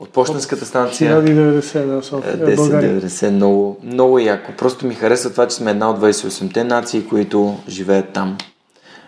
от 0.00 0.10
почтенската 0.10 0.66
станция. 0.66 1.22
1090, 1.22 1.86
да, 1.86 2.02
София, 2.02 2.38
1090, 2.38 3.30
много, 3.30 3.80
много 3.84 4.18
яко. 4.18 4.52
Просто 4.58 4.86
ми 4.86 4.94
харесва 4.94 5.30
това, 5.30 5.48
че 5.48 5.56
сме 5.56 5.70
една 5.70 5.90
от 5.90 6.00
28-те 6.00 6.64
нации, 6.64 7.06
които 7.06 7.58
живеят 7.68 8.12
там. 8.12 8.38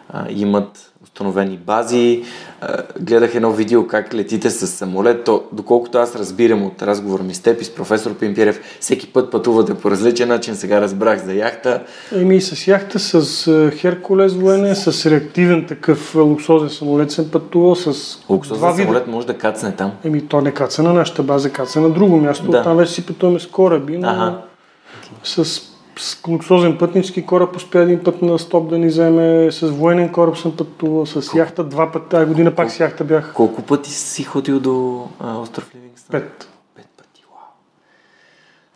А, 0.09 0.27
имат 0.31 0.93
установени 1.03 1.57
бази. 1.57 2.25
Гледах 3.01 3.35
едно 3.35 3.51
видео 3.51 3.87
как 3.87 4.15
летите 4.15 4.51
с 4.51 4.67
самолет. 4.67 5.25
То, 5.25 5.45
доколкото 5.53 5.99
аз 5.99 6.17
разбирам 6.17 6.63
от 6.63 6.83
разговор 6.83 7.21
ми 7.21 7.35
с 7.35 7.41
теб 7.41 7.61
и 7.61 7.65
с 7.65 7.75
професор 7.75 8.15
Пимпирев, 8.15 8.61
всеки 8.81 9.13
път 9.13 9.31
пътувате 9.31 9.75
по 9.75 9.91
различен 9.91 10.29
начин. 10.29 10.57
Сега 10.57 10.81
разбрах 10.81 11.25
за 11.25 11.33
яхта. 11.33 11.83
Еми 12.15 12.41
с 12.41 12.67
яхта, 12.67 12.99
с 12.99 13.71
Херкулес 13.77 14.35
воене, 14.35 14.75
с 14.75 15.11
реактивен 15.11 15.67
такъв 15.67 16.15
луксозен 16.15 16.71
самолет 16.71 17.11
съм 17.11 17.31
пътувал 17.31 17.75
с 17.75 18.19
Луксозен 18.31 18.59
два 18.59 18.75
самолет 18.75 19.05
вида. 19.05 19.17
може 19.17 19.27
да 19.27 19.39
кацне 19.39 19.73
там. 19.73 19.93
Еми 20.05 20.27
то 20.29 20.41
не 20.41 20.51
каца 20.51 20.83
на 20.83 20.93
нашата 20.93 21.23
база, 21.23 21.51
каца 21.51 21.81
на 21.81 21.91
друго 21.91 22.17
място. 22.17 22.51
Да. 22.51 22.63
Там 22.63 22.77
вече 22.77 22.93
си 22.93 23.07
пътуваме 23.07 23.39
с 23.41 23.47
кораби, 23.47 23.99
но 23.99 24.09
ага. 24.09 24.39
с 25.23 25.45
с 25.45 25.74
луксозен 26.29 26.79
пътнически 26.79 27.27
кораб 27.27 27.57
успя 27.57 27.81
един 27.81 28.05
път 28.05 28.23
на 28.23 28.39
стоп 28.39 28.71
да 28.71 28.79
ни 28.79 28.87
вземе, 28.87 29.53
с 29.53 29.61
военен 29.61 30.13
кораб 30.13 30.39
съм 30.39 30.57
пътувал, 30.57 31.07
с 31.07 31.13
Колко? 31.13 31.39
яхта 31.39 31.65
два 31.65 31.93
пъти, 31.93 32.09
тази 32.09 32.27
година 32.27 32.55
пак 32.55 32.71
с 32.71 32.81
яхта 32.81 33.05
бях. 33.05 33.33
Колко 33.35 33.63
пъти 33.63 33.91
си 33.91 34.25
ходил 34.25 34.61
до 34.61 35.07
а, 35.21 35.39
остров 35.39 35.71
Ливингстън? 35.75 36.21
Пет. 36.21 36.49
Пет 36.77 36.87
пъти, 36.97 37.25
вау. 37.31 37.47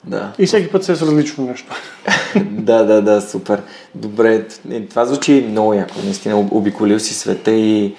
Да. 0.04 0.32
И 0.38 0.46
всеки 0.46 0.72
път 0.72 0.84
се 0.84 0.92
е 0.92 0.96
с 0.96 1.02
различно 1.02 1.44
нещо. 1.44 1.74
да, 2.50 2.84
да, 2.84 3.02
да, 3.02 3.20
супер. 3.20 3.62
Добре, 3.94 4.46
е, 4.70 4.86
това 4.86 5.04
звучи 5.04 5.46
много 5.50 5.74
яко. 5.74 5.94
Наистина 6.04 6.48
обиколил 6.50 6.98
си 6.98 7.14
света 7.14 7.50
и 7.50 7.94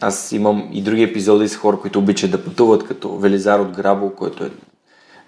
аз 0.00 0.32
имам 0.32 0.68
и 0.72 0.82
други 0.82 1.02
епизоди 1.02 1.48
с 1.48 1.56
хора, 1.56 1.76
които 1.76 1.98
обичат 1.98 2.30
да 2.30 2.44
пътуват, 2.44 2.84
като 2.84 3.16
Велизар 3.16 3.60
от 3.60 3.70
Грабо, 3.70 4.10
който 4.10 4.44
е 4.44 4.50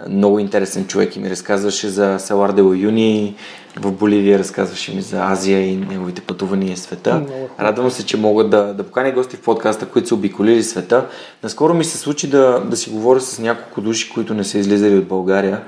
много 0.08 0.38
интересен 0.38 0.86
човек 0.86 1.16
и 1.16 1.18
ми 1.18 1.30
разказваше 1.30 1.88
за 1.88 2.18
Салар 2.18 2.52
де 2.52 2.62
Юни 2.62 3.34
в 3.76 3.92
Боливия, 3.92 4.38
разказваше 4.38 4.94
ми 4.94 5.02
за 5.02 5.20
Азия 5.20 5.60
и 5.60 5.76
неговите 5.76 6.20
пътувания 6.20 6.76
в 6.76 6.78
света. 6.78 7.22
Радвам 7.60 7.90
се, 7.90 8.06
че 8.06 8.16
мога 8.16 8.44
да, 8.44 8.74
да 8.74 8.82
поканя 8.82 9.12
гости 9.12 9.36
в 9.36 9.40
подкаста, 9.40 9.86
които 9.86 10.08
са 10.08 10.14
обиколили 10.14 10.62
света. 10.62 11.06
Наскоро 11.42 11.74
ми 11.74 11.84
се 11.84 11.98
случи 11.98 12.30
да, 12.30 12.60
да 12.60 12.76
си 12.76 12.90
говоря 12.90 13.20
с 13.20 13.38
няколко 13.38 13.80
души, 13.80 14.10
които 14.14 14.34
не 14.34 14.44
са 14.44 14.58
излизали 14.58 14.96
от 14.96 15.08
България 15.08 15.62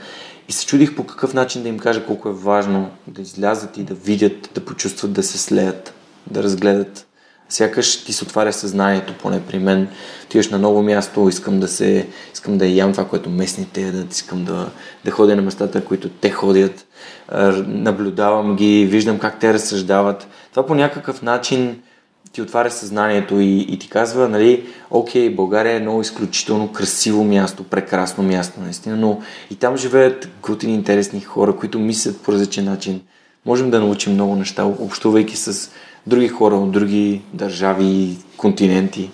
и 0.48 0.52
се 0.52 0.66
чудих 0.66 0.94
по 0.96 1.06
какъв 1.06 1.34
начин 1.34 1.62
да 1.62 1.68
им 1.68 1.78
кажа 1.78 2.06
колко 2.06 2.28
е 2.28 2.32
важно 2.32 2.90
да 3.06 3.22
излязат 3.22 3.76
и 3.76 3.82
да 3.82 3.94
видят, 3.94 4.50
да 4.54 4.60
почувстват, 4.60 5.12
да 5.12 5.22
се 5.22 5.38
слеят, 5.38 5.94
да 6.26 6.42
разгледат 6.42 7.06
сякаш 7.50 8.04
ти 8.04 8.12
се 8.12 8.24
отваря 8.24 8.52
съзнанието, 8.52 9.14
поне 9.22 9.40
при 9.42 9.58
мен. 9.58 9.88
Отиваш 10.24 10.48
на 10.48 10.58
ново 10.58 10.82
място, 10.82 11.28
искам 11.28 11.60
да 11.60 11.68
се, 11.68 12.06
искам 12.34 12.58
да 12.58 12.66
ям 12.66 12.92
това, 12.92 13.08
което 13.08 13.30
местните 13.30 13.82
ядат, 13.82 14.12
искам 14.12 14.44
да, 14.44 14.70
да 15.04 15.10
ходя 15.10 15.36
на 15.36 15.42
местата, 15.42 15.84
които 15.84 16.08
те 16.08 16.30
ходят, 16.30 16.86
наблюдавам 17.66 18.56
ги, 18.56 18.86
виждам 18.90 19.18
как 19.18 19.40
те 19.40 19.54
разсъждават. 19.54 20.28
Това 20.50 20.66
по 20.66 20.74
някакъв 20.74 21.22
начин 21.22 21.82
ти 22.32 22.42
отваря 22.42 22.70
съзнанието 22.70 23.40
и, 23.40 23.58
и 23.58 23.78
ти 23.78 23.88
казва, 23.88 24.28
нали, 24.28 24.66
окей, 24.90 25.30
България 25.30 25.76
е 25.76 25.80
много 25.80 26.00
изключително 26.00 26.72
красиво 26.72 27.24
място, 27.24 27.64
прекрасно 27.64 28.24
място, 28.24 28.60
наистина, 28.60 28.96
но 28.96 29.20
и 29.50 29.54
там 29.54 29.76
живеят 29.76 30.28
готини, 30.42 30.74
интересни 30.74 31.20
хора, 31.20 31.56
които 31.56 31.78
мислят 31.78 32.20
по 32.20 32.32
различен 32.32 32.64
начин. 32.64 33.00
Можем 33.46 33.70
да 33.70 33.80
научим 33.80 34.12
много 34.12 34.36
неща, 34.36 34.64
общувайки 34.64 35.36
с 35.36 35.70
други 36.06 36.28
хора 36.28 36.54
от 36.54 36.70
други 36.70 37.22
държави 37.34 38.16
континенти. 38.36 39.10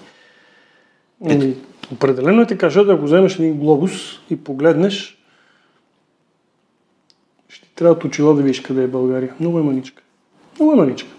Еми, 1.28 1.56
определено 1.92 2.42
е 2.42 2.46
така, 2.46 2.68
да 2.68 2.96
го 2.96 3.04
вземеш 3.04 3.34
един 3.34 3.58
глобус 3.58 3.92
и 4.30 4.36
погледнеш, 4.36 5.18
ще 7.48 7.68
трябва 7.74 7.92
от 7.92 8.04
очила 8.04 8.34
да 8.34 8.42
видиш 8.42 8.60
къде 8.60 8.82
е 8.82 8.88
България. 8.88 9.34
Много 9.40 9.58
е 9.58 9.62
маничка. 9.62 10.02
Много 10.58 10.72
е 10.72 10.76
маничка. 10.76 11.10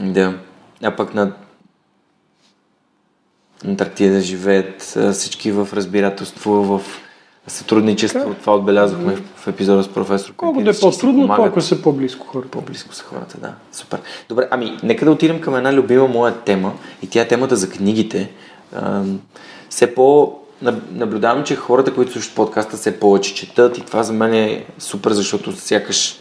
Да. 0.00 0.38
А 0.82 0.96
пък 0.96 1.14
на 1.14 1.32
Антарктида 3.64 4.20
живеят 4.20 4.82
всички 5.12 5.52
в 5.52 5.68
разбирателство, 5.72 6.52
в 6.52 6.82
сътрудничество. 7.46 8.20
Така? 8.20 8.34
Това 8.34 8.54
отбелязахме 8.54 9.16
в 9.36 9.48
епизода 9.48 9.82
с 9.82 9.88
професор 9.88 10.32
Колкото 10.36 10.70
е 10.70 10.72
по-трудно, 10.80 11.36
толкова 11.36 11.62
са 11.62 11.82
по-близко 11.82 12.26
хората. 12.26 12.50
По-близко 12.50 12.94
са 12.94 13.04
хората, 13.04 13.38
да. 13.40 13.54
Супер. 13.72 14.00
Добре, 14.28 14.48
ами, 14.50 14.78
нека 14.82 15.04
да 15.04 15.10
отидем 15.10 15.40
към 15.40 15.56
една 15.56 15.72
любима 15.72 16.08
моя 16.08 16.34
тема 16.34 16.72
и 17.02 17.06
тя 17.06 17.20
е 17.20 17.28
темата 17.28 17.56
за 17.56 17.70
книгите. 17.70 18.30
все 19.70 19.94
по 19.94 20.38
наблюдавам, 20.92 21.44
че 21.44 21.56
хората, 21.56 21.94
които 21.94 22.12
слушат 22.12 22.34
подкаста, 22.34 22.76
все 22.76 23.00
повече 23.00 23.34
четат 23.34 23.78
и 23.78 23.80
това 23.80 24.02
за 24.02 24.12
мен 24.12 24.34
е 24.34 24.64
супер, 24.78 25.12
защото 25.12 25.52
сякаш 25.52 26.20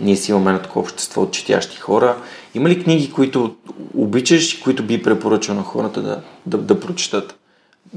ние 0.00 0.16
си 0.16 0.30
имаме 0.30 0.50
едно 0.50 0.62
такова 0.62 0.80
общество 0.80 1.22
от 1.22 1.32
четящи 1.32 1.76
хора. 1.76 2.16
Има 2.54 2.68
ли 2.68 2.82
книги, 2.82 3.12
които 3.12 3.54
обичаш 3.94 4.54
и 4.54 4.62
които 4.62 4.82
би 4.82 5.02
препоръчал 5.02 5.54
на 5.54 5.62
хората 5.62 6.02
да, 6.02 6.20
да, 6.46 6.58
да 6.58 6.80
прочитат? 6.80 7.34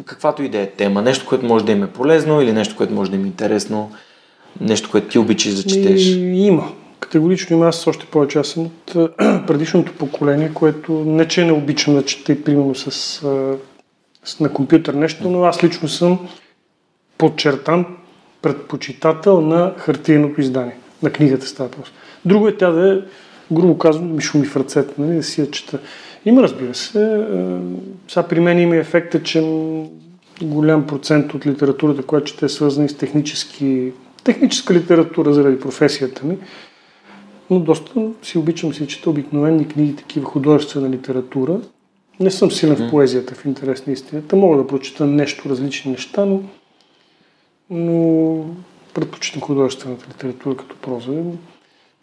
Каквато 0.05 0.43
и 0.43 0.49
да 0.49 0.59
е 0.59 0.69
тема, 0.69 1.01
нещо, 1.01 1.25
което 1.25 1.45
може 1.45 1.65
да 1.65 1.71
им 1.71 1.83
е 1.83 1.87
полезно 1.87 2.41
или 2.41 2.53
нещо, 2.53 2.75
което 2.75 2.93
може 2.93 3.11
да 3.11 3.17
им 3.17 3.23
е 3.23 3.27
интересно, 3.27 3.91
нещо, 4.61 4.91
което 4.91 5.07
ти 5.07 5.19
обичаш 5.19 5.53
да 5.53 5.63
четеш? 5.63 6.05
И, 6.05 6.19
има. 6.19 6.71
Категорично 6.99 7.55
има. 7.55 7.67
Аз 7.67 7.87
още 7.87 8.05
повече. 8.05 8.39
Аз 8.39 8.47
съм 8.47 8.65
от 8.65 8.93
предишното 9.47 9.93
поколение, 9.93 10.51
което 10.53 10.91
не 10.93 11.27
че 11.27 11.45
не 11.45 11.51
обичам 11.51 11.95
да 11.95 12.05
чета, 12.05 12.43
примерно 12.43 12.75
с, 12.75 12.91
с 14.25 14.39
на 14.39 14.53
компютър 14.53 14.93
нещо, 14.93 15.29
но 15.29 15.43
аз 15.43 15.63
лично 15.63 15.87
съм 15.87 16.27
подчертан 17.17 17.85
предпочитател 18.41 19.41
на 19.41 19.73
хартиеното 19.77 20.41
издание. 20.41 20.77
На 21.03 21.09
книгата 21.09 21.45
става 21.47 21.71
просто. 21.71 21.93
Друго 22.25 22.47
е 22.47 22.57
тя 22.57 22.69
да 22.71 22.93
е, 22.93 22.97
грубо 23.51 23.77
казано, 23.77 24.07
ми 24.07 24.21
шуми 24.21 24.47
в 24.47 24.57
ръцете, 24.57 24.93
нали, 24.97 25.15
да 25.15 25.23
си 25.23 25.41
я 25.41 25.51
чета. 25.51 25.79
Има, 26.25 26.43
разбира 26.43 26.75
се. 26.75 27.13
Е, 27.13 27.57
сега 28.07 28.27
при 28.27 28.39
мен 28.39 28.59
има 28.59 28.75
ефекта, 28.75 29.23
че 29.23 29.41
голям 30.41 30.87
процент 30.87 31.33
от 31.33 31.45
литературата, 31.45 32.03
която 32.03 32.25
чете 32.25 32.45
е 32.45 32.49
свързана 32.49 32.89
с 32.89 32.97
технически, 32.97 33.91
техническа 34.23 34.73
литература 34.73 35.33
заради 35.33 35.59
професията 35.59 36.25
ми. 36.25 36.37
Но 37.49 37.59
доста 37.59 38.11
си 38.23 38.37
обичам 38.37 38.73
си 38.73 38.87
чета 38.87 39.09
обикновени 39.09 39.67
книги, 39.67 39.95
такива 39.95 40.25
художествена 40.25 40.89
литература. 40.89 41.59
Не 42.19 42.31
съм 42.31 42.51
силен 42.51 42.75
в 42.75 42.89
поезията, 42.89 43.35
в 43.35 43.45
интерес 43.45 43.87
на 43.87 43.93
истината. 43.93 44.35
Мога 44.35 44.57
да 44.57 44.67
прочета 44.67 45.05
нещо, 45.05 45.49
различни 45.49 45.91
неща, 45.91 46.25
но, 46.25 46.41
но 47.69 48.45
предпочитам 48.93 49.41
художествената 49.41 50.05
литература 50.09 50.57
като 50.57 50.75
проза. 50.75 51.11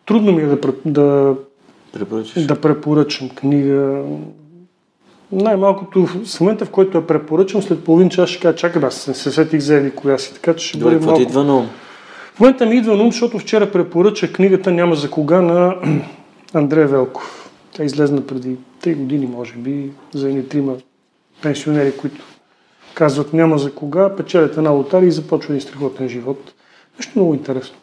Трудно 0.06 0.32
ми 0.32 0.42
е 0.42 0.46
да, 0.46 0.58
да, 0.86 1.34
да 2.36 2.60
препоръчам 2.60 3.28
книга. 3.28 4.02
Най-малкото 5.32 6.06
в 6.06 6.40
момента, 6.40 6.64
в 6.64 6.70
който 6.70 6.98
я 6.98 7.06
препоръчам, 7.06 7.62
след 7.62 7.84
половин 7.84 8.10
час 8.10 8.30
ще 8.30 8.40
кажа, 8.40 8.56
чакай, 8.56 8.82
аз 8.84 8.94
се 8.94 9.32
сетих 9.32 9.60
за 9.60 9.74
еди 9.74 9.90
коя 9.90 10.18
си, 10.18 10.34
така 10.34 10.54
че 10.54 10.68
ще 10.68 10.78
бъде 10.78 11.06
малко... 11.06 11.22
идва 11.22 11.44
на 11.44 11.56
ум? 11.56 11.68
В 12.34 12.40
момента 12.40 12.66
ми 12.66 12.76
идва 12.76 12.96
на 12.96 13.02
ум, 13.02 13.12
защото 13.12 13.38
вчера 13.38 13.72
препоръча 13.72 14.32
книгата 14.32 14.72
Няма 14.72 14.94
за 14.94 15.10
кога 15.10 15.40
на 15.40 15.74
Андрея 16.54 16.88
Велков. 16.88 17.50
Тя 17.72 17.84
излезна 17.84 18.26
преди 18.26 18.56
3 18.82 18.96
години, 18.96 19.26
може 19.26 19.52
би, 19.52 19.90
за 20.14 20.28
едни 20.28 20.48
трима 20.48 20.76
пенсионери, 21.42 21.96
които 21.96 22.24
казват 22.94 23.32
няма 23.32 23.58
за 23.58 23.72
кога, 23.72 24.16
печелят 24.16 24.56
една 24.56 24.70
лотария 24.70 25.08
и 25.08 25.12
започва 25.12 25.54
един 25.54 25.68
страхотен 25.68 26.08
живот. 26.08 26.52
Нещо 26.98 27.12
много 27.16 27.34
интересно. 27.34 27.76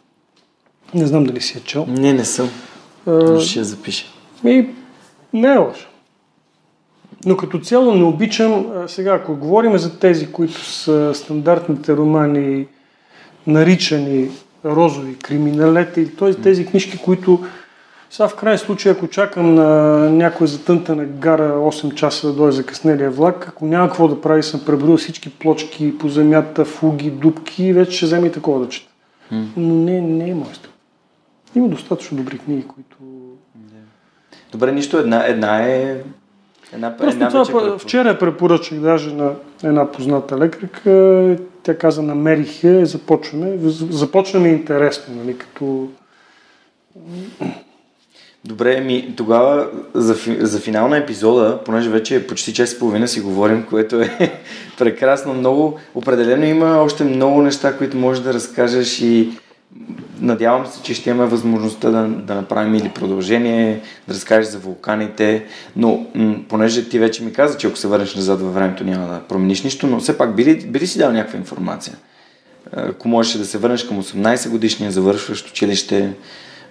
Не 0.94 1.06
знам 1.06 1.24
дали 1.24 1.40
си 1.40 1.58
е 1.58 1.60
чел. 1.60 1.86
Не, 1.88 2.12
не 2.12 2.24
съм. 2.24 2.50
А, 3.06 3.40
ще 3.40 3.58
я 3.58 3.64
запиша. 3.64 4.06
И 4.44 4.66
не 5.32 5.48
е 5.48 5.56
лошо. 5.56 5.88
Но 7.26 7.36
като 7.36 7.58
цяло 7.58 7.94
не 7.94 8.04
обичам, 8.04 8.66
сега 8.86 9.14
ако 9.14 9.36
говорим 9.36 9.78
за 9.78 9.98
тези, 9.98 10.32
които 10.32 10.64
са 10.64 11.14
стандартните 11.14 11.96
романи, 11.96 12.66
наричани 13.46 14.30
розови 14.64 15.18
криминалети, 15.18 16.16
т.е. 16.16 16.34
тези 16.34 16.66
книжки, 16.66 16.98
които 16.98 17.44
сега 18.10 18.28
в 18.28 18.36
крайен 18.36 18.58
случай, 18.58 18.92
ако 18.92 19.08
чакам 19.08 19.54
на 19.54 19.98
някой 20.10 20.46
затънтана 20.46 21.04
гара 21.04 21.52
8 21.52 21.94
часа 21.94 22.26
да 22.26 22.32
дойде 22.32 22.52
закъснелия 22.52 23.10
влак, 23.10 23.48
ако 23.48 23.66
няма 23.66 23.88
какво 23.88 24.08
да 24.08 24.20
прави, 24.20 24.42
съм 24.42 24.60
преброил 24.66 24.96
всички 24.96 25.30
плочки 25.30 25.98
по 25.98 26.08
земята, 26.08 26.64
фуги, 26.64 27.10
дубки, 27.10 27.72
вече 27.72 27.96
ще 27.96 28.06
вземе 28.06 28.26
и 28.26 28.32
такова 28.32 28.60
да 28.60 28.68
чета. 28.68 28.92
Но 29.56 29.74
не, 29.74 30.00
не 30.00 30.30
е 30.30 30.34
моят 30.34 30.68
Има 31.54 31.68
достатъчно 31.68 32.16
добри 32.16 32.38
книги, 32.38 32.64
които... 32.68 32.96
Добре, 34.52 34.72
нищо 34.72 34.98
една, 34.98 35.26
една 35.26 35.62
е 35.62 36.02
Една, 36.74 36.96
Просто 36.96 37.14
една 37.14 37.28
това 37.44 37.60
вече 37.60 37.84
вчера 37.84 38.18
препоръчах 38.18 38.78
даже 38.78 39.14
на 39.14 39.32
една 39.64 39.92
позната 39.92 40.38
лекарка. 40.38 41.36
Тя 41.62 41.78
каза, 41.78 42.02
намерих 42.02 42.64
я, 42.64 42.86
започваме. 42.86 43.58
Започваме 43.90 44.48
интересно, 44.48 45.14
нали, 45.14 45.38
като... 45.38 45.88
Добре, 48.44 48.80
ми 48.80 49.14
тогава 49.16 49.68
за, 49.94 50.16
за 50.40 50.60
финал 50.60 50.88
на 50.88 50.96
епизода, 50.96 51.60
понеже 51.64 51.90
вече 51.90 52.16
е 52.16 52.26
почти 52.26 52.54
час 52.54 52.72
и 52.72 52.78
половина 52.78 53.08
си 53.08 53.20
говорим, 53.20 53.66
което 53.70 54.00
е 54.00 54.40
прекрасно, 54.78 55.34
много, 55.34 55.78
определено 55.94 56.44
има 56.44 56.78
още 56.78 57.04
много 57.04 57.42
неща, 57.42 57.76
които 57.76 57.96
можеш 57.96 58.22
да 58.22 58.34
разкажеш 58.34 59.00
и 59.00 59.38
Надявам 60.20 60.66
се, 60.66 60.82
че 60.82 60.94
ще 60.94 61.10
имаме 61.10 61.30
възможността 61.30 61.90
да, 61.90 62.08
да 62.08 62.34
направим 62.34 62.74
или 62.74 62.88
продължение, 62.88 63.80
да 64.08 64.14
разкажеш 64.14 64.50
за 64.50 64.58
вулканите, 64.58 65.44
но 65.76 66.06
м- 66.14 66.36
понеже 66.48 66.88
ти 66.88 66.98
вече 66.98 67.24
ми 67.24 67.32
каза, 67.32 67.58
че 67.58 67.66
ако 67.66 67.76
се 67.76 67.88
върнеш 67.88 68.14
назад 68.14 68.40
във 68.40 68.54
времето 68.54 68.84
няма 68.84 69.06
да 69.06 69.20
промениш 69.28 69.62
нищо, 69.62 69.86
но 69.86 70.00
все 70.00 70.18
пак 70.18 70.36
би 70.36 70.44
ли, 70.44 70.66
би 70.66 70.80
ли 70.80 70.86
си 70.86 70.98
дал 70.98 71.12
някаква 71.12 71.38
информация? 71.38 71.96
Ако 72.72 73.08
можеш 73.08 73.32
да 73.32 73.44
се 73.44 73.58
върнеш 73.58 73.84
към 73.84 74.02
18 74.02 74.50
годишния 74.50 74.90
завършващ 74.90 75.50
училище, 75.50 76.12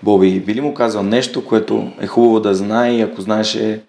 Боби, 0.04 0.40
би 0.40 0.56
ли 0.56 0.62
му 0.62 0.74
казал 0.74 1.04
нещо, 1.04 1.46
което 1.46 1.92
е 2.02 2.08
хубаво 2.08 2.40
да 2.40 2.56
знае 2.56 2.92
и 2.92 3.02
ако 3.02 3.22
знаеше... 3.22 3.82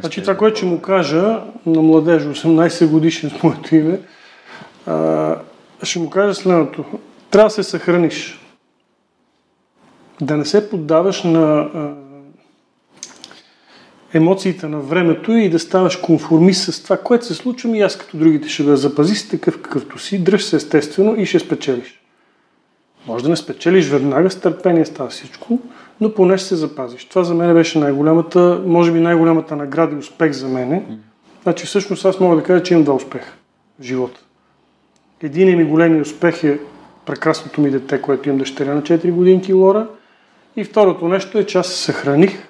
Значи 0.00 0.20
това, 0.20 0.36
което 0.36 0.56
ще 0.56 0.66
му 0.66 0.80
кажа 0.80 1.40
на 1.66 1.82
младеж, 1.82 2.22
18 2.22 2.86
годишен 2.86 3.30
с 3.30 3.42
моето 3.42 3.76
име, 3.76 4.00
а, 4.86 5.36
ще 5.82 5.98
му 5.98 6.10
кажа 6.10 6.34
следното 6.34 6.84
трябва 7.34 7.48
да 7.48 7.54
се 7.54 7.62
съхраниш. 7.62 8.40
Да 10.20 10.36
не 10.36 10.44
се 10.44 10.70
поддаваш 10.70 11.22
на 11.22 11.68
емоциите 14.12 14.68
на 14.68 14.80
времето 14.80 15.32
и 15.32 15.50
да 15.50 15.58
ставаш 15.58 15.96
конформист 15.96 16.72
с 16.72 16.82
това, 16.82 16.96
което 16.96 17.26
се 17.26 17.34
случва 17.34 17.76
и 17.76 17.80
аз 17.80 17.98
като 17.98 18.16
другите 18.16 18.48
ще 18.48 18.62
да 18.62 18.76
запази 18.76 19.14
си 19.14 19.30
такъв 19.30 19.62
какъвто 19.62 19.98
си, 19.98 20.24
дръж 20.24 20.44
се 20.44 20.56
естествено 20.56 21.16
и 21.16 21.26
ще 21.26 21.38
спечелиш. 21.38 22.00
Може 23.06 23.24
да 23.24 23.30
не 23.30 23.36
спечелиш 23.36 23.88
веднага, 23.88 24.30
с 24.30 24.40
търпение 24.40 24.84
става 24.84 25.08
всичко, 25.08 25.58
но 26.00 26.14
поне 26.14 26.38
ще 26.38 26.48
се 26.48 26.56
запазиш. 26.56 27.04
Това 27.04 27.24
за 27.24 27.34
мен 27.34 27.54
беше 27.54 27.78
най-голямата, 27.78 28.62
може 28.66 28.92
би 28.92 29.00
най-голямата 29.00 29.56
награда 29.56 29.94
и 29.94 29.98
успех 29.98 30.32
за 30.32 30.48
мене. 30.48 30.98
Значи 31.42 31.66
всъщност 31.66 32.04
аз 32.04 32.20
мога 32.20 32.36
да 32.36 32.42
кажа, 32.42 32.62
че 32.62 32.74
имам 32.74 32.84
два 32.84 32.94
успеха 32.94 33.32
в 33.80 33.82
живота. 33.82 34.20
Един 35.22 35.58
ми 35.58 35.64
големи 35.64 36.00
успех 36.00 36.44
е 36.44 36.58
прекрасното 37.06 37.60
ми 37.60 37.70
дете, 37.70 38.02
което 38.02 38.28
имам 38.28 38.38
дъщеря 38.38 38.74
на 38.74 38.82
4 38.82 39.12
годинки 39.12 39.52
Лора. 39.52 39.86
И 40.56 40.64
второто 40.64 41.08
нещо 41.08 41.38
е, 41.38 41.46
че 41.46 41.58
аз 41.58 41.66
се 41.66 41.76
съхраних 41.76 42.48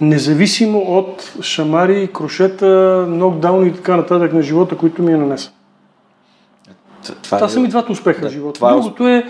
независимо 0.00 0.78
от 0.78 1.32
шамари, 1.42 2.10
крошета, 2.12 3.04
нокдауни 3.08 3.68
и 3.68 3.72
така 3.72 3.96
нататък 3.96 4.32
на 4.32 4.42
живота, 4.42 4.76
които 4.76 5.02
ми 5.02 5.12
е 5.12 5.16
нанеса. 5.16 5.50
Това, 7.02 7.16
това 7.22 7.46
е... 7.46 7.48
са 7.48 7.60
ми 7.60 7.68
двата 7.68 7.92
успеха 7.92 8.20
да, 8.20 8.28
в 8.28 8.32
живота. 8.32 8.54
Това 8.54 8.70
е 8.70 8.74
Другото 8.74 9.08
е 9.08 9.24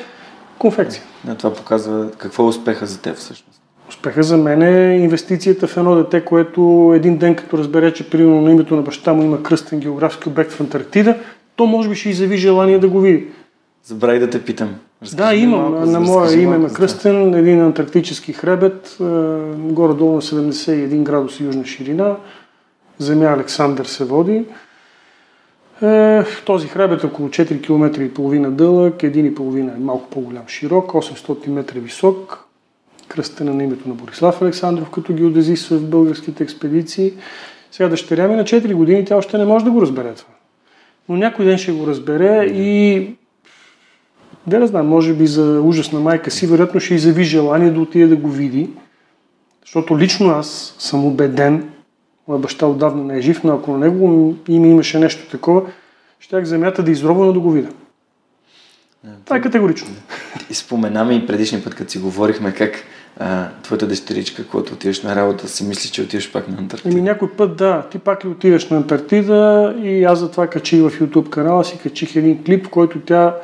конфекция. 0.59 1.03
Да, 1.25 1.35
това 1.35 1.55
показва 1.55 2.11
какво 2.19 2.43
е 2.43 2.47
успеха 2.47 2.87
за 2.87 3.01
теб 3.01 3.17
всъщност. 3.17 3.63
Успеха 3.89 4.23
за 4.23 4.37
мен 4.37 4.63
е 4.63 4.97
инвестицията 4.97 5.67
в 5.67 5.77
едно 5.77 5.95
дете, 5.95 6.25
което 6.25 6.93
един 6.97 7.17
ден 7.17 7.35
като 7.35 7.59
разбере, 7.59 7.93
че 7.93 8.11
примерно 8.11 8.41
на 8.41 8.51
името 8.51 8.77
на 8.77 8.83
баща 8.83 9.13
му 9.13 9.23
има 9.23 9.43
кръстен 9.43 9.81
географски 9.81 10.29
обект 10.29 10.53
в 10.53 10.61
Антарктида, 10.61 11.17
то 11.57 11.67
може 11.67 11.89
би 11.89 11.95
ще 11.95 12.09
изяви 12.09 12.37
желание 12.37 12.79
да 12.79 12.89
го 12.89 13.01
види. 13.01 13.27
Забравих 13.85 14.21
да 14.21 14.31
те 14.31 14.45
питам. 14.45 14.75
Разкажи 15.03 15.17
да, 15.17 15.35
имам. 15.35 15.73
Малко, 15.73 15.87
на 15.87 16.01
мое 16.01 16.35
име 16.35 16.59
на 16.59 16.73
кръстен 16.73 17.35
един 17.35 17.61
антарктически 17.61 18.33
хребет, 18.33 18.97
горе-долу 19.57 20.13
на 20.13 20.23
71 20.23 21.03
градуса 21.03 21.45
южна 21.45 21.67
ширина. 21.67 22.17
Земя 22.99 23.27
Александър 23.27 23.85
се 23.85 24.05
води. 24.05 24.45
Е, 25.83 26.25
този 26.45 26.69
хребет 26.69 27.03
е 27.03 27.07
около 27.07 27.29
4 27.29 27.63
км 27.63 28.03
и 28.03 28.15
половина 28.15 28.51
дълъг, 28.51 28.95
1,5 28.95 29.77
е 29.77 29.79
малко 29.79 30.11
по-голям 30.11 30.49
широк, 30.49 30.93
800 30.93 31.49
метра 31.49 31.81
висок. 31.81 32.45
Кръстена 33.09 33.55
на 33.55 33.65
името 33.65 33.89
на 33.89 33.95
Борислав 33.95 34.43
Александров, 34.43 34.91
като 34.91 35.15
геодезист 35.15 35.69
в 35.69 35.91
българските 35.91 36.43
експедиции. 36.43 37.13
Сега 37.71 37.89
дъщеря 37.89 38.29
ми 38.29 38.37
на 38.37 38.45
4 38.45 38.75
години, 38.75 39.05
тя 39.05 39.17
още 39.17 39.39
не 39.39 39.45
може 39.45 39.65
да 39.65 39.71
го 39.71 39.83
разбере 39.83 40.15
това. 40.15 40.33
Но 41.09 41.17
някой 41.17 41.45
ден 41.45 41.59
ще 41.59 41.73
го 41.73 41.87
разбере 41.87 42.45
и 42.45 43.09
да 44.47 44.59
не 44.59 44.66
знам, 44.66 44.89
може 44.89 45.14
би 45.14 45.27
за 45.27 45.60
ужас 45.60 45.93
на 45.93 46.01
майка 46.01 46.31
си, 46.31 46.47
вероятно 46.47 46.81
ще 46.81 46.94
изяви 46.94 47.24
желание 47.24 47.70
да 47.70 47.81
отиде 47.81 48.06
да 48.06 48.16
го 48.16 48.28
види, 48.28 48.70
защото 49.64 49.98
лично 49.98 50.31
аз 50.31 50.74
съм 50.78 51.05
убеден, 51.05 51.69
моя 52.28 52.40
баща 52.40 52.66
отдавна 52.66 53.05
не 53.05 53.19
е 53.19 53.20
жив, 53.20 53.44
но 53.44 53.55
ако 53.55 53.73
на 53.73 53.78
него 53.78 54.35
име 54.48 54.69
имаше 54.69 54.98
нещо 54.98 55.31
такова, 55.31 55.62
щях 56.20 56.44
земята 56.44 56.82
да 56.82 56.90
изробвам 56.90 57.32
да 57.32 57.40
го 57.40 57.51
видя. 57.51 57.69
Това 59.24 59.36
е 59.36 59.40
категорично. 59.40 59.89
И 60.51 60.55
споменаме 60.55 61.14
и 61.14 61.27
предишния 61.27 61.64
път, 61.64 61.74
като 61.74 61.90
си 61.90 61.98
говорихме 61.98 62.55
как 62.55 62.85
а, 63.19 63.48
твоята 63.62 63.86
дъщеричка, 63.86 64.47
когато 64.47 64.73
отидеш 64.73 65.02
на 65.02 65.16
работа, 65.16 65.48
си 65.48 65.64
мисли, 65.64 65.90
че 65.90 66.02
отиваш 66.02 66.32
пак 66.32 66.48
на 66.48 66.59
Антарктида. 66.59 66.94
Еми 66.94 67.02
някой 67.02 67.31
път 67.31 67.56
да, 67.56 67.86
ти 67.90 67.98
пак 67.98 68.24
ли 68.24 68.28
отидеш 68.28 68.70
на 68.70 68.77
Антарктида 68.77 69.74
и 69.82 70.05
аз 70.05 70.19
затова 70.19 70.47
качих 70.47 70.81
в 70.81 71.01
YouTube 71.01 71.28
канала 71.28 71.64
си, 71.64 71.78
качих 71.82 72.16
един 72.16 72.44
клип, 72.44 72.66
в 72.66 72.70
който 72.70 73.01
тя 73.01 73.36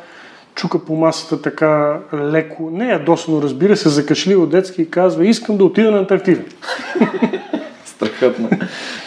чука 0.59 0.85
по 0.85 0.97
масата 0.97 1.43
така 1.43 2.01
леко, 2.15 2.71
не 2.73 2.89
ядосано, 2.89 3.43
разбира 3.43 3.77
се, 3.77 3.89
закашлива 3.89 4.47
детски 4.47 4.83
и 4.83 4.91
казва, 4.91 5.27
искам 5.27 5.57
да 5.57 5.65
отида 5.65 5.91
на 5.91 5.99
Антарктида. 5.99 6.43
Страхотно. 7.85 8.51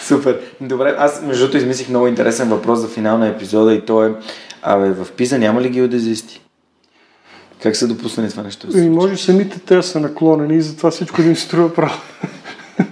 Супер. 0.01 0.39
Добре, 0.61 0.95
аз 0.97 1.21
между 1.21 1.43
другото 1.43 1.57
измислих 1.57 1.89
много 1.89 2.07
интересен 2.07 2.49
въпрос 2.49 2.79
за 2.79 2.87
финал 2.87 3.17
на 3.17 3.27
епизода 3.27 3.73
и 3.73 3.81
то 3.81 4.05
е, 4.05 4.13
абе, 4.61 4.89
в 4.89 5.07
Пиза 5.11 5.39
няма 5.39 5.61
ли 5.61 5.69
геодезисти? 5.69 6.41
Как 7.63 7.75
са 7.75 7.87
допуснали 7.87 8.29
това 8.29 8.43
нещо? 8.43 8.77
И 8.77 8.89
може 8.89 9.17
самите 9.17 9.59
те 9.59 9.81
са 9.81 9.99
наклонени 9.99 10.55
и 10.55 10.61
затова 10.61 10.91
всичко 10.91 11.21
им 11.21 11.35
струва 11.35 11.73
право. 11.73 12.01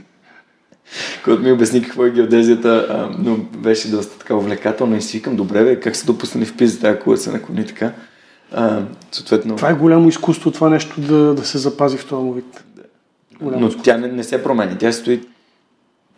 Когато 1.24 1.42
ми 1.42 1.52
обясни 1.52 1.84
какво 1.84 2.06
е 2.06 2.12
геодезията, 2.12 2.88
а, 2.90 3.16
но 3.20 3.38
беше 3.38 3.92
доста 3.92 4.20
така 4.20 4.36
увлекателно 4.36 4.96
и 4.96 5.02
си 5.02 5.18
викам, 5.18 5.36
добре, 5.36 5.64
бе, 5.64 5.80
как 5.80 5.96
са 5.96 6.06
допуснали 6.06 6.46
в 6.46 6.58
Пиза 6.58 6.80
тази 6.80 7.00
кула 7.00 7.18
се 7.18 7.32
наклони 7.32 7.66
така? 7.66 7.94
А, 8.52 8.82
съответно... 9.12 9.56
Това 9.56 9.70
е 9.70 9.74
голямо 9.74 10.10
изкуство, 10.10 10.52
това 10.52 10.70
нещо 10.70 11.02
да, 11.02 11.34
да 11.34 11.46
се 11.46 11.58
запази 11.58 11.98
в 11.98 12.08
този 12.08 12.24
му 12.24 12.34
вид. 12.34 12.64
Голямо 13.42 13.62
Но 13.62 13.68
изкуство. 13.68 13.84
тя 13.84 13.98
не, 13.98 14.08
не 14.08 14.24
се 14.24 14.44
промени, 14.44 14.78
тя 14.78 14.92
стои 14.92 15.22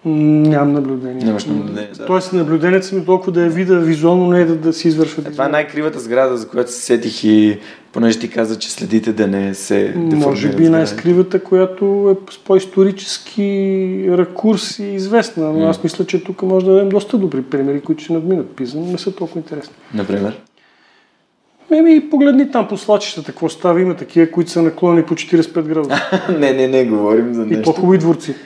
Нямам 0.05 0.73
наблюдение. 0.73 1.25
Нямаш 1.25 1.45
наблюдение, 1.45 1.91
да. 1.97 2.05
Тоест 2.05 2.33
наблюдението 2.33 2.95
ми 2.95 3.05
толкова 3.05 3.31
да 3.31 3.43
я 3.43 3.49
вида 3.49 3.79
визуално, 3.79 4.27
не 4.27 4.41
е 4.41 4.45
да, 4.45 4.55
да 4.55 4.73
си 4.73 4.87
извършва. 4.87 5.23
Е, 5.27 5.31
това 5.31 5.45
е 5.45 5.49
най-кривата 5.49 5.99
сграда, 5.99 6.37
за 6.37 6.47
която 6.47 6.71
се 6.71 6.81
сетих 6.81 7.23
и 7.23 7.59
понеже 7.93 8.19
ти 8.19 8.29
каза, 8.29 8.59
че 8.59 8.71
следите 8.71 9.13
да 9.13 9.27
не 9.27 9.53
се 9.53 9.93
Може 9.95 10.55
би 10.55 10.69
най-скривата, 10.69 11.43
която 11.43 12.17
е 12.17 12.31
с 12.33 12.37
по-исторически 12.37 14.05
ракурс 14.09 14.79
и 14.79 14.83
известна, 14.83 15.53
но 15.53 15.59
mm. 15.59 15.69
аз 15.69 15.83
мисля, 15.83 16.05
че 16.05 16.23
тук 16.23 16.41
може 16.41 16.65
да 16.65 16.71
дадем 16.71 16.89
доста 16.89 17.17
добри 17.17 17.41
примери, 17.41 17.81
които 17.81 18.03
ще 18.03 18.13
надминат 18.13 18.55
пиза, 18.55 18.79
но 18.79 18.85
не 18.85 18.97
са 18.97 19.15
толкова 19.15 19.39
интересни. 19.39 19.73
Например? 19.93 20.41
Еми, 21.73 22.09
погледни 22.09 22.51
там 22.51 22.67
по 22.67 22.77
свлачищата, 22.77 23.31
какво 23.31 23.49
става. 23.49 23.81
Има 23.81 23.95
такива, 23.95 24.31
които 24.31 24.51
са 24.51 24.61
наклонени 24.61 25.05
по 25.05 25.13
45 25.13 25.61
градуса. 25.61 26.01
не, 26.39 26.53
не, 26.53 26.67
не, 26.67 26.85
говорим 26.85 27.33
за 27.33 27.45
нещо. 27.45 27.59
И 27.59 27.63
по-хубави 27.63 27.97
дворци. 27.97 28.35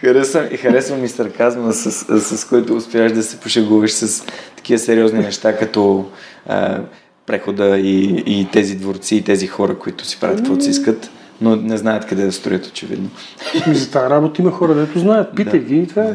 Харесва, 0.00 0.48
харесва 0.56 0.96
ми 0.96 1.08
сарказма, 1.08 1.72
с, 1.72 1.90
с, 2.20 2.38
с 2.38 2.44
който 2.44 2.76
успяваш 2.76 3.12
да 3.12 3.22
се 3.22 3.40
пошегуваш 3.40 3.92
с 3.92 4.24
такива 4.56 4.78
сериозни 4.78 5.18
неща, 5.18 5.56
като 5.56 6.06
а, 6.46 6.80
прехода 7.26 7.78
и, 7.78 8.22
и 8.26 8.48
тези 8.52 8.76
дворци, 8.76 9.16
и 9.16 9.22
тези 9.22 9.46
хора, 9.46 9.78
които 9.78 10.04
си 10.04 10.20
правят 10.20 10.36
каквото 10.36 10.64
си 10.64 10.70
искат, 10.70 11.10
но 11.40 11.56
не 11.56 11.76
знаят 11.76 12.06
къде 12.06 12.24
да 12.24 12.32
строят, 12.32 12.66
очевидно. 12.66 13.10
И 13.70 13.74
за 13.74 13.90
тази 13.90 14.10
работа 14.10 14.42
има 14.42 14.50
хора, 14.50 14.74
дето 14.74 14.98
знаят. 14.98 15.34
Питай 15.34 15.60
да. 15.60 15.66
ги 15.66 15.76
и 15.76 15.86
това 15.86 16.02
е. 16.02 16.14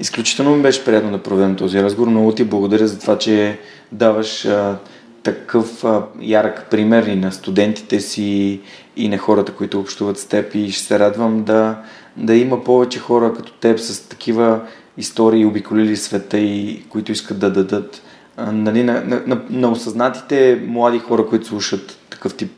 Изключително 0.00 0.56
ми 0.56 0.62
беше 0.62 0.84
приятно 0.84 1.10
да 1.10 1.22
проведем 1.22 1.56
този 1.56 1.82
разговор. 1.82 2.08
Много 2.08 2.32
ти 2.32 2.44
благодаря 2.44 2.86
за 2.86 2.98
това, 2.98 3.18
че 3.18 3.58
даваш 3.92 4.44
а, 4.44 4.78
такъв 5.22 5.84
а, 5.84 6.02
ярък 6.20 6.66
пример 6.70 7.06
и 7.06 7.16
на 7.16 7.32
студентите 7.32 8.00
си, 8.00 8.60
и 8.96 9.08
на 9.08 9.18
хората, 9.18 9.52
които 9.52 9.80
общуват 9.80 10.18
с 10.18 10.26
теб. 10.26 10.54
И 10.54 10.70
ще 10.70 10.82
се 10.82 10.98
радвам 10.98 11.44
да, 11.44 11.78
да 12.16 12.34
има 12.34 12.64
повече 12.64 12.98
хора 12.98 13.32
като 13.36 13.52
теб 13.52 13.78
с 13.78 14.08
такива 14.08 14.60
истории, 14.98 15.46
обиколили 15.46 15.96
света 15.96 16.38
и 16.38 16.84
които 16.88 17.12
искат 17.12 17.38
да 17.38 17.50
дадат 17.50 18.02
а, 18.36 18.52
нали, 18.52 18.82
на, 18.82 18.92
на, 18.92 19.22
на, 19.26 19.40
на 19.50 19.70
осъзнатите 19.70 20.62
млади 20.66 20.98
хора, 20.98 21.26
които 21.26 21.46
слушат 21.46 21.98
такъв 22.10 22.34
тип 22.34 22.52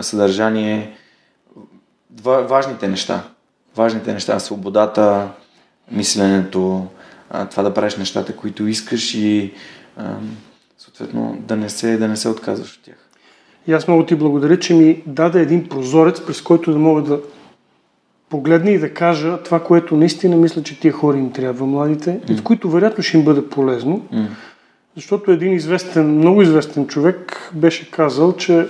съдържание, 0.00 0.92
важните 2.22 2.88
неща. 2.88 3.22
Важните 3.76 4.12
неща, 4.12 4.38
свободата, 4.38 5.28
мисленето, 5.90 6.86
това 7.50 7.62
да 7.62 7.74
правиш 7.74 7.96
нещата, 7.96 8.36
които 8.36 8.66
искаш 8.66 9.14
и 9.14 9.52
съответно 10.78 11.38
да 11.40 11.56
не 11.56 11.68
се, 11.68 11.96
да 11.96 12.08
не 12.08 12.16
се 12.16 12.28
отказваш 12.28 12.76
от 12.76 12.84
тях. 12.84 13.08
И 13.66 13.72
аз 13.72 13.88
много 13.88 14.06
ти 14.06 14.14
благодаря, 14.14 14.58
че 14.58 14.74
ми 14.74 15.02
даде 15.06 15.40
един 15.40 15.68
прозорец, 15.68 16.26
през 16.26 16.42
който 16.42 16.72
да 16.72 16.78
мога 16.78 17.02
да 17.02 17.20
погледна 18.28 18.70
и 18.70 18.78
да 18.78 18.94
кажа 18.94 19.42
това, 19.42 19.64
което 19.64 19.96
наистина 19.96 20.36
мисля, 20.36 20.62
че 20.62 20.80
тия 20.80 20.92
хора 20.92 21.16
им 21.16 21.32
трябва, 21.32 21.66
младите, 21.66 22.10
mm. 22.10 22.30
и 22.30 22.36
в 22.36 22.42
които 22.42 22.70
вероятно 22.70 23.04
ще 23.04 23.18
им 23.18 23.24
бъде 23.24 23.48
полезно. 23.48 24.06
Mm. 24.12 24.26
Защото 24.96 25.30
един 25.30 25.52
известен, 25.52 26.16
много 26.16 26.42
известен 26.42 26.86
човек 26.86 27.50
беше 27.54 27.90
казал, 27.90 28.36
че 28.36 28.68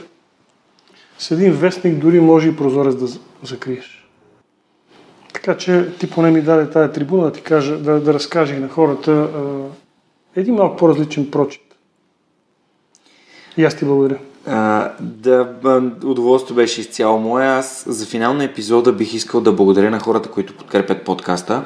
с 1.18 1.30
един 1.30 1.52
вестник 1.52 1.98
дори 1.98 2.20
може 2.20 2.48
и 2.48 2.56
прозорец 2.56 2.94
да 2.94 3.06
закриеш. 3.42 4.08
Така 5.32 5.56
че 5.56 5.88
ти 5.98 6.10
поне 6.10 6.30
ми 6.30 6.42
даде 6.42 6.70
тази 6.70 6.92
трибуна 6.92 7.24
да 7.24 7.32
ти 7.32 7.42
кажа, 7.42 7.78
да, 7.78 8.00
да 8.00 8.14
разкажа 8.14 8.54
и 8.54 8.60
на 8.60 8.68
хората 8.68 9.12
а, 9.12 9.40
един 10.36 10.54
малко 10.54 10.76
по-различен 10.76 11.30
прочит. 11.30 11.62
И 13.56 13.64
аз 13.64 13.76
ти 13.76 13.84
благодаря. 13.84 14.18
А, 14.46 14.92
да, 15.00 15.54
удоволствие 16.04 16.56
беше 16.56 16.80
изцяло 16.80 17.18
мое. 17.18 17.46
Аз 17.46 17.84
за 17.88 18.06
финал 18.06 18.34
на 18.34 18.44
епизода 18.44 18.92
бих 18.92 19.14
искал 19.14 19.40
да 19.40 19.52
благодаря 19.52 19.90
на 19.90 20.00
хората, 20.00 20.30
които 20.30 20.56
подкрепят 20.56 21.04
подкаста 21.04 21.64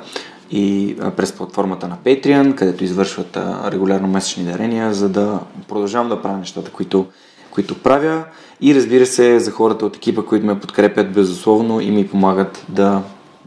и 0.51 0.97
през 1.17 1.33
платформата 1.33 1.89
на 1.89 1.97
Patreon, 2.05 2.55
където 2.55 2.85
извършват 2.85 3.37
регулярно 3.67 4.09
месечни 4.09 4.45
дарения, 4.45 4.95
за 4.95 5.09
да 5.09 5.41
продължавам 5.69 6.09
да 6.09 6.23
правя 6.23 6.39
нещата, 6.39 6.71
които, 6.71 7.07
които 7.55 7.83
правя. 7.83 8.25
И 8.61 8.75
разбира 8.75 9.07
се, 9.07 9.39
за 9.39 9.51
хората 9.51 9.87
от 9.87 9.97
екипа, 9.97 10.23
които 10.23 10.47
ме 10.47 10.61
подкрепят 10.61 11.13
безусловно 11.13 11.81
и 11.81 11.91
ми 11.91 12.09
помагат 12.09 12.65
да 12.69 13.03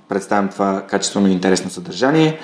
представям 0.10 0.50
това 0.50 0.84
качествено 0.90 1.28
и 1.28 1.32
интересно 1.32 1.70
съдържание. 1.70 2.40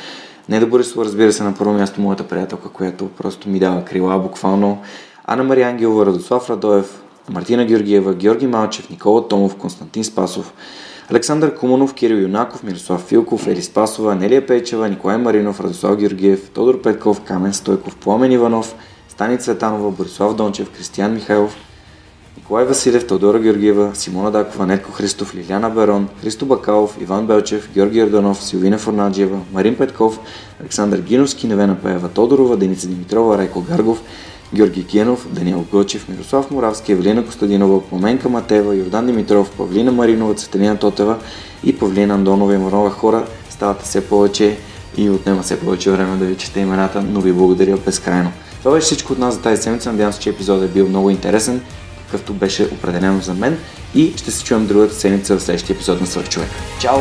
Не 0.49 0.59
да 0.59 0.67
Борисова, 0.67 1.05
разбира 1.05 1.33
се, 1.33 1.43
на 1.43 1.53
първо 1.53 1.73
място 1.73 2.01
моята 2.01 2.23
приятелка, 2.23 2.69
която 2.69 3.07
просто 3.07 3.49
ми 3.49 3.59
дава 3.59 3.85
крила 3.85 4.19
буквално 4.19 4.81
Анна 5.25 5.43
Мария 5.43 5.67
Ангелова, 5.67 6.05
Радослав 6.05 6.49
Радоев, 6.49 7.01
Мартина 7.29 7.65
Георгиева, 7.65 8.13
Георги 8.13 8.47
Малчев, 8.47 8.89
Никола 8.89 9.27
Томов, 9.27 9.55
Константин 9.55 10.03
Спасов, 10.03 10.53
Александър 11.11 11.55
Куманов, 11.55 11.93
Кирил 11.93 12.15
Юнаков, 12.15 12.63
Мирослав 12.63 13.01
Филков, 13.01 13.47
Ели 13.47 13.61
Спасова, 13.61 14.15
Нелия 14.15 14.47
Пейчева, 14.47 14.89
Николай 14.89 15.17
Маринов, 15.17 15.59
Радослав 15.59 15.97
Георгиев, 15.97 16.49
Тодор 16.49 16.81
Петков, 16.81 17.21
Камен 17.21 17.53
Стойков, 17.53 17.95
Пламен 17.95 18.31
Иванов, 18.31 18.75
Стани 19.13 19.37
Цветанова, 19.37 19.91
Борислав 19.91 20.35
Дончев, 20.35 20.69
Кристиян 20.69 21.13
Михайлов, 21.13 21.55
Николай 22.37 22.65
Василев, 22.65 23.07
Теодора 23.07 23.39
Георгиева, 23.39 23.91
Симона 23.95 24.31
Дакова, 24.31 24.65
Нетко 24.65 24.91
Христов, 24.91 25.35
Лиляна 25.35 25.69
Берон, 25.69 26.07
Христо 26.21 26.45
Бакалов, 26.45 26.97
Иван 27.01 27.27
Белчев, 27.27 27.69
Георги 27.73 27.99
Ердонов, 27.99 28.43
Силвина 28.43 28.77
Форнаджиева, 28.77 29.39
Марин 29.53 29.75
Петков, 29.75 30.19
Александър 30.61 31.01
Гиновски, 31.01 31.47
Невена 31.47 31.75
Пеева 31.75 32.09
Тодорова, 32.09 32.57
Деница 32.57 32.87
Димитрова, 32.87 33.37
Райко 33.37 33.61
Гаргов, 33.61 34.01
Георги 34.53 34.87
Кенов, 34.87 35.27
Даниел 35.31 35.65
Гочев, 35.71 36.09
Мирослав 36.09 36.51
Моравски, 36.51 36.91
Евелина 36.91 37.25
Костадинова, 37.25 37.81
Пламенка 37.81 38.29
Матева, 38.29 38.75
Йордан 38.75 39.05
Димитров, 39.05 39.51
Павлина 39.51 39.91
Маринова, 39.91 40.35
Цветелина 40.35 40.77
Тотева 40.77 41.17
и 41.63 41.77
Павлина 41.77 42.13
Андонова 42.13 42.55
и 42.55 42.57
Марова 42.57 42.89
хора 42.89 43.25
стават 43.49 43.81
все 43.81 44.01
повече 44.07 44.57
и 44.97 45.09
отнема 45.09 45.41
все 45.41 45.59
повече 45.59 45.91
време 45.91 46.17
да 46.17 46.25
ви 46.25 46.35
чете 46.37 46.59
имената, 46.59 47.01
но 47.01 47.21
ви 47.21 47.33
благодаря 47.33 47.77
безкрайно. 47.77 48.31
Това 48.63 48.75
беше 48.75 48.85
всичко 48.85 49.13
от 49.13 49.19
нас 49.19 49.33
за 49.33 49.41
тази 49.41 49.61
седмица. 49.61 49.91
Надявам 49.91 50.13
се, 50.13 50.19
че 50.19 50.29
епизодът 50.29 50.69
е 50.69 50.73
бил 50.73 50.89
много 50.89 51.09
интересен, 51.09 51.61
какъвто 52.05 52.33
беше 52.33 52.63
определено 52.63 53.21
за 53.21 53.33
мен 53.33 53.57
и 53.95 54.13
ще 54.17 54.31
се 54.31 54.43
чуем 54.43 54.67
другата 54.67 54.95
седмица 54.95 55.37
в 55.37 55.41
следващия 55.43 55.73
епизод 55.73 56.01
на 56.01 56.07
Свърх 56.07 56.29
човек. 56.29 56.49
Чао! 56.79 56.97